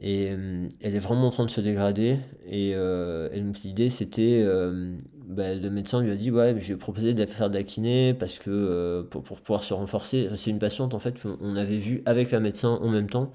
Et 0.00 0.28
euh, 0.30 0.68
elle 0.80 0.94
est 0.94 1.00
vraiment 1.00 1.26
en 1.26 1.30
train 1.30 1.44
de 1.44 1.50
se 1.50 1.60
dégrader. 1.60 2.18
Et, 2.46 2.72
euh, 2.74 3.28
l'idée, 3.64 3.88
c'était. 3.88 4.42
Euh, 4.44 4.96
bah, 5.26 5.54
le 5.54 5.70
médecin 5.70 6.00
lui 6.00 6.10
a 6.10 6.14
dit 6.14 6.30
Ouais, 6.30 6.54
je 6.58 6.72
vais 6.72 6.78
proposer 6.78 7.14
de 7.14 7.26
faire 7.26 7.50
de 7.50 7.56
la 7.56 7.64
kiné 7.64 8.14
parce 8.14 8.38
que, 8.38 9.02
pour, 9.10 9.22
pour 9.22 9.40
pouvoir 9.40 9.62
se 9.62 9.74
renforcer. 9.74 10.28
C'est 10.36 10.50
une 10.50 10.58
patiente 10.58 10.94
en 10.94 10.98
fait 10.98 11.20
qu'on 11.20 11.56
avait 11.56 11.76
vue 11.76 12.02
avec 12.06 12.30
la 12.30 12.40
médecin 12.40 12.70
en 12.80 12.88
même 12.88 13.10
temps. 13.10 13.32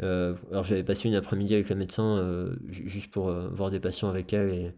alors 0.00 0.64
j'avais 0.64 0.82
passé 0.82 1.08
une 1.08 1.14
après-midi 1.14 1.54
avec 1.54 1.68
la 1.68 1.76
médecin 1.76 2.50
juste 2.68 3.10
pour 3.10 3.30
voir 3.30 3.70
des 3.70 3.80
patients 3.80 4.08
avec 4.08 4.32
elle 4.32 4.74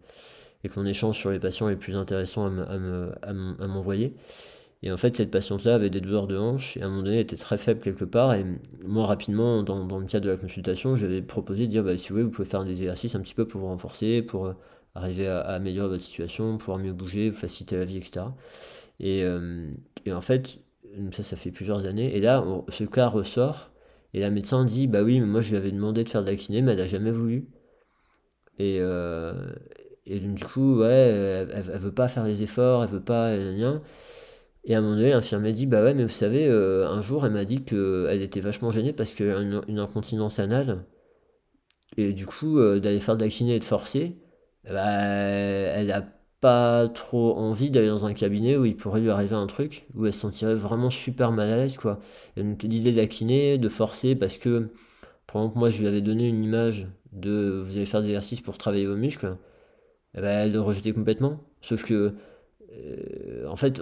et 0.63 0.69
qu'on 0.69 0.85
échange 0.85 1.17
sur 1.17 1.31
les 1.31 1.39
patients 1.39 1.67
les 1.67 1.75
plus 1.75 1.95
intéressants 1.95 2.51
à 3.21 3.67
m'envoyer. 3.67 4.15
Et 4.83 4.91
en 4.91 4.97
fait, 4.97 5.15
cette 5.15 5.31
patiente-là 5.31 5.75
avait 5.75 5.89
des 5.89 6.01
douleurs 6.01 6.27
de 6.27 6.37
hanche 6.37 6.75
et 6.75 6.81
à 6.81 6.87
un 6.87 6.89
moment 6.89 7.03
donné, 7.03 7.21
était 7.21 7.37
très 7.37 7.57
faible 7.57 7.79
quelque 7.79 8.03
part. 8.03 8.33
Et 8.33 8.45
moi, 8.85 9.05
rapidement, 9.07 9.63
dans, 9.63 9.97
le 9.97 10.05
cadre 10.05 10.25
de 10.25 10.31
la 10.31 10.35
consultation, 10.35 10.97
j'avais 10.97 11.21
proposé 11.21 11.67
de 11.67 11.71
dire 11.71 11.83
bah, 11.85 11.97
si 11.97 12.09
vous 12.09 12.15
voulez, 12.15 12.25
vous 12.25 12.31
pouvez 12.31 12.47
faire 12.47 12.65
des 12.65 12.71
exercices 12.71 13.15
un 13.15 13.21
petit 13.21 13.33
peu 13.33 13.47
pour 13.47 13.61
vous 13.61 13.67
renforcer, 13.67 14.21
pour 14.21 14.47
euh, 14.47 14.53
arriver 14.93 15.25
à, 15.27 15.39
améliorer 15.39 15.87
votre 15.87 16.03
situation, 16.03 16.57
pouvoir 16.57 16.79
mieux 16.79 16.91
bouger, 16.91 17.29
vous 17.29 17.37
faciliter 17.37 17.77
la 17.77 17.85
vie, 17.85 17.95
etc. 17.95 18.25
Et, 18.99 19.23
euh, 19.23 19.71
et, 20.05 20.11
en 20.11 20.19
fait, 20.19 20.59
ça, 21.11 21.23
ça 21.23 21.37
fait 21.37 21.51
plusieurs 21.51 21.85
années. 21.85 22.13
Et 22.17 22.19
là, 22.19 22.43
ce 22.67 22.83
cas 22.83 23.07
ressort. 23.07 23.69
Et 24.13 24.19
la 24.19 24.31
médecin 24.31 24.65
dit 24.65 24.87
Bah 24.87 25.01
oui, 25.01 25.19
mais 25.21 25.25
moi, 25.27 25.39
je 25.39 25.51
lui 25.51 25.57
avais 25.57 25.71
demandé 25.71 26.03
de 26.03 26.09
faire 26.09 26.23
de 26.23 26.29
la 26.29 26.35
kiné, 26.35 26.61
mais 26.61 26.73
elle 26.73 26.79
n'a 26.79 26.87
jamais 26.87 27.11
voulu. 27.11 27.47
Et, 28.59 28.79
euh, 28.81 29.33
et 30.05 30.19
du 30.19 30.43
coup, 30.43 30.79
ouais, 30.79 30.87
elle, 30.87 31.49
elle, 31.53 31.79
veut 31.79 31.93
pas 31.93 32.07
faire 32.07 32.25
les 32.25 32.43
efforts, 32.43 32.83
elle 32.83 32.89
veut 32.89 33.03
pas. 33.03 33.27
rien. 33.27 33.81
Et 34.65 34.75
à 34.75 34.77
un 34.79 34.81
moment 34.81 34.95
donné, 34.95 35.11
l'infirmière 35.11 35.53
dit 35.53 35.65
Bah 35.65 35.83
ouais, 35.83 35.93
mais 35.93 36.03
vous 36.03 36.09
savez, 36.09 36.47
euh, 36.47 36.87
un 36.87 37.01
jour, 37.01 37.25
elle 37.25 37.33
m'a 37.33 37.45
dit 37.45 37.63
qu'elle 37.63 38.21
était 38.21 38.39
vachement 38.39 38.71
gênée 38.71 38.93
parce 38.93 39.13
qu'elle 39.13 39.31
a 39.31 39.39
une, 39.67 39.79
incontinence 39.79 40.39
anale. 40.39 40.85
Et 41.97 42.13
du 42.13 42.25
coup, 42.25 42.59
euh, 42.59 42.79
d'aller 42.79 42.99
faire 42.99 43.17
de 43.17 43.23
la 43.23 43.29
kiné 43.29 43.55
et 43.55 43.59
de 43.59 43.63
forcer, 43.63 44.17
bah, 44.65 44.81
elle 44.83 45.87
n'a 45.87 46.05
pas 46.41 46.87
trop 46.89 47.37
envie 47.37 47.69
d'aller 47.71 47.87
dans 47.87 48.05
un 48.05 48.13
cabinet 48.13 48.57
où 48.57 48.65
il 48.65 48.75
pourrait 48.75 49.01
lui 49.01 49.09
arriver 49.09 49.35
un 49.35 49.47
truc, 49.47 49.87
où 49.95 50.05
elle 50.05 50.13
se 50.13 50.19
sentirait 50.19 50.55
vraiment 50.55 50.89
super 50.89 51.31
mal 51.31 51.51
à 51.51 51.57
l'aise, 51.57 51.77
quoi. 51.77 51.99
Et 52.37 52.43
donc, 52.43 52.63
l'idée 52.63 52.91
de 52.91 52.97
la 52.97 53.07
kiné, 53.07 53.57
de 53.57 53.69
forcer, 53.69 54.15
parce 54.15 54.37
que, 54.37 54.69
par 55.27 55.41
exemple, 55.41 55.59
moi, 55.59 55.69
je 55.69 55.79
lui 55.79 55.87
avais 55.87 56.01
donné 56.01 56.27
une 56.27 56.43
image 56.43 56.87
de 57.11 57.61
vous 57.65 57.77
allez 57.77 57.85
faire 57.85 58.01
des 58.01 58.07
exercices 58.07 58.41
pour 58.41 58.57
travailler 58.57 58.85
vos 58.85 58.95
muscles, 58.95 59.37
bah, 60.21 60.29
elle 60.29 60.51
le 60.51 60.61
rejetait 60.61 60.93
complètement. 60.93 61.39
Sauf 61.61 61.83
que, 61.85 62.13
euh, 62.71 63.47
en 63.47 63.55
fait, 63.55 63.81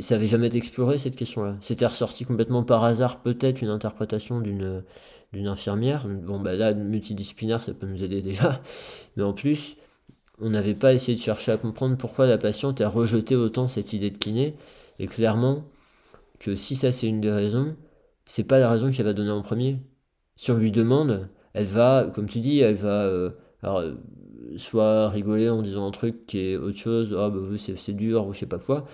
ça 0.00 0.14
n'avait 0.14 0.26
jamais 0.26 0.48
été 0.48 0.58
exploré 0.58 0.98
cette 0.98 1.16
question-là. 1.16 1.56
C'était 1.60 1.86
ressorti 1.86 2.24
complètement 2.24 2.62
par 2.62 2.84
hasard, 2.84 3.22
peut-être 3.22 3.62
une 3.62 3.68
interprétation 3.68 4.40
d'une 4.40 4.84
d'une 5.32 5.46
infirmière. 5.46 6.06
Bon, 6.06 6.40
bah 6.40 6.54
là, 6.56 6.74
multidisciplinaire, 6.74 7.62
ça 7.62 7.72
peut 7.74 7.86
nous 7.86 8.04
aider 8.04 8.20
déjà. 8.22 8.60
Mais 9.16 9.22
en 9.22 9.32
plus, 9.32 9.76
on 10.40 10.50
n'avait 10.50 10.74
pas 10.74 10.92
essayé 10.94 11.16
de 11.16 11.22
chercher 11.22 11.52
à 11.52 11.56
comprendre 11.56 11.96
pourquoi 11.96 12.26
la 12.26 12.38
patiente 12.38 12.80
a 12.82 12.88
rejeté 12.88 13.36
autant 13.36 13.68
cette 13.68 13.92
idée 13.94 14.10
de 14.10 14.18
kiné. 14.18 14.56
Et 14.98 15.06
clairement, 15.06 15.64
que 16.40 16.54
si 16.56 16.76
ça 16.76 16.92
c'est 16.92 17.08
une 17.08 17.20
des 17.20 17.30
raisons, 17.30 17.76
c'est 18.26 18.44
pas 18.44 18.58
la 18.58 18.70
raison 18.70 18.90
qu'elle 18.90 19.06
va 19.06 19.14
donner 19.14 19.30
en 19.30 19.42
premier. 19.42 19.78
Si 20.36 20.50
on 20.50 20.56
lui 20.58 20.72
demande, 20.72 21.28
elle 21.54 21.66
va, 21.66 22.10
comme 22.14 22.28
tu 22.28 22.40
dis, 22.40 22.60
elle 22.60 22.74
va 22.76 23.04
euh, 23.04 23.30
alors, 23.62 23.78
euh, 23.78 23.94
soit 24.56 25.08
rigoler 25.08 25.48
en 25.48 25.62
disant 25.62 25.86
un 25.86 25.90
truc 25.90 26.26
qui 26.26 26.38
est 26.38 26.56
autre 26.56 26.78
chose, 26.78 27.16
ah 27.18 27.30
bah 27.30 27.40
c'est 27.56 27.92
dur 27.92 28.26
ou 28.26 28.32
je 28.32 28.40
sais 28.40 28.46
pas 28.46 28.58
quoi, 28.58 28.86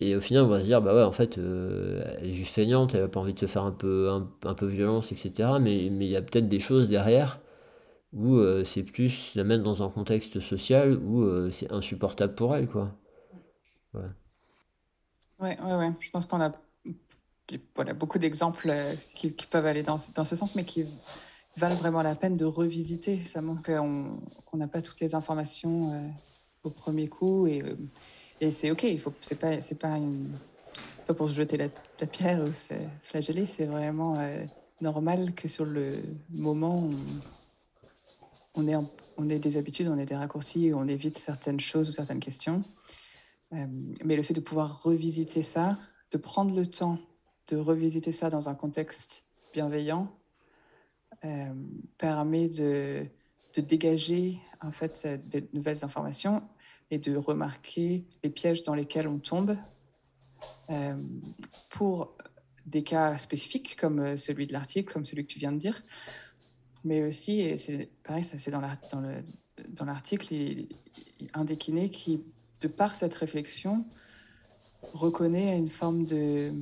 et 0.00 0.16
au 0.16 0.20
final, 0.20 0.42
on 0.44 0.48
va 0.48 0.60
se 0.60 0.64
dire, 0.64 0.82
bah 0.82 0.94
ouais, 0.94 1.02
en 1.02 1.12
fait, 1.12 1.38
euh, 1.38 2.02
elle 2.18 2.30
est 2.30 2.34
juste 2.34 2.52
feignante, 2.52 2.94
elle 2.94 3.02
n'a 3.02 3.08
pas 3.08 3.20
envie 3.20 3.34
de 3.34 3.38
se 3.38 3.46
faire 3.46 3.62
un 3.62 3.72
peu, 3.72 4.10
un, 4.10 4.54
peu 4.54 4.66
violence, 4.66 5.12
etc. 5.12 5.58
Mais 5.60 5.84
il 5.86 6.02
y 6.02 6.16
a 6.16 6.22
peut-être 6.22 6.48
des 6.48 6.60
choses 6.60 6.88
derrière 6.88 7.40
où 8.12 8.36
euh, 8.36 8.64
c'est 8.64 8.82
plus 8.82 9.34
la 9.34 9.44
mettre 9.44 9.62
dans 9.62 9.82
un 9.82 9.88
contexte 9.88 10.40
social 10.40 10.98
où 10.98 11.22
euh, 11.22 11.50
c'est 11.50 11.72
insupportable 11.72 12.34
pour 12.34 12.54
elle, 12.56 12.68
quoi. 12.68 12.92
Ouais, 13.94 14.02
ouais, 15.40 15.74
ouais. 15.74 15.92
Je 16.00 16.10
pense 16.10 16.26
qu'on 16.26 16.40
a 16.40 16.52
voilà, 17.76 17.94
beaucoup 17.94 18.18
d'exemples 18.18 18.74
qui, 19.14 19.30
peuvent 19.50 19.66
aller 19.66 19.82
dans, 19.82 19.96
dans, 20.14 20.24
ce 20.24 20.36
sens, 20.36 20.54
mais 20.54 20.64
qui 20.64 20.84
valent 21.56 21.76
vraiment 21.76 22.02
la 22.02 22.14
peine 22.14 22.36
de 22.36 22.44
revisiter. 22.44 23.18
Ça 23.18 23.40
montre 23.40 23.62
qu'on 23.62 24.56
n'a 24.56 24.68
pas 24.68 24.82
toutes 24.82 25.00
les 25.00 25.14
informations 25.14 26.12
au 26.62 26.70
premier 26.70 27.08
coup 27.08 27.46
et 27.46 27.62
et 28.40 28.50
c'est 28.50 28.70
OK, 28.70 28.82
il 28.82 29.00
faut, 29.00 29.12
pas, 29.40 29.58
pour 31.14 31.28
se 31.28 31.34
jeter 31.34 31.56
la, 31.56 31.68
pierre 32.06 32.42
ou 32.42 32.52
se 32.52 32.74
flageller, 33.00 33.46
c'est 33.46 33.66
vraiment 33.66 34.18
euh, 34.18 34.44
normal 34.80 35.34
que 35.34 35.48
sur 35.48 35.64
le 35.64 36.02
moment, 36.30 36.90
on, 38.54 38.68
ait, 38.68 38.76
on 39.16 39.24
des 39.24 39.56
habitudes, 39.56 39.88
on 39.88 39.98
ait 39.98 40.06
des 40.06 40.16
raccourcis, 40.16 40.72
on 40.74 40.88
évite 40.88 41.16
certaines 41.16 41.60
choses 41.60 41.88
ou 41.88 41.92
certaines 41.92 42.20
questions. 42.20 42.62
Euh, 43.52 43.66
mais 44.04 44.16
le 44.16 44.22
fait 44.22 44.34
de 44.34 44.40
pouvoir 44.40 44.82
revisiter 44.82 45.42
ça, 45.42 45.78
de 46.10 46.18
prendre 46.18 46.54
le 46.54 46.66
temps 46.66 46.98
de 47.48 47.56
revisiter 47.56 48.10
ça 48.10 48.30
dans 48.30 48.48
un 48.48 48.54
contexte 48.54 49.26
bienveillant, 49.52 50.10
euh, 51.24 51.54
permet 51.96 52.48
de, 52.48 53.06
dégager 53.56 54.40
en 54.60 54.72
fait 54.72 55.06
de 55.06 55.46
nouvelles 55.52 55.84
informations 55.84 56.42
et 56.90 56.98
de 56.98 57.16
remarquer 57.16 58.04
les 58.22 58.30
pièges 58.30 58.62
dans 58.62 58.74
lesquels 58.74 59.08
on 59.08 59.18
tombe. 59.18 59.56
Euh, 60.70 60.96
pour 61.70 62.16
des 62.66 62.82
cas 62.82 63.16
spécifiques 63.18 63.76
comme 63.76 64.00
euh, 64.00 64.16
celui 64.16 64.46
de 64.46 64.52
l'article, 64.52 64.92
comme 64.92 65.04
celui 65.04 65.26
que 65.26 65.32
tu 65.32 65.38
viens 65.38 65.52
de 65.52 65.58
dire, 65.58 65.82
mais 66.84 67.02
aussi, 67.02 67.40
et 67.40 67.56
c'est 67.56 67.90
pareil, 68.02 68.24
c'est 68.24 68.50
dans 68.50 68.60
l'article, 68.60 69.22
dans 69.68 69.86
un 71.34 71.44
des 71.44 71.56
kinés 71.56 71.90
qui, 71.90 72.22
de 72.60 72.68
par 72.68 72.96
cette 72.96 73.14
réflexion, 73.14 73.86
reconnaît 74.92 75.56
une 75.56 75.68
forme 75.68 76.04
de, 76.04 76.52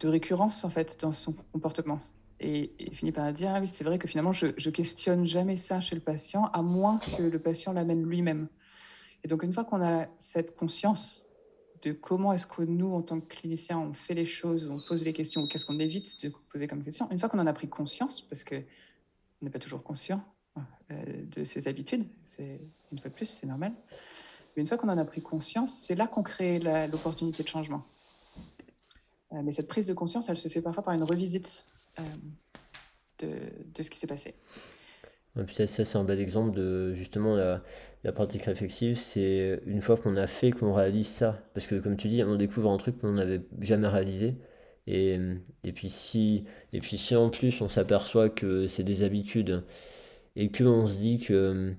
de 0.00 0.08
récurrence 0.08 0.64
en 0.64 0.70
fait 0.70 0.98
dans 1.00 1.12
son 1.12 1.34
comportement 1.52 1.98
et, 2.40 2.72
finit 2.92 3.12
par 3.12 3.32
dire 3.32 3.52
ah 3.54 3.60
oui 3.60 3.68
c'est 3.68 3.84
vrai 3.84 3.98
que 3.98 4.08
finalement 4.08 4.32
je, 4.32 4.48
je 4.56 4.70
questionne 4.70 5.26
jamais 5.26 5.56
ça 5.56 5.80
chez 5.80 5.94
le 5.94 6.00
patient 6.00 6.46
à 6.46 6.62
moins 6.62 6.98
que 6.98 7.22
le 7.22 7.38
patient 7.38 7.72
l'amène 7.72 8.02
lui-même 8.02 8.48
et 9.22 9.28
donc 9.28 9.42
une 9.42 9.52
fois 9.52 9.64
qu'on 9.64 9.82
a 9.82 10.06
cette 10.18 10.56
conscience 10.56 11.26
de 11.82 11.92
comment 11.92 12.32
est-ce 12.32 12.46
que 12.46 12.62
nous 12.62 12.92
en 12.92 13.02
tant 13.02 13.20
que 13.20 13.26
cliniciens 13.26 13.78
on 13.78 13.92
fait 13.92 14.14
les 14.14 14.24
choses 14.24 14.68
on 14.70 14.80
pose 14.80 15.04
les 15.04 15.12
questions 15.12 15.42
ou 15.42 15.46
qu'est-ce 15.46 15.66
qu'on 15.66 15.78
évite 15.78 16.22
de 16.24 16.32
poser 16.50 16.66
comme 16.66 16.82
question 16.82 17.10
une 17.10 17.18
fois 17.18 17.28
qu'on 17.28 17.38
en 17.38 17.46
a 17.46 17.52
pris 17.52 17.68
conscience 17.68 18.22
parce 18.22 18.42
que 18.42 18.56
on 18.56 19.44
n'est 19.44 19.50
pas 19.50 19.58
toujours 19.58 19.82
conscient 19.82 20.24
euh, 20.90 21.04
de 21.30 21.44
ses 21.44 21.68
habitudes 21.68 22.06
c'est 22.24 22.60
une 22.90 22.98
fois 22.98 23.10
de 23.10 23.14
plus 23.14 23.26
c'est 23.26 23.46
normal 23.46 23.74
Mais 24.56 24.62
une 24.62 24.66
fois 24.66 24.78
qu'on 24.78 24.88
en 24.88 24.98
a 24.98 25.04
pris 25.04 25.22
conscience, 25.22 25.72
c'est 25.86 25.94
là 25.94 26.06
qu'on 26.06 26.22
crée 26.22 26.58
l'opportunité 26.58 27.42
de 27.44 27.48
changement. 27.48 27.84
Euh, 29.32 29.42
mais 29.42 29.52
cette 29.52 29.68
prise 29.68 29.86
de 29.86 29.94
conscience, 29.94 30.28
elle 30.28 30.36
se 30.36 30.48
fait 30.48 30.62
parfois 30.62 30.82
par 30.82 30.94
une 30.94 31.04
revisite 31.04 31.66
euh, 31.98 32.02
de, 33.20 33.28
de, 33.74 33.82
ce 33.82 33.90
qui 33.90 33.98
s'est 33.98 34.06
passé. 34.06 34.34
ça, 35.48 35.66
c'est 35.66 35.96
un 35.96 36.04
bel 36.04 36.20
exemple 36.20 36.56
de 36.56 36.92
justement 36.94 37.36
la, 37.36 37.62
la 38.04 38.12
pratique 38.12 38.42
réflexive. 38.42 38.96
C'est 38.96 39.60
une 39.66 39.82
fois 39.82 39.96
qu'on 39.96 40.16
a 40.16 40.26
fait 40.26 40.50
qu'on 40.50 40.72
réalise 40.72 41.08
ça. 41.08 41.38
Parce 41.54 41.66
que 41.66 41.76
comme 41.76 41.96
tu 41.96 42.08
dis, 42.08 42.24
on 42.24 42.36
découvre 42.36 42.70
un 42.70 42.76
truc 42.76 42.98
qu'on 42.98 43.12
n'avait 43.12 43.42
jamais 43.60 43.88
réalisé. 43.88 44.36
Et, 44.86 45.18
et, 45.62 45.72
puis 45.72 45.88
si, 45.88 46.44
et 46.72 46.80
puis 46.80 46.98
si 46.98 47.14
en 47.14 47.30
plus 47.30 47.60
on 47.60 47.68
s'aperçoit 47.68 48.28
que 48.28 48.66
c'est 48.66 48.82
des 48.82 49.02
habitudes 49.04 49.62
et 50.36 50.50
qu'on 50.50 50.86
se 50.86 50.98
dit 50.98 51.18
que 51.18 51.74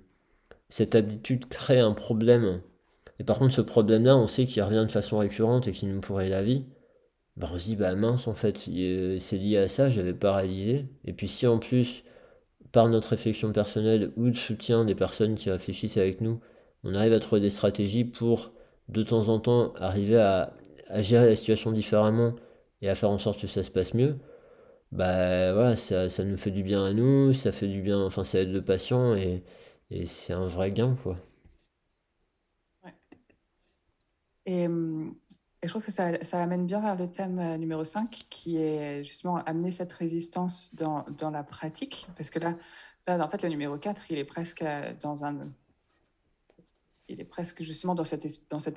cette 0.69 0.95
habitude 0.95 1.47
crée 1.49 1.79
un 1.79 1.93
problème, 1.93 2.61
et 3.19 3.23
par 3.23 3.39
contre 3.39 3.53
ce 3.53 3.61
problème-là, 3.61 4.15
on 4.17 4.27
sait 4.27 4.45
qu'il 4.45 4.63
revient 4.63 4.85
de 4.85 4.91
façon 4.91 5.17
récurrente 5.17 5.67
et 5.67 5.71
qu'il 5.73 5.93
nous 5.93 5.99
pourrait 5.99 6.29
la 6.29 6.41
vie, 6.41 6.65
bah 7.37 7.47
on 7.51 7.57
se 7.57 7.65
dit, 7.65 7.75
bah 7.75 7.95
mince, 7.95 8.27
en 8.27 8.33
fait, 8.35 8.57
c'est 8.57 9.37
lié 9.37 9.57
à 9.57 9.67
ça, 9.67 9.89
j'avais 9.89 10.13
pas 10.13 10.35
réalisé. 10.35 10.87
Et 11.05 11.13
puis 11.13 11.27
si 11.27 11.47
en 11.47 11.59
plus, 11.59 12.03
par 12.71 12.89
notre 12.89 13.09
réflexion 13.09 13.51
personnelle 13.53 14.11
ou 14.17 14.29
de 14.29 14.35
soutien 14.37 14.85
des 14.85 14.95
personnes 14.95 15.35
qui 15.35 15.49
réfléchissent 15.51 15.97
avec 15.97 16.21
nous, 16.21 16.41
on 16.83 16.95
arrive 16.95 17.13
à 17.13 17.19
trouver 17.19 17.41
des 17.41 17.49
stratégies 17.49 18.05
pour, 18.05 18.53
de 18.89 19.03
temps 19.03 19.29
en 19.29 19.39
temps, 19.39 19.73
arriver 19.75 20.17
à, 20.17 20.53
gérer 20.99 21.27
la 21.27 21.35
situation 21.35 21.71
différemment 21.71 22.35
et 22.81 22.89
à 22.89 22.95
faire 22.95 23.09
en 23.09 23.17
sorte 23.17 23.41
que 23.41 23.47
ça 23.47 23.63
se 23.63 23.71
passe 23.71 23.93
mieux, 23.93 24.17
bah 24.91 25.53
voilà, 25.53 25.75
ça, 25.77 26.09
ça 26.09 26.23
nous 26.25 26.37
fait 26.37 26.51
du 26.51 26.63
bien 26.63 26.83
à 26.85 26.93
nous, 26.93 27.33
ça 27.33 27.51
fait 27.51 27.67
du 27.67 27.81
bien, 27.81 27.99
enfin 28.03 28.23
ça 28.25 28.41
aide 28.41 28.51
le 28.53 28.63
patient 28.63 29.15
et, 29.15 29.43
et 29.91 30.05
c'est 30.07 30.33
un 30.33 30.47
vrai 30.47 30.71
gain, 30.71 30.95
quoi. 31.03 31.17
Et, 34.45 34.65
hum, 34.67 35.15
et, 35.61 35.67
je 35.67 35.69
trouve 35.69 35.83
que 35.83 35.91
ça, 35.91 36.11
amène 36.33 36.65
bien 36.65 36.79
vers 36.79 36.95
le 36.95 37.09
thème 37.09 37.39
euh, 37.39 37.57
numéro 37.57 37.83
5, 37.83 38.27
qui 38.29 38.57
est 38.57 39.03
justement 39.03 39.37
amener 39.45 39.71
cette 39.71 39.91
résistance 39.91 40.75
dans, 40.75 41.05
la 41.31 41.43
pratique. 41.43 42.07
Parce 42.15 42.29
que 42.29 42.39
là, 42.39 42.55
en 43.07 43.29
fait, 43.29 43.43
le 43.43 43.49
numéro 43.49 43.77
4, 43.77 44.11
il 44.11 44.17
est 44.17 44.25
presque 44.25 44.61
euh, 44.61 44.93
dans 45.01 45.25
un... 45.25 45.51
Il 47.07 47.19
est 47.19 47.25
presque 47.25 47.61
justement 47.63 47.93
dans 47.93 48.05
cet, 48.05 48.25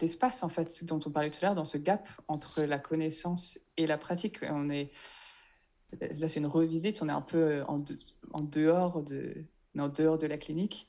espace, 0.02 0.43
en 0.43 0.48
fait, 0.48 0.85
dont 0.85 0.98
on 1.06 1.11
parlait 1.11 1.31
tout 1.31 1.39
à 1.43 1.47
l'heure, 1.47 1.55
dans 1.55 1.65
ce 1.65 1.78
gap 1.78 2.09
entre 2.27 2.62
la 2.62 2.81
connaissance 2.81 3.61
et 3.77 3.86
la 3.86 3.97
pratique. 3.97 4.40
Là, 4.40 6.27
c'est 6.27 6.40
une 6.40 6.47
revisite, 6.47 7.01
on 7.01 7.09
est 7.09 7.12
un 7.12 7.20
peu 7.20 7.62
en, 7.69 7.78
de, 7.78 7.97
en 8.32 8.40
dehors 8.40 9.05
de, 9.05 9.44
en 9.78 9.89
dehors 9.89 10.19
de 10.19 10.27
la 10.27 10.36
clinique. 10.36 10.89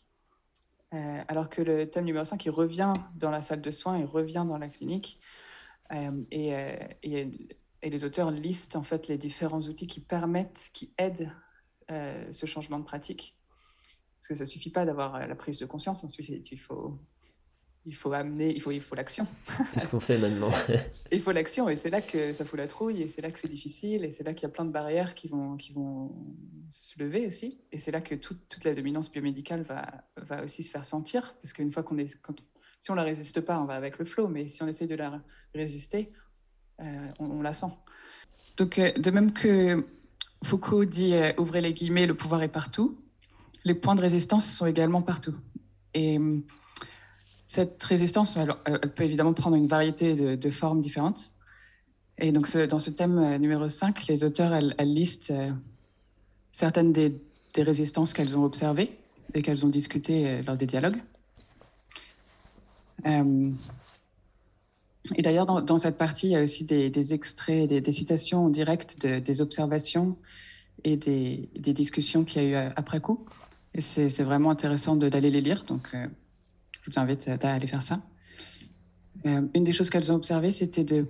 Euh, 0.94 1.24
alors 1.28 1.50
que 1.50 1.62
le 1.62 1.90
thème 1.90 2.06
numéro 2.06 2.24
5, 2.24 2.46
il 2.46 2.52
revient 2.52 2.94
dans 3.16 3.32
la 3.32 3.42
salle 3.42 3.62
de 3.62 3.72
soins, 3.72 3.98
il 3.98 4.06
revient 4.06 4.46
dans 4.48 4.58
la 4.58 4.68
clinique. 4.68 5.20
Euh, 5.94 6.24
euh, 6.34 6.78
et, 7.04 7.30
et, 7.82 7.90
les 7.90 8.06
auteurs 8.06 8.32
listent 8.32 8.76
en 8.76 8.84
fait 8.84 9.08
les 9.08 9.18
différents 9.18 9.62
outils 9.62 9.88
qui 9.88 10.02
permettent, 10.02 10.70
qui 10.74 10.94
aident 10.98 11.32
ce 11.88 12.48
changement 12.48 12.80
de 12.80 12.84
pratique. 12.84 13.38
Parce 14.20 14.30
que 14.30 14.34
ça 14.34 14.44
ne 14.44 14.50
suffit 14.50 14.72
pas 14.72 14.86
d'avoir 14.86 15.28
la 15.28 15.36
prise 15.36 15.60
de 15.60 15.68
conscience, 15.68 16.04
ensuite 16.04 16.52
il 16.52 16.58
faut 16.58 17.00
il 17.86 17.94
faut 17.94 18.12
amener, 18.14 18.52
il 18.54 18.62
faut, 18.62 18.72
il 18.72 18.82
faut 18.82 18.96
l'action. 18.96 19.28
Qu'est-ce 19.74 19.88
qu'on 19.88 20.00
fait 20.00 20.18
maintenant 20.18 20.50
Il 21.12 21.22
faut 21.22 21.32
l'action, 21.32 21.70
et 21.70 21.76
c'est 21.76 21.92
là 21.92 22.02
que 22.02 22.34
ça 22.34 22.44
fout 22.44 22.58
la 22.58 22.68
trouille, 22.68 23.04
et 23.04 23.08
c'est 23.08 23.22
là 23.22 23.30
que 23.30 23.38
c'est 23.38 23.48
difficile, 23.48 24.04
et 24.04 24.12
c'est 24.12 24.24
là 24.24 24.34
qu'il 24.34 24.44
y 24.44 24.46
a 24.48 24.54
plein 24.54 24.66
de 24.66 24.72
barrières 24.72 25.14
qui 25.14 25.28
vont, 25.28 25.56
qui 25.56 25.72
vont 25.72 26.12
se 26.72 27.02
lever 27.02 27.28
aussi. 27.28 27.62
Et 27.72 27.78
c'est 27.78 27.92
là 27.92 28.02
que 28.02 28.16
toute, 28.16 28.48
toute 28.50 28.64
la 28.64 28.74
dominance 28.74 29.12
biomédicale 29.12 29.62
va, 29.62 30.04
va 30.18 30.44
aussi 30.44 30.64
se 30.64 30.72
faire 30.72 30.84
sentir, 30.84 31.36
parce 31.44 31.54
qu'une 31.54 31.72
fois 31.72 31.84
qu'on 31.84 32.00
est, 32.00 32.20
quand, 32.22 32.36
si 32.86 32.92
on 32.92 32.96
la 32.96 33.02
résiste 33.02 33.42
pas, 33.42 33.60
on 33.60 33.66
va 33.66 33.74
avec 33.74 33.98
le 33.98 34.06
flow, 34.06 34.28
mais 34.28 34.48
si 34.48 34.62
on 34.62 34.68
essaye 34.68 34.88
de 34.88 34.94
la 34.94 35.20
résister, 35.56 36.08
euh, 36.80 37.08
on, 37.18 37.42
la 37.42 37.52
sent. 37.52 37.72
Donc, 38.58 38.78
euh, 38.78 38.92
de 38.92 39.10
même 39.10 39.34
que 39.34 39.88
Foucault 40.44 40.86
dit, 40.86 41.16
euh, 41.16 41.32
ouvrez 41.40 41.62
les 41.62 41.74
guillemets, 41.74 42.06
le 42.06 42.14
pouvoir 42.14 42.44
est 42.44 42.48
partout, 42.48 42.96
les 43.64 43.74
points 43.74 43.96
de 43.96 44.02
résistance 44.02 44.46
sont 44.46 44.68
également 44.68 45.02
partout. 45.02 45.34
Et 45.96 46.20
cette 47.48 47.82
résistance, 47.82 48.38
elle, 48.38 48.94
peut 48.94 49.04
évidemment 49.04 49.34
prendre 49.34 49.56
une 49.56 49.66
variété 49.66 50.38
de, 50.38 50.50
formes 50.52 50.80
différentes. 50.80 51.34
Et 52.20 52.32
donc, 52.32 52.56
dans 52.56 52.78
ce 52.78 52.92
thème 52.92 53.38
numéro 53.38 53.68
5, 53.68 54.06
les 54.06 54.24
auteurs, 54.24 54.62
listent 54.82 55.34
certaines 56.52 56.94
des, 56.94 57.20
résistances 57.58 58.14
qu'elles 58.14 58.38
ont 58.38 58.44
observées 58.44 58.96
et 59.34 59.42
qu'elles 59.42 59.66
ont 59.66 59.70
discutées 59.70 60.44
lors 60.44 60.58
des 60.58 60.68
dialogues. 60.68 61.02
Euh, 63.06 63.52
et 65.16 65.22
d'ailleurs, 65.22 65.46
dans, 65.46 65.78
cette 65.78 65.98
partie, 65.98 66.28
il 66.28 66.32
y 66.32 66.36
a 66.36 66.42
aussi 66.42 66.66
des, 66.66 67.14
extraits, 67.14 67.70
des, 67.70 67.92
citations 67.92 68.50
directes 68.50 69.02
de, 69.02 69.20
des 69.20 69.42
observations 69.42 70.18
et 70.84 70.98
des, 70.98 71.50
discussions 71.74 72.26
qu'il 72.26 72.42
y 72.42 72.46
a 72.46 72.50
eu 72.50 72.72
après 72.76 73.00
coup. 73.00 73.26
Et 73.74 73.82
c'est 73.82 74.24
vraiment 74.24 74.50
intéressant 74.50 74.96
d'aller 74.96 75.30
les 75.30 75.42
lire. 75.42 75.64
Donc, 75.64 75.90
euh, 75.94 76.08
je 76.72 76.92
vous 76.92 77.00
invite 77.00 77.28
à 77.28 77.54
aller 77.54 77.68
faire 77.68 77.84
ça. 77.84 78.02
Euh, 79.26 79.42
une 79.54 79.64
des 79.64 79.74
choses 79.74 79.90
qu'elles 79.90 80.12
ont 80.12 80.16
observées, 80.16 80.52
c'était 80.52 80.84
de, 80.84 81.06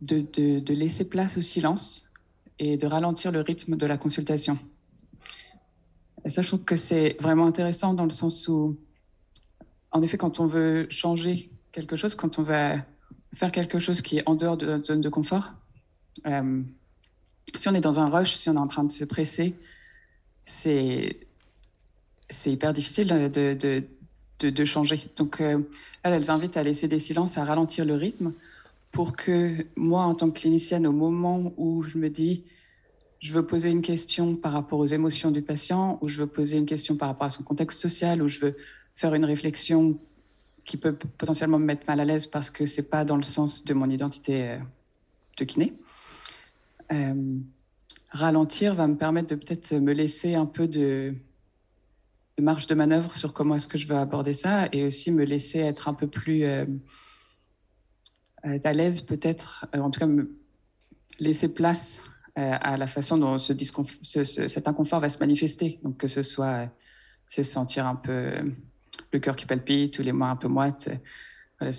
de, 0.00 0.72
laisser 0.72 1.08
place 1.08 1.36
au 1.36 1.42
silence 1.42 2.10
et 2.58 2.76
de 2.76 2.86
ralentir 2.86 3.32
le 3.32 3.40
rythme 3.40 3.76
de 3.76 3.86
la 3.86 3.96
consultation. 3.96 4.58
Et 6.24 6.30
ça, 6.30 6.42
je 6.42 6.48
trouve 6.48 6.64
que 6.64 6.76
c'est 6.76 7.16
vraiment 7.20 7.46
intéressant 7.46 7.94
dans 7.94 8.04
le 8.04 8.10
sens 8.10 8.48
où, 8.48 8.76
en 9.96 10.02
effet, 10.02 10.18
quand 10.18 10.40
on 10.40 10.46
veut 10.46 10.86
changer 10.90 11.50
quelque 11.72 11.96
chose, 11.96 12.14
quand 12.14 12.38
on 12.38 12.42
va 12.42 12.76
faire 13.34 13.50
quelque 13.50 13.78
chose 13.78 14.02
qui 14.02 14.18
est 14.18 14.22
en 14.26 14.34
dehors 14.34 14.56
de 14.56 14.66
notre 14.66 14.84
zone 14.84 15.00
de 15.00 15.08
confort, 15.08 15.54
euh, 16.26 16.62
si 17.54 17.68
on 17.68 17.74
est 17.74 17.80
dans 17.80 17.98
un 17.98 18.08
rush, 18.08 18.34
si 18.34 18.50
on 18.50 18.54
est 18.54 18.58
en 18.58 18.66
train 18.66 18.84
de 18.84 18.92
se 18.92 19.04
presser, 19.04 19.54
c'est 20.44 21.20
c'est 22.28 22.50
hyper 22.50 22.72
difficile 22.72 23.30
de, 23.32 23.54
de, 23.54 24.50
de, 24.50 24.64
changer. 24.64 25.00
Donc, 25.16 25.40
euh, 25.40 25.60
elles, 26.02 26.12
elles 26.12 26.30
invitent 26.30 26.56
à 26.56 26.64
laisser 26.64 26.88
des 26.88 26.98
silences, 26.98 27.38
à 27.38 27.44
ralentir 27.44 27.84
le 27.84 27.94
rythme 27.94 28.32
pour 28.90 29.14
que 29.14 29.64
moi, 29.76 30.02
en 30.02 30.14
tant 30.14 30.30
que 30.30 30.40
clinicienne, 30.40 30.88
au 30.88 30.92
moment 30.92 31.52
où 31.56 31.84
je 31.84 31.98
me 31.98 32.10
dis, 32.10 32.44
je 33.20 33.32
veux 33.32 33.46
poser 33.46 33.70
une 33.70 33.80
question 33.80 34.34
par 34.34 34.52
rapport 34.52 34.80
aux 34.80 34.86
émotions 34.86 35.30
du 35.30 35.40
patient, 35.40 35.98
ou 36.02 36.08
je 36.08 36.18
veux 36.18 36.26
poser 36.26 36.58
une 36.58 36.66
question 36.66 36.96
par 36.96 37.08
rapport 37.08 37.26
à 37.26 37.30
son 37.30 37.44
contexte 37.44 37.80
social, 37.80 38.22
ou 38.22 38.28
je 38.28 38.40
veux 38.40 38.56
faire 38.96 39.14
une 39.14 39.26
réflexion 39.26 39.98
qui 40.64 40.78
peut 40.78 40.96
potentiellement 40.96 41.58
me 41.58 41.66
mettre 41.66 41.86
mal 41.86 42.00
à 42.00 42.04
l'aise 42.04 42.26
parce 42.26 42.50
que 42.50 42.64
c'est 42.64 42.88
pas 42.88 43.04
dans 43.04 43.16
le 43.16 43.22
sens 43.22 43.62
de 43.64 43.74
mon 43.74 43.88
identité 43.90 44.48
euh, 44.48 44.58
de 45.36 45.44
kiné. 45.44 45.74
Euh, 46.92 47.36
ralentir 48.10 48.74
va 48.74 48.86
me 48.86 48.96
permettre 48.96 49.28
de 49.28 49.34
peut-être 49.34 49.74
me 49.74 49.92
laisser 49.92 50.34
un 50.34 50.46
peu 50.46 50.66
de, 50.66 51.14
marge 52.40 52.66
de 52.66 52.74
manœuvre 52.74 53.14
sur 53.14 53.34
comment 53.34 53.56
est-ce 53.56 53.68
que 53.68 53.76
je 53.76 53.86
veux 53.86 53.96
aborder 53.96 54.32
ça 54.32 54.68
et 54.72 54.84
aussi 54.84 55.12
me 55.12 55.24
laisser 55.24 55.58
être 55.58 55.88
un 55.88 55.94
peu 55.94 56.06
plus 56.06 56.44
euh, 56.44 56.64
à 58.42 58.72
l'aise 58.72 59.02
peut-être, 59.02 59.66
en 59.74 59.90
tout 59.90 60.00
cas 60.00 60.06
me 60.06 60.38
laisser 61.20 61.52
place 61.52 62.02
à 62.36 62.76
la 62.76 62.86
façon 62.86 63.16
dont 63.16 63.38
ce, 63.38 63.54
ce, 64.02 64.24
ce, 64.24 64.46
cet 64.46 64.68
inconfort 64.68 65.00
va 65.00 65.08
se 65.08 65.18
manifester. 65.18 65.80
Donc 65.82 65.96
que 65.96 66.06
ce 66.06 66.20
soit 66.20 66.68
c'est 67.28 67.42
sentir 67.42 67.86
un 67.86 67.96
peu 67.96 68.42
le 69.12 69.18
cœur 69.18 69.36
qui 69.36 69.46
palpite 69.46 69.98
ou 69.98 70.02
les 70.02 70.12
mains 70.12 70.30
un 70.30 70.36
peu 70.36 70.48
moites, 70.48 70.88
voilà, 71.58 71.72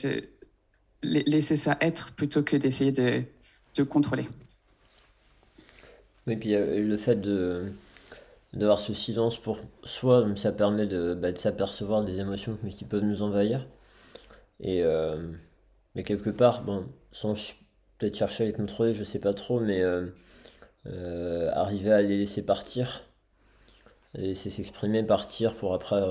laisser 1.04 1.56
ça 1.56 1.78
être 1.82 2.14
plutôt 2.14 2.44
que 2.44 2.58
d'essayer 2.58 2.92
de, 2.92 3.24
de 3.76 3.84
contrôler. 3.84 4.28
Et 6.28 6.36
puis 6.36 6.54
le 6.54 6.98
fait 6.98 7.22
d'avoir 8.54 8.80
ce 8.80 8.94
silence 8.94 9.40
pour 9.40 9.62
soi, 9.84 10.28
ça 10.36 10.52
permet 10.52 10.88
de, 10.88 11.14
bah, 11.14 11.32
de 11.32 11.38
s'apercevoir 11.38 12.04
des 12.04 12.20
émotions 12.20 12.58
qui 12.70 12.86
peuvent 12.86 13.04
nous 13.04 13.22
envahir. 13.22 13.68
Et 14.60 14.84
euh, 14.84 15.32
mais 15.98 16.04
quelque 16.04 16.30
part, 16.30 16.64
bon, 16.64 16.86
sans 17.12 17.34
peut-être 17.98 18.16
chercher 18.16 18.44
à 18.44 18.48
les 18.48 18.54
contrôler, 18.54 18.94
je 18.94 19.04
sais 19.04 19.20
pas 19.20 19.34
trop, 19.34 19.60
mais 19.60 19.82
euh, 19.82 20.06
euh, 20.86 21.50
arriver 21.54 21.92
à 21.92 22.04
les 22.04 22.18
laisser 22.18 22.46
partir, 22.46 23.04
les 24.14 24.28
laisser 24.28 24.50
s'exprimer, 24.50 25.04
partir 25.04 25.56
pour 25.56 25.74
après 25.74 26.02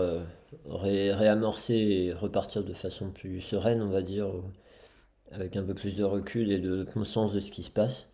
ré 0.66 1.12
réamorcer 1.12 1.74
et 1.74 2.12
repartir 2.12 2.64
de 2.64 2.72
façon 2.72 3.10
plus 3.10 3.40
sereine, 3.40 3.82
on 3.82 3.90
va 3.90 4.02
dire, 4.02 4.28
avec 5.32 5.56
un 5.56 5.62
peu 5.62 5.74
plus 5.74 5.96
de 5.96 6.04
recul 6.04 6.52
et 6.52 6.58
de 6.58 6.84
conscience 6.84 7.32
de 7.32 7.40
ce 7.40 7.50
qui 7.50 7.62
se 7.62 7.70
passe. 7.70 8.08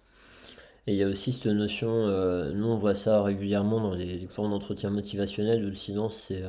Et 0.87 0.95
il 0.95 0.99
y 0.99 1.05
a 1.05 1.07
aussi 1.07 1.31
cette 1.31 1.47
notion, 1.47 1.91
euh, 2.09 2.53
nous 2.53 2.67
on 2.67 2.75
voit 2.75 2.95
ça 2.95 3.23
régulièrement 3.23 3.81
dans 3.81 3.95
les, 3.95 4.27
cours 4.27 4.49
d'entretien 4.49 4.91
motivationnel 4.91 5.65
où 5.65 5.69
le 5.69 5.75
silence 5.75 6.25
c'est 6.29 6.43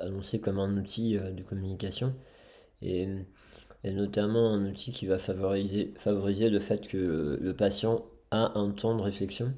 annoncé 0.00 0.40
comme 0.40 0.58
un 0.58 0.76
outil 0.76 1.16
euh, 1.16 1.30
de 1.30 1.42
communication. 1.42 2.14
Et, 2.82 3.08
et, 3.84 3.92
notamment 3.92 4.52
un 4.52 4.66
outil 4.66 4.92
qui 4.92 5.06
va 5.06 5.18
favoriser, 5.18 5.94
favoriser 5.96 6.50
le 6.50 6.60
fait 6.60 6.86
que 6.86 7.38
le 7.40 7.54
patient 7.54 8.04
a 8.30 8.58
un 8.58 8.70
temps 8.70 8.94
de 8.94 9.02
réflexion 9.02 9.54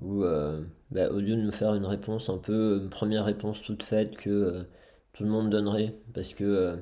où 0.00 0.24
euh, 0.24 0.62
bah, 0.90 1.10
au 1.10 1.18
lieu 1.20 1.36
de 1.36 1.40
nous 1.40 1.52
faire 1.52 1.74
une 1.74 1.86
réponse 1.86 2.28
un 2.28 2.38
peu, 2.38 2.80
une 2.82 2.90
première 2.90 3.24
réponse 3.24 3.62
toute 3.62 3.82
faite 3.82 4.16
que 4.16 4.30
euh, 4.30 4.62
tout 5.12 5.24
le 5.24 5.30
monde 5.30 5.50
donnerait 5.50 5.94
parce 6.14 6.34
que 6.34 6.78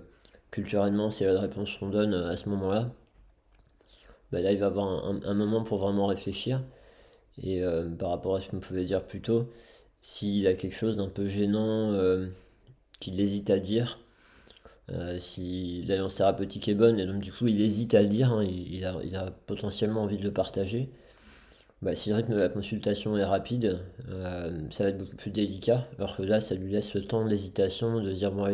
culturellement 0.50 1.10
c'est 1.10 1.26
la 1.26 1.40
réponse 1.40 1.76
qu'on 1.78 1.88
donne 1.90 2.14
à 2.14 2.36
ce 2.36 2.48
moment-là, 2.48 2.92
bah 4.32 4.40
là 4.40 4.52
il 4.52 4.58
va 4.58 4.66
avoir 4.66 5.06
un, 5.06 5.34
moment 5.34 5.62
pour 5.64 5.78
vraiment 5.78 6.06
réfléchir. 6.06 6.62
Et 7.42 7.62
par 7.98 8.10
rapport 8.10 8.36
à 8.36 8.40
ce 8.40 8.50
qu'on 8.50 8.60
pouvait 8.60 8.84
dire 8.84 9.04
plus 9.04 9.20
tôt, 9.20 9.50
s'il 10.00 10.46
a 10.46 10.54
quelque 10.54 10.74
chose 10.74 10.96
d'un 10.96 11.08
peu 11.08 11.26
gênant 11.26 11.96
qu'il 13.00 13.20
hésite 13.20 13.50
à 13.50 13.58
dire, 13.58 13.98
si 15.18 15.82
l'alliance 15.86 16.16
thérapeutique 16.16 16.68
est 16.68 16.74
bonne 16.74 16.98
et 17.00 17.06
donc 17.06 17.20
du 17.22 17.32
coup 17.32 17.48
il 17.48 17.60
hésite 17.60 17.94
à 17.94 18.02
le 18.02 18.08
dire, 18.08 18.32
hein, 18.32 18.44
il, 18.44 18.84
a, 18.84 19.30
potentiellement 19.46 20.02
envie 20.02 20.18
de 20.18 20.24
le 20.24 20.32
partager, 20.32 20.90
bah, 21.84 21.94
si 21.94 22.08
le 22.08 22.16
rythme 22.16 22.32
de 22.32 22.38
la 22.38 22.48
consultation 22.48 23.18
est 23.18 23.24
rapide, 23.24 23.78
euh, 24.08 24.58
ça 24.70 24.84
va 24.84 24.90
être 24.90 24.98
beaucoup 24.98 25.16
plus 25.16 25.30
délicat. 25.30 25.86
Alors 25.98 26.16
que 26.16 26.22
là, 26.22 26.40
ça 26.40 26.54
lui 26.54 26.72
laisse 26.72 26.94
le 26.94 27.04
temps 27.04 27.26
d'hésitation, 27.26 28.00
de 28.00 28.10
dire 28.10 28.32
bon, 28.32 28.44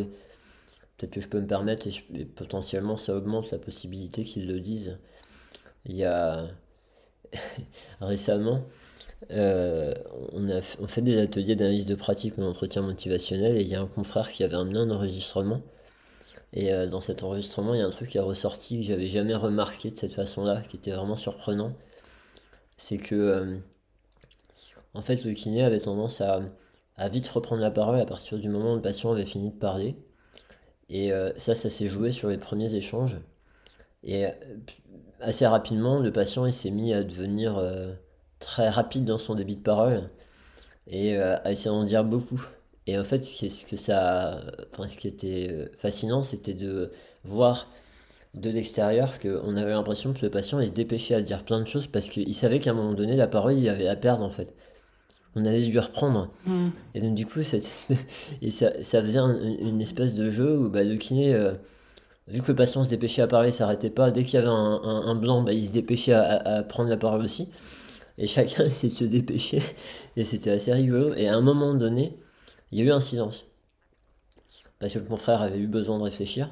peut-être 0.98 1.12
que 1.12 1.20
je 1.20 1.28
peux 1.28 1.40
me 1.40 1.47
permettre, 1.47 1.86
et, 1.86 2.24
potentiellement 2.24 2.97
ça 2.97 3.15
augmente 3.15 3.52
la 3.52 3.59
possibilité 3.59 4.24
qu'ils 4.24 4.48
le 4.48 4.59
disent. 4.59 4.98
Il 5.86 5.94
y 5.94 6.05
a 6.05 6.48
récemment, 8.01 8.65
euh, 9.31 9.94
on 10.32 10.86
fait 10.89 11.02
des 11.02 11.19
ateliers 11.19 11.55
d'analyse 11.55 11.86
de 11.86 11.94
pratique 11.94 12.36
ou 12.36 12.40
d'entretien 12.40 12.82
motivationnel, 12.82 13.57
et 13.59 13.61
il 13.61 13.69
y 13.69 13.77
a 13.77 13.81
un 13.81 13.86
confrère 13.86 14.31
qui 14.32 14.43
avait 14.43 14.57
amené 14.57 14.81
un 14.81 14.90
enregistrement. 14.90 15.62
Et 16.52 16.73
euh, 16.73 16.89
dans 16.89 17.01
cet 17.01 17.23
enregistrement, 17.23 17.74
il 17.74 17.78
y 17.78 17.82
a 17.82 17.86
un 17.86 17.90
truc 17.90 18.11
qui 18.11 18.19
a 18.19 18.24
ressorti 18.24 18.78
que 18.81 18.86
j'avais 18.86 19.07
jamais 19.07 19.36
remarqué 19.36 19.93
de 19.93 19.98
cette 19.98 20.12
façon-là, 20.15 20.62
qui 20.69 20.78
était 20.78 20.90
vraiment 20.90 21.16
surprenant 21.16 21.77
c'est 22.81 22.97
que 22.97 23.15
euh, 23.15 23.59
en 24.94 25.02
fait 25.02 25.23
le 25.24 25.35
kiné 25.35 25.62
avait 25.62 25.81
tendance 25.81 26.23
à, 26.23 26.40
vite 27.09 27.28
reprendre 27.28 27.61
la 27.61 27.70
parole 27.70 28.01
à 28.01 28.07
partir 28.07 28.39
du 28.39 28.48
moment 28.48 28.73
où 28.73 28.77
le 28.77 28.82
patient 28.82 29.12
avait 29.12 29.27
fini 29.27 29.51
de 29.51 29.57
parler. 29.57 29.97
Et 30.89 31.12
euh, 31.12 31.32
ça, 31.36 31.55
ça 31.55 31.70
s'est 31.70 31.86
joué 31.86 32.11
sur 32.11 32.28
les 32.28 32.39
premiers 32.39 32.74
échanges. 32.74 33.19
Et 34.02 34.27
euh, 34.27 34.31
assez 35.20 35.47
rapidement, 35.47 35.98
le 35.98 36.12
patient 36.12 36.51
s'est 36.51 36.70
mis 36.70 36.93
à 36.93 37.05
devenir 37.05 37.62
très 38.39 38.69
rapide 38.69 39.05
dans 39.05 39.19
son 39.19 39.35
débit 39.35 39.57
de 39.57 39.62
parole 39.62 40.11
et 40.86 41.16
à 41.16 41.51
essayer 41.51 41.70
d'en 41.70 41.85
dire 41.85 42.05
beaucoup. 42.05 42.43
Et 42.86 42.98
en 42.98 43.05
fait, 43.05 43.23
ce, 43.23 43.65
que 43.66 43.77
ça, 43.77 44.40
enfin, 44.73 44.89
ce 44.89 44.98
qui 44.98 45.07
était 45.07 45.70
fascinant, 45.78 46.23
c'était 46.23 46.55
de 46.55 46.90
voir 47.24 47.70
de 48.35 48.51
l'extérieur 48.51 49.19
qu'on 49.19 49.57
avait 49.57 49.73
l'impression 49.73 50.12
que 50.12 50.23
le 50.23 50.31
patient 50.31 50.61
il 50.61 50.69
se 50.69 50.73
dépêchait 50.73 51.15
à 51.15 51.23
dire 51.23 51.44
plein 51.44 51.61
de 51.61 51.66
choses 51.66 51.89
parce 51.89 52.09
qu'il 52.09 52.35
savait 52.35 52.61
qu'à 52.61 52.70
un 52.70 52.74
moment 52.74 52.93
donné 52.93 53.16
la 53.16 53.27
parole 53.27 53.55
il 53.55 53.69
avait 53.69 53.89
à 53.89 53.97
perdre 53.97 54.24
en 54.24 54.31
fait. 54.31 54.55
On 55.36 55.44
allait 55.44 55.65
lui 55.65 55.78
reprendre. 55.78 56.28
Mm. 56.44 56.69
et 56.94 57.01
donc 57.01 57.15
du 57.15 57.27
coup 57.27 57.40
et 58.43 58.51
ça, 58.51 58.82
ça 58.82 59.02
faisait 59.02 59.19
une 59.19 59.81
espèce 59.81 60.15
de 60.15 60.31
jeu 60.31 60.59
où 60.59 60.69
bah, 60.69 60.85
le 60.85 60.97
kiné 60.97 61.35
euh, 61.35 61.52
vu 62.28 62.40
que 62.40 62.48
le 62.48 62.57
patient 62.57 62.85
se 62.85 62.89
dépêchait 62.89 63.23
à 63.23 63.27
parler 63.27 63.51
s'arrêtait 63.51 63.90
pas 63.90 64.11
dès 64.11 64.24
qu'il 64.24 64.35
y 64.35 64.43
avait 64.43 64.48
un, 64.48 65.15
blanc 65.16 65.43
bah, 65.43 65.52
il 65.52 65.66
se 65.66 65.73
dépêchait 65.73 66.12
à, 66.12 66.62
prendre 66.62 66.89
la 66.89 66.97
parole 66.97 67.23
aussi. 67.23 67.48
Et 68.19 68.27
chacun 68.27 68.65
essayait 68.66 68.93
de 68.93 68.98
se 68.98 69.05
dépêcher. 69.05 69.62
Et 70.16 70.24
c'était 70.24 70.51
assez 70.51 70.73
rigolo. 70.73 71.15
Et 71.15 71.28
à 71.28 71.35
un 71.35 71.40
moment 71.40 71.74
donné 71.74 72.16
il 72.70 72.78
y 72.78 72.82
a 72.82 72.85
eu 72.85 72.93
un 72.93 73.01
silence. 73.01 73.47
Parce 74.78 74.94
que 74.94 75.01
mon 75.09 75.16
frère 75.16 75.43
avait 75.43 75.59
eu 75.59 75.66
besoin 75.66 75.98
de 75.98 76.05
réfléchir 76.05 76.51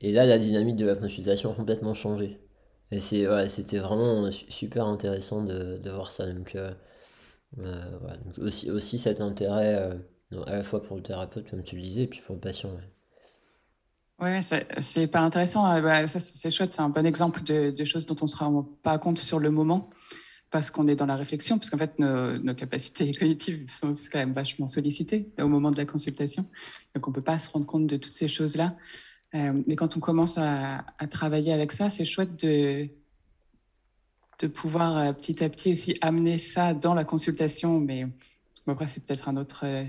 et 0.00 0.12
là, 0.12 0.24
la 0.24 0.38
dynamique 0.38 0.76
de 0.76 0.86
la 0.86 0.94
consultation 0.94 1.52
a 1.52 1.54
complètement 1.54 1.94
changé. 1.94 2.40
Et 2.90 2.98
c'est, 2.98 3.26
c'était 3.48 3.78
vraiment 3.78 4.30
super 4.30 4.86
intéressant 4.86 5.44
de, 5.44 5.80
voir 5.90 6.10
ça. 6.10 6.26
Donc, 6.32 6.54
euh, 6.54 6.72
euh, 7.58 7.98
aussi, 8.38 8.70
aussi 8.70 8.98
cet 8.98 9.20
intérêt 9.20 9.76
euh, 10.32 10.44
à 10.46 10.56
la 10.56 10.62
fois 10.62 10.82
pour 10.82 10.96
le 10.96 11.02
thérapeute, 11.02 11.48
comme 11.50 11.62
tu 11.62 11.76
le 11.76 11.82
disais, 11.82 12.02
et 12.02 12.06
puis 12.06 12.20
pour 12.20 12.34
le 12.34 12.40
patient. 12.40 12.70
Ouais, 14.20 14.40
c'est 14.42 15.06
pas 15.06 15.20
intéressant. 15.20 15.62
Bah, 15.80 16.06
c'est 16.06 16.50
chouette, 16.50 16.72
c'est 16.72 16.82
un 16.82 16.88
bon 16.88 17.06
exemple 17.06 17.42
de, 17.42 17.70
de, 17.70 17.84
choses 17.84 18.04
dont 18.06 18.16
on 18.20 18.24
ne 18.24 18.30
se 18.30 18.36
rend 18.36 18.62
pas 18.82 18.98
compte 18.98 19.18
sur 19.18 19.38
le 19.38 19.50
moment 19.50 19.90
parce 20.50 20.70
qu'on 20.70 20.88
est 20.88 20.96
dans 20.96 21.06
la 21.06 21.16
réflexion, 21.16 21.58
parce 21.58 21.70
qu'en 21.70 21.78
fait, 21.78 21.98
nos, 22.00 22.36
nos, 22.38 22.54
capacités 22.54 23.14
cognitives 23.18 23.68
sont 23.68 23.92
quand 24.10 24.18
même 24.18 24.32
vachement 24.32 24.66
sollicitées 24.66 25.32
au 25.40 25.46
moment 25.46 25.70
de 25.70 25.76
la 25.76 25.86
consultation. 25.86 26.44
Donc, 26.94 27.06
on 27.06 27.10
ne 27.10 27.14
peut 27.14 27.22
pas 27.22 27.38
se 27.38 27.50
rendre 27.50 27.66
compte 27.66 27.86
de 27.86 27.96
toutes 27.96 28.12
ces 28.12 28.28
choses-là. 28.28 28.76
Euh, 29.34 29.62
mais 29.66 29.76
quand 29.76 29.96
on 29.96 30.00
commence 30.00 30.38
à, 30.38 30.84
travailler 31.08 31.52
avec 31.52 31.72
ça, 31.72 31.90
c'est 31.90 32.04
chouette 32.04 32.44
de, 32.44 32.88
pouvoir 34.48 34.96
euh, 34.96 35.12
petit 35.12 35.44
à 35.44 35.48
petit 35.48 35.72
aussi 35.72 35.96
amener 36.00 36.38
ça 36.38 36.74
dans 36.74 36.94
la 36.94 37.04
consultation. 37.04 37.78
Mais 37.78 38.06
après, 38.66 38.88
c'est 38.88 39.04
peut-être 39.04 39.28
un 39.28 39.36
autre, 39.36 39.62
euh, 39.64 39.84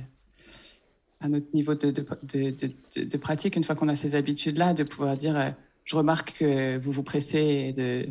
un 1.22 1.34
autre 1.34 1.48
niveau 1.54 1.74
de 1.74 3.18
pratique, 3.18 3.56
une 3.56 3.64
fois 3.64 3.76
qu'on 3.76 3.88
a 3.88 3.96
ces 3.96 4.16
habitudes-là, 4.16 4.74
de 4.74 4.84
pouvoir 4.84 5.18
dire 5.18 5.56
je 5.84 5.96
remarque 5.96 6.38
que 6.40 6.78
vous 6.78 6.92
vous 6.92 7.04
pressez 7.04 7.72
de, 7.72 8.08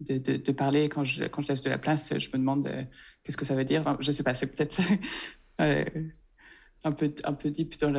de, 0.00 0.52
parler 0.52 0.88
quand 0.88 1.04
je, 1.04 1.24
quand 1.24 1.42
je 1.42 1.48
laisse 1.48 1.62
de 1.62 1.70
la 1.70 1.78
place. 1.78 2.18
Je 2.18 2.28
me 2.30 2.38
demande 2.38 2.68
qu'est-ce 3.22 3.36
que 3.36 3.44
ça 3.44 3.54
veut 3.54 3.64
dire? 3.64 3.96
je 4.00 4.08
ne 4.08 4.12
sais 4.12 4.24
pas, 4.24 4.34
c'est 4.34 4.48
peut-être 4.48 4.80
un 6.84 6.92
peu, 6.92 7.12
un 7.24 7.32
peu 7.32 7.50
deep 7.50 7.80
dans, 7.80 7.90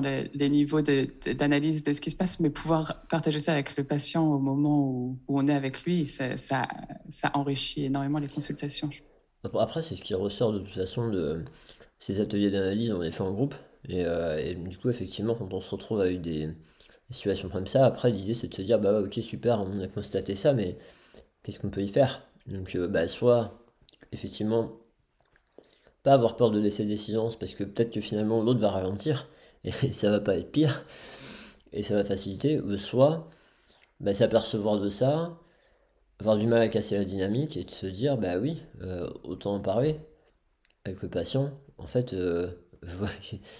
les 0.00 0.48
niveaux 0.48 0.82
d'analyse 0.82 1.82
de, 1.82 1.92
ce 1.92 2.00
qui 2.00 2.10
se 2.10 2.16
passe, 2.16 2.40
mais 2.40 2.50
pouvoir 2.50 3.06
partager 3.08 3.40
ça 3.40 3.52
avec 3.52 3.76
le 3.76 3.84
patient 3.84 4.26
au 4.26 4.38
moment 4.38 4.80
où, 4.80 5.18
on 5.28 5.48
est 5.48 5.54
avec 5.54 5.82
lui, 5.82 6.06
ça, 6.06 6.36
ça, 6.36 6.68
enrichit 7.32 7.86
énormément 7.86 8.18
les 8.18 8.28
consultations. 8.28 8.90
Après, 9.58 9.82
c'est 9.82 9.96
ce 9.96 10.02
qui 10.02 10.14
ressort 10.14 10.52
de 10.52 10.58
toute 10.60 10.74
façon 10.74 11.08
de 11.08 11.44
ces 11.98 12.20
ateliers 12.20 12.50
d'analyse, 12.50 12.92
on 12.92 13.00
les 13.00 13.10
fait 13.10 13.22
en 13.22 13.32
groupe. 13.32 13.54
Et, 13.88 14.04
euh, 14.04 14.38
et, 14.38 14.54
du 14.54 14.78
coup, 14.78 14.88
effectivement, 14.88 15.34
quand 15.34 15.52
on 15.52 15.60
se 15.60 15.70
retrouve 15.70 16.00
avec 16.00 16.20
des, 16.20 16.50
situations 17.10 17.48
comme 17.48 17.66
ça, 17.66 17.86
après, 17.86 18.10
l'idée 18.10 18.34
c'est 18.34 18.48
de 18.48 18.54
se 18.54 18.62
dire, 18.62 18.78
bah 18.80 19.00
ok, 19.00 19.14
super, 19.22 19.60
on 19.60 19.80
a 19.80 19.86
constaté 19.86 20.34
ça, 20.34 20.52
mais 20.52 20.78
qu'est-ce 21.42 21.58
qu'on 21.58 21.70
peut 21.70 21.82
y 21.82 21.88
faire? 21.88 22.22
Donc, 22.46 22.74
euh, 22.74 22.88
bah, 22.88 23.08
soit, 23.08 23.58
effectivement, 24.12 24.72
pas 26.04 26.12
avoir 26.12 26.36
peur 26.36 26.52
de 26.52 26.60
laisser 26.60 26.84
des 26.84 26.96
silences 26.96 27.36
parce 27.36 27.54
que 27.54 27.64
peut-être 27.64 27.92
que 27.92 28.00
finalement 28.00 28.42
l'autre 28.42 28.60
va 28.60 28.70
ralentir 28.70 29.28
et 29.64 29.72
ça 29.92 30.10
va 30.10 30.20
pas 30.20 30.36
être 30.36 30.52
pire 30.52 30.84
et 31.74 31.82
ça 31.82 31.94
va 31.94 32.04
faciliter, 32.04 32.60
ou 32.60 32.78
soit 32.78 33.28
bah, 34.00 34.14
s'apercevoir 34.14 34.78
de 34.80 34.88
ça, 34.88 35.38
avoir 36.20 36.36
du 36.38 36.46
mal 36.46 36.62
à 36.62 36.68
casser 36.68 36.96
la 36.96 37.04
dynamique 37.04 37.56
et 37.56 37.64
de 37.64 37.70
se 37.70 37.86
dire 37.86 38.16
bah 38.16 38.38
oui, 38.38 38.62
euh, 38.82 39.10
autant 39.24 39.54
en 39.54 39.60
parler 39.60 40.00
avec 40.84 41.02
le 41.02 41.08
patient. 41.08 41.50
En 41.78 41.86
fait, 41.86 42.14
euh, 42.14 42.48
je, 42.82 42.96
vois, 42.96 43.08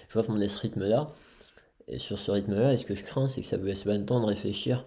je 0.09 0.15
vois 0.15 0.23
qu'on 0.23 0.37
laisse 0.37 0.55
ce 0.55 0.61
rythme-là, 0.61 1.13
et 1.89 1.99
sur 1.99 2.19
ce 2.19 2.31
rythme-là, 2.31 2.73
est-ce 2.73 2.87
que 2.87 2.95
je 2.95 3.05
crains, 3.05 3.29
c'est 3.29 3.43
que 3.43 3.47
ça 3.47 3.59
vous 3.59 3.67
laisse 3.67 3.85
pas 3.85 3.99
le 3.99 4.07
temps 4.07 4.21
de 4.21 4.27
réfléchir 4.27 4.87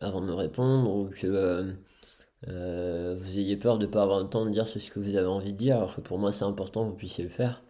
avant 0.00 0.20
de 0.20 0.26
me 0.26 0.34
répondre, 0.34 0.90
ou 0.90 1.10
que 1.10 1.26
euh, 1.26 1.72
euh, 2.48 3.16
vous 3.20 3.38
ayez 3.38 3.56
peur 3.56 3.78
de 3.78 3.86
ne 3.86 3.90
pas 3.90 4.02
avoir 4.02 4.20
le 4.20 4.28
temps 4.28 4.44
de 4.44 4.50
dire 4.50 4.66
ce 4.66 4.78
que 4.90 5.00
vous 5.00 5.16
avez 5.16 5.26
envie 5.26 5.52
de 5.52 5.58
dire, 5.58 5.76
alors 5.76 5.96
que 5.96 6.00
pour 6.00 6.18
moi 6.18 6.32
c'est 6.32 6.44
important 6.44 6.84
que 6.84 6.90
vous 6.90 6.96
puissiez 6.96 7.24
le 7.24 7.30
faire. 7.30 7.62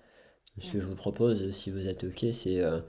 Ce 0.59 0.71
que 0.71 0.81
je 0.81 0.87
vous 0.87 0.95
propose, 0.95 1.51
si 1.51 1.71
vous 1.71 1.89
êtes 1.89 2.05
ok, 2.05 2.27
c'est 2.33 2.61
euh, 2.61 2.81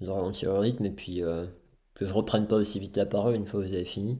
de 0.00 0.10
ralentir 0.10 0.52
le 0.52 0.58
rythme 0.58 0.84
et 0.84 0.90
puis 0.90 1.22
euh, 1.22 1.46
que 1.94 2.06
je 2.06 2.12
reprenne 2.12 2.48
pas 2.48 2.56
aussi 2.56 2.80
vite 2.80 2.96
la 2.96 3.06
parole 3.06 3.36
une 3.36 3.46
fois 3.46 3.60
que 3.60 3.66
vous 3.66 3.74
avez 3.74 3.84
fini. 3.84 4.18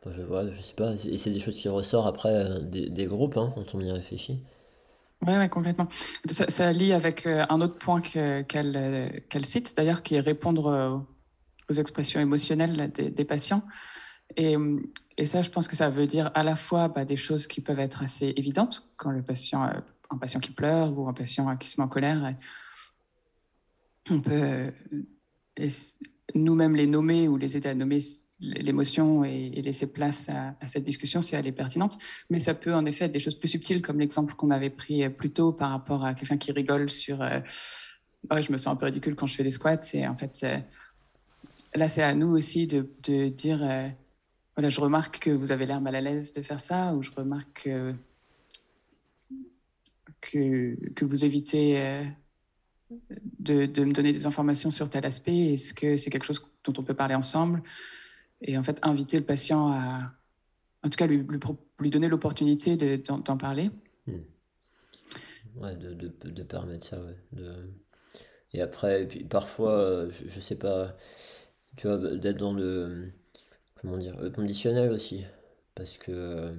Enfin, 0.00 0.12
je 0.16 0.22
vois, 0.22 0.50
je 0.50 0.62
sais 0.62 0.74
pas, 0.74 0.94
et 0.94 1.16
c'est 1.16 1.30
des 1.30 1.38
choses 1.38 1.56
qui 1.56 1.68
ressortent 1.68 2.08
après 2.08 2.60
des, 2.62 3.06
groupes 3.06 3.36
hein, 3.36 3.52
quand 3.54 3.74
on 3.74 3.80
y 3.80 3.90
réfléchit. 3.90 4.42
Oui, 5.26 5.34
ouais, 5.34 5.48
complètement. 5.48 5.88
Ça, 6.28 6.48
ça, 6.48 6.72
lie 6.72 6.92
avec 6.92 7.26
un 7.26 7.60
autre 7.60 7.78
point 7.78 8.00
qu'elle 8.00 9.44
cite, 9.44 9.76
d'ailleurs, 9.76 10.02
qui 10.02 10.14
est 10.14 10.20
répondre 10.20 11.06
aux 11.68 11.74
expressions 11.74 12.20
émotionnelles 12.20 12.92
des, 12.92 13.10
des 13.10 13.24
patients. 13.24 13.62
Et, 14.36 14.56
ça, 15.26 15.42
je 15.42 15.50
pense 15.50 15.68
que 15.68 15.76
ça 15.76 15.88
veut 15.88 16.06
dire 16.06 16.30
à 16.34 16.42
la 16.42 16.56
fois 16.56 16.88
bah, 16.88 17.04
des 17.04 17.16
choses 17.16 17.46
qui 17.46 17.60
peuvent 17.60 17.78
être 17.78 18.02
assez 18.02 18.34
évidentes, 18.36 18.92
quand 18.96 19.10
le 19.10 19.22
patient, 19.22 19.64
euh, 19.64 19.80
un 20.10 20.18
patient 20.18 20.40
qui 20.40 20.50
pleure 20.50 20.98
ou 20.98 21.08
un 21.08 21.14
patient 21.14 21.56
qui 21.56 21.70
se 21.70 21.80
met 21.80 21.84
en 21.84 21.88
colère, 21.88 22.34
on 24.10 24.20
peut 24.20 24.30
euh, 24.32 24.70
nous-mêmes 26.34 26.76
les 26.76 26.86
nommer 26.86 27.28
ou 27.28 27.36
les 27.36 27.56
aider 27.56 27.68
à 27.68 27.74
nommer 27.74 28.00
l'émotion 28.40 29.24
et, 29.24 29.48
laisser 29.62 29.90
place 29.90 30.28
à, 30.28 30.66
cette 30.66 30.84
discussion 30.84 31.22
si 31.22 31.34
elle 31.34 31.46
est 31.46 31.52
pertinente. 31.52 31.96
Mais 32.28 32.38
ça 32.38 32.52
peut 32.52 32.74
en 32.74 32.84
effet 32.84 33.06
être 33.06 33.12
des 33.12 33.20
choses 33.20 33.36
plus 33.36 33.48
subtiles, 33.48 33.80
comme 33.80 33.98
l'exemple 33.98 34.34
qu'on 34.34 34.50
avait 34.50 34.70
pris 34.70 35.08
plus 35.08 35.30
tôt 35.30 35.52
par 35.52 35.70
rapport 35.70 36.04
à 36.04 36.14
quelqu'un 36.14 36.36
qui 36.36 36.52
rigole 36.52 36.90
sur 36.90 37.22
euh, 37.22 37.40
oh, 38.30 38.40
je 38.40 38.52
me 38.52 38.58
sens 38.58 38.74
un 38.74 38.76
peu 38.76 38.84
ridicule 38.84 39.14
quand 39.14 39.26
je 39.26 39.34
fais 39.34 39.44
des 39.44 39.50
squats. 39.50 39.80
En 40.08 40.16
fait, 40.16 40.46
là, 41.74 41.88
c'est 41.88 42.02
à 42.02 42.14
nous 42.14 42.36
aussi 42.36 42.66
de 42.66 43.28
dire 43.28 43.62
voilà, 44.56 44.70
je 44.70 44.80
remarque 44.80 45.18
que 45.18 45.30
vous 45.30 45.52
avez 45.52 45.66
l'air 45.66 45.82
mal 45.82 45.94
à 45.94 46.00
l'aise 46.00 46.32
de 46.32 46.40
faire 46.40 46.60
ça, 46.60 46.94
ou 46.94 47.02
je 47.02 47.10
remarque 47.10 47.68
que, 50.20 50.74
que, 50.94 51.04
vous 51.04 51.24
évitez 51.26 51.78
euh, 51.80 52.04
de, 53.38 53.66
de, 53.66 53.84
me 53.84 53.92
donner 53.92 54.12
des 54.12 54.24
informations 54.26 54.70
sur 54.70 54.88
tel 54.88 55.04
aspect. 55.04 55.52
Est-ce 55.52 55.74
que 55.74 55.98
c'est 55.98 56.10
quelque 56.10 56.24
chose 56.24 56.50
dont 56.64 56.72
on 56.78 56.82
peut 56.82 56.94
parler 56.94 57.14
ensemble? 57.14 57.62
Et 58.40 58.56
en 58.56 58.64
fait, 58.64 58.78
inviter 58.82 59.18
le 59.18 59.24
patient 59.24 59.72
à, 59.72 60.12
en 60.82 60.88
tout 60.88 60.96
cas, 60.96 61.06
lui, 61.06 61.26
lui, 61.78 61.90
donner 61.90 62.08
l'opportunité 62.08 62.76
d'en 62.98 63.36
parler. 63.36 63.70
Hmm. 64.06 64.20
Ouais, 65.56 65.76
de, 65.76 65.92
de, 65.92 66.42
permettre 66.42 66.86
ça, 66.86 66.98
ouais. 67.02 67.42
Et 68.52 68.62
après, 68.62 69.06
puis 69.06 69.24
parfois, 69.24 70.08
je, 70.10 70.28
je 70.28 70.40
sais 70.40 70.56
pas, 70.56 70.96
tu 71.76 71.88
vois, 71.88 71.98
d'être 71.98 72.38
dans 72.38 72.52
le, 72.52 73.12
comment 73.80 73.98
dire, 73.98 74.16
le 74.20 74.30
conditionnel 74.30 74.92
aussi. 74.92 75.24
Parce 75.74 75.98
que, 75.98 76.52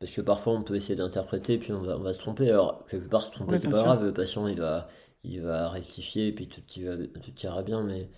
parce 0.00 0.12
que 0.12 0.20
parfois 0.20 0.54
on 0.54 0.62
peut 0.62 0.74
essayer 0.74 0.96
d'interpréter, 0.96 1.58
puis 1.58 1.72
on 1.72 1.82
va, 1.82 1.96
on 1.96 2.02
va 2.02 2.12
se 2.12 2.18
tromper. 2.18 2.50
Alors, 2.50 2.86
quelque 2.86 3.08
part, 3.08 3.22
se 3.22 3.30
tromper, 3.30 3.58
c'est 3.58 3.70
pas 3.70 3.82
grave, 3.82 4.04
le 4.04 4.12
patient 4.12 4.46
il 4.48 4.58
va, 4.58 4.88
il 5.24 5.40
va 5.42 5.68
rectifier, 5.68 6.28
et 6.28 6.32
puis 6.32 6.48
tout, 6.48 6.62
tout 6.62 7.40
ira 7.42 7.62
bien, 7.62 7.82
mais, 7.82 8.08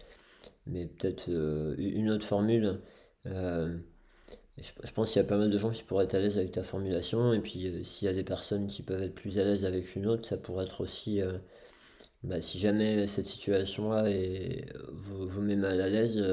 mais 0.67 0.87
peut-être 0.87 1.29
euh, 1.29 1.75
une 1.79 2.11
autre 2.11 2.25
formule. 2.25 2.81
Euh, 3.27 3.77
je, 4.59 4.93
pense 4.93 5.13
qu'il 5.13 5.21
y 5.21 5.25
a 5.25 5.29
pas 5.29 5.37
mal 5.37 5.51
de 5.51 5.59
gens 5.59 5.71
qui 5.71 5.83
pourraient 5.83 6.05
être 6.05 6.15
à 6.15 6.21
l'aise 6.21 6.39
avec 6.39 6.53
ta 6.53 6.63
formulation, 6.63 7.33
et 7.33 7.41
puis 7.41 7.67
euh, 7.67 7.83
s'il 7.83 8.07
y 8.07 8.09
a 8.09 8.15
des 8.15 8.23
personnes 8.23 8.69
qui 8.69 8.83
peuvent 8.83 9.03
être 9.03 9.15
plus 9.15 9.39
à 9.39 9.45
l'aise 9.45 9.65
avec 9.65 9.97
une 9.97 10.07
autre, 10.07 10.27
ça 10.27 10.37
pourrait 10.37 10.65
être 10.65 10.81
aussi. 10.81 11.21
Bah, 12.23 12.41
si 12.41 12.59
jamais 12.59 13.07
cette 13.07 13.27
situation-là 13.27 14.09
vous, 14.93 15.29
vous 15.29 15.43
met 15.43 15.57
mal 15.57 15.81
à 15.81 15.89
l'aise, 15.89 16.25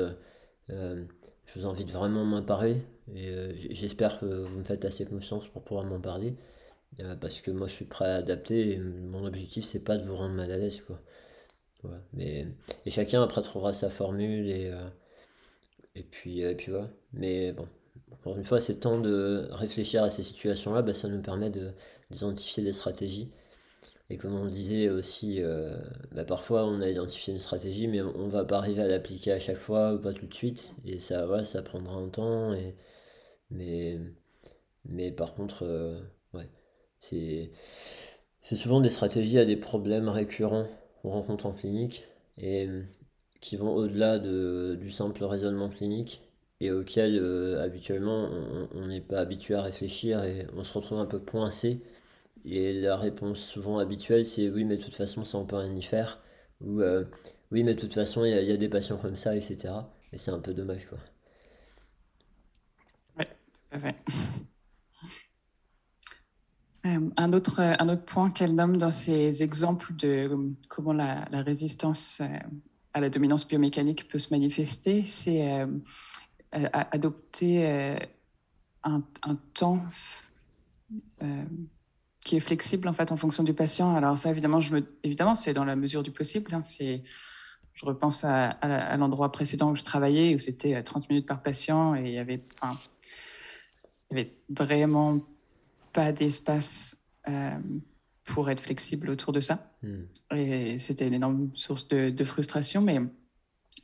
je 1.53 1.59
vous 1.59 1.67
invite 1.67 1.91
vraiment 1.91 2.21
à 2.21 2.25
m'en 2.25 2.41
parler 2.41 2.77
et 3.15 3.29
euh, 3.29 3.53
j'espère 3.55 4.19
que 4.19 4.25
vous 4.25 4.59
me 4.59 4.63
faites 4.63 4.85
assez 4.85 5.05
confiance 5.05 5.47
pour 5.47 5.63
pouvoir 5.63 5.85
m'en 5.85 5.99
parler 5.99 6.35
euh, 6.99 7.15
parce 7.15 7.41
que 7.41 7.51
moi 7.51 7.67
je 7.67 7.73
suis 7.73 7.85
prêt 7.85 8.05
à 8.05 8.15
adapter 8.15 8.71
et 8.71 8.77
mon 8.77 9.25
objectif 9.25 9.65
c'est 9.65 9.83
pas 9.83 9.97
de 9.97 10.03
vous 10.03 10.15
rendre 10.15 10.35
mal 10.35 10.51
à 10.51 10.57
l'aise 10.57 10.81
quoi. 10.81 10.99
Mais, 12.13 12.47
et 12.85 12.91
chacun 12.91 13.23
après 13.23 13.41
trouvera 13.41 13.73
sa 13.73 13.89
formule 13.89 14.49
et, 14.49 14.69
euh, 14.71 14.87
et 15.95 16.03
puis, 16.03 16.41
et 16.41 16.55
puis 16.55 16.71
voilà. 16.71 16.89
Mais 17.13 17.51
bon, 17.53 17.67
encore 18.11 18.37
une 18.37 18.43
fois, 18.43 18.59
c'est 18.59 18.81
temps 18.81 18.99
de 18.99 19.47
réfléchir 19.51 20.03
à 20.03 20.09
ces 20.09 20.23
situations-là, 20.23 20.81
bah, 20.81 20.93
ça 20.93 21.07
nous 21.07 21.21
permet 21.21 21.51
d'identifier 22.11 22.63
des 22.63 22.73
stratégies 22.73 23.31
et 24.11 24.17
comme 24.17 24.35
on 24.35 24.45
disait 24.47 24.89
aussi, 24.89 25.41
euh, 25.41 25.77
bah, 26.13 26.25
parfois 26.25 26.65
on 26.65 26.81
a 26.81 26.89
identifié 26.89 27.33
une 27.33 27.39
stratégie, 27.39 27.87
mais 27.87 28.01
on 28.01 28.25
ne 28.27 28.31
va 28.31 28.43
pas 28.45 28.57
arriver 28.57 28.81
à 28.81 28.87
l'appliquer 28.87 29.31
à 29.31 29.39
chaque 29.39 29.57
fois 29.57 29.93
ou 29.93 29.99
pas 29.99 30.13
tout 30.13 30.27
de 30.27 30.33
suite. 30.33 30.75
Et 30.85 30.99
ça, 30.99 31.43
ça 31.45 31.61
prendra 31.61 31.95
un 31.95 32.09
temps. 32.09 32.53
Mais, 33.51 33.99
mais 34.85 35.11
par 35.11 35.33
contre, 35.35 35.63
euh, 35.65 35.99
ouais, 36.33 36.49
c'est, 36.99 37.51
c'est 38.41 38.55
souvent 38.55 38.81
des 38.81 38.89
stratégies 38.89 39.39
à 39.39 39.45
des 39.45 39.57
problèmes 39.57 40.09
récurrents 40.09 40.67
qu'on 41.01 41.11
rencontre 41.11 41.45
en 41.45 41.53
clinique 41.53 42.05
et 42.37 42.67
qui 43.41 43.57
vont 43.57 43.73
au-delà 43.75 44.19
de, 44.19 44.77
du 44.79 44.91
simple 44.91 45.23
raisonnement 45.23 45.69
clinique 45.69 46.21
et 46.59 46.71
auxquels 46.71 47.17
euh, 47.19 47.63
habituellement 47.63 48.29
on 48.75 48.87
n'est 48.87 49.01
pas 49.01 49.19
habitué 49.19 49.55
à 49.55 49.61
réfléchir 49.63 50.23
et 50.23 50.47
on 50.55 50.63
se 50.63 50.73
retrouve 50.73 50.99
un 50.99 51.05
peu 51.05 51.19
coincé 51.19 51.81
et 52.45 52.73
la 52.73 52.97
réponse 52.97 53.39
souvent 53.39 53.77
habituelle, 53.79 54.25
c'est 54.25 54.49
oui, 54.49 54.65
mais 54.65 54.77
de 54.77 54.83
toute 54.83 54.95
façon, 54.95 55.23
ça 55.23 55.37
on 55.37 55.45
peut 55.45 55.57
rien 55.57 55.75
y 55.75 55.81
faire. 55.81 56.21
Ou 56.61 56.81
euh, 56.81 57.05
oui, 57.51 57.63
mais 57.63 57.73
de 57.73 57.79
toute 57.79 57.93
façon, 57.93 58.25
il 58.25 58.31
y, 58.31 58.51
a 58.51 58.57
des 58.57 58.69
patients 58.69 58.97
comme 58.97 59.15
ça, 59.15 59.35
etc. 59.35 59.73
Et 60.13 60.17
c'est 60.17 60.31
un 60.31 60.39
peu 60.39 60.53
dommage, 60.53 60.87
quoi. 60.87 60.97
Oui, 63.17 63.25
tout 63.25 63.75
à 63.75 63.79
fait. 63.79 63.95
Euh, 66.87 67.11
un, 67.15 67.31
autre, 67.31 67.59
un 67.59 67.89
autre 67.89 68.05
point 68.05 68.31
qu'elle 68.31 68.55
nomme 68.55 68.75
dans 68.75 68.89
ses 68.89 69.43
exemples 69.43 69.95
de 69.97 70.51
comment 70.67 70.93
la, 70.93 71.27
la 71.29 71.43
résistance 71.43 72.21
euh, 72.21 72.39
à 72.95 73.01
la 73.01 73.11
dominance 73.11 73.47
biomécanique 73.47 74.09
peut 74.09 74.17
se 74.17 74.33
manifester, 74.33 75.03
c'est 75.03 75.63
adopter 76.51 77.99
un, 78.83 79.03
un, 79.21 79.35
temps 79.53 79.85
qui 82.25 82.37
est 82.37 82.39
flexible 82.39 82.87
en 82.87 82.93
fait 82.93 83.11
en 83.11 83.17
fonction 83.17 83.43
du 83.43 83.53
patient. 83.53 83.95
Alors 83.95 84.17
ça, 84.17 84.29
évidemment, 84.29 84.61
je 84.61 84.75
me... 84.75 84.83
évidemment, 85.03 85.35
c'est 85.35 85.53
dans 85.53 85.65
la 85.65 85.75
mesure 85.75 86.03
du 86.03 86.11
possible. 86.11 86.53
Hein. 86.53 86.63
C'est, 86.63 87.03
je 87.73 87.85
repense 87.85 88.23
à, 88.23 88.49
à, 88.49 88.97
l'endroit 88.97 89.31
précédent 89.31 89.71
où 89.71 89.75
je 89.75 89.83
travaillais, 89.83 90.35
où 90.35 90.39
c'était 90.39 90.81
30 90.81 91.09
minutes 91.09 91.27
par 91.27 91.41
patient 91.41 91.95
et 91.95 92.07
il 92.07 92.13
y 92.13 92.19
avait, 92.19 92.43
enfin, 92.61 92.77
il 94.11 94.17
y 94.17 94.21
avait 94.21 94.31
vraiment 94.49 95.19
pas 95.93 96.11
d'espace 96.11 96.97
euh, 97.27 97.57
pour 98.25 98.49
être 98.49 98.61
flexible 98.61 99.09
autour 99.09 99.33
de 99.33 99.39
ça. 99.39 99.73
Hmm. 99.81 100.03
Et 100.35 100.79
c'était 100.79 101.07
une 101.07 101.13
énorme 101.13 101.49
source 101.53 101.87
de, 101.87 102.09
de 102.09 102.23
frustration. 102.23 102.81
Mais 102.81 102.99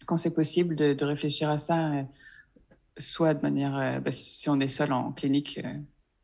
quand 0.06 0.18
c'est 0.18 0.34
possible 0.34 0.76
de, 0.76 0.94
de, 0.94 1.06
réfléchir 1.06 1.50
à 1.50 1.58
ça, 1.58 1.92
euh, 1.92 2.04
soit 2.98 3.34
de 3.34 3.42
manière, 3.42 3.78
euh, 3.78 4.00
bah, 4.00 4.12
si 4.12 4.50
on 4.50 4.60
est 4.60 4.70
seul 4.70 4.94
en 4.94 5.12
clinique, 5.12 5.60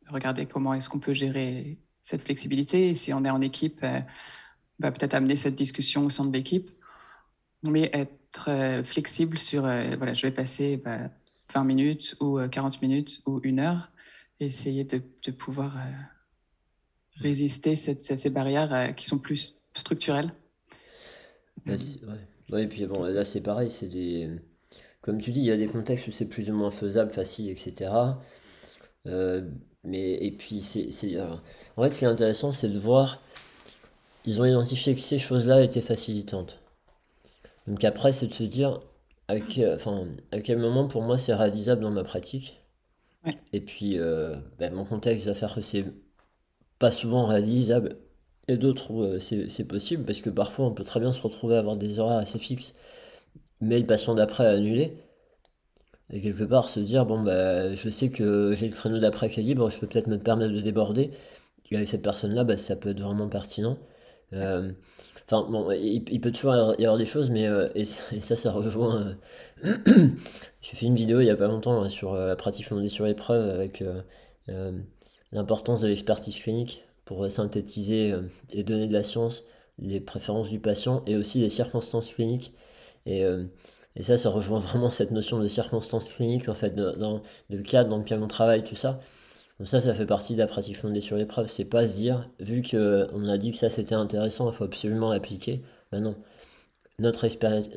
regarder 0.08 0.46
comment 0.46 0.74
est-ce 0.74 0.90
qu'on 0.90 1.00
peut 1.00 1.14
gérer 1.14 1.80
cette 2.04 2.22
flexibilité. 2.22 2.90
Et 2.90 2.96
si 2.96 3.14
on 3.14 3.26
est 3.26 3.30
en 3.30 3.42
équipe, 3.42 3.80
euh, 3.84 4.00
bah, 4.78 4.92
peut-être 4.92 5.16
amener 5.16 5.36
cette 5.36 5.56
discussion 5.56 6.06
au 6.06 6.10
sein 6.10 6.26
de 6.26 6.34
l'équipe, 6.34 6.70
mais 7.64 7.90
être 7.94 8.50
euh, 8.50 8.84
flexible 8.84 9.38
sur, 9.38 9.66
euh, 9.66 9.96
voilà, 9.96 10.14
je 10.14 10.28
vais 10.28 10.32
passer 10.32 10.82
20 10.86 11.10
bah, 11.54 11.64
minutes 11.64 12.16
ou 12.20 12.38
40 12.40 12.82
minutes 12.82 13.22
ou 13.26 13.40
une 13.44 13.60
heure, 13.60 13.90
et 14.40 14.48
essayer 14.48 14.84
de, 14.84 15.02
pouvoir 15.32 15.78
résister 17.16 17.76
cette, 17.76 18.04
ces 18.04 18.30
barrières 18.30 18.94
qui 18.96 19.06
sont 19.08 19.20
plus 19.20 19.56
structurelles. 19.74 20.34
ouais. 21.66 21.78
ouais. 22.52 22.64
et 22.64 22.68
puis 22.68 22.86
bon, 22.86 23.04
là 23.04 23.24
c'est 23.24 23.42
pareil, 23.42 23.72
c'est 23.72 23.88
des... 23.88 24.30
Comme 25.02 25.20
tu 25.20 25.32
dis, 25.32 25.42
il 25.42 25.46
y 25.46 25.52
a 25.52 25.58
des 25.58 25.68
contextes 25.68 26.08
où 26.08 26.12
c'est 26.12 26.28
plus 26.28 26.50
ou 26.50 26.54
moins 26.54 26.72
faisable, 26.72 27.12
facile, 27.12 27.50
etc. 27.50 27.92
mais, 29.84 30.14
et 30.14 30.32
puis, 30.32 30.62
c'est, 30.62 30.90
euh, 31.16 31.36
en 31.78 31.84
fait, 31.84 31.92
ce 31.94 32.00
qui 32.00 32.06
est 32.06 32.08
intéressant, 32.08 32.52
c'est 32.54 32.70
de 32.70 32.80
voir, 32.80 33.22
ils 34.26 34.40
ont 34.42 34.46
identifié 34.46 34.96
que 34.96 35.02
ces 35.02 35.20
choses-là 35.20 35.62
étaient 35.64 35.82
facilitantes. 35.82 36.60
Donc 37.68 37.84
après, 37.84 38.12
c'est 38.14 38.28
de 38.28 38.34
se 38.34 38.44
dire, 38.44 38.82
à 39.28 39.40
quel, 39.40 39.74
enfin, 39.74 40.06
à 40.32 40.42
quel 40.42 40.58
moment 40.58 40.88
pour 40.88 41.02
moi 41.02 41.18
c'est 41.18 41.34
réalisable 41.34 41.82
dans 41.82 41.92
ma 41.92 42.04
pratique. 42.04 42.60
Et 43.54 43.62
puis, 43.62 43.98
euh, 44.00 44.36
ben, 44.60 44.74
mon 44.74 44.84
contexte 44.86 45.26
va 45.26 45.34
faire 45.34 45.56
que 45.56 45.62
c'est 45.62 45.86
pas 46.80 46.92
souvent 46.92 47.26
réalisable, 47.26 47.98
et 48.48 48.58
d'autres 48.58 48.92
où 48.92 49.04
euh, 49.04 49.20
c'est, 49.20 49.68
possible, 49.68 50.04
parce 50.06 50.22
que 50.22 50.30
parfois 50.30 50.66
on 50.66 50.74
peut 50.74 50.84
très 50.84 51.00
bien 51.00 51.12
se 51.14 51.22
retrouver 51.22 51.56
à 51.56 51.60
avoir 51.60 51.78
des 51.78 52.00
horaires 52.00 52.18
assez 52.18 52.40
fixes, 52.40 52.76
mais 53.62 53.80
le 53.80 53.86
patient 53.86 54.16
d'après 54.16 54.46
a 54.46 54.52
annulé. 54.52 54.98
Et 56.14 56.22
quelque 56.22 56.44
part 56.44 56.70
se 56.70 56.80
dire, 56.80 57.08
bon, 57.08 57.24
bah, 57.24 57.74
je 57.74 57.90
sais 57.90 58.10
que 58.10 58.54
j'ai 58.54 58.68
le 58.68 58.74
créneau 58.74 59.00
d'après 59.00 59.30
qui 59.30 59.44
je 59.44 59.80
peux 59.80 59.88
peut-être 59.88 60.08
me 60.08 60.20
permettre 60.20 60.54
de 60.54 60.62
déborder. 60.62 61.10
Et 61.72 61.76
avec 61.76 61.88
cette 61.88 62.04
personne-là, 62.04 62.44
bah, 62.44 62.56
ça 62.56 62.76
peut 62.76 62.90
être 62.90 63.02
vraiment 63.02 63.28
pertinent. 63.28 63.80
Euh, 64.34 64.72
enfin, 65.26 65.50
bon, 65.50 65.72
il, 65.72 66.22
peut 66.22 66.32
toujours 66.32 66.54
y 66.78 66.84
avoir 66.84 66.98
des 66.98 67.08
choses, 67.08 67.32
mais 67.32 67.48
euh, 67.48 67.68
et, 67.74 67.86
ça, 67.86 68.36
ça 68.36 68.52
rejoint. 68.52 69.16
Euh, 69.66 69.78
j'ai 70.62 70.76
fait 70.76 70.86
une 70.86 70.94
vidéo 70.94 71.20
il 71.20 71.26
y 71.26 71.32
a 71.32 71.36
pas 71.36 71.48
longtemps 71.48 71.90
sur 71.90 72.14
la 72.16 72.36
pratique 72.36 72.68
fondée 72.68 72.90
sur 72.90 73.06
l'épreuve 73.06 73.50
avec 73.50 73.84
l'importance 75.32 75.82
de 75.82 75.88
l'expertise 75.88 76.40
clinique 76.40 76.84
pour 77.06 77.30
synthétiser 77.32 78.14
et 78.52 78.64
donner 78.64 78.88
de 78.88 78.94
la 78.94 79.04
science, 79.04 79.44
les 79.80 80.00
préférences 80.00 80.50
du 80.52 80.60
patient 80.60 81.02
et 81.08 81.16
aussi 81.18 81.40
les 81.40 81.50
circonstances 81.50 82.14
cliniques. 82.14 82.54
Et 83.08 83.26
et 83.96 84.04
ça, 84.04 84.18
ça 84.18 84.30
rejoint 84.30 84.60
vraiment 84.60 84.92
cette 84.92 85.12
notion 85.12 85.40
de 85.40 85.48
circonstances 85.48 86.14
cliniques, 86.14 86.50
en 86.50 86.56
fait, 86.56 86.76
dans, 86.76 87.22
le 87.50 87.62
cadre 87.62 87.90
dans 87.90 87.98
lequel 87.98 88.22
on 88.22 88.28
travaille, 88.28 88.64
tout 88.64 88.76
ça. 88.76 89.00
Donc 89.60 89.68
ça, 89.68 89.82
ça 89.82 89.94
fait 89.94 90.06
partie 90.06 90.34
de 90.34 90.40
la 90.40 90.48
pratique 90.48 90.78
fondée 90.78 91.02
sur 91.02 91.16
l'épreuve. 91.16 91.48
C'est 91.48 91.66
pas 91.66 91.88
se 91.88 91.96
dire, 91.96 92.30
vu 92.40 92.64
qu'on 92.64 93.28
a 93.28 93.38
dit 93.38 93.52
que 93.52 93.58
ça 93.58 93.70
c'était 93.70 93.96
intéressant, 93.96 94.50
il 94.50 94.56
faut 94.56 94.64
absolument 94.64 95.12
l'appliquer. 95.12 95.62
Ben 95.92 96.02
non. 96.02 96.16
Notre, 97.00 97.28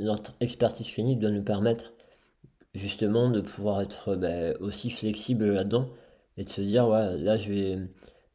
notre 0.00 0.32
expertise 0.40 0.90
clinique 0.90 1.18
doit 1.18 1.30
nous 1.30 1.42
permettre 1.42 1.92
justement 2.74 3.30
de 3.30 3.40
pouvoir 3.40 3.80
être 3.82 4.16
ben, 4.16 4.54
aussi 4.60 4.90
flexible 4.90 5.50
là-dedans 5.52 5.88
et 6.36 6.44
de 6.44 6.50
se 6.50 6.60
dire, 6.60 6.88
ouais, 6.88 7.18
là 7.18 7.36
je 7.36 7.52
vais, 7.52 7.78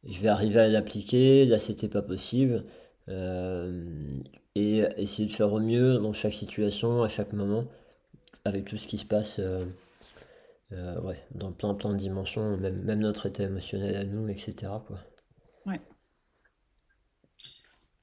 je 0.04 0.20
vais 0.20 0.28
arriver 0.28 0.60
à 0.60 0.68
l'appliquer, 0.68 1.46
là 1.46 1.58
c'était 1.58 1.88
pas 1.88 2.02
possible. 2.02 2.64
Euh, 3.08 3.84
et 4.54 4.84
essayer 4.96 5.28
de 5.28 5.32
faire 5.32 5.52
au 5.52 5.60
mieux 5.60 5.98
dans 5.98 6.12
chaque 6.12 6.34
situation, 6.34 7.02
à 7.02 7.08
chaque 7.08 7.32
moment, 7.32 7.64
avec 8.44 8.64
tout 8.64 8.76
ce 8.76 8.86
qui 8.86 8.98
se 8.98 9.04
passe 9.04 9.38
euh, 9.38 9.64
euh, 10.72 11.00
ouais, 11.00 11.22
dans 11.34 11.52
plein 11.52 11.74
plein 11.74 11.92
de 11.92 11.98
dimensions, 11.98 12.56
même, 12.56 13.00
notre 13.00 13.26
état 13.26 13.44
émotionnel 13.44 13.96
à 13.96 14.04
nous, 14.04 14.28
etc. 14.28 14.54
Quoi. 14.86 14.98
Ouais. 15.66 15.80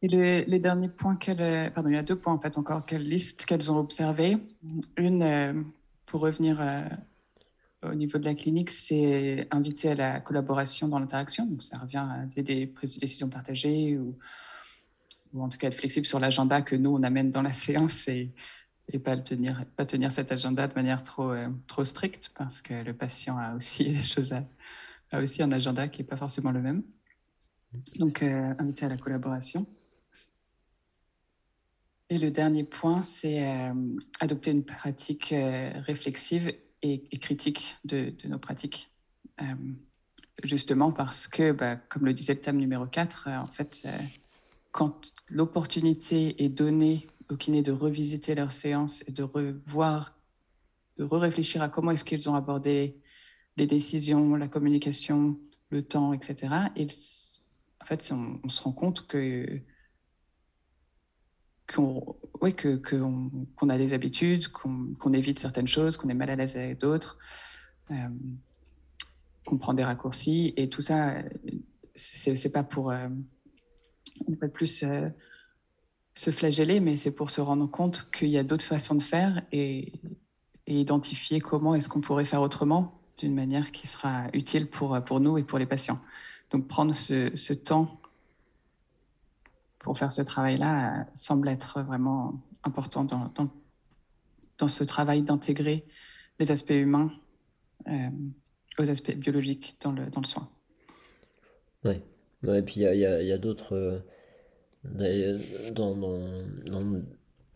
Et 0.02 0.08
le, 0.08 0.44
les 0.48 0.60
derniers 0.60 0.90
points. 0.90 1.16
Pardon, 1.16 1.90
il 1.90 1.96
y 1.96 1.98
a 1.98 2.04
deux 2.04 2.16
points 2.16 2.34
en 2.34 2.38
fait 2.38 2.58
encore 2.58 2.86
qu'elle 2.86 3.08
liste, 3.08 3.46
qu'elles 3.46 3.72
ont 3.72 3.78
observé. 3.78 4.38
Une, 4.98 5.24
euh, 5.24 5.62
pour 6.06 6.22
revenir 6.22 6.60
au 7.84 7.94
niveau 7.94 8.18
de 8.18 8.26
la 8.26 8.34
clinique, 8.34 8.72
c'est 8.72 9.48
inviter 9.52 9.90
à 9.90 9.96
la 9.96 10.20
collaboration 10.20 10.88
dans 10.88 10.98
l'interaction. 10.98 11.46
Donc 11.46 11.62
ça 11.62 11.78
revient 11.78 11.98
à 11.98 12.26
des, 12.26 12.42
des 12.42 12.66
prises 12.66 12.96
de 12.96 13.02
décision 13.02 13.30
partagées 13.30 13.98
ou 13.98 14.18
ou 15.34 15.44
en 15.44 15.50
tout 15.50 15.58
cas 15.58 15.68
être 15.68 15.76
flexible 15.76 16.06
sur 16.06 16.20
l'agenda 16.20 16.62
que 16.62 16.76
nous, 16.76 16.92
on 16.92 17.04
amène 17.04 17.32
dans 17.32 17.42
la 17.42 17.52
séance 17.52 18.08
et, 18.08 18.32
et 18.92 19.00
pas, 19.00 19.16
le 19.16 19.24
tenir, 19.24 19.66
pas 19.76 19.86
tenir 19.86 20.12
cet 20.12 20.32
agenda 20.32 20.68
de 20.68 20.74
manière 20.74 21.04
trop, 21.04 21.32
euh, 21.32 21.50
trop 21.68 21.84
stricte 21.84 22.32
parce 22.36 22.62
que 22.62 22.74
le 22.84 22.94
patient 22.94 23.38
a 23.38 23.56
aussi 23.56 23.86
des 23.92 24.02
choses 24.02 24.34
à, 24.34 24.44
a 25.12 25.22
aussi 25.22 25.44
un 25.44 25.52
agenda 25.52 25.88
qui 25.88 26.02
n'est 26.02 26.08
pas 26.08 26.18
forcément 26.18 26.52
le 26.52 26.62
même. 26.62 26.84
Donc, 27.96 28.24
euh, 28.24 28.54
inviter 28.58 28.86
à 28.86 28.90
la 28.90 28.98
collaboration. 28.98 29.68
Et 32.12 32.18
le 32.18 32.32
dernier 32.32 32.64
point, 32.64 33.04
c'est 33.04 33.72
adopter 34.20 34.50
une 34.50 34.66
pratique 34.66 35.32
réflexive 35.32 36.52
et, 36.82 37.08
critique 37.20 37.76
de, 37.86 38.16
nos 38.26 38.40
pratiques. 38.40 38.92
justement 40.44 40.92
parce 40.92 41.28
que, 41.28 41.52
bah, 41.52 41.76
comme 41.76 42.06
le 42.06 42.14
disait 42.16 42.34
le 42.34 42.42
thème 42.42 42.58
numéro 42.58 42.88
4, 42.88 43.30
en 43.30 43.46
fait, 43.46 43.88
quand 44.72 45.12
l'opportunité 45.30 46.44
est 46.44 46.50
donnée 46.50 47.08
aux 47.30 47.36
kinés 47.36 47.64
de 47.64 47.72
revisiter 47.72 48.36
leur 48.36 48.52
séance 48.52 49.04
et 49.08 49.12
de 49.12 49.24
revoir, 49.24 50.18
de 50.98 51.04
re-réfléchir 51.04 51.62
à 51.62 51.70
comment 51.70 51.92
est-ce 51.92 52.06
qu'ils 52.06 52.30
ont 52.30 52.36
abordé 52.36 53.00
les 53.58 53.68
décisions, 53.68 54.36
la 54.36 54.48
communication, 54.48 55.40
le 55.70 55.82
temps, 55.82 56.14
etc. 56.14 56.56
Et 56.76 56.88
en 57.82 57.86
fait, 57.86 58.12
on, 58.12 58.50
se 58.50 58.62
rend 58.62 58.72
compte 58.72 59.08
que 59.08 59.62
qu'on 61.68 62.18
oui, 62.42 62.56
que, 62.56 62.78
qu'on 62.78 63.70
a 63.70 63.78
des 63.78 63.94
habitudes, 63.94 64.48
qu'on 64.48 65.14
évite 65.14 65.40
certaines 65.40 65.68
choses, 65.68 65.98
qu'on 65.98 66.10
est 66.10 66.16
mal 66.16 66.30
à 66.30 66.36
l'aise 66.36 66.58
avec 66.58 66.80
d'autres, 66.80 67.20
euh, 67.92 67.96
qu'on 69.46 69.58
prend 69.58 69.74
des 69.74 69.84
raccourcis. 69.84 70.54
Et 70.58 70.70
tout 70.70 70.82
ça, 70.82 71.22
c'est 71.96 72.52
pas 72.52 72.64
pour 72.64 72.92
euh, 72.92 73.10
plus 74.54 74.84
euh, 74.84 75.10
se 76.14 76.32
flageller, 76.32 76.80
mais 76.80 76.96
c'est 76.96 77.16
pour 77.16 77.30
se 77.30 77.42
rendre 77.42 77.70
compte 77.70 78.10
qu'il 78.12 78.30
y 78.30 78.38
a 78.38 78.44
d'autres 78.44 78.66
façons 78.66 78.96
de 78.96 79.02
faire 79.02 79.42
et, 79.52 79.94
identifier 80.68 81.40
comment 81.40 81.74
est-ce 81.74 81.90
qu'on 81.90 82.00
pourrait 82.00 82.26
faire 82.26 82.44
autrement 82.44 83.02
d'une 83.18 83.34
manière 83.34 83.72
qui 83.72 83.88
sera 83.88 84.28
utile 84.34 84.68
pour, 84.68 85.04
pour 85.04 85.20
nous 85.20 85.40
et 85.40 85.44
pour 85.44 85.58
les 85.58 85.66
patients. 85.66 85.98
Donc 86.52 86.68
prendre 86.68 86.94
ce, 86.94 87.54
temps 87.54 88.00
pour 89.80 89.98
faire 89.98 90.12
ce 90.12 90.22
travail-là 90.22 91.08
semble 91.16 91.48
être 91.48 91.82
vraiment 91.82 92.40
important 92.64 93.04
dans, 93.04 93.34
dans, 94.60 94.68
ce 94.68 94.84
travail 94.84 95.24
d'intégrer 95.24 95.88
les 96.38 96.52
aspects 96.52 96.70
humains 96.70 97.12
euh, 97.88 98.10
aux 98.78 98.92
aspects 98.92 99.16
biologiques 99.16 99.78
dans 99.82 99.92
le, 99.92 100.08
dans 100.12 100.22
le 100.22 100.28
soin. 100.28 100.48
Oui, 101.84 101.96
ouais, 102.44 102.60
et 102.60 102.62
puis 102.62 102.82
il 102.82 102.98
y 102.98 103.06
a, 103.06 103.34
a 103.34 103.38
d'autres... 103.38 104.04
Euh, 104.86 105.38
dans, 105.74 105.96
dans, 105.96 107.02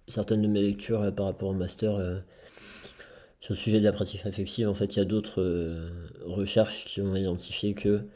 certaines 0.10 0.42
de 0.42 0.48
mes 0.48 0.62
lectures 0.62 1.02
euh, 1.02 1.12
par 1.12 1.28
rapport 1.28 1.50
au 1.50 1.54
master 1.54 1.96
euh, 1.96 2.20
sur 3.40 3.54
le 3.54 3.58
sujet 3.58 3.80
de 3.80 3.86
la 3.86 3.94
pratique 3.94 4.22
réflexive, 4.22 4.68
en 4.68 4.74
fait, 4.74 4.96
il 4.96 5.00
y 5.00 5.02
a 5.02 5.06
d'autres 5.06 5.42
recherches 6.26 6.86
qui 6.86 7.02
ont 7.02 7.16
identifié 7.16 7.74
que 7.74 8.08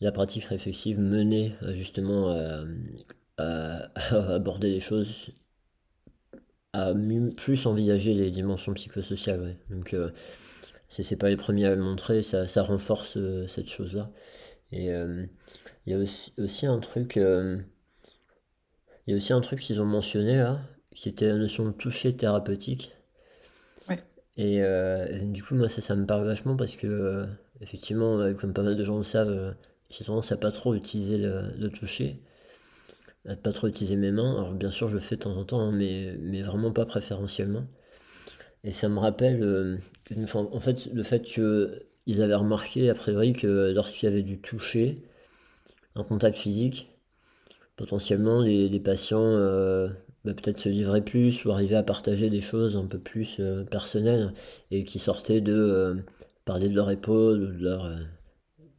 la 0.00 0.12
pratique 0.12 0.44
réflexive 0.44 0.98
menait 0.98 1.54
justement 1.74 2.30
à, 3.38 3.90
aborder 4.10 4.70
les 4.70 4.80
choses, 4.80 5.30
à 6.74 6.92
plus 7.38 7.64
envisager 7.64 8.12
les 8.12 8.30
dimensions 8.30 8.74
psychosociales. 8.74 9.56
Donc, 9.70 9.96
c'est 10.90 11.16
pas 11.16 11.30
les 11.30 11.38
premiers 11.38 11.64
à 11.64 11.74
le 11.74 11.82
montrer, 11.82 12.22
ça, 12.22 12.46
ça 12.46 12.62
renforce 12.62 13.16
cette 13.46 13.70
chose-là. 13.70 14.10
Et 14.72 14.90
il 15.90 15.96
y 15.96 15.96
a 15.96 15.98
aussi, 15.98 16.32
aussi 16.38 16.66
un 16.66 16.78
truc 16.78 17.18
il 19.10 19.10
y 19.10 19.14
a 19.14 19.16
aussi 19.16 19.32
un 19.32 19.40
truc 19.40 19.58
qu'ils 19.58 19.80
ont 19.80 19.86
mentionné 19.86 20.36
là, 20.36 20.60
qui 20.94 21.08
était 21.08 21.26
la 21.26 21.36
notion 21.36 21.64
de 21.64 21.72
toucher 21.72 22.16
thérapeutique. 22.16 22.92
Et, 24.36 24.62
euh, 24.62 25.24
du 25.24 25.42
coup, 25.42 25.54
moi, 25.54 25.68
ça, 25.68 25.82
ça 25.82 25.96
me 25.96 26.06
parle 26.06 26.24
vachement 26.24 26.56
parce 26.56 26.76
que, 26.76 26.86
euh, 26.86 27.26
effectivement, 27.60 28.20
euh, 28.20 28.32
comme 28.32 28.54
pas 28.54 28.62
mal 28.62 28.76
de 28.76 28.84
gens 28.84 28.96
le 28.96 29.02
savent, 29.02 29.56
j'ai 29.90 30.04
tendance 30.04 30.32
à 30.32 30.36
pas 30.36 30.52
trop 30.52 30.74
utiliser 30.74 31.18
le, 31.18 31.68
toucher, 31.68 32.22
à 33.26 33.36
pas 33.36 33.52
trop 33.52 33.66
utiliser 33.66 33.96
mes 33.96 34.12
mains. 34.12 34.32
Alors, 34.38 34.52
bien 34.54 34.70
sûr, 34.70 34.88
je 34.88 34.94
le 34.94 35.00
fais 35.00 35.16
de 35.16 35.22
temps 35.22 35.36
en 35.36 35.44
temps, 35.44 35.60
hein, 35.60 35.72
mais, 35.72 36.16
mais 36.20 36.40
vraiment 36.42 36.72
pas 36.72 36.86
préférentiellement. 36.86 37.66
Et 38.64 38.72
ça 38.72 38.88
me 38.88 38.98
rappelle, 38.98 39.80
en 40.34 40.60
fait, 40.60 40.86
le 40.94 41.02
fait 41.02 41.22
qu'ils 41.22 42.22
avaient 42.22 42.34
remarqué, 42.34 42.88
a 42.90 42.94
priori, 42.94 43.32
que 43.32 43.72
lorsqu'il 43.72 44.08
y 44.08 44.12
avait 44.12 44.22
du 44.22 44.40
toucher, 44.40 45.02
un 45.94 46.04
contact 46.04 46.36
physique, 46.36 46.90
potentiellement 47.76 48.40
les, 48.40 48.80
patients 48.80 49.22
euh, 49.22 49.88
bah, 50.24 50.34
peut-être 50.34 50.60
se 50.60 50.68
livraient 50.68 51.04
plus 51.04 51.44
ou 51.44 51.50
arrivaient 51.50 51.76
à 51.76 51.82
partager 51.82 52.30
des 52.30 52.40
choses 52.40 52.76
un 52.76 52.86
peu 52.86 52.98
plus 52.98 53.38
euh, 53.40 53.64
personnelles 53.64 54.32
et 54.70 54.84
qui 54.84 54.98
sortaient 54.98 55.40
de 55.40 55.54
euh, 55.54 55.94
parler 56.44 56.68
de 56.68 56.74
leur 56.74 56.90
épaule 56.90 57.42
ou 57.42 57.46
de 57.46 57.64
leur 57.64 57.90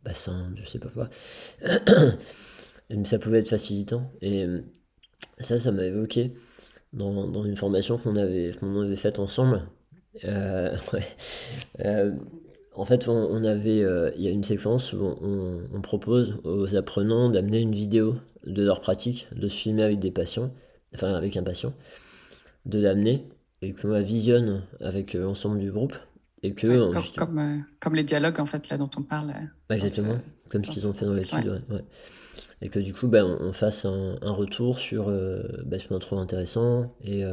bassin, 0.03 0.51
je 0.55 0.65
sais 0.65 0.79
pas 0.79 0.89
quoi. 0.89 1.09
ça 3.05 3.19
pouvait 3.19 3.39
être 3.39 3.49
facilitant. 3.49 4.11
Et 4.21 4.45
ça, 5.39 5.59
ça 5.59 5.71
m'a 5.71 5.85
évoqué 5.85 6.33
dans, 6.93 7.45
une 7.45 7.55
formation 7.55 7.97
qu'on 7.97 8.15
avait, 8.15 8.51
qu'on 8.59 8.81
avait 8.81 8.95
faite 8.95 9.19
ensemble. 9.19 9.67
En 12.73 12.85
fait, 12.85 13.09
on, 13.09 13.43
avait, 13.43 13.83
euh, 13.83 14.11
il 14.15 14.23
y 14.23 14.27
a 14.27 14.31
une 14.31 14.45
séquence 14.45 14.93
où 14.93 15.03
on, 15.03 15.81
propose 15.81 16.37
aux 16.45 16.75
apprenants 16.75 17.29
d'amener 17.29 17.59
une 17.59 17.73
vidéo 17.73 18.15
de 18.45 18.63
leur 18.63 18.79
pratique, 18.79 19.27
de 19.35 19.47
se 19.49 19.55
filmer 19.55 19.83
avec 19.83 19.99
des 19.99 20.11
patients, 20.11 20.53
enfin 20.93 21.13
avec 21.13 21.35
un 21.35 21.43
patient, 21.43 21.73
de 22.65 22.79
l'amener 22.79 23.27
et 23.61 23.73
que 23.73 23.87
l'on 23.87 24.01
visionne 24.01 24.63
avec 24.79 25.15
euh, 25.15 25.23
l'ensemble 25.23 25.59
du 25.59 25.71
groupe 25.71 25.95
et 26.43 26.53
que 26.53 26.91
comme, 27.17 27.39
euh, 27.39 27.57
comme, 27.79 27.95
les 27.95 28.03
dialogues 28.03 28.39
en 28.39 28.45
fait 28.45 28.69
là 28.69 28.77
dont 28.77 28.89
on 28.97 29.03
parle. 29.03 29.33
exactement, 29.69 30.19
comme 30.49 30.63
ce 30.63 30.71
qu'ils 30.71 30.87
ont 30.87 30.93
fait 30.93 31.05
dans 31.05 31.13
l'étude, 31.13 31.61
Et 32.61 32.69
que 32.69 32.79
du 32.79 32.93
coup, 32.93 33.07
ben, 33.07 33.25
on, 33.41 33.53
fasse 33.53 33.85
un, 33.85 34.17
retour 34.21 34.79
sur 34.79 35.07
ben, 35.07 35.79
ce 35.79 35.87
qu'on 35.87 35.97
a 35.97 35.99
trouvé 35.99 36.21
intéressant 36.21 36.95
et 37.03 37.23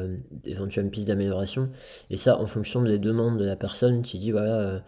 éventuellement 0.45 0.89
une 0.89 0.91
piste 0.91 1.09
d'amélioration. 1.09 1.71
Et 2.11 2.17
ça, 2.17 2.39
en 2.39 2.47
fonction 2.47 2.83
des 2.83 2.99
demandes 2.99 3.39
de 3.39 3.45
la 3.45 3.57
personne 3.57 4.03
qui 4.03 4.19
dit 4.19 4.33
voilà 4.33 4.83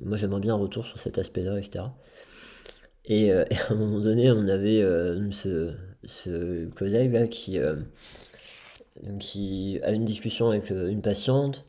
moi, 0.00 0.16
j'aimerais 0.16 0.40
bien 0.40 0.54
un 0.54 0.58
retour 0.58 0.86
sur 0.86 0.98
cet 0.98 1.18
aspect-là, 1.18 1.58
etc. 1.58 1.84
Et, 3.04 3.32
euh, 3.32 3.44
et, 3.50 3.56
à 3.56 3.72
un 3.72 3.74
moment 3.74 4.00
donné, 4.00 4.30
on 4.30 4.48
avait 4.48 4.82
euh, 4.82 5.30
ce, 5.32 5.74
ce 6.04 7.26
qui, 7.26 7.58
euh, 7.58 7.76
qui 9.18 9.80
a 9.82 9.92
une 9.92 10.04
discussion 10.04 10.50
avec 10.50 10.70
une 10.70 11.02
patiente. 11.02 11.64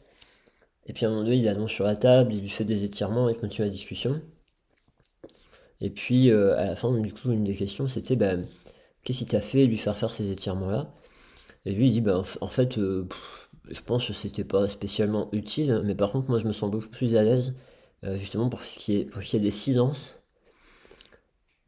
Et 0.87 0.93
puis 0.93 1.05
à 1.05 1.09
un 1.09 1.11
moment 1.11 1.23
donné, 1.23 1.37
il 1.37 1.47
allonge 1.47 1.73
sur 1.73 1.85
la 1.85 1.95
table, 1.95 2.33
il 2.33 2.41
lui 2.41 2.49
fait 2.49 2.65
des 2.65 2.83
étirements 2.83 3.27
et 3.29 3.35
continue 3.35 3.65
la 3.65 3.71
discussion. 3.71 4.21
Et 5.81 5.89
puis 5.89 6.31
à 6.31 6.65
la 6.65 6.75
fin, 6.75 6.91
du 6.91 7.13
coup, 7.13 7.31
une 7.31 7.43
des 7.43 7.55
questions, 7.55 7.87
c'était 7.87 8.15
bah, 8.15 8.33
qu'est-ce 9.03 9.19
qui 9.19 9.25
t'a 9.25 9.41
fait 9.41 9.65
lui 9.65 9.77
faire 9.77 9.97
faire 9.97 10.13
ces 10.13 10.31
étirements-là? 10.31 10.93
Et 11.65 11.71
lui, 11.73 11.87
il 11.87 11.91
dit 11.91 12.01
bah, 12.01 12.23
en 12.41 12.47
fait, 12.47 12.75
je 12.75 13.81
pense 13.85 14.07
que 14.07 14.13
c'était 14.13 14.43
pas 14.43 14.69
spécialement 14.69 15.29
utile, 15.31 15.81
mais 15.85 15.95
par 15.95 16.11
contre, 16.11 16.29
moi, 16.29 16.39
je 16.39 16.45
me 16.47 16.53
sens 16.53 16.69
beaucoup 16.69 16.89
plus 16.89 17.15
à 17.15 17.23
l'aise 17.23 17.55
euh, 18.05 18.17
justement 18.17 18.49
pour 18.49 18.61
qu'il 18.61 18.95
y, 18.95 19.35
ait, 19.35 19.39
des 19.39 19.51
silences 19.51 20.19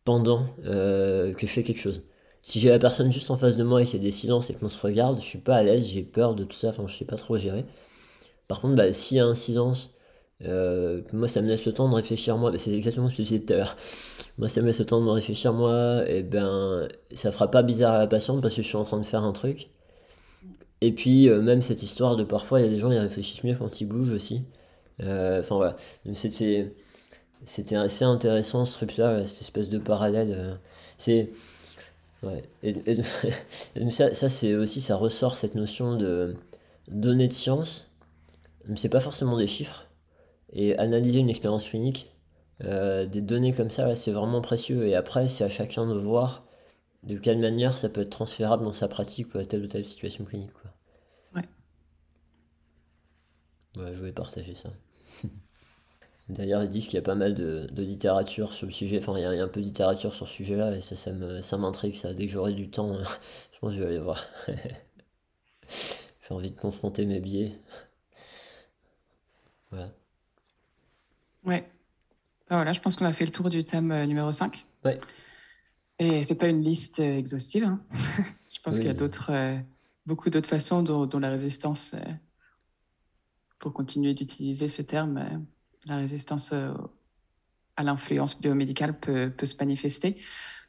pendant 0.04 0.46
euh, 0.66 1.34
que 1.34 1.48
je 1.48 1.52
fais 1.52 1.64
quelque 1.64 1.80
chose. 1.80 2.04
Si 2.42 2.60
j'ai 2.60 2.70
la 2.70 2.80
personne 2.80 3.12
juste 3.12 3.32
en 3.32 3.38
face 3.38 3.58
de 3.58 3.64
moi 3.64 3.82
et 3.82 3.86
qu'il 3.86 4.00
y 4.00 4.02
a 4.02 4.06
des 4.06 4.12
silences 4.12 4.50
et 4.50 4.54
qu'on 4.54 4.70
se 4.70 4.80
regarde, 4.80 5.20
je 5.20 5.26
suis 5.26 5.40
pas 5.40 5.56
à 5.56 5.64
l'aise, 5.64 5.88
j'ai 5.88 6.04
peur 6.04 6.36
de 6.36 6.44
tout 6.44 6.56
ça, 6.56 6.70
enfin 6.70 6.86
je 6.88 6.96
sais 6.96 7.06
pas 7.06 7.16
trop 7.16 7.38
gérer. 7.38 7.66
Par 8.48 8.62
contre, 8.62 8.76
bah, 8.76 8.94
s'il 8.94 9.18
y 9.18 9.20
a 9.20 9.26
un 9.26 9.36
silence, 9.36 9.92
euh, 10.46 11.02
moi 11.14 11.28
ça 11.28 11.42
me 11.42 11.48
laisse 11.48 11.66
le 11.66 11.74
temps 11.74 11.90
de 11.90 11.96
réfléchir 11.96 12.38
moi, 12.38 12.52
c'est 12.58 12.72
exactement 12.74 13.10
ce 13.10 13.14
que 13.16 13.24
je 13.24 13.30
disais 13.30 13.40
tout 13.42 13.54
à 13.54 13.58
l'heure. 13.58 13.78
Moi 14.38 14.50
ça 14.50 14.62
me 14.62 14.68
laisse 14.68 14.80
le 14.80 14.86
temps 14.86 15.04
de 15.04 15.10
réfléchir 15.10 15.54
moi, 15.54 16.04
et 16.08 16.24
ben 16.24 16.88
ça 17.16 17.32
fera 17.32 17.50
pas 17.52 17.64
bizarre 17.64 17.96
à 17.96 18.00
la 18.00 18.08
patiente 18.08 18.42
parce 18.42 18.56
que 18.56 18.62
je 18.62 18.68
suis 18.68 18.78
en 18.78 18.84
train 18.84 19.00
de 19.00 19.06
faire 19.06 19.24
un 19.24 19.34
truc. 19.34 19.70
Et 20.82 20.92
puis 20.92 21.30
même 21.30 21.62
cette 21.62 21.84
histoire 21.84 22.16
de 22.16 22.24
parfois 22.24 22.60
il 22.62 22.66
y 22.66 22.68
a 22.68 22.72
des 22.72 22.80
gens 22.80 22.90
qui 22.92 22.98
réfléchissent 23.00 23.44
mieux 23.44 23.56
quand 23.56 23.82
ils 23.82 23.86
bougent 23.86 24.12
aussi. 24.14 24.44
Euh, 25.02 25.42
enfin 25.42 25.56
voilà, 25.56 25.76
c'était 26.14 26.74
c'était 27.46 27.76
assez 27.76 28.06
intéressant 28.06 28.66
ce 28.66 28.74
truc-là, 28.74 29.26
cette 29.26 29.42
espèce 29.42 29.70
de 29.70 29.78
parallèle. 29.78 30.34
Euh, 30.36 30.56
c'est 30.98 31.32
ouais. 32.24 32.44
Et, 32.64 32.76
ça, 33.92 34.14
ça 34.14 34.30
c'est 34.30 34.56
aussi 34.56 34.82
ça 34.82 34.96
ressort 34.96 35.38
cette 35.38 35.56
notion 35.56 35.96
de 35.98 36.36
données 36.90 37.28
de 37.28 37.34
science. 37.34 37.90
Mais 38.68 38.78
c'est 38.78 38.90
pas 38.90 39.00
forcément 39.00 39.38
des 39.38 39.48
chiffres. 39.48 39.86
Et 40.54 40.78
analyser 40.78 41.20
une 41.20 41.30
expérience 41.30 41.70
clinique, 41.70 42.12
euh, 42.64 43.06
des 43.06 43.22
données 43.22 43.54
comme 43.54 43.70
ça, 43.70 43.96
c'est 43.96 44.12
vraiment 44.12 44.42
précieux. 44.42 44.88
Et 44.88 44.96
après, 44.96 45.28
c'est 45.28 45.44
à 45.44 45.50
chacun 45.50 45.88
de 45.88 45.94
voir 45.98 46.46
de 47.04 47.18
quelle 47.18 47.40
manière 47.40 47.78
ça 47.78 47.90
peut 47.90 48.02
être 48.02 48.10
transférable 48.10 48.64
dans 48.64 48.74
sa 48.74 48.88
pratique 48.88 49.34
ou 49.36 49.38
à 49.40 49.46
telle 49.46 49.64
ou 49.64 49.68
telle 49.68 49.86
situation 49.86 50.26
clinique. 50.26 50.52
Quoi. 50.54 50.72
Ouais. 51.36 51.48
Ouais, 53.78 53.94
je 53.94 54.00
voulais 54.00 54.12
partager 54.12 54.56
ça. 54.56 54.70
D'ailleurs, 56.30 56.64
ils 56.64 56.70
disent 56.70 56.86
qu'il 56.86 56.96
y 56.96 57.00
a 57.00 57.04
pas 57.04 57.16
mal 57.16 57.34
de, 57.34 57.70
littérature 57.78 58.52
sur 58.54 58.68
le 58.68 58.74
sujet. 58.74 58.98
Enfin, 58.98 59.18
il 59.18 59.22
y, 59.22 59.26
a, 59.26 59.44
un 59.44 59.48
peu 59.48 59.62
de 59.62 59.66
littérature 59.66 60.14
sur 60.14 60.28
ce 60.28 60.34
sujet-là, 60.34 60.76
et 60.76 60.82
ça, 60.82 60.96
ça, 60.96 61.12
me, 61.12 61.42
ça 61.42 61.58
m'intrigue. 61.58 61.96
Ça. 61.96 62.14
Dès 62.14 62.26
que 62.26 62.32
j'aurai 62.32 62.54
du 62.54 62.70
temps, 62.70 62.94
je 63.54 63.60
pense 63.60 63.72
que 63.72 63.78
je 63.78 63.84
vais 63.84 63.90
aller 63.90 64.00
voir. 64.00 64.24
J'ai 66.28 66.34
envie 66.34 66.52
de 66.52 66.60
confronter 66.60 67.06
mes 67.06 67.22
biais. 67.22 67.58
Voilà. 69.72 69.90
Ouais. 71.46 71.70
Ah, 72.50 72.56
voilà, 72.56 72.74
je 72.74 72.82
pense 72.82 72.96
qu'on 72.96 73.06
a 73.06 73.14
fait 73.14 73.26
le 73.26 73.32
tour 73.32 73.50
du 73.50 73.64
thème 73.64 73.92
euh, 73.92 74.06
numéro 74.06 74.32
5. 74.32 74.66
Ouais. 74.84 75.00
Et 76.00 76.24
c'est 76.24 76.38
pas 76.38 76.48
une 76.48 76.62
liste 76.62 77.00
euh, 77.00 77.18
exhaustive. 77.18 77.64
Hein. 77.64 77.82
je 78.50 78.60
pense 78.60 78.78
qu'il 78.78 78.88
y 78.88 78.90
a 78.90 78.94
d'autres, 78.94 79.32
euh, 79.32 79.58
beaucoup 80.06 80.30
d'autres 80.30 80.50
façons 80.50 80.82
dont, 80.82 81.20
la 81.20 81.30
résistance, 81.30 81.96
pour 83.60 83.74
continuer 83.74 84.14
d'utiliser 84.14 84.68
ce 84.68 84.82
terme, 84.82 85.46
la 85.86 85.98
résistance 85.98 86.54
à 86.54 87.84
l'influence 87.84 88.40
biomédicale 88.42 89.00
peut, 89.00 89.32
peut, 89.36 89.46
se 89.46 89.56
manifester. 89.58 90.16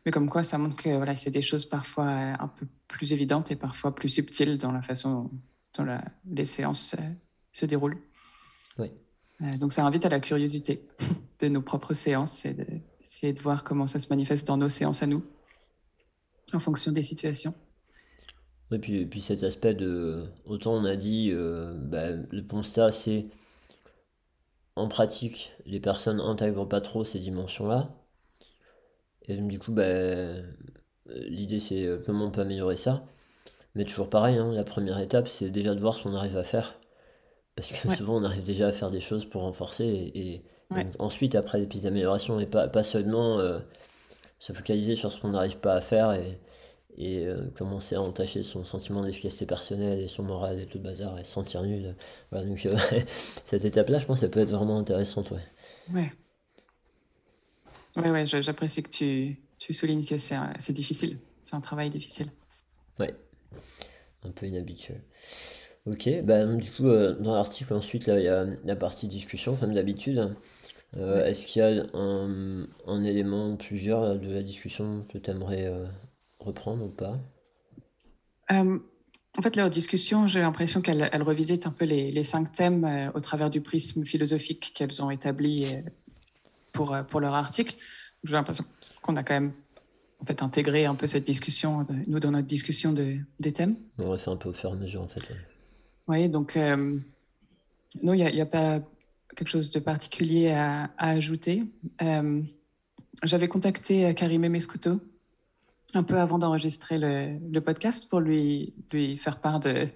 Mais 0.04 0.12
comme 0.12 0.28
quoi, 0.28 0.42
ça 0.42 0.58
montre 0.58 0.76
que 0.76 0.90
voilà, 0.90 1.16
c'est 1.16 1.30
des 1.30 1.42
choses 1.42 1.64
parfois 1.64 2.06
un 2.06 2.48
peu 2.48 2.66
plus 2.86 3.12
évidentes 3.12 3.50
et 3.50 3.56
parfois 3.56 3.94
plus 3.94 4.08
subtiles 4.08 4.58
dans 4.58 4.72
la 4.72 4.82
façon 4.82 5.30
dont 5.76 5.84
la, 5.84 6.04
les 6.30 6.44
séances 6.44 6.94
se 7.52 7.66
déroulent. 7.66 7.98
Oui. 8.78 8.90
donc 9.58 9.72
ça 9.72 9.84
invite 9.84 10.06
à 10.06 10.08
la 10.08 10.20
curiosité 10.20 10.86
de 11.40 11.48
nos 11.48 11.62
propres 11.62 11.94
séances 11.94 12.44
et 12.44 12.54
d'essayer 12.54 13.32
de 13.32 13.40
voir 13.40 13.64
comment 13.64 13.86
ça 13.86 13.98
se 13.98 14.08
manifeste 14.10 14.46
dans 14.46 14.56
nos 14.56 14.68
séances 14.68 15.02
à 15.02 15.06
nous, 15.06 15.24
en 16.52 16.60
fonction 16.60 16.92
des 16.92 17.02
situations. 17.02 17.54
Et 18.70 18.78
puis, 18.78 19.06
puis 19.06 19.20
cet 19.20 19.42
aspect 19.42 19.74
de. 19.74 20.26
Autant 20.44 20.74
on 20.74 20.84
a 20.84 20.96
dit, 20.96 21.30
euh, 21.32 21.74
bah, 21.74 22.10
le 22.10 22.42
constat, 22.42 22.92
c'est. 22.92 23.26
En 24.78 24.86
pratique, 24.86 25.50
les 25.66 25.80
personnes 25.80 26.18
n'intègrent 26.18 26.64
pas 26.64 26.80
trop 26.80 27.04
ces 27.04 27.18
dimensions-là. 27.18 27.90
Et 29.26 29.36
du 29.36 29.58
coup, 29.58 29.72
bah, 29.72 29.82
l'idée, 31.06 31.58
c'est 31.58 31.84
euh, 31.84 32.00
comment 32.06 32.26
on 32.26 32.30
peut 32.30 32.42
améliorer 32.42 32.76
ça. 32.76 33.04
Mais 33.74 33.84
toujours 33.84 34.08
pareil, 34.08 34.36
hein, 34.36 34.52
la 34.52 34.62
première 34.62 35.00
étape, 35.00 35.26
c'est 35.26 35.50
déjà 35.50 35.74
de 35.74 35.80
voir 35.80 35.94
ce 35.94 36.04
qu'on 36.04 36.14
arrive 36.14 36.36
à 36.36 36.44
faire. 36.44 36.78
Parce 37.56 37.72
que 37.72 37.92
souvent, 37.92 38.18
on 38.18 38.24
arrive 38.24 38.44
déjà 38.44 38.68
à 38.68 38.72
faire 38.72 38.92
des 38.92 39.00
choses 39.00 39.24
pour 39.24 39.42
renforcer. 39.42 40.12
Et, 40.14 40.44
ensuite, 41.00 41.34
après, 41.34 41.58
des 41.58 41.66
pistes 41.66 41.82
d'amélioration. 41.82 42.38
Et 42.38 42.46
pas, 42.46 42.68
pas 42.68 42.84
seulement 42.84 43.40
euh, 43.40 43.58
se 44.38 44.52
focaliser 44.52 44.94
sur 44.94 45.10
ce 45.10 45.20
qu'on 45.20 45.30
n'arrive 45.30 45.58
pas 45.58 45.74
à 45.74 45.80
faire 45.80 46.12
et, 46.12 46.38
et 46.98 47.26
euh, 47.26 47.48
commencer 47.54 47.94
à 47.94 48.02
entacher 48.02 48.42
son 48.42 48.64
sentiment 48.64 49.02
d'efficacité 49.02 49.46
personnelle 49.46 50.00
et 50.00 50.08
son 50.08 50.24
moral 50.24 50.58
et 50.58 50.66
tout 50.66 50.78
le 50.78 50.84
bazar 50.84 51.16
et 51.18 51.22
se 51.22 51.30
sentir 51.30 51.62
nul. 51.62 51.94
Voilà, 52.32 52.44
donc 52.44 52.66
euh, 52.66 52.76
cette 53.44 53.64
étape-là, 53.64 53.98
je 53.98 54.06
pense, 54.06 54.20
ça 54.20 54.28
peut 54.28 54.40
être 54.40 54.50
vraiment 54.50 54.78
intéressante, 54.78 55.30
ouais. 55.30 55.44
Ouais. 55.94 56.10
Ouais, 57.96 58.10
ouais, 58.10 58.26
j'apprécie 58.26 58.82
que 58.82 58.90
tu, 58.90 59.40
tu 59.58 59.72
soulignes 59.72 60.04
que 60.04 60.18
c'est 60.18 60.72
difficile. 60.72 61.18
C'est 61.42 61.54
un 61.54 61.60
travail 61.60 61.88
difficile. 61.88 62.26
Ouais. 62.98 63.14
Un 64.24 64.30
peu 64.30 64.46
inhabituel. 64.46 65.02
Ok, 65.86 66.08
bah, 66.24 66.44
du 66.44 66.70
coup, 66.72 66.88
euh, 66.88 67.14
dans 67.14 67.34
l'article, 67.34 67.74
ensuite, 67.74 68.06
là, 68.06 68.18
il 68.18 68.24
y 68.24 68.28
a 68.28 68.44
la 68.64 68.76
partie 68.76 69.06
discussion, 69.06 69.54
comme 69.54 69.72
d'habitude. 69.72 70.34
Est-ce 70.96 71.46
qu'il 71.46 71.60
y 71.60 71.64
a 71.64 71.84
un, 71.92 72.66
un, 72.86 73.04
élément, 73.04 73.56
plusieurs 73.56 74.18
de 74.18 74.32
la 74.32 74.42
discussion 74.42 75.04
que 75.12 75.18
tu 75.18 75.30
aimerais 75.30 75.70
reprendre 76.48 76.84
ou 76.84 76.88
pas? 76.88 77.18
Euh, 78.50 78.78
En 79.36 79.42
fait, 79.42 79.54
leur 79.56 79.70
discussion, 79.70 80.26
j'ai 80.26 80.40
l'impression 80.40 80.80
qu'elle 80.80 81.08
elle 81.12 81.22
revisite 81.22 81.66
un 81.66 81.70
peu 81.70 81.84
les, 81.84 82.10
les 82.10 82.24
cinq 82.24 82.50
thèmes 82.50 82.84
euh, 82.84 83.10
au 83.14 83.20
travers 83.20 83.50
du 83.50 83.60
prisme 83.60 84.04
philosophique 84.04 84.72
qu'elles 84.74 85.02
ont 85.02 85.10
établi 85.10 85.66
euh, 85.66 85.80
pour, 86.72 86.96
pour 87.08 87.20
leur 87.20 87.34
article. 87.34 87.76
J'ai 88.24 88.32
l'impression 88.32 88.64
qu'on 89.02 89.16
a 89.16 89.22
quand 89.22 89.34
même 89.34 89.52
en 90.20 90.24
fait, 90.24 90.42
intégré 90.42 90.86
un 90.86 90.96
peu 90.96 91.06
cette 91.06 91.24
discussion, 91.24 91.84
nous, 92.08 92.18
dans 92.18 92.32
notre 92.32 92.48
discussion 92.48 92.92
de, 92.92 93.18
des 93.38 93.52
thèmes. 93.52 93.76
On 93.98 94.08
va 94.08 94.18
faire 94.18 94.32
un 94.32 94.36
peu 94.36 94.48
au 94.48 94.52
fur 94.52 94.70
et 94.70 94.72
à 94.72 94.76
mesure, 94.76 95.02
en 95.02 95.08
fait. 95.08 95.22
Oui, 96.08 96.28
donc, 96.28 96.56
non, 96.56 98.12
il 98.14 98.24
n'y 98.24 98.40
a, 98.40 98.42
a, 98.42 98.46
pas 98.46 98.80
quelque 99.36 99.48
chose 99.48 99.70
de 99.70 99.78
particulier 99.78 100.50
à, 100.50 100.90
à 100.98 101.10
ajouter. 101.10 101.62
J'avais 103.22 103.46
contacté 103.46 104.12
Karim 104.14 104.48
Mescuto, 104.48 105.00
un 105.94 106.02
peu 106.02 106.18
avant 106.18 106.38
d'enregistrer 106.38 106.98
le, 106.98 107.60
podcast 107.60 108.08
pour 108.08 108.20
lui, 108.20 108.74
lui 108.92 109.16
faire 109.16 109.40
part 109.40 109.60
de, 109.60 109.88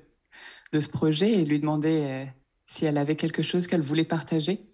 ce 0.73 0.89
projet 0.89 1.31
et 1.32 1.44
lui 1.44 1.60
demander 1.60 2.02
euh, 2.05 2.24
si 2.66 2.86
elle 2.86 2.97
avait 2.97 3.16
quelque 3.16 3.43
chose 3.43 3.66
qu'elle 3.66 3.82
voulait 3.82 4.05
partager 4.05 4.70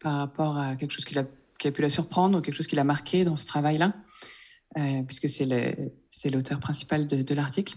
par 0.00 0.16
rapport 0.16 0.56
à 0.56 0.76
quelque 0.76 0.92
chose 0.92 1.04
qui 1.04 1.18
a, 1.18 1.24
pu 1.72 1.82
la 1.82 1.90
surprendre 1.90 2.38
ou 2.38 2.40
quelque 2.40 2.54
chose 2.54 2.66
qui 2.66 2.76
l'a 2.76 2.84
marqué 2.84 3.24
dans 3.24 3.36
ce 3.36 3.46
travail-là, 3.46 3.92
euh, 4.78 5.02
puisque 5.02 5.28
c'est 5.28 6.30
l'auteur 6.30 6.60
principal 6.60 7.06
de, 7.06 7.34
l'article. 7.34 7.76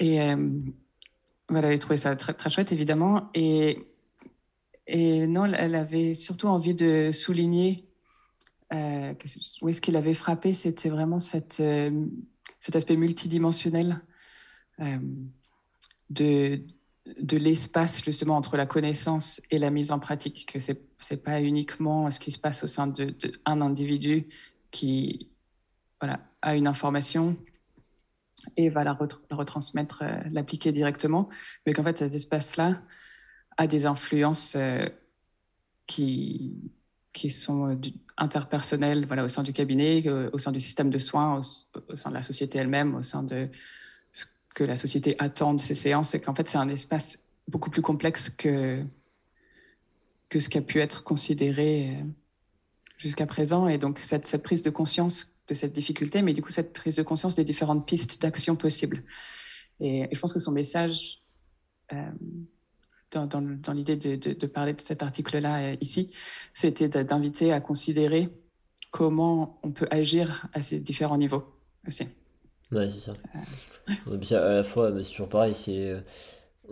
Et 0.00 0.20
euh, 0.22 0.60
elle 1.50 1.64
avait 1.64 1.78
trouvé 1.78 1.98
ça 1.98 2.16
très, 2.16 2.32
très 2.32 2.50
chouette, 2.50 2.72
évidemment. 2.72 3.30
Et, 3.34 3.86
et 4.86 5.26
non, 5.26 5.44
elle 5.44 5.74
avait 5.74 6.14
surtout 6.14 6.48
envie 6.48 6.74
de 6.74 7.12
souligner 7.12 7.84
euh, 8.72 9.14
où 9.60 9.68
est-ce 9.68 9.80
qu'il 9.80 9.96
avait 9.96 10.14
frappé, 10.14 10.54
c'était 10.54 10.88
vraiment 10.88 11.18
euh, 11.60 12.06
cet 12.58 12.76
aspect 12.76 12.96
multidimensionnel 12.96 14.00
euh, 14.80 14.98
de, 16.10 16.60
l'espace 17.30 18.02
justement 18.02 18.36
entre 18.36 18.56
la 18.56 18.66
connaissance 18.66 19.42
et 19.50 19.58
la 19.58 19.70
mise 19.70 19.92
en 19.92 19.98
pratique, 19.98 20.50
que 20.50 20.58
c'est 20.58 20.80
n'est 21.10 21.16
pas 21.18 21.42
uniquement 21.42 22.10
ce 22.10 22.18
qui 22.18 22.30
se 22.30 22.38
passe 22.38 22.64
au 22.64 22.66
sein 22.66 22.86
d'un 22.86 23.04
de, 23.04 23.62
individu 23.62 24.26
qui 24.70 25.30
voilà, 26.00 26.20
a 26.40 26.56
une 26.56 26.66
information 26.66 27.36
et 28.56 28.70
va 28.70 28.84
la, 28.84 28.98
retransmettre, 29.30 30.02
l'appliquer 30.30 30.72
directement, 30.72 31.28
mais 31.66 31.74
qu'en 31.74 31.84
fait 31.84 31.98
cet 31.98 32.14
espace-là 32.14 32.82
a 33.58 33.66
des 33.66 33.84
influences 33.84 34.56
qui, 35.86 36.72
qui 37.14 37.30
sont 37.30 37.80
interpersonnels 38.18 39.06
voilà, 39.06 39.24
au 39.24 39.28
sein 39.28 39.42
du 39.42 39.54
cabinet, 39.54 40.02
euh, 40.06 40.28
au 40.32 40.38
sein 40.38 40.52
du 40.52 40.60
système 40.60 40.90
de 40.90 40.98
soins, 40.98 41.38
au, 41.38 41.96
sein 41.96 42.10
de 42.10 42.14
la 42.14 42.22
société 42.22 42.58
elle-même, 42.58 42.94
au 42.96 43.02
sein 43.02 43.22
de 43.22 43.48
ce 44.12 44.26
que 44.54 44.64
la 44.64 44.76
société 44.76 45.16
attend 45.18 45.54
de 45.54 45.60
ces 45.60 45.74
séances, 45.74 46.14
et 46.14 46.20
qu'en 46.20 46.34
fait 46.34 46.48
c'est 46.48 46.58
un 46.58 46.68
espace 46.68 47.28
beaucoup 47.48 47.70
plus 47.70 47.82
complexe 47.82 48.28
que, 48.28 48.84
que 50.28 50.40
ce 50.40 50.48
qui 50.48 50.58
a 50.58 50.62
pu 50.62 50.80
être 50.80 51.04
considéré 51.04 51.90
euh, 51.90 52.04
jusqu'à 52.98 53.26
présent. 53.26 53.68
Et 53.68 53.78
donc 53.78 53.98
cette, 54.00 54.42
prise 54.42 54.62
de 54.62 54.70
conscience 54.70 55.40
de 55.46 55.54
cette 55.54 55.72
difficulté, 55.72 56.20
mais 56.20 56.34
du 56.34 56.42
coup 56.42 56.50
cette 56.50 56.72
prise 56.72 56.96
de 56.96 57.02
conscience 57.02 57.36
des 57.36 57.44
différentes 57.44 57.86
pistes 57.86 58.20
d'action 58.20 58.56
possibles. 58.56 59.04
Et, 59.80 60.08
je 60.12 60.20
pense 60.20 60.32
que 60.32 60.40
son 60.40 60.52
message... 60.52 61.22
Euh, 61.92 62.10
dans, 63.12 63.72
l'idée 63.72 63.96
de, 63.96 64.46
parler 64.46 64.72
de 64.72 64.80
cet 64.80 65.02
article-là 65.02 65.72
euh, 65.72 65.76
ici, 65.80 66.12
c'était 66.52 66.88
d'inviter 67.04 67.52
à 67.52 67.60
considérer 67.60 68.28
comment 68.90 69.58
on 69.62 69.72
peut 69.72 69.88
agir 69.90 70.46
à 70.52 70.62
ces 70.62 70.80
différents 70.80 71.16
niveaux 71.16 71.44
aussi. 71.86 72.04
Ouais, 72.72 72.88
c'est 72.88 73.00
ça. 73.00 73.12
Euh, 74.08 74.36
à 74.36 74.54
la 74.54 74.62
fois, 74.62 74.92
c'est 75.02 75.10
toujours 75.10 75.28
pareil, 75.28 75.54
c'est, 75.54 75.90
euh, 75.90 76.00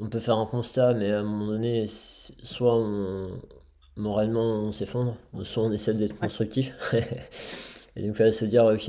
on 0.01 0.09
peut 0.09 0.19
faire 0.19 0.37
un 0.37 0.47
constat, 0.47 0.95
mais 0.95 1.11
à 1.11 1.21
un 1.21 1.23
moment 1.23 1.47
donné, 1.47 1.87
soit 1.87 2.77
on, 2.77 3.41
moralement 3.97 4.61
on 4.61 4.73
s'effondre, 4.73 5.17
soit 5.43 5.65
on 5.65 5.73
essaie 5.73 5.95
d'être 5.95 6.19
constructif. 6.19 6.75
Et 7.95 8.01
donc, 8.01 8.13
il 8.13 8.15
fallait 8.15 8.33
se 8.33 8.47
dire, 8.47 8.65
ok, 8.65 8.89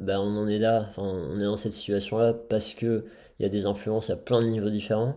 ben, 0.00 0.18
on 0.18 0.38
en 0.38 0.48
est 0.48 0.58
là, 0.58 0.90
on 0.96 1.38
est 1.38 1.44
dans 1.44 1.58
cette 1.58 1.74
situation-là 1.74 2.32
parce 2.32 2.72
qu'il 2.72 3.04
y 3.40 3.44
a 3.44 3.50
des 3.50 3.66
influences 3.66 4.08
à 4.08 4.16
plein 4.16 4.40
de 4.40 4.48
niveaux 4.48 4.70
différents. 4.70 5.16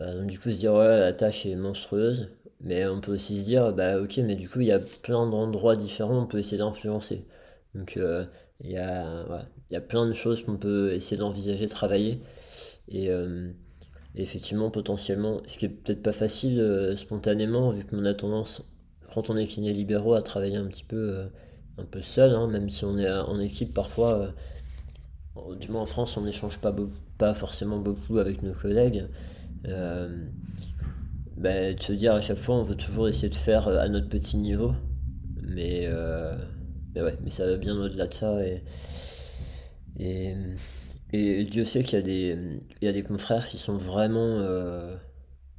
Euh, 0.00 0.20
donc 0.20 0.30
du 0.30 0.38
coup 0.38 0.50
se 0.50 0.56
dire 0.56 0.72
ouais 0.74 0.98
la 0.98 1.12
tâche 1.12 1.46
est 1.46 1.54
monstrueuse, 1.56 2.30
mais 2.60 2.86
on 2.86 3.00
peut 3.00 3.12
aussi 3.12 3.40
se 3.40 3.44
dire 3.44 3.72
bah 3.72 4.00
ok 4.00 4.18
mais 4.18 4.36
du 4.36 4.48
coup 4.48 4.60
il 4.60 4.68
y 4.68 4.72
a 4.72 4.80
plein 4.80 5.28
d'endroits 5.28 5.76
différents 5.76 6.22
on 6.22 6.26
peut 6.26 6.38
essayer 6.38 6.58
d'influencer. 6.58 7.26
Donc 7.74 7.96
euh, 7.96 8.24
il 8.60 8.70
y, 8.70 8.76
a, 8.78 9.24
y 9.70 9.76
a 9.76 9.80
plein 9.80 10.06
de 10.06 10.12
choses 10.12 10.44
qu'on 10.44 10.56
peut 10.56 10.92
essayer 10.94 11.16
d'envisager, 11.16 11.66
de 11.66 11.70
travailler. 11.70 12.20
Et, 12.88 13.10
euh, 13.10 13.50
effectivement 14.14 14.70
potentiellement, 14.70 15.40
ce 15.46 15.58
qui 15.58 15.66
est 15.66 15.68
peut-être 15.70 16.02
pas 16.02 16.12
facile 16.12 16.94
spontanément 16.96 17.70
vu 17.70 17.84
qu'on 17.84 18.04
a 18.04 18.14
tendance 18.14 18.62
quand 19.14 19.30
on 19.30 19.36
est 19.36 19.46
kiné 19.46 19.72
libéraux 19.72 20.14
à 20.14 20.22
travailler 20.22 20.56
un 20.56 20.66
petit 20.66 20.84
peu 20.84 21.26
un 21.78 21.84
peu 21.84 22.02
seul, 22.02 22.34
hein, 22.34 22.46
même 22.48 22.68
si 22.70 22.84
on 22.84 22.98
est 22.98 23.10
en 23.10 23.40
équipe 23.40 23.74
parfois. 23.74 24.34
du 25.60 25.68
moins 25.70 25.82
en 25.82 25.86
France, 25.86 26.16
on 26.16 26.22
n'échange 26.22 26.58
pas, 26.60 26.74
pas 27.18 27.34
forcément 27.34 27.78
beaucoup 27.78 28.18
avec 28.18 28.42
nos 28.42 28.52
collègues. 28.52 29.06
Euh, 29.66 30.26
bah, 31.36 31.72
de 31.72 31.82
se 31.82 31.92
dire 31.92 32.14
à 32.14 32.20
chaque 32.20 32.38
fois 32.38 32.56
on 32.56 32.62
veut 32.62 32.76
toujours 32.76 33.08
essayer 33.08 33.28
de 33.28 33.34
faire 33.34 33.68
euh, 33.68 33.78
à 33.78 33.88
notre 33.88 34.08
petit 34.08 34.36
niveau. 34.36 34.74
Mais, 35.42 35.82
euh, 35.86 36.36
mais 36.94 37.02
ouais 37.02 37.16
mais 37.22 37.30
ça 37.30 37.46
va 37.46 37.56
bien 37.56 37.76
au-delà 37.76 38.06
de 38.06 38.14
ça 38.14 38.38
et, 38.46 38.62
et, 41.12 41.44
Dieu 41.44 41.64
sait 41.64 41.82
qu'il 41.82 41.98
y 41.98 42.02
a 42.02 42.04
des 42.04 42.60
y 42.80 42.88
a 42.88 42.92
des 42.92 43.02
confrères 43.02 43.46
qui 43.48 43.58
sont 43.58 43.76
vraiment 43.76 44.40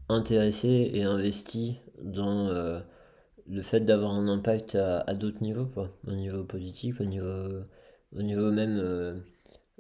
intéressés 0.10 0.92
et 0.94 1.04
investis 1.04 1.76
dans 2.02 2.50
le 3.48 3.62
fait 3.62 3.82
d'avoir 3.82 4.14
un 4.14 4.28
impact 4.28 4.76
à, 4.76 5.02
à 5.02 5.14
d'autres 5.14 5.44
niveaux 5.44 5.66
quoi. 5.66 5.92
Au 6.08 6.14
niveau 6.14 6.44
politique 6.44 7.00
au 7.00 7.06
niveau 7.06 7.62
au 8.16 8.22
niveau 8.22 8.52
même 8.52 9.24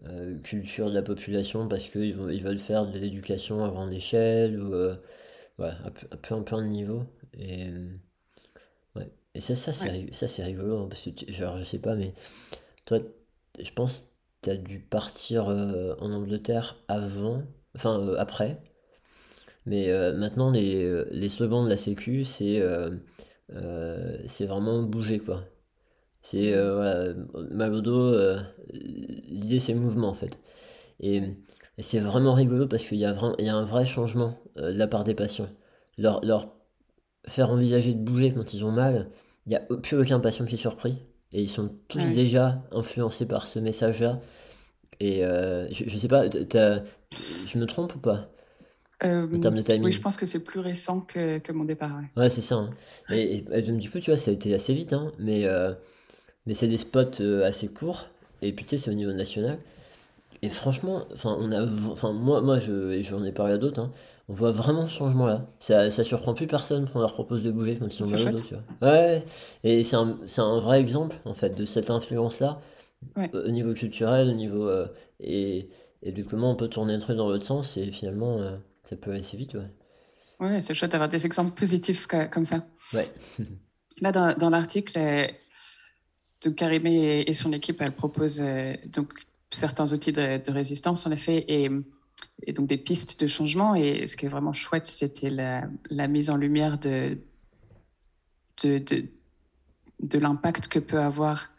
euh, 0.05 0.37
culture 0.39 0.89
de 0.89 0.95
la 0.95 1.01
population 1.01 1.67
parce 1.67 1.87
qu'ils 1.87 2.17
ils 2.31 2.43
veulent 2.43 2.57
faire 2.57 2.85
de 2.85 2.99
l'éducation 2.99 3.63
à 3.63 3.69
grande 3.69 3.93
échelle 3.93 4.61
ou 4.61 4.73
euh, 4.73 4.95
ouais, 5.59 5.71
à, 6.11 6.17
plein, 6.17 6.41
plein 6.41 6.61
de 6.61 6.67
niveaux. 6.67 7.05
Et, 7.37 7.69
ouais. 8.95 9.09
et 9.33 9.39
ça, 9.39 9.55
ça 9.55 9.71
c'est 9.71 10.43
rigolo 10.43 10.83
hein, 10.83 10.87
parce 10.89 11.05
que 11.09 11.31
genre, 11.31 11.57
je 11.57 11.63
sais 11.63 11.79
pas, 11.79 11.95
mais 11.95 12.13
toi, 12.85 12.99
je 13.59 13.71
pense 13.71 14.09
tu 14.41 14.49
as 14.49 14.57
dû 14.57 14.79
partir 14.79 15.47
euh, 15.49 15.95
en 15.99 16.11
Angleterre 16.11 16.77
avant 16.89 17.43
enfin 17.75 18.15
après. 18.17 18.61
Mais 19.65 19.87
maintenant, 20.13 20.51
les, 20.51 21.05
les 21.11 21.29
slogans 21.29 21.63
de 21.63 21.69
la 21.69 21.77
Sécu, 21.77 22.25
c'est 22.25 22.61
c'est 24.27 24.45
vraiment 24.45 24.83
bouger, 24.83 25.19
quoi. 25.19 25.45
C'est 26.23 26.51
voilà, 26.53 27.13
mal 27.51 27.73
au 27.73 27.81
dos, 27.81 28.17
l'idée 28.71 29.59
c'est 29.59 29.73
le 29.73 29.79
mouvement 29.79 30.09
en 30.09 30.13
fait. 30.15 30.39
Et, 30.99 31.21
c'est 31.79 31.99
vraiment 31.99 32.33
rigolo 32.33 32.67
parce 32.67 32.85
qu'il 32.85 32.97
y, 32.97 33.05
a 33.05 33.15
il 33.39 33.45
y 33.45 33.49
a 33.49 33.55
un 33.55 33.65
vrai 33.65 33.83
changement 33.85 34.39
de 34.55 34.71
la 34.77 34.87
part 34.87 35.03
des 35.03 35.15
patients. 35.15 35.49
Leur, 35.97 36.23
leur 36.23 36.55
faire 37.27 37.51
envisager 37.51 37.93
de 37.93 37.99
bouger 37.99 38.33
quand 38.33 38.53
ils 38.53 38.63
ont 38.65 38.71
mal, 38.71 39.09
il 39.45 39.49
n'y 39.49 39.55
a 39.55 39.59
plus 39.59 39.97
aucun 39.97 40.19
patient 40.19 40.45
qui 40.45 40.55
est 40.55 40.57
surpris. 40.57 40.97
Et 41.31 41.41
ils 41.41 41.49
sont 41.49 41.71
tous 41.87 42.03
déjà 42.13 42.63
influencés 42.71 43.25
par 43.25 43.47
ce 43.47 43.59
message-là. 43.59 44.21
Et 44.99 45.25
euh, 45.25 45.67
je, 45.71 45.85
je 45.87 45.97
sais 45.97 46.07
pas, 46.07 46.29
je 46.29 47.57
me 47.57 47.65
trompe 47.65 47.95
ou 47.95 47.99
pas 47.99 48.29
euh, 49.03 49.25
en 49.25 49.39
termes 49.39 49.55
de 49.55 49.61
timing 49.61 49.83
Oui, 49.83 49.91
je 49.91 49.99
pense 49.99 50.15
que 50.15 50.25
c'est 50.25 50.43
plus 50.43 50.59
récent 50.59 51.01
que, 51.01 51.39
que 51.39 51.51
mon 51.51 51.65
départ. 51.65 51.99
Ouais, 52.15 52.29
c'est 52.29 52.41
ça. 52.41 52.55
Hein. 52.55 52.69
Et, 53.09 53.37
et, 53.37 53.69
un 53.69 53.77
petit 53.77 53.89
peu, 53.89 53.99
tu 53.99 54.11
vois, 54.11 54.17
ça 54.17 54.31
a 54.31 54.33
été 54.33 54.53
assez 54.53 54.73
vite, 54.73 54.93
hein, 54.93 55.11
mais, 55.17 55.45
euh, 55.45 55.73
mais 56.45 56.53
c'est 56.53 56.67
des 56.67 56.77
spots 56.77 57.21
assez 57.43 57.67
courts. 57.67 58.07
Et 58.41 58.51
puis, 58.51 58.65
tu 58.65 58.71
sais, 58.71 58.77
c'est 58.77 58.91
au 58.91 58.95
niveau 58.95 59.13
national. 59.13 59.57
Et 60.41 60.49
franchement, 60.49 61.03
enfin, 61.13 61.37
on 61.39 61.51
a, 61.51 61.65
enfin, 61.91 62.11
moi, 62.11 62.41
moi, 62.41 62.59
je, 62.59 63.01
j'en 63.01 63.23
ai 63.23 63.31
parlé 63.31 63.53
à 63.53 63.57
d'autres, 63.57 63.79
hein, 63.79 63.91
on 64.29 64.33
voit 64.33 64.51
vraiment 64.51 64.87
ce 64.87 64.93
changement 64.93 65.25
là. 65.25 65.47
Ça, 65.59 65.89
ça 65.89 66.03
surprend 66.03 66.33
plus 66.33 66.47
personne 66.47 66.85
quand 66.85 66.99
on 66.99 67.01
leur 67.01 67.13
propose 67.13 67.43
de 67.43 67.51
bouger 67.51 67.77
quand 67.77 67.87
ils 67.87 68.05
sont 68.05 68.09
mal 68.09 68.35
tu 68.35 68.55
vois. 68.55 68.89
Ouais, 68.89 69.23
et 69.63 69.83
c'est 69.83 69.95
un, 69.95 70.17
c'est 70.27 70.41
un 70.41 70.59
vrai 70.59 70.79
exemple 70.79 71.17
en 71.25 71.33
fait 71.33 71.55
de 71.55 71.65
cette 71.65 71.89
influence 71.89 72.39
là 72.39 72.59
au 73.33 73.49
niveau 73.49 73.73
culturel, 73.73 74.29
au 74.29 74.33
niveau 74.33 74.67
euh, 74.69 74.87
et, 75.19 75.69
et 76.01 76.11
du 76.13 76.23
comment 76.23 76.51
on 76.51 76.55
peut 76.55 76.69
tourner 76.69 76.93
un 76.93 76.99
truc 76.99 77.17
dans 77.17 77.27
l'autre 77.29 77.43
sens 77.43 77.75
et 77.75 77.91
finalement 77.91 78.37
euh, 78.39 78.55
ça 78.85 78.95
peut 78.95 79.11
aller 79.11 79.19
assez 79.19 79.35
vite 79.35 79.55
ouais. 79.55 79.69
Ouais, 80.39 80.61
c'est 80.61 80.73
chouette 80.73 80.91
d'avoir 80.91 81.09
des 81.09 81.25
exemples 81.25 81.51
positifs 81.51 82.07
comme 82.07 82.45
ça. 82.45 82.65
Ouais. 82.93 83.09
là 84.01 84.11
dans, 84.11 84.35
dans 84.37 84.49
l'article, 84.49 84.97
euh, 86.45 86.51
Karimé 86.51 87.21
et, 87.27 87.33
son 87.33 87.51
équipe, 87.53 87.81
elle 87.81 87.93
propose 87.93 88.41
donc 88.87 89.13
certains 89.49 89.93
outils 89.93 90.13
de, 90.13 90.51
résistance 90.51 91.05
en 91.05 91.11
effet 91.11 91.45
et 91.47 91.69
donc 92.53 92.67
des 92.67 92.77
pistes 92.77 93.21
de 93.21 93.27
changement. 93.27 93.75
Et 93.75 94.07
ce 94.07 94.17
qui 94.17 94.25
est 94.25 94.29
vraiment 94.29 94.53
chouette, 94.53 94.85
c'était 94.85 95.29
la, 95.29 96.07
mise 96.07 96.29
en 96.29 96.37
lumière 96.37 96.77
de, 96.77 97.17
de, 98.63 100.17
l'impact 100.17 100.67
que 100.67 100.79
peut 100.79 100.99
avoir 100.99 101.49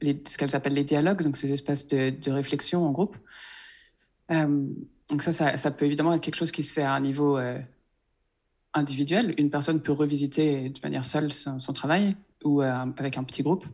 les, 0.00 0.20
ce 0.26 0.36
qu'elles 0.36 0.56
appellent 0.56 0.74
les 0.74 0.84
dialogues, 0.84 1.22
donc 1.22 1.36
ces 1.36 1.52
espaces 1.52 1.86
de, 1.86 2.30
réflexion 2.30 2.86
en 2.86 2.92
groupe. 2.92 3.16
Euh, 4.30 4.66
donc 5.08 5.22
ça, 5.22 5.56
ça, 5.56 5.70
peut 5.70 5.86
évidemment 5.86 6.14
être 6.14 6.22
quelque 6.22 6.36
chose 6.36 6.52
qui 6.52 6.62
se 6.62 6.72
fait 6.72 6.82
à 6.82 6.94
un 6.94 7.00
niveau 7.00 7.36
euh, 7.36 7.60
individuel. 8.74 9.34
Une 9.38 9.50
personne 9.50 9.82
peut 9.82 9.92
revisiter 9.92 10.68
de 10.68 10.78
manière 10.84 11.04
seule 11.04 11.32
son 11.32 11.72
travail 11.72 12.16
ou 12.44 12.62
euh, 12.62 12.86
avec 12.96 13.16
un 13.16 13.24
petit 13.24 13.42
groupe. 13.42 13.64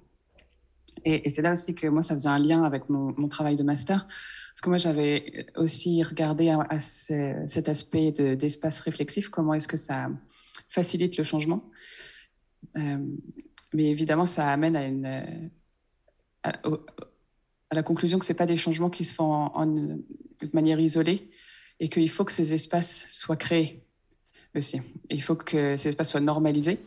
Et, 1.05 1.29
c'est 1.31 1.43
là 1.43 1.53
aussi 1.53 1.75
que 1.75 1.87
moi, 1.87 2.03
ça 2.03 2.15
faisait 2.15 2.29
un 2.29 2.39
lien 2.39 2.63
avec 2.63 2.89
mon, 2.89 3.29
travail 3.29 3.57
de 3.57 3.63
master, 3.63 4.07
parce 4.07 4.61
que 4.63 4.69
moi, 4.69 4.79
j'avais 4.79 5.47
aussi 5.57 6.03
regardé 6.03 6.55
cet 6.79 7.69
aspect 7.69 8.13
d'espace 8.13 8.81
réflexif, 8.81 9.29
comment 9.29 9.55
est-ce 9.55 9.69
que 9.69 9.77
ça 9.77 10.09
facilite 10.69 11.17
le 11.17 11.25
changement. 11.25 11.71
Euh, 12.77 12.99
mais 13.73 13.87
évidemment, 13.87 14.27
ça 14.27 14.51
amène 14.51 14.77
à, 16.43 16.53
la 17.73 17.83
conclusion 17.83 18.19
que 18.19 18.25
ce 18.25 18.33
pas 18.33 18.47
des 18.47 18.57
changements 18.57 18.91
qui 18.91 19.05
se 19.05 19.15
font 19.15 19.51
de 19.67 20.51
manière 20.55 20.81
isolée 20.81 21.31
et 21.81 21.89
qu'il 21.89 22.09
faut 22.09 22.25
que 22.25 22.33
ces 22.33 22.55
espaces 22.55 23.07
soient 23.09 23.37
créés 23.37 23.85
aussi. 24.55 24.81
Il 25.11 25.23
faut 25.23 25.37
que 25.37 25.77
ces 25.77 25.89
espaces 25.89 26.11
soient 26.11 26.21
normalisés. 26.21 26.81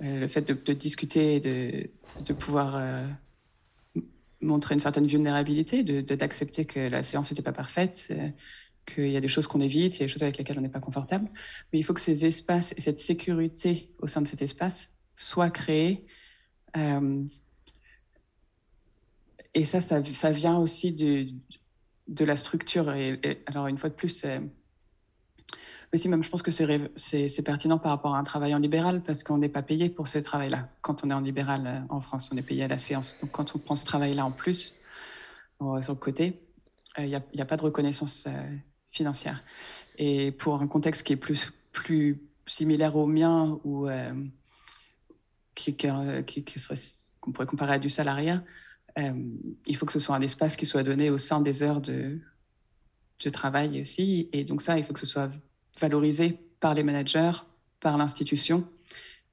Le 0.00 0.28
fait 0.28 0.50
de, 0.50 0.72
discuter 0.72 1.40
de, 1.40 1.90
de 2.24 2.32
pouvoir 2.32 2.76
euh, 2.76 3.06
montrer 4.40 4.74
une 4.74 4.80
certaine 4.80 5.06
vulnérabilité, 5.06 5.82
d'accepter 5.82 6.64
que 6.64 6.80
la 6.80 7.02
séance 7.02 7.30
n'était 7.30 7.42
pas 7.42 7.52
parfaite, 7.52 8.08
euh, 8.10 8.28
qu'il 8.86 9.10
y 9.10 9.16
a 9.16 9.20
des 9.20 9.28
choses 9.28 9.46
qu'on 9.46 9.60
évite, 9.60 9.96
il 9.96 10.00
y 10.00 10.02
a 10.02 10.06
des 10.06 10.12
choses 10.12 10.22
avec 10.22 10.38
lesquelles 10.38 10.58
on 10.58 10.62
n'est 10.62 10.70
pas 10.70 10.80
confortable. 10.80 11.28
Mais 11.72 11.78
il 11.78 11.82
faut 11.82 11.92
que 11.92 12.00
ces 12.00 12.24
espaces 12.24 12.72
et 12.76 12.80
cette 12.80 12.98
sécurité 12.98 13.92
au 13.98 14.06
sein 14.06 14.22
de 14.22 14.26
cet 14.26 14.42
espace 14.42 14.96
soient 15.14 15.50
créés. 15.50 16.06
Euh, 16.76 17.24
et 19.52 19.64
ça, 19.64 19.80
ça, 19.80 20.30
vient 20.30 20.56
aussi 20.58 20.92
de, 20.94 22.24
la 22.24 22.36
structure. 22.36 22.88
Alors, 23.46 23.66
une 23.66 23.76
fois 23.76 23.90
de 23.90 23.94
plus, 23.94 24.24
mais 25.92 25.98
même, 26.08 26.22
je 26.22 26.30
pense 26.30 26.42
que 26.42 26.50
c'est 26.50 27.42
pertinent 27.44 27.78
par 27.78 27.90
rapport 27.90 28.14
à 28.14 28.18
un 28.18 28.22
travail 28.22 28.54
en 28.54 28.58
libéral 28.58 29.02
parce 29.02 29.24
qu'on 29.24 29.38
n'est 29.38 29.48
pas 29.48 29.62
payé 29.62 29.90
pour 29.90 30.06
ce 30.06 30.18
travail-là. 30.18 30.68
Quand 30.82 31.04
on 31.04 31.10
est 31.10 31.14
en 31.14 31.20
libéral 31.20 31.66
euh, 31.66 31.80
en 31.88 32.00
France, 32.00 32.30
on 32.32 32.36
est 32.36 32.42
payé 32.42 32.64
à 32.64 32.68
la 32.68 32.78
séance. 32.78 33.16
Donc, 33.20 33.32
quand 33.32 33.54
on 33.54 33.58
prend 33.58 33.76
ce 33.76 33.84
travail-là 33.84 34.24
en 34.24 34.30
plus, 34.30 34.76
sur 35.82 35.92
le 35.92 35.98
côté, 35.98 36.40
il 36.98 37.06
n'y 37.06 37.14
a, 37.14 37.22
a, 37.38 37.44
pas 37.44 37.56
de 37.56 37.62
reconnaissance 37.62 38.26
euh, 38.26 38.56
financière. 38.90 39.42
Et 39.98 40.32
pour 40.32 40.60
un 40.60 40.66
contexte 40.66 41.06
qui 41.06 41.12
est 41.12 41.16
plus, 41.16 41.52
plus 41.72 42.20
similaire 42.46 42.96
au 42.96 43.06
mien 43.06 43.58
ou 43.64 43.88
euh, 43.88 44.12
qui, 45.54 45.76
qui, 45.76 46.58
serait 46.58 46.76
qu'on 47.20 47.32
pourrait 47.32 47.46
comparer 47.46 47.74
à 47.74 47.78
du 47.78 47.88
salariat, 47.88 48.42
euh, 48.98 49.12
il 49.66 49.76
faut 49.76 49.86
que 49.86 49.92
ce 49.92 49.98
soit 49.98 50.16
un 50.16 50.20
espace 50.20 50.56
qui 50.56 50.66
soit 50.66 50.82
donné 50.82 51.10
au 51.10 51.18
sein 51.18 51.40
des 51.40 51.62
heures 51.62 51.80
de, 51.80 52.18
de 53.22 53.30
travail 53.30 53.80
aussi. 53.80 54.28
Et 54.32 54.44
donc 54.44 54.62
ça, 54.62 54.78
il 54.78 54.84
faut 54.84 54.92
que 54.92 55.00
ce 55.00 55.06
soit 55.06 55.30
valorisé 55.78 56.38
par 56.60 56.74
les 56.74 56.82
managers, 56.82 57.32
par 57.80 57.96
l'institution. 57.96 58.68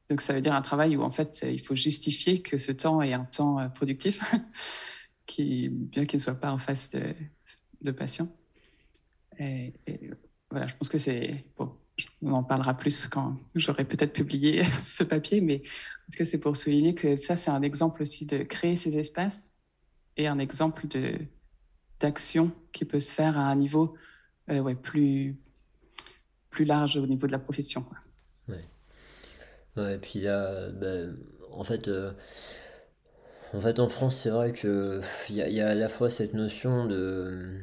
Donc 0.10 0.22
ça 0.22 0.34
veut 0.34 0.42
dire 0.42 0.54
un 0.54 0.62
travail 0.62 0.96
où 0.96 1.04
en 1.04 1.12
fait 1.12 1.46
il 1.50 1.62
faut 1.62 1.76
justifier 1.76 2.42
que 2.42 2.58
ce 2.58 2.72
temps 2.72 3.02
est 3.02 3.14
un 3.14 3.26
temps 3.26 3.60
euh, 3.60 3.68
productif, 3.68 4.24
bien 5.38 6.06
qu'il 6.06 6.18
ne 6.18 6.22
soit 6.22 6.40
pas 6.40 6.52
en 6.52 6.60
face 6.60 6.92
de, 7.82 7.92
patients. 7.92 8.30
Et, 9.40 9.74
voilà, 10.50 10.68
je 10.68 10.76
pense 10.76 10.90
que 10.90 10.98
c'est 10.98 11.46
bon. 11.58 11.74
On 12.22 12.34
en 12.34 12.44
parlera 12.44 12.76
plus 12.78 13.08
quand 13.08 13.38
j'aurai 13.56 13.84
peut-être 13.84 14.14
publié 14.14 14.64
ce 14.82 15.04
papier, 15.04 15.42
mais 15.42 15.56
en 15.56 16.12
tout 16.12 16.20
cas 16.20 16.26
c'est 16.26 16.40
pour 16.40 16.56
souligner 16.56 16.96
que 16.96 17.18
ça 17.18 17.36
c'est 17.36 17.52
un 17.52 17.62
exemple 17.62 18.02
aussi 18.02 18.26
de 18.26 18.44
créer 18.44 18.78
ces 18.78 18.98
espaces 18.98 19.56
et 20.16 20.28
un 20.28 20.40
exemple 20.40 20.88
de 20.88 21.18
d'action 22.00 22.52
qui 22.72 22.86
peut 22.86 23.00
se 23.00 23.12
faire 23.12 23.38
à 23.38 23.48
un 23.48 23.56
niveau 23.56 23.96
euh, 24.50 24.60
ouais, 24.60 24.76
plus 24.76 25.36
plus 26.58 26.66
large 26.66 26.98
au 26.98 27.06
niveau 27.06 27.28
de 27.28 27.32
la 27.32 27.38
profession. 27.38 27.86
Ouais. 28.50 29.94
Et 29.94 29.98
puis 30.00 30.22
là, 30.22 30.70
ben, 30.72 31.16
en 31.52 31.64
fait, 31.64 31.88
euh, 31.88 32.12
en 33.54 33.60
fait, 33.60 33.80
en 33.80 33.88
France, 33.88 34.16
c'est 34.18 34.32
vrai 34.32 34.52
que 34.54 35.02
il 35.30 35.36
y, 35.36 35.62
à 35.62 35.76
la 35.76 35.88
fois 35.88 36.10
cette 36.10 36.34
notion 36.34 36.88
de 36.88 37.62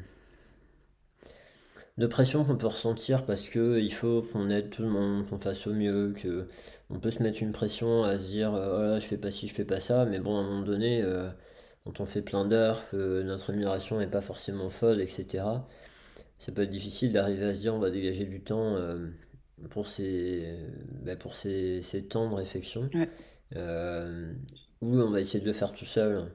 pression 2.08 2.44
qu'on 2.44 2.56
peut 2.56 2.68
ressentir 2.68 3.26
parce 3.26 3.48
que 3.48 3.80
il 3.80 3.92
faut 3.92 4.22
qu'on 4.22 4.48
aide 4.48 4.70
tout 4.70 4.82
le 4.82 4.90
monde, 4.90 5.28
qu'on 5.28 5.38
fasse 5.38 5.66
au 5.66 5.72
mieux, 5.72 6.12
que 6.16 6.46
on 6.88 7.00
peut 7.00 7.10
se 7.10 7.20
mettre 7.20 7.42
une 7.42 7.50
pression 7.50 8.04
à 8.04 8.16
se 8.16 8.28
dire 8.28 8.54
euh, 8.54 8.94
oh 8.96 9.00
je 9.00 9.06
fais 9.06 9.18
pas 9.18 9.32
ci, 9.32 9.48
je 9.48 9.54
fais 9.54 9.64
pas 9.64 9.80
ça, 9.80 10.04
mais 10.04 10.20
bon 10.20 10.36
à 10.36 10.40
un 10.40 10.44
moment 10.44 10.62
donné, 10.62 11.02
euh, 11.02 11.28
quand 11.84 11.98
on 12.00 12.06
fait 12.06 12.22
plein 12.22 12.44
d'heures, 12.44 12.88
que 12.90 13.22
notre 13.22 13.46
rémunération 13.46 13.98
n'est 13.98 14.06
pas 14.06 14.20
forcément 14.20 14.70
folle, 14.70 15.00
etc 15.00 15.42
ça 16.44 16.52
peut 16.52 16.60
être 16.60 16.70
difficile 16.70 17.10
d'arriver 17.10 17.46
à 17.46 17.54
se 17.54 17.60
dire 17.60 17.74
on 17.74 17.78
va 17.78 17.90
dégager 17.90 18.26
du 18.26 18.42
temps 18.42 18.76
euh, 18.76 19.08
pour, 19.70 19.88
ces, 19.88 20.54
bah, 21.02 21.16
pour 21.16 21.36
ces, 21.36 21.80
ces, 21.80 22.04
temps 22.04 22.28
de 22.28 22.34
réflexion. 22.34 22.90
Ouais. 22.92 23.08
Euh, 23.56 24.30
ou 24.82 24.98
on 25.00 25.10
va 25.10 25.20
essayer 25.20 25.40
de 25.40 25.46
le 25.46 25.54
faire 25.54 25.72
tout 25.72 25.86
seul. 25.86 26.26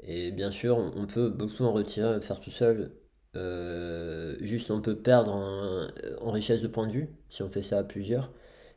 Et 0.00 0.32
bien 0.32 0.50
sûr, 0.50 0.76
on 0.76 1.06
peut 1.06 1.30
beaucoup 1.30 1.64
en 1.64 1.72
retirer, 1.72 2.20
faire 2.20 2.40
tout 2.40 2.50
seul. 2.50 2.92
Euh, 3.34 4.36
juste, 4.42 4.70
on 4.70 4.82
peut 4.82 4.96
perdre 4.96 5.32
en, 5.32 5.86
en, 6.20 6.30
richesse 6.30 6.60
de 6.60 6.68
point 6.68 6.86
de 6.86 6.92
vue 6.92 7.08
si 7.30 7.42
on 7.42 7.48
fait 7.48 7.62
ça 7.62 7.78
à 7.78 7.84
plusieurs. 7.84 8.30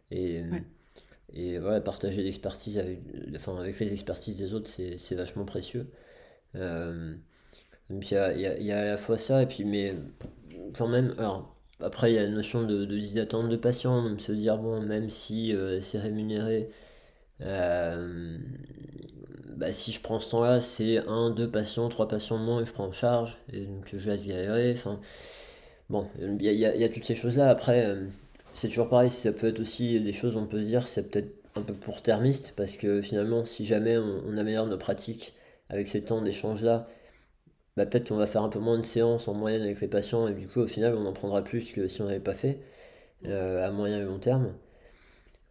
Et, 0.09 0.41
ouais. 0.41 0.63
et 1.33 1.59
voilà, 1.59 1.81
partager 1.81 2.23
l'expertise 2.23 2.77
avec, 2.77 3.01
enfin, 3.35 3.57
avec 3.57 3.77
les 3.77 3.91
expertises 3.91 4.37
des 4.37 4.53
autres, 4.53 4.69
c'est 4.69 5.15
vachement 5.15 5.43
précieux. 5.43 5.91
Euh, 6.55 7.13
donc 7.89 8.09
il 8.09 8.13
y 8.13 8.17
a, 8.17 8.33
y, 8.33 8.45
a, 8.45 8.57
y 8.57 8.71
a, 8.71 8.79
à 8.79 8.85
la 8.85 8.97
fois 8.97 9.17
ça, 9.17 9.43
et 9.43 9.47
puis, 9.47 9.65
mais 9.65 9.93
quand 10.73 10.87
même, 10.87 11.13
alors, 11.17 11.55
après 11.81 12.11
il 12.11 12.15
y 12.15 12.17
a 12.17 12.23
la 12.23 12.29
notion 12.29 12.63
de, 12.63 12.85
de 12.85 13.15
d'attente 13.15 13.49
de 13.49 13.55
patients, 13.55 14.01
même 14.01 14.19
se 14.19 14.31
dire, 14.31 14.57
bon, 14.57 14.81
même 14.81 15.09
si 15.09 15.53
euh, 15.53 15.81
c'est 15.81 15.99
rémunéré, 15.99 16.69
euh, 17.41 18.37
bah, 19.57 19.71
si 19.71 19.91
je 19.91 20.01
prends 20.01 20.19
ce 20.19 20.31
temps-là, 20.31 20.61
c'est 20.61 20.99
un, 21.07 21.29
deux 21.29 21.49
patients, 21.49 21.89
trois 21.89 22.07
patients 22.07 22.39
de 22.39 22.43
moins 22.43 22.61
que 22.61 22.67
je 22.67 22.73
prends 22.73 22.85
en 22.87 22.91
charge, 22.91 23.37
et 23.53 23.65
donc 23.65 23.89
je 23.93 24.09
laisse 24.09 24.27
galérer, 24.27 24.73
enfin, 24.73 24.99
bon, 25.89 26.07
il 26.19 26.43
y 26.43 26.65
a, 26.65 26.89
toutes 26.89 27.03
ces 27.03 27.15
choses-là, 27.15 27.49
après, 27.49 27.85
euh, 27.85 28.05
c'est 28.53 28.67
toujours 28.69 28.89
pareil, 28.89 29.09
ça 29.09 29.31
peut 29.31 29.47
être 29.47 29.59
aussi 29.59 29.99
des 29.99 30.13
choses, 30.13 30.35
on 30.37 30.45
peut 30.45 30.61
se 30.61 30.67
dire, 30.67 30.87
c'est 30.87 31.03
peut-être 31.09 31.33
un 31.55 31.61
peu 31.61 31.73
pour 31.73 32.01
termiste, 32.01 32.53
parce 32.55 32.77
que 32.77 33.01
finalement, 33.01 33.45
si 33.45 33.65
jamais 33.65 33.97
on 33.97 34.37
améliore 34.37 34.67
nos 34.67 34.77
pratiques 34.77 35.33
avec 35.69 35.87
ces 35.87 36.01
temps 36.01 36.21
d'échange-là, 36.21 36.87
bah, 37.77 37.85
peut-être 37.85 38.09
qu'on 38.09 38.17
va 38.17 38.27
faire 38.27 38.43
un 38.43 38.49
peu 38.49 38.59
moins 38.59 38.77
de 38.77 38.85
séances 38.85 39.27
en 39.27 39.33
moyenne 39.33 39.61
avec 39.61 39.81
les 39.81 39.87
patients 39.87 40.27
et 40.27 40.33
du 40.33 40.47
coup 40.47 40.61
au 40.61 40.67
final 40.67 40.95
on 40.95 41.05
en 41.05 41.13
prendra 41.13 41.43
plus 41.43 41.71
que 41.71 41.87
si 41.87 42.01
on 42.01 42.05
n'avait 42.05 42.19
pas 42.19 42.33
fait 42.33 42.59
à 43.25 43.71
moyen 43.71 43.99
et 43.99 44.05
long 44.05 44.19
terme. 44.19 44.53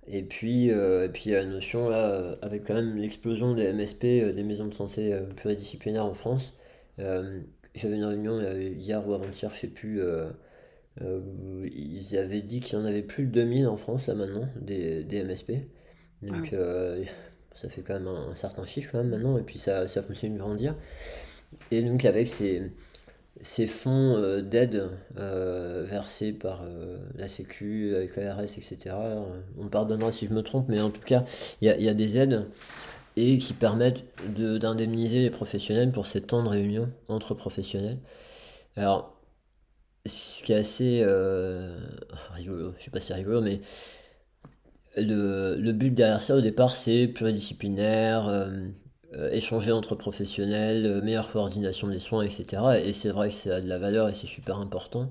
Et 0.07 0.23
puis, 0.23 0.69
et 0.69 1.09
puis 1.13 1.23
il 1.27 1.33
y 1.33 1.35
a 1.35 1.41
la 1.41 1.47
notion 1.47 1.89
là, 1.89 2.37
avec 2.43 2.65
quand 2.65 2.75
même 2.75 2.97
l'explosion 2.97 3.55
des 3.55 3.73
MSP, 3.73 4.03
des 4.03 4.43
maisons 4.43 4.67
de 4.67 4.75
santé 4.75 5.19
pluridisciplinaires 5.37 6.05
en 6.05 6.15
France. 6.15 6.55
J'avais 6.99 7.97
une 7.97 8.05
réunion 8.05 8.41
hier 8.41 9.07
ou 9.09 9.15
avant-hier, 9.15 9.53
je 9.53 9.61
sais 9.61 9.69
plus. 9.69 10.01
ils 11.01 12.17
avaient 12.17 12.43
dit 12.43 12.61
qu'il 12.61 12.79
y 12.79 12.81
en 12.81 12.85
avait 12.85 13.03
plus 13.03 13.27
de 13.27 13.33
2000 13.33 13.67
en 13.67 13.77
France 13.77 14.07
là 14.07 14.15
maintenant, 14.15 14.49
des, 14.61 15.03
des 15.05 15.25
MSP. 15.25 15.53
Donc 16.23 16.55
ah 16.55 16.97
ça 17.55 17.69
fait 17.69 17.83
quand 17.83 17.95
même 17.95 18.09
un, 18.09 18.35
certain 18.35 18.67
chiffre 18.67 18.93
quand 18.93 18.99
même 18.99 19.11
maintenant, 19.11 19.39
et 19.39 19.43
puis 19.43 19.59
ça, 19.59 19.89
ça 19.89 20.03
continue 20.03 20.35
de 20.35 20.39
grandir. 20.39 20.75
Et 21.71 21.83
donc 21.83 22.05
avec 22.05 22.29
ces, 22.29 22.71
ces 23.45 23.67
fonds 23.67 24.17
euh, 24.17 24.41
d'aide 24.41 24.91
euh, 25.19 25.85
versés 25.87 26.33
par 26.33 26.63
euh, 26.63 26.99
la 27.17 27.29
Sécu, 27.29 27.95
avec 27.95 28.17
l'ARS, 28.17 28.43
etc., 28.43 28.97
on 29.59 29.65
me 29.65 29.69
pardonnera 29.69 30.13
si 30.13 30.27
je 30.27 30.33
me 30.33 30.43
trompe, 30.43 30.69
mais 30.69 30.81
en 30.81 30.91
tout 30.91 31.01
cas, 31.03 31.25
il 31.61 31.69
y 31.69 31.71
a, 31.71 31.79
y 31.79 31.89
a, 31.89 31.95
des 31.95 32.19
aides 32.19 32.47
et 33.17 33.39
qui 33.39 33.53
permettent 33.53 34.05
d'indemniser 34.37 35.21
les 35.21 35.31
professionnels 35.31 35.93
pour 35.93 36.07
ces 36.07 36.21
temps 36.21 36.43
de 36.43 36.49
réunion 36.49 36.91
entre 37.09 37.35
professionnels. 37.35 37.99
Alors, 38.77 39.15
ce 40.07 40.43
qui 40.43 40.53
est 40.53 40.57
assez 40.57 41.05
rigolo, 42.33 42.75
je 42.79 42.85
sais 42.85 42.91
pas 42.91 43.01
si 43.01 43.09
c'est 43.09 43.15
rigolo, 43.15 43.41
mais 43.41 43.61
le, 44.97 45.57
le, 45.57 45.73
but 45.73 45.91
derrière 45.91 46.23
ça 46.23 46.37
au 46.37 46.41
départ 46.41 46.77
c'est 46.77 47.09
pluridisciplinaire, 47.09 48.49
euh, 49.17 49.31
échanger 49.31 49.73
entre 49.73 49.95
professionnels, 49.95 50.87
euh, 50.87 51.03
meilleure 51.03 51.31
coordination 51.31 51.89
des 51.89 52.01
soins, 52.01 52.23
etc. 52.23 52.63
Et 52.85 52.93
c'est 52.93 53.11
vrai 53.11 53.29
que 53.29 53.35
ça 53.35 53.57
a 53.57 53.61
de 53.61 53.69
la 53.69 53.79
valeur 53.79 54.09
et 54.09 54.15
c'est 54.15 54.27
super 54.27 54.59
important. 54.59 55.11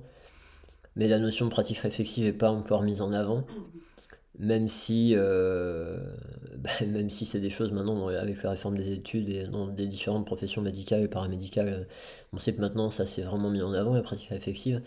Mais 0.95 1.07
la 1.07 1.19
notion 1.19 1.45
de 1.45 1.51
pratique 1.51 1.79
réflexive 1.79 2.25
n'est 2.25 2.33
pas 2.33 2.51
encore 2.51 2.83
mise 2.83 3.01
en 3.01 3.13
avant. 3.13 3.45
Même 4.39 4.67
si, 4.67 5.15
bah, 5.15 6.69
même 6.87 7.09
si 7.09 7.25
c'est 7.25 7.39
des 7.39 7.49
choses 7.49 7.71
maintenant 7.71 8.07
avec 8.07 8.41
la 8.43 8.51
réforme 8.51 8.77
des 8.77 8.91
études 8.91 9.29
et 9.29 9.45
dans 9.45 9.67
des 9.67 9.87
différentes 9.87 10.25
professions 10.25 10.61
médicales 10.61 11.01
et 11.01 11.07
paramédicales, 11.07 11.87
on 12.33 12.39
sait 12.39 12.53
que 12.53 12.61
maintenant 12.61 12.89
ça 12.89 13.05
s'est 13.05 13.21
vraiment 13.21 13.49
mis 13.49 13.61
en 13.61 13.73
avant 13.73 13.93
la 13.93 14.01
pratique 14.01 14.29
réflexive. 14.29 14.81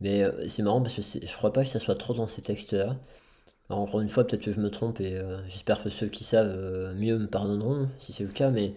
Mais 0.00 0.24
c'est 0.48 0.62
marrant 0.62 0.82
parce 0.82 0.96
que 0.96 1.02
je 1.02 1.36
crois 1.36 1.52
pas 1.52 1.62
que 1.64 1.68
ça 1.70 1.78
soit 1.80 1.96
trop 1.96 2.14
dans 2.14 2.28
ces 2.28 2.42
textes-là 2.42 2.96
encore 3.74 4.00
une 4.00 4.08
fois, 4.08 4.24
peut-être 4.26 4.42
que 4.42 4.52
je 4.52 4.60
me 4.60 4.70
trompe 4.70 5.00
et 5.00 5.16
euh, 5.16 5.38
j'espère 5.48 5.82
que 5.82 5.90
ceux 5.90 6.06
qui 6.06 6.24
savent 6.24 6.54
euh, 6.56 6.94
mieux 6.94 7.18
me 7.18 7.26
pardonneront 7.26 7.88
si 7.98 8.12
c'est 8.12 8.24
le 8.24 8.30
cas, 8.30 8.50
mais, 8.50 8.74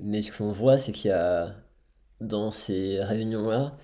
mais 0.00 0.20
ce 0.20 0.36
qu'on 0.36 0.50
voit, 0.50 0.78
c'est 0.78 0.92
qu'il 0.92 1.08
y 1.10 1.14
a 1.14 1.54
dans 2.20 2.50
ces 2.50 3.02
réunions-là, 3.02 3.76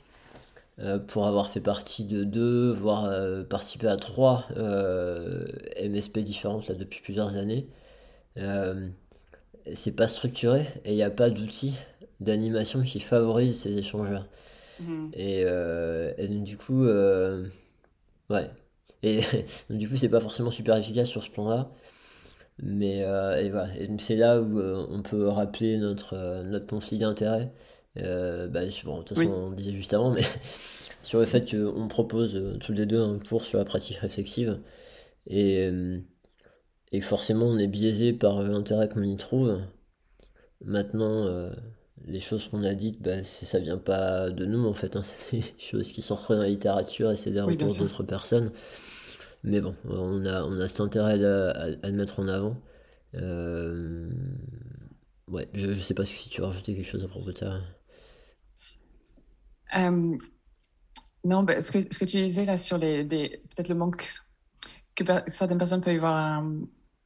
euh, 0.80 0.98
pour 0.98 1.26
avoir 1.26 1.51
fait 1.51 1.60
partie 1.60 2.05
de 2.05 2.24
deux, 2.24 2.72
voire 2.72 3.10
participer 3.47 3.89
à 3.89 3.97
trois 3.97 4.47
MSP 5.82 6.18
différentes 6.18 6.68
là, 6.68 6.74
depuis 6.74 7.01
plusieurs 7.01 7.36
années, 7.36 7.68
c'est 9.74 9.97
pas 9.97 10.09
structuré 10.09 10.66
et 10.84 10.93
il 10.93 10.97
n'y 10.97 11.02
a 11.02 11.10
pas 11.10 11.30
d'outils 11.30 11.76
d'animation 12.20 12.82
qui 12.82 13.01
favorisent 13.01 13.60
ces 13.60 13.78
échanges-là. 13.78 14.26
Mmh. 14.80 15.10
Et, 15.14 15.40
et, 16.18 16.28
du 16.28 16.56
coup, 16.56 16.84
ouais, 16.84 18.51
et 19.02 19.22
du 19.70 19.88
coup, 19.88 19.96
c'est 19.96 20.08
pas 20.08 20.20
forcément 20.20 20.50
super 20.50 20.76
efficace 20.76 21.08
sur 21.08 21.22
ce 21.22 21.30
plan-là. 21.30 21.70
Mais 22.58 23.02
euh, 23.04 23.40
et 23.40 23.50
voilà. 23.50 23.68
c'est 23.98 24.16
là 24.16 24.40
où 24.40 24.58
euh, 24.58 24.86
on 24.90 25.02
peut 25.02 25.28
rappeler 25.28 25.78
notre, 25.78 26.14
euh, 26.14 26.42
notre 26.44 26.66
conflit 26.66 26.98
d'intérêt. 26.98 27.50
bah, 27.96 28.46
de 28.46 29.02
toute 29.02 29.16
façon, 29.16 29.38
on 29.46 29.50
disait 29.50 29.72
juste 29.72 29.94
avant, 29.94 30.10
mais 30.10 30.22
sur 31.02 31.18
le 31.18 31.24
fait 31.26 31.50
qu'on 31.50 31.88
propose 31.88 32.58
tous 32.60 32.72
les 32.72 32.86
deux 32.86 33.00
un 33.00 33.18
cours 33.18 33.44
sur 33.44 33.58
la 33.58 33.64
pratique 33.64 33.96
réflexive. 33.96 34.60
Et, 35.26 35.68
et 36.92 37.00
forcément, 37.00 37.46
on 37.46 37.58
est 37.58 37.68
biaisé 37.68 38.12
par 38.12 38.42
l'intérêt 38.42 38.88
qu'on 38.88 39.02
y 39.02 39.16
trouve. 39.16 39.60
Maintenant, 40.64 41.50
les 42.06 42.20
choses 42.20 42.48
qu'on 42.48 42.64
a 42.64 42.74
dites, 42.74 43.00
bah, 43.00 43.24
ça 43.24 43.58
vient 43.58 43.78
pas 43.78 44.30
de 44.30 44.46
nous 44.46 44.66
en 44.66 44.74
fait. 44.74 44.96
Hein. 44.96 45.02
c'est 45.04 45.38
des 45.38 45.54
choses 45.58 45.92
qui 45.92 46.02
sont 46.02 46.14
retrouvées 46.14 46.38
dans 46.38 46.44
la 46.44 46.48
littérature 46.48 47.10
et 47.10 47.16
c'est 47.16 47.30
des 47.30 47.40
retours 47.40 47.76
d'autres 47.76 48.02
personnes. 48.02 48.52
Mais 49.44 49.60
bon, 49.60 49.74
on 49.85 50.24
a, 50.24 50.44
on 50.44 50.59
a 50.60 50.69
cet 50.69 50.81
intérêt 50.81 51.14
à, 51.24 51.69
le 51.69 51.93
mettre 51.93 52.20
en 52.20 52.28
avant. 52.28 52.56
Euh, 53.14 54.09
ouais, 55.28 55.48
je, 55.52 55.70
ne 55.70 55.78
sais 55.78 55.94
pas 55.94 56.05
si 56.05 56.28
tu 56.28 56.40
veux 56.40 56.47
rajouter 56.47 56.74
quelque 56.74 56.86
chose 56.86 57.05
à 57.05 57.09
propos 57.09 57.31
de 57.32 57.39
ça. 57.39 57.60
Euh, 59.77 60.16
non, 61.24 61.43
bah, 61.43 61.60
ce, 61.60 61.73
que, 61.73 61.78
ce 61.93 61.98
que 61.98 62.05
tu 62.05 62.19
disais 62.19 62.44
là 62.44 62.56
sur 62.56 62.78
les, 62.78 63.05
peut-être 63.05 63.69
le 63.69 63.74
manque 63.74 64.12
que 64.94 65.05
certaines 65.27 65.59
personnes 65.59 65.81
peuvent 65.81 65.94
y 65.94 65.97
avoir 65.97 66.43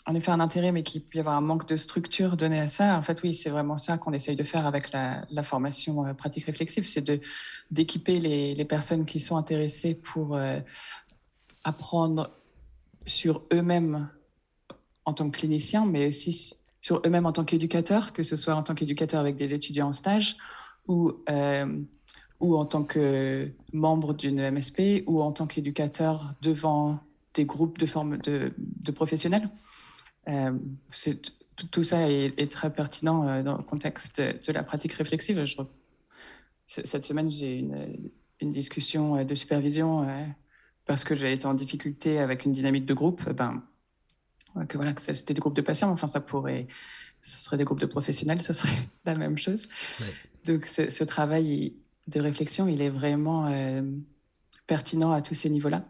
en 0.08 0.14
effet 0.14 0.30
un 0.30 0.40
intérêt, 0.40 0.72
mais 0.72 0.82
qu'il 0.82 1.02
peut 1.02 1.16
y 1.16 1.20
avoir 1.20 1.36
un 1.36 1.40
manque 1.40 1.68
de 1.68 1.76
structure 1.76 2.36
donné 2.36 2.60
à 2.60 2.66
ça. 2.66 2.96
En 2.98 3.02
fait, 3.02 3.22
oui, 3.22 3.34
c'est 3.34 3.50
vraiment 3.50 3.76
ça 3.76 3.98
qu'on 3.98 4.12
essaye 4.12 4.36
de 4.36 4.44
faire 4.44 4.66
avec 4.66 4.92
la, 4.92 5.26
formation 5.42 6.04
euh, 6.04 6.12
pratique 6.12 6.44
réflexive, 6.44 6.86
c'est 6.86 7.10
d'équiper 7.70 8.20
les, 8.20 8.54
les, 8.54 8.64
personnes 8.64 9.04
qui 9.04 9.20
sont 9.20 9.36
intéressées 9.36 9.94
pour 9.94 10.36
apprendre 11.66 12.30
sur 13.04 13.42
eux-mêmes 13.52 14.08
en 15.04 15.12
tant 15.12 15.28
que 15.28 15.36
cliniciens, 15.36 15.84
mais 15.84 16.08
aussi 16.08 16.54
sur 16.80 17.02
eux-mêmes 17.04 17.26
en 17.26 17.32
tant 17.32 17.44
qu'éducateurs, 17.44 18.12
que 18.12 18.22
ce 18.22 18.36
soit 18.36 18.54
en 18.54 18.62
tant 18.62 18.74
qu'éducateur 18.74 19.20
avec 19.20 19.34
des 19.34 19.52
étudiants 19.52 19.88
en 19.88 19.92
stage 19.92 20.36
ou, 20.86 21.12
euh, 21.28 21.82
ou 22.38 22.56
en 22.56 22.64
tant 22.64 22.84
que 22.84 23.50
membre 23.72 24.14
d'une 24.14 24.40
MSP 24.50 25.02
ou 25.08 25.20
en 25.20 25.32
tant 25.32 25.48
qu'éducateur 25.48 26.34
devant 26.40 27.00
des 27.34 27.44
groupes 27.44 27.78
de, 27.78 27.86
forme 27.86 28.18
de, 28.18 28.52
professionnels. 28.94 29.44
Euh, 30.28 30.56
tout, 31.72 31.82
ça 31.82 32.08
est, 32.08 32.52
très 32.52 32.72
pertinent 32.72 33.26
euh, 33.26 33.42
dans 33.42 33.56
le 33.56 33.64
contexte 33.64 34.20
de 34.20 34.52
la 34.52 34.62
pratique 34.62 34.92
réflexive. 34.92 35.44
Cette 36.66 37.04
semaine, 37.04 37.30
j'ai 37.30 37.58
une, 37.58 38.10
une, 38.40 38.50
discussion 38.50 39.24
de 39.24 39.34
supervision 39.34 40.06
parce 40.86 41.04
que 41.04 41.14
j'ai 41.14 41.32
été 41.32 41.46
en 41.46 41.54
difficulté 41.54 42.18
avec 42.18 42.44
une 42.44 42.52
dynamique 42.52 42.86
de 42.86 42.94
groupe, 42.94 43.28
ben, 43.30 43.62
que 44.68 44.76
voilà, 44.76 44.94
que 44.94 45.02
c'était 45.02 45.34
des 45.34 45.40
groupes 45.40 45.56
de 45.56 45.62
patients, 45.62 45.90
enfin, 45.90 46.06
ça 46.06 46.20
pourrait, 46.20 46.66
ce 47.20 47.44
serait 47.44 47.58
des 47.58 47.64
groupes 47.64 47.80
de 47.80 47.86
professionnels, 47.86 48.40
ce 48.40 48.52
serait 48.52 48.88
la 49.04 49.14
même 49.14 49.36
chose. 49.36 49.68
Donc, 50.46 50.64
ce, 50.64 51.04
travail 51.04 51.74
de 52.06 52.20
réflexion, 52.20 52.68
il 52.68 52.80
est 52.80 52.88
vraiment 52.88 53.46
euh, 53.48 53.82
pertinent 54.66 55.12
à 55.12 55.20
tous 55.20 55.34
ces 55.34 55.50
niveaux-là. 55.50 55.84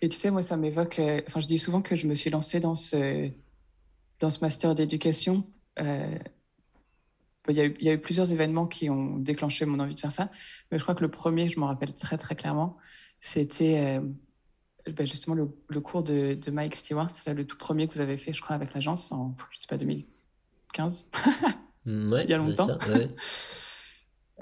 Et 0.00 0.08
tu 0.08 0.16
sais, 0.16 0.30
moi, 0.30 0.42
ça 0.42 0.56
m'évoque, 0.56 0.98
euh, 0.98 1.20
enfin, 1.26 1.40
je 1.40 1.46
dis 1.46 1.58
souvent 1.58 1.82
que 1.82 1.94
je 1.94 2.06
me 2.06 2.14
suis 2.14 2.30
lancée 2.30 2.58
dans 2.58 2.74
ce, 2.74 3.30
dans 4.18 4.30
ce 4.30 4.40
master 4.40 4.74
d'éducation. 4.74 5.46
Euh, 5.78 6.18
il 7.50 7.56
y, 7.56 7.60
a 7.60 7.66
eu, 7.66 7.74
il 7.80 7.86
y, 7.86 7.90
a 7.90 7.92
eu, 7.94 8.00
plusieurs 8.00 8.32
événements 8.32 8.66
qui 8.66 8.90
ont 8.90 9.18
déclenché 9.18 9.64
mon 9.64 9.78
envie 9.78 9.94
de 9.94 10.00
faire 10.00 10.12
ça, 10.12 10.30
mais 10.70 10.78
je 10.78 10.82
crois 10.82 10.94
que 10.94 11.02
le 11.02 11.10
premier, 11.10 11.48
je 11.48 11.60
m'en 11.60 11.66
rappelle 11.66 11.94
très 11.94 12.18
très 12.18 12.34
clairement, 12.34 12.76
c'était 13.20 14.02
bah, 14.92 15.04
justement 15.04 15.36
le, 15.36 15.80
cours 15.80 16.02
de, 16.02 16.38
Mike 16.50 16.76
Stewart, 16.76 17.10
là, 17.26 17.34
le 17.34 17.46
tout 17.46 17.56
premier 17.56 17.88
que 17.88 17.94
vous 17.94 18.00
avez 18.00 18.16
fait, 18.16 18.32
je 18.32 18.40
crois, 18.42 18.56
avec 18.56 18.74
l'agence 18.74 19.12
en, 19.12 19.36
je 19.50 19.58
sais 19.58 19.66
pas, 19.68 19.76
2015. 19.76 21.10
Mm, 21.86 22.16
il 22.24 22.30
y 22.30 22.34
a 22.34 22.38
longtemps. 22.38 22.78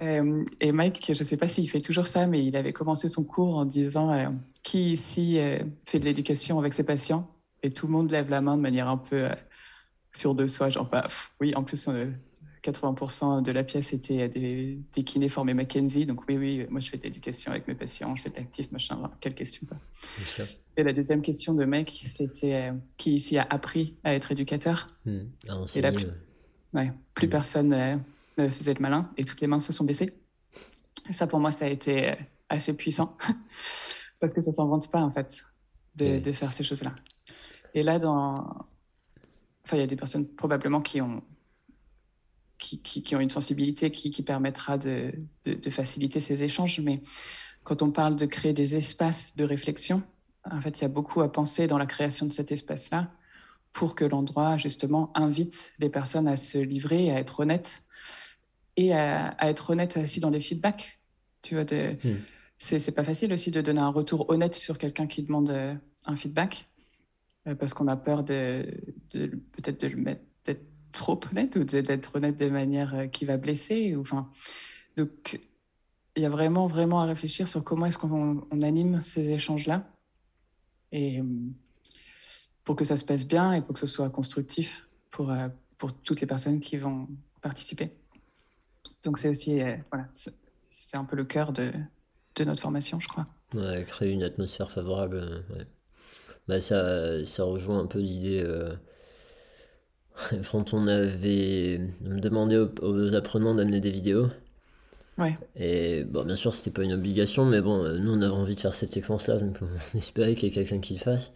Euh, 0.03 0.45
et 0.61 0.73
Mike, 0.73 1.03
je 1.07 1.19
ne 1.19 1.25
sais 1.25 1.39
pas 1.39 1.49
s'il 1.49 1.71
fait 1.71 1.81
toujours 1.81 2.07
ça, 2.07 2.27
mais 2.27 2.45
il 2.45 2.55
avait 2.59 2.73
commencé 2.73 3.09
son 3.09 3.25
cours 3.25 3.57
en 3.57 3.65
disant 3.65 4.13
euh, 4.13 4.29
Qui 4.63 4.93
ici 4.93 5.39
euh, 5.39 5.61
fait 5.87 5.99
de 5.99 6.05
l'éducation 6.05 6.59
avec 6.59 6.75
ses 6.75 6.85
patients? 6.85 7.35
Et 7.63 7.71
tout 7.71 7.87
le 7.87 7.93
monde 7.93 8.11
lève 8.11 8.29
la 8.29 8.43
main 8.43 8.59
de 8.59 8.63
manière 8.63 8.89
un 8.89 8.99
peu 8.99 9.27
sûre 10.13 10.35
de 10.35 10.47
soi, 10.47 10.69
genre, 10.69 10.91
bah, 10.91 11.09
oui, 11.41 11.55
en 11.55 11.65
plus, 11.65 11.89
80% 12.63 13.43
de 13.43 13.53
la 13.53 13.65
pièce 13.65 13.93
était 13.93 14.29
des, 14.29 14.79
des 14.95 15.03
kinés 15.03 15.29
formés 15.29 15.55
Mackenzie. 15.55 16.07
Donc 16.07 16.23
oui, 16.29 16.37
oui, 16.37 16.67
moi 16.71 16.81
je 16.81 16.91
fais 16.91 16.97
de 16.97 17.03
l'éducation 17.03 17.53
avec 17.53 17.69
mes 17.69 17.75
patients, 17.75 18.15
je 18.17 18.23
fais 18.23 18.31
de 18.31 18.37
l'actif, 18.37 18.73
machin. 18.73 19.11
Quelle 19.21 19.35
question 19.35 19.67
pas. 19.67 19.79
Et 20.77 20.83
la 20.83 20.93
deuxième 20.93 21.23
question 21.23 21.55
de 21.55 21.65
mec, 21.65 22.03
c'était 22.07 22.55
euh, 22.55 22.73
qui 22.99 23.17
ici 23.17 23.39
a 23.39 23.47
appris 23.49 23.97
à 24.05 24.15
être 24.15 24.33
éducateur? 24.33 24.89
Hmm. 25.05 25.25
Et 25.75 25.81
là, 25.81 25.93
plus, 25.93 26.07
ouais, 26.75 26.93
plus 27.15 27.27
hmm. 27.27 27.31
personne 27.31 27.73
euh, 27.73 27.97
ne 28.37 28.49
faisait 28.49 28.75
le 28.75 28.83
malin 28.83 29.11
et 29.17 29.25
toutes 29.25 29.41
les 29.41 29.47
mains 29.47 29.61
se 29.61 29.73
sont 29.73 29.85
baissées. 29.85 30.13
Et 31.09 31.13
ça 31.13 31.27
pour 31.27 31.41
moi, 31.41 31.53
ça 31.53 31.65
a 31.65 31.69
été 31.69 32.11
euh, 32.11 32.15
assez 32.49 32.77
puissant 32.77 33.17
parce 34.21 34.35
que 34.35 34.41
ça 34.41 34.53
s'en 34.53 34.67
vante 34.67 34.91
pas 34.91 35.03
en 35.03 35.11
fait 35.11 35.45
de, 35.95 36.19
de 36.19 36.33
faire 36.33 36.53
ces 36.53 36.63
choses-là. 36.63 36.95
Et 37.75 37.83
là, 37.83 37.99
dans... 37.99 38.67
enfin, 39.65 39.77
il 39.77 39.81
y 39.81 39.83
a 39.83 39.87
des 39.87 39.97
personnes 39.97 40.29
probablement 40.35 40.81
qui 40.81 41.01
ont 41.01 41.23
qui, 42.59 43.15
ont 43.15 43.21
une 43.21 43.31
sensibilité 43.31 43.91
qui, 43.91 44.23
permettra 44.23 44.79
de, 44.79 45.13
faciliter 45.71 46.21
ces 46.21 46.43
échanges. 46.43 46.81
Mais 46.81 47.03
quand 47.65 47.83
on 47.83 47.91
parle 47.91 48.17
de 48.17 48.27
créer 48.27 48.53
des 48.53 48.77
espaces 48.77 49.37
de 49.37 49.45
réflexion, 49.45 50.03
en 50.45 50.61
fait, 50.61 50.79
il 50.79 50.83
y 50.83 50.85
a 50.85 50.89
beaucoup 50.89 51.23
à 51.23 51.31
penser 51.31 51.67
dans 51.67 51.79
la 51.79 51.87
création 51.87 52.27
de 52.27 52.33
cet 52.33 52.53
espace-là 52.53 53.11
pour 53.73 53.95
que 53.95 54.05
l'endroit, 54.05 54.57
justement, 54.57 55.11
invite 55.15 55.75
les 55.81 55.91
personnes 55.91 56.29
à 56.29 56.37
se 56.37 56.59
livrer, 56.59 57.11
à 57.11 57.19
être 57.19 57.41
honnêtes 57.41 57.83
et 58.77 58.95
à, 58.95 59.37
être 59.43 59.71
honnête 59.71 59.99
aussi 59.99 60.21
dans 60.21 60.31
les 60.31 60.41
feedbacks. 60.41 61.01
Tu 61.43 61.55
vois, 61.55 61.65
de, 61.65 61.97
hmm. 62.03 62.19
c'est 62.59 62.95
pas 62.95 63.05
facile 63.05 63.33
aussi 63.33 63.51
de 63.51 63.61
donner 63.61 63.81
un 63.81 63.91
retour 63.91 64.31
honnête 64.31 64.55
sur 64.55 64.79
quelqu'un 64.79 65.07
qui 65.07 65.23
demande 65.23 65.51
un 66.07 66.17
feedback 66.17 66.67
parce 67.61 67.75
qu'on 67.75 67.87
a 67.87 67.97
peur 67.97 68.25
de, 68.25 68.67
de 69.11 69.27
peut-être 69.27 69.81
de 69.81 69.89
le 69.89 69.97
mettre 69.97 70.23
trop 70.97 71.21
honnête 71.31 71.57
ou 71.57 71.65
d'être 71.65 72.17
honnête 72.17 72.39
de 72.39 72.49
manière 72.49 73.11
qui 73.11 73.25
va 73.25 73.37
blesser. 73.37 73.95
Ou, 73.95 74.01
enfin, 74.01 74.31
donc, 74.97 75.41
il 76.17 76.23
y 76.23 76.27
a 76.27 76.31
vraiment, 76.31 76.67
vraiment 76.67 77.01
à 77.01 77.05
réfléchir 77.05 77.49
sur 77.49 77.63
comment 77.63 77.87
est-ce 77.87 77.99
qu'on 77.99 78.47
anime 78.63 79.03
ces 79.03 79.31
échanges-là. 79.31 79.87
Et 80.93 81.23
pour 82.67 82.77
que 82.77 82.85
ça 82.85 82.97
se 82.97 83.05
passe 83.05 83.27
bien 83.27 83.53
et 83.53 83.63
pour 83.63 83.75
que 83.75 83.81
ce 83.81 83.87
soit 83.87 84.11
constructif 84.11 84.87
pour, 85.11 85.31
euh, 85.31 85.49
pour 85.79 85.95
toutes 85.95 86.21
les 86.21 86.27
personnes 86.27 86.61
qui 86.61 86.77
vont 86.77 87.09
participer. 87.41 87.91
Donc 89.05 89.19
c'est 89.19 89.29
aussi, 89.29 89.63
euh, 89.63 89.77
voilà, 89.91 90.09
c'est 90.13 90.97
un 90.97 91.05
peu 91.05 91.17
le 91.17 91.25
cœur 91.25 91.53
de, 91.53 91.73
de, 92.35 92.45
notre 92.45 92.61
formation, 92.61 92.99
je 93.01 93.09
crois. 93.09 93.27
Créer 93.87 94.11
une 94.11 94.25
atmosphère 94.25 94.71
favorable. 94.71 95.45
Euh, 95.51 95.65
bah, 96.49 96.61
ça, 96.61 97.25
ça 97.25 97.45
rejoint 97.45 97.79
un 97.79 97.87
peu 97.87 98.01
l'idée. 98.01 98.45
quand 100.51 100.75
on 100.75 100.87
avait 100.87 101.81
demandé 102.01 102.57
aux, 102.57 102.71
aux 102.83 103.15
apprenants 103.15 103.55
d'amener 103.55 103.81
des 103.81 103.91
vidéos, 103.91 104.29
Ouais. 105.19 105.35
Et 105.57 106.05
bon, 106.05 106.25
bien 106.25 106.37
sûr, 106.37 106.55
c'était 106.55 106.71
pas 106.71 106.83
une 106.83 106.93
obligation, 106.93 107.47
mais 107.47 107.63
bon, 107.63 107.89
nous 107.99 108.13
on 108.13 108.21
avait 108.21 108.35
envie 108.35 108.55
de 108.55 108.61
faire 108.61 108.75
cette 108.75 108.93
séquence-là, 108.93 109.39
donc 109.39 109.57
on 109.63 109.99
espérait 109.99 110.35
qu'il 110.35 110.49
y 110.49 110.53
ait 110.53 110.55
quelqu'un 110.55 110.79
qui 110.79 110.95
le 110.95 111.01
fasse. 111.01 111.33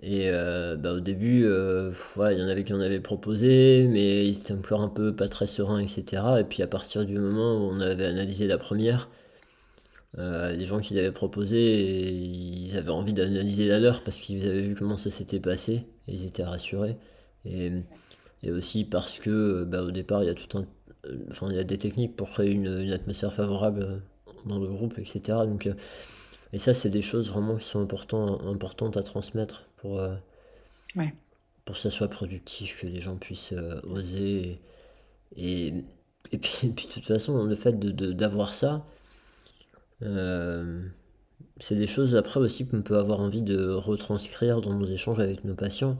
Et 0.00 0.30
euh, 0.30 0.76
bah, 0.76 0.92
au 0.94 1.00
début, 1.00 1.44
euh, 1.44 1.92
il 2.16 2.38
y 2.38 2.42
en 2.42 2.48
avait 2.48 2.64
qui 2.64 2.72
en 2.72 2.80
avaient 2.80 3.00
proposé, 3.00 3.86
mais 3.88 4.26
ils 4.26 4.38
étaient 4.40 4.54
encore 4.54 4.80
un 4.80 4.88
peu 4.88 5.14
pas 5.14 5.28
très 5.28 5.46
sereins, 5.46 5.78
etc. 5.80 6.22
Et 6.40 6.44
puis 6.44 6.62
à 6.62 6.66
partir 6.66 7.04
du 7.04 7.18
moment 7.18 7.56
où 7.58 7.70
on 7.70 7.80
avait 7.80 8.06
analysé 8.06 8.46
la 8.46 8.58
première, 8.58 9.10
euh, 10.18 10.52
les 10.52 10.64
gens 10.64 10.80
qui 10.80 10.94
l'avaient 10.94 11.12
proposé, 11.12 12.10
ils 12.10 12.76
avaient 12.76 12.90
envie 12.90 13.12
d'analyser 13.12 13.66
la 13.66 13.78
leur 13.80 14.02
parce 14.02 14.20
qu'ils 14.20 14.46
avaient 14.48 14.62
vu 14.62 14.74
comment 14.74 14.96
ça 14.96 15.10
s'était 15.10 15.40
passé, 15.40 15.86
et 16.08 16.12
ils 16.12 16.26
étaient 16.26 16.44
rassurés. 16.44 16.96
Et, 17.44 17.72
et 18.42 18.50
aussi 18.50 18.84
parce 18.84 19.18
que 19.18 19.64
bah, 19.64 19.82
au 19.82 19.90
départ, 19.90 20.22
il 20.22 20.26
y 20.26 20.30
a 20.30 20.34
tout 20.34 20.58
un 20.58 20.66
enfin, 21.30 21.48
il 21.50 21.56
y 21.56 21.58
a 21.58 21.64
des 21.64 21.78
techniques 21.78 22.16
pour 22.16 22.30
créer 22.30 22.50
une, 22.50 22.90
atmosphère 22.92 23.32
favorable 23.32 23.82
euh, 23.82 23.98
dans 24.46 24.58
le 24.58 24.68
groupe, 24.68 24.98
etc. 24.98 25.20
Donc, 25.46 25.66
euh, 25.66 25.74
et 26.52 26.58
ça, 26.58 26.74
c'est 26.74 26.90
des 26.90 27.02
choses 27.02 27.30
vraiment 27.30 27.56
qui 27.56 27.64
sont 27.64 27.80
importantes 27.80 28.96
à 28.96 29.02
transmettre 29.02 29.64
pour, 29.76 30.00
euh, 30.00 30.14
pour 31.64 31.76
que 31.76 31.80
ça 31.80 31.90
soit 31.90 32.08
productif, 32.08 32.80
que 32.80 32.86
les 32.86 33.00
gens 33.00 33.16
puissent 33.16 33.54
oser. 33.84 34.60
Et, 35.36 35.72
et, 36.30 36.38
puis, 36.38 36.68
puis, 36.68 36.86
de 36.88 36.92
toute 36.92 37.06
façon, 37.06 37.44
le 37.44 37.54
fait 37.54 37.78
d'avoir 37.78 38.50
de, 38.50 38.54
ça, 38.54 38.86
c'est 41.58 41.76
des 41.76 41.86
choses 41.86 42.16
après 42.16 42.40
aussi 42.40 42.66
qu'on 42.66 42.82
peut 42.82 42.98
avoir 42.98 43.20
envie 43.20 43.42
de 43.42 43.70
retranscrire 43.70 44.60
dans 44.60 44.74
nos 44.74 44.84
échanges 44.84 45.20
avec 45.20 45.44
nos 45.44 45.54
patients. 45.54 45.96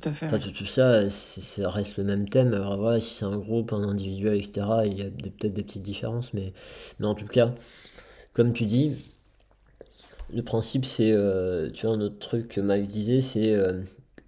Tout 0.00 0.10
à 0.10 0.12
fait. 0.12 0.28
tout, 0.28 0.66
ça, 0.66 1.08
ça 1.10 1.70
reste 1.70 1.96
le 1.96 2.04
même 2.04 2.28
thème. 2.28 2.52
Alors 2.52 2.76
voilà, 2.76 3.00
si 3.00 3.14
c'est 3.14 3.24
un 3.24 3.38
groupe, 3.38 3.72
un 3.72 3.82
individuel, 3.82 4.34
etc., 4.36 4.66
il 4.84 4.98
y 4.98 5.02
a 5.02 5.06
peut-être 5.06 5.54
des 5.54 5.62
petites 5.62 5.82
différences, 5.82 6.34
mais, 6.34 6.52
mais 7.00 7.06
en 7.06 7.14
tout 7.14 7.26
cas, 7.26 7.54
comme 8.34 8.52
tu 8.52 8.66
dis, 8.66 8.92
le 10.32 10.42
principe, 10.42 10.84
c'est, 10.84 11.12
euh, 11.12 11.70
tu 11.70 11.86
vois, 11.86 11.94
un 11.94 12.00
autre 12.00 12.18
truc 12.18 12.48
que 12.48 12.60
Mike 12.60 12.88
disait, 12.88 13.22
c'est, 13.22 13.52
euh, 13.54 13.80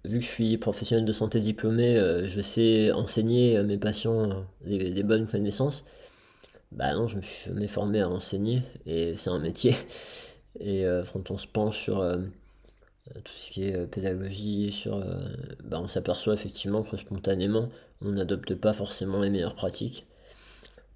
vu 0.05 0.19
que 0.19 0.25
je 0.25 0.29
suis 0.29 0.57
professionnel 0.57 1.05
de 1.05 1.11
santé 1.11 1.39
diplômé, 1.39 1.97
euh, 1.97 2.25
je 2.25 2.41
sais 2.41 2.91
enseigner 2.91 3.57
à 3.57 3.63
mes 3.63 3.77
patients 3.77 4.45
des, 4.65 5.03
bonnes 5.03 5.27
connaissances. 5.27 5.85
Bah 6.71 6.93
non, 6.93 7.07
je 7.07 7.17
me 7.17 7.21
suis 7.21 7.49
jamais 7.49 7.67
formé 7.67 8.01
à 8.01 8.09
enseigner, 8.09 8.63
et 8.87 9.15
c'est 9.17 9.29
un 9.29 9.39
métier. 9.39 9.75
Et 10.59 10.83
quand 11.13 11.31
on 11.31 11.37
se 11.37 11.47
penche 11.47 11.79
sur 11.79 12.03
tout 13.23 13.33
ce 13.35 13.51
qui 13.51 13.67
est 13.67 13.75
euh, 13.75 13.85
pédagogie, 13.85 14.71
sur, 14.71 14.95
euh, 14.95 15.27
bah, 15.63 15.79
on 15.81 15.87
s'aperçoit 15.87 16.33
effectivement 16.33 16.83
que 16.83 16.97
spontanément, 16.97 17.69
on 18.01 18.11
n'adopte 18.11 18.55
pas 18.55 18.73
forcément 18.73 19.19
les 19.19 19.29
meilleures 19.29 19.55
pratiques. 19.55 20.05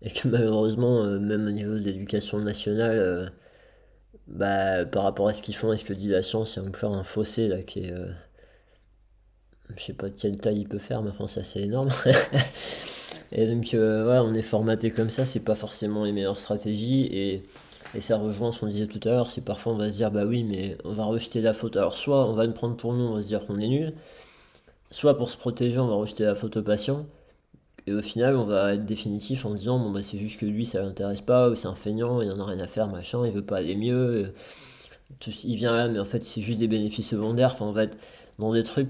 Et 0.01 0.11
que 0.11 0.27
malheureusement, 0.29 1.03
même 1.03 1.47
au 1.47 1.51
niveau 1.51 1.73
de 1.73 1.79
l'éducation 1.79 2.39
nationale, 2.39 3.31
bah, 4.27 4.85
par 4.85 5.03
rapport 5.03 5.27
à 5.27 5.33
ce 5.33 5.41
qu'ils 5.41 5.55
font 5.55 5.73
et 5.73 5.77
ce 5.77 5.85
que 5.85 5.93
dit 5.93 6.07
la 6.09 6.21
science, 6.21 6.55
il 6.55 6.63
y 6.63 6.65
a 6.65 6.67
encore 6.67 6.95
un 6.95 7.03
fossé 7.03 7.47
là 7.47 7.61
qui 7.61 7.79
est. 7.79 7.93
je 9.75 9.83
sais 9.83 9.93
pas 9.93 10.09
de 10.09 10.15
quelle 10.15 10.37
taille 10.37 10.61
il 10.61 10.67
peut 10.67 10.77
faire, 10.77 11.01
mais 11.01 11.11
enfin, 11.11 11.27
c'est 11.27 11.61
énorme. 11.61 11.89
et 13.31 13.47
donc, 13.47 13.69
ouais, 13.73 14.19
on 14.19 14.33
est 14.33 14.41
formaté 14.41 14.91
comme 14.91 15.09
ça, 15.09 15.25
c'est 15.25 15.39
pas 15.41 15.55
forcément 15.55 16.05
les 16.05 16.11
meilleures 16.11 16.39
stratégies. 16.39 17.05
Et 17.11 17.43
et 17.95 18.01
ça 18.01 18.17
rejoint 18.17 18.51
ce 18.51 18.59
qu'on 18.59 18.67
disait 18.67 18.87
tout 18.87 18.99
à 19.07 19.11
l'heure, 19.11 19.29
c'est 19.29 19.41
parfois 19.41 19.73
on 19.73 19.77
va 19.77 19.91
se 19.91 19.97
dire 19.97 20.11
bah 20.11 20.25
oui 20.25 20.43
mais 20.43 20.77
on 20.83 20.93
va 20.93 21.05
rejeter 21.05 21.41
la 21.41 21.53
faute. 21.53 21.77
Alors 21.77 21.93
soit 21.95 22.27
on 22.27 22.33
va 22.33 22.45
le 22.45 22.53
prendre 22.53 22.75
pour 22.75 22.93
nous, 22.93 23.03
on 23.03 23.15
va 23.15 23.21
se 23.21 23.27
dire 23.27 23.45
qu'on 23.45 23.59
est 23.59 23.67
nul, 23.67 23.93
soit 24.89 25.17
pour 25.17 25.29
se 25.29 25.37
protéger 25.37 25.79
on 25.79 25.87
va 25.87 25.95
rejeter 25.95 26.23
la 26.23 26.35
faute 26.35 26.57
au 26.57 26.63
patient. 26.63 27.05
Et 27.85 27.93
au 27.93 28.01
final 28.01 28.35
on 28.35 28.45
va 28.45 28.73
être 28.73 28.85
définitif 28.85 29.45
en 29.45 29.53
disant 29.53 29.77
bon 29.79 29.91
bah 29.91 30.01
c'est 30.03 30.17
juste 30.17 30.39
que 30.39 30.45
lui 30.45 30.65
ça 30.65 30.81
l'intéresse 30.81 31.21
pas, 31.21 31.49
ou 31.49 31.55
c'est 31.55 31.67
un 31.67 31.75
feignant, 31.75 32.21
il 32.21 32.31
en 32.31 32.39
a 32.39 32.45
rien 32.45 32.59
à 32.59 32.67
faire, 32.67 32.87
machin, 32.87 33.25
il 33.25 33.31
veut 33.31 33.45
pas 33.45 33.57
aller 33.57 33.75
mieux. 33.75 34.33
il 35.43 35.55
vient 35.55 35.73
là 35.73 35.87
mais 35.87 35.99
en 35.99 36.05
fait 36.05 36.23
c'est 36.23 36.41
juste 36.41 36.59
des 36.59 36.67
bénéfices 36.67 37.09
secondaires. 37.09 37.51
Enfin 37.53 37.65
on 37.65 37.73
va 37.73 37.83
être 37.83 37.97
dans 38.39 38.53
des 38.53 38.63
trucs, 38.63 38.89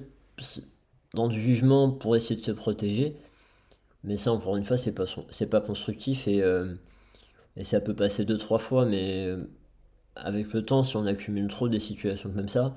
dans 1.14 1.28
du 1.28 1.42
jugement 1.42 1.92
pour 1.92 2.16
essayer 2.16 2.40
de 2.40 2.46
se 2.46 2.52
protéger. 2.52 3.18
Mais 4.04 4.18
ça 4.18 4.32
encore 4.32 4.58
une 4.58 4.66
fois 4.66 4.78
c'est 4.78 4.94
pas, 4.94 5.06
pas 5.52 5.62
constructif 5.62 6.28
et... 6.28 6.42
Euh, 6.42 6.74
et 7.58 7.64
ça 7.64 7.82
peut 7.82 7.96
passer 7.96 8.26
deux, 8.26 8.38
trois 8.38 8.60
fois, 8.60 8.86
mais 8.86 9.26
euh, 9.28 9.50
avec 10.16 10.54
le 10.54 10.64
temps, 10.66 10.84
si 10.84 10.98
on 10.98 11.06
accumule 11.06 11.48
trop 11.48 11.70
des 11.70 11.80
situations 11.80 12.32
comme 12.32 12.50
ça, 12.50 12.76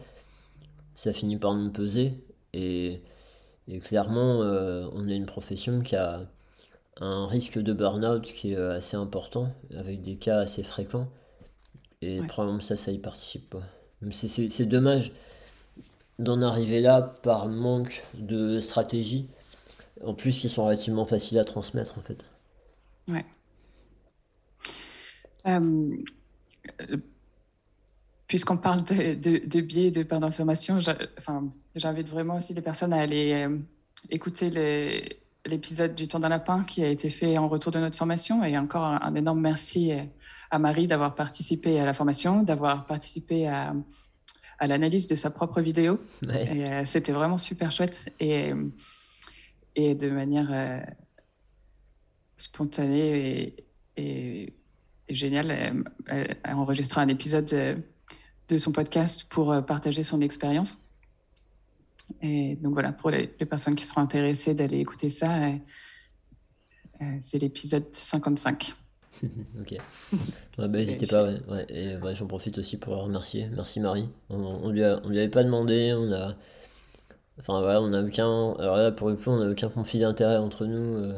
ça 0.95 1.13
finit 1.13 1.37
par 1.39 1.55
nous 1.55 1.71
peser. 1.71 2.15
Et, 2.53 3.03
clairement, 3.85 4.43
euh, 4.43 4.89
on 4.93 5.09
est 5.09 5.17
une 5.17 5.27
profession 5.27 5.81
qui 5.81 5.97
a 5.97 6.27
un 6.99 7.27
risque 7.27 7.59
de 7.59 7.73
burn-out 7.73 8.23
qui 8.23 8.53
est 8.53 8.57
assez 8.57 8.97
important, 8.97 9.53
avec 9.77 10.01
des 10.03 10.17
cas 10.17 10.39
assez 10.39 10.63
fréquents. 10.63 11.09
Et 12.03 12.21
probablement 12.29 12.61
ça, 12.61 12.77
ça 12.77 12.93
y 12.93 12.99
participe. 12.99 13.57
C'est 14.11 14.67
dommage 14.67 15.13
d'en 16.19 16.43
arriver 16.43 16.81
là 16.81 17.03
par 17.23 17.49
manque 17.49 18.03
de 18.15 18.61
stratégie. 18.61 19.29
En 20.05 20.15
plus, 20.15 20.45
ils 20.45 20.51
sont 20.51 20.65
relativement 20.65 21.07
faciles 21.07 21.39
à 21.39 21.45
transmettre 21.45 21.99
en 21.99 22.03
fait. 22.03 22.25
Ouais. 23.09 23.25
Euh, 25.47 25.97
puisqu'on 28.27 28.57
parle 28.57 28.85
de, 28.85 29.47
de, 29.47 29.61
biais 29.61 29.91
de 29.91 30.03
perte 30.03 30.23
d'information, 30.23 30.81
j'invite 31.75 32.09
vraiment 32.09 32.37
aussi 32.37 32.55
les 32.55 32.63
personnes 32.63 32.93
à 32.93 33.01
aller 33.01 33.33
euh, 33.33 33.57
écouter 34.11 35.21
l'épisode 35.47 35.95
du 35.95 36.09
temps 36.09 36.19
d'un 36.19 36.29
lapin 36.29 36.65
qui 36.65 36.83
a 36.83 36.89
été 36.89 37.09
fait 37.09 37.39
en 37.39 37.49
retour 37.49 37.71
de 37.71 37.79
notre 37.79 37.97
formation. 37.97 38.43
Et 38.45 38.59
encore 38.59 38.85
un, 38.85 39.15
énorme 39.15 39.41
merci 39.41 39.93
euh, 39.93 40.03
à 40.51 40.59
Marie 40.59 40.89
d'avoir 40.89 41.15
participé 41.15 41.79
à 41.79 41.85
la 41.85 41.95
formation, 41.95 42.43
d'avoir 42.43 42.87
participé 42.87 43.47
à, 43.47 43.75
à 44.59 44.67
l'analyse 44.67 45.07
de 45.07 45.15
sa 45.15 45.31
propre 45.31 45.61
vidéo. 45.61 46.01
C'était 46.85 47.13
vraiment 47.13 47.39
super 47.39 47.71
chouette 47.71 48.13
et, 48.19 48.53
et 49.77 49.95
de 49.95 50.11
manière 50.11 50.85
spontanée 52.37 53.55
et, 53.57 53.67
et 53.97 54.53
génial. 55.09 55.51
Elle, 56.07 56.37
a 56.45 56.57
enregistré 56.57 57.01
un 57.01 57.09
épisode 57.09 57.47
de, 58.49 58.59
son 58.59 58.73
podcast 58.73 59.27
pour 59.29 59.53
euh, 59.53 59.61
partager 59.61 60.03
son 60.03 60.21
expérience. 60.21 60.79
Et 62.23 62.57
donc 62.57 62.75
voilà, 62.75 62.93
pour 62.93 63.11
les, 63.11 63.27
personnes 63.27 63.75
qui 63.75 63.85
seront 63.85 64.01
intéressées 64.01 64.55
d'aller 64.55 64.79
écouter 64.79 65.09
ça, 65.09 65.35
euh, 65.37 65.57
euh, 67.03 67.17
c'est 67.21 67.39
l'épisode 67.39 67.87
55. 67.93 68.75
ok. 69.61 69.77
bah, 70.59 70.67
N'hésitez 70.69 71.07
pas, 71.07 71.25
ouais. 71.25 71.67
Et 71.69 71.97
j'en 72.15 72.27
profite 72.27 72.59
aussi 72.59 72.77
pour 72.77 72.97
remercier. 72.97 73.49
Merci 73.55 73.81
Marie. 73.81 74.09
On, 74.29 74.37
on, 74.37 74.71
lui, 74.71 74.85
a, 74.85 75.01
lui 75.07 75.19
avait 75.19 75.29
pas 75.29 75.43
demandé, 75.43 75.95
on 75.97 76.13
a. 76.13 76.37
Enfin 77.39 77.61
voilà, 77.61 77.83
on 77.83 77.93
a 77.93 78.03
aucun. 78.03 78.53
Alors 78.59 78.77
là, 78.77 78.93
pour 78.93 79.09
le 79.09 79.17
coup, 79.17 79.31
on 79.31 79.39
n'a 79.39 79.51
aucun 79.51 79.69
conflit 79.69 80.01
d'intérêt 80.01 80.37
entre 80.37 80.65
nous 80.65 81.13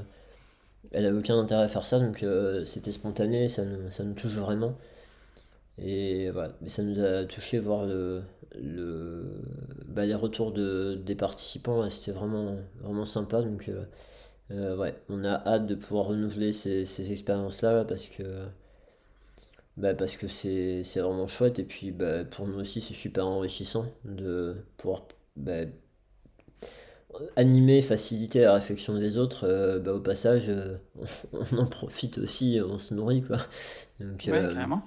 elle 0.92 1.05
n'avait 1.05 1.18
aucun 1.18 1.38
intérêt 1.38 1.64
à 1.64 1.68
faire 1.68 1.86
ça, 1.86 1.98
donc 2.00 2.22
euh, 2.22 2.64
c'était 2.64 2.92
spontané, 2.92 3.48
ça 3.48 3.64
nous, 3.64 4.14
touche 4.14 4.34
vraiment. 4.34 4.76
Et 5.78 6.30
voilà, 6.30 6.55
mais 6.60 6.68
ça 6.68 6.82
nous 6.82 7.00
a 7.00 7.24
touché 7.24 7.59
voir 7.59 7.86
le, 7.86 8.22
bah, 9.86 10.06
les 10.06 10.14
retours 10.14 10.52
de, 10.52 10.94
des 11.05 11.14
participants, 11.14 11.88
c'était 11.90 12.12
vraiment, 12.12 12.56
vraiment 12.80 13.05
sympa. 13.05 13.42
Donc 13.42 13.68
euh, 13.68 13.84
euh, 14.52 14.76
ouais, 14.76 14.94
on 15.09 15.24
a 15.24 15.34
hâte 15.46 15.66
de 15.66 15.74
pouvoir 15.74 16.06
renouveler 16.06 16.52
ces, 16.52 16.84
ces 16.84 17.12
expériences-là 17.12 17.84
parce 17.84 18.09
que 18.09 18.24
bah, 19.76 19.94
parce 19.94 20.16
que 20.16 20.26
c'est 20.26 20.82
vraiment 20.96 21.26
chouette 21.28 21.59
et 21.59 21.64
puis 21.64 21.92
bah, 21.92 22.24
pour 22.24 22.48
nous 22.48 22.59
aussi 22.60 22.80
c'est 22.80 22.94
super 22.94 23.26
enrichissant 23.26 23.86
de 24.05 24.56
pouvoir 24.76 25.05
bah, 25.36 25.64
animer, 27.36 27.82
faciliter 27.82 28.43
la 28.43 28.55
réflexion 28.55 28.94
des 28.98 29.16
autres, 29.16 29.78
bah, 29.78 29.93
au 29.93 30.01
passage, 30.01 30.51
on, 31.32 31.59
en 31.59 31.66
profite 31.66 32.18
aussi, 32.18 32.60
on 32.64 32.78
se 32.78 32.94
nourrit, 32.94 33.22
quoi. 33.22 33.39
Donc, 34.01 34.24
ouais, 34.26 34.48
carrément. 34.52 34.82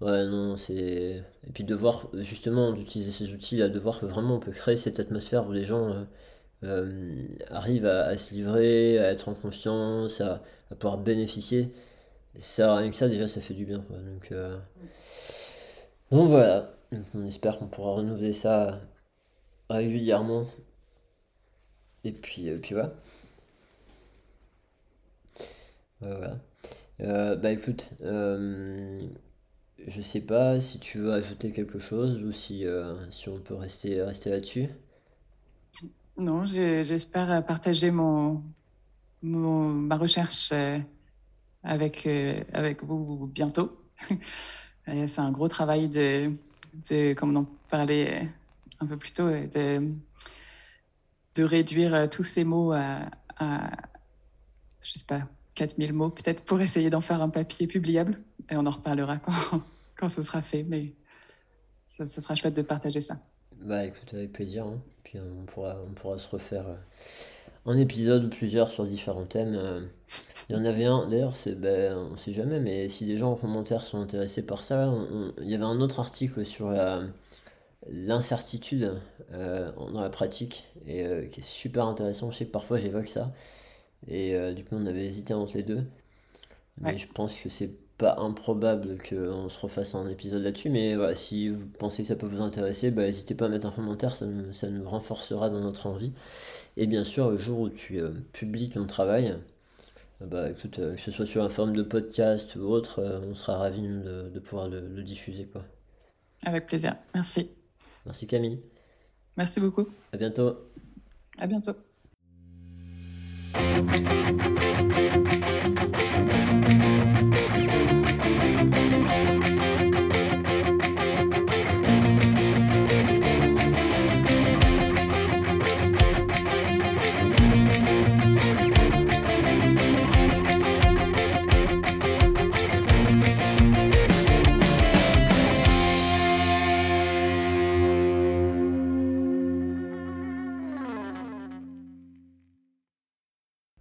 Ouais, 0.00 0.26
non, 0.26 0.56
c'est. 0.56 1.22
Et 1.46 1.52
puis 1.54 1.64
de 1.64 1.74
voir, 1.74 2.08
justement, 2.14 2.72
d'utiliser 2.72 3.12
ces 3.12 3.32
outils-là, 3.32 3.68
de 3.68 3.78
voir 3.78 4.00
que 4.00 4.06
vraiment 4.06 4.36
on 4.36 4.40
peut 4.40 4.52
créer 4.52 4.76
cette 4.76 5.00
atmosphère 5.00 5.46
où 5.46 5.52
les 5.52 5.64
gens 5.64 6.06
arrivent 7.50 7.86
à, 7.86 8.16
se 8.16 8.34
livrer, 8.34 8.98
à 8.98 9.10
être 9.10 9.28
en 9.28 9.34
confiance, 9.34 10.20
à, 10.20 10.42
à 10.70 10.74
pouvoir 10.74 10.98
bénéficier. 10.98 11.72
ça, 12.38 12.74
rien 12.76 12.90
que 12.90 12.96
ça, 12.96 13.08
déjà, 13.08 13.28
ça 13.28 13.40
fait 13.40 13.54
du 13.54 13.64
bien. 13.64 13.84
Donc, 13.90 14.32
donc 16.10 16.28
voilà, 16.28 16.70
on 17.14 17.26
espère 17.26 17.58
qu'on 17.58 17.66
pourra 17.66 17.94
renouveler 17.94 18.32
ça 18.32 18.80
régulièrement. 19.68 20.46
Et 22.04 22.12
puis, 22.12 22.50
euh, 22.50 22.58
puis 22.58 22.74
voilà. 22.74 22.94
Euh, 27.00 27.34
bah 27.36 27.50
écoute, 27.50 27.90
euh, 28.02 29.08
je 29.86 30.02
sais 30.02 30.20
pas 30.20 30.60
si 30.60 30.78
tu 30.78 30.98
veux 30.98 31.12
ajouter 31.12 31.50
quelque 31.50 31.78
chose 31.78 32.22
ou 32.22 32.30
si, 32.30 32.66
si 33.10 33.28
on 33.30 33.38
peut 33.38 33.54
rester, 33.54 34.02
rester 34.02 34.30
là-dessus. 34.30 34.68
Non, 36.18 36.44
j'espère 36.46 37.44
partager 37.44 37.90
mon, 37.90 38.42
ma 39.22 39.96
recherche 39.96 40.52
avec, 41.62 42.06
avec 42.52 42.84
vous 42.84 43.26
bientôt. 43.26 43.70
C'est 44.86 45.20
un 45.20 45.30
gros 45.30 45.48
travail 45.48 45.88
de, 45.88 46.30
de, 46.90 47.14
comme 47.14 47.34
on 47.34 47.40
en 47.40 47.48
parlait 47.70 48.28
un 48.80 48.86
peu 48.86 48.98
plus 48.98 49.12
tôt, 49.12 49.30
de, 49.30 49.94
de 51.34 51.44
réduire 51.44 52.08
tous 52.10 52.22
ces 52.22 52.44
mots 52.44 52.72
à, 52.72 53.00
à 53.38 53.70
je 54.84 54.98
sais 54.98 55.06
pas, 55.06 55.22
4000 55.54 55.92
mots 55.92 56.10
peut-être 56.10 56.44
pour 56.44 56.60
essayer 56.60 56.90
d'en 56.90 57.00
faire 57.00 57.20
un 57.22 57.30
papier 57.30 57.66
publiable. 57.66 58.18
Et 58.50 58.56
on 58.56 58.66
en 58.66 58.70
reparlera 58.70 59.16
quand, 59.16 59.62
quand 59.96 60.08
ce 60.08 60.22
sera 60.22 60.42
fait, 60.42 60.62
mais 60.62 60.92
ça, 61.96 62.06
sera 62.06 62.34
chouette 62.34 62.54
de 62.54 62.62
partager 62.62 63.00
ça. 63.00 63.18
Bah 63.62 63.84
écoute, 63.84 64.12
avec 64.12 64.32
plaisir. 64.32 64.66
Hein. 64.66 64.78
Puis 65.02 65.18
on 65.18 65.44
pourra, 65.46 65.78
on 65.88 65.92
pourra 65.94 66.18
se 66.18 66.28
refaire 66.28 66.66
euh, 66.68 66.76
un 67.66 67.78
épisode 67.78 68.24
ou 68.24 68.28
plusieurs 68.28 68.68
sur 68.68 68.84
différents 68.84 69.24
thèmes. 69.24 69.54
Euh, 69.54 69.80
il 70.50 70.56
y 70.56 70.58
en 70.58 70.64
avait 70.66 70.84
un, 70.84 71.08
d'ailleurs, 71.08 71.34
c'est, 71.34 71.58
ben, 71.58 71.96
on 71.96 72.16
sait 72.18 72.32
jamais, 72.32 72.60
mais 72.60 72.88
si 72.88 73.06
des 73.06 73.16
gens 73.16 73.32
en 73.32 73.36
commentaire 73.36 73.82
sont 73.82 74.00
intéressés 74.00 74.42
par 74.42 74.62
ça, 74.62 74.92
il 75.40 75.48
y 75.48 75.54
avait 75.54 75.64
un 75.64 75.80
autre 75.80 76.00
article 76.00 76.44
sur 76.44 76.70
l'incertitude 77.90 78.94
euh, 79.32 79.72
dans 79.72 80.00
la 80.00 80.10
pratique, 80.10 80.64
et 80.86 81.04
euh, 81.04 81.26
qui 81.26 81.40
est 81.40 81.44
super 81.44 81.86
intéressant. 81.86 82.30
Je 82.30 82.38
sais 82.38 82.46
que 82.46 82.50
parfois 82.52 82.78
j'évoque 82.78 83.08
ça, 83.08 83.32
et 84.08 84.36
du 84.54 84.64
coup 84.64 84.74
on 84.76 84.86
avait 84.86 85.06
hésité 85.06 85.34
entre 85.34 85.56
les 85.56 85.62
deux. 85.62 85.84
Mais 86.80 86.98
je 86.98 87.06
pense 87.08 87.38
que 87.38 87.48
c'est 87.48 87.70
pas 87.98 88.16
improbable 88.18 88.98
qu'on 88.98 89.48
se 89.48 89.60
refasse 89.60 89.94
un 89.94 90.08
épisode 90.08 90.42
là-dessus, 90.42 90.68
mais 90.68 90.96
voilà, 90.96 91.14
si 91.14 91.48
vous 91.48 91.66
pensez 91.66 92.02
que 92.02 92.08
ça 92.08 92.16
peut 92.16 92.26
vous 92.26 92.42
intéresser, 92.42 92.90
bah, 92.90 93.02
n'hésitez 93.02 93.34
pas 93.34 93.46
à 93.46 93.48
mettre 93.48 93.66
un 93.68 93.70
commentaire, 93.70 94.14
ça 94.14 94.26
nous, 94.26 94.52
ça 94.52 94.68
nous 94.68 94.88
renforcera 94.88 95.50
dans 95.50 95.60
notre 95.60 95.86
envie. 95.86 96.12
Et 96.76 96.86
bien 96.86 97.04
sûr, 97.04 97.30
le 97.30 97.36
jour 97.36 97.60
où 97.60 97.68
tu 97.68 98.00
euh, 98.00 98.10
publies 98.32 98.70
ton 98.70 98.86
travail, 98.86 99.36
bah, 100.20 100.50
écoute, 100.50 100.80
euh, 100.80 100.94
que 100.94 101.00
ce 101.00 101.10
soit 101.12 101.26
sur 101.26 101.44
un 101.44 101.48
forme 101.48 101.74
de 101.74 101.82
podcast 101.82 102.56
ou 102.56 102.62
autre, 102.62 103.00
euh, 103.00 103.20
on 103.30 103.34
sera 103.34 103.58
ravis 103.58 103.82
de, 103.82 104.28
de 104.28 104.40
pouvoir 104.40 104.68
le, 104.68 104.80
le, 104.80 105.02
diffuser. 105.02 105.46
Quoi. 105.46 105.64
Avec 106.44 106.66
plaisir, 106.66 106.96
merci. 107.14 107.50
Merci 108.06 108.26
Camille. 108.26 108.60
Merci 109.36 109.60
beaucoup. 109.60 109.88
À 110.12 110.16
bientôt. 110.16 110.56
À 111.38 111.46
bientôt. 111.46 111.74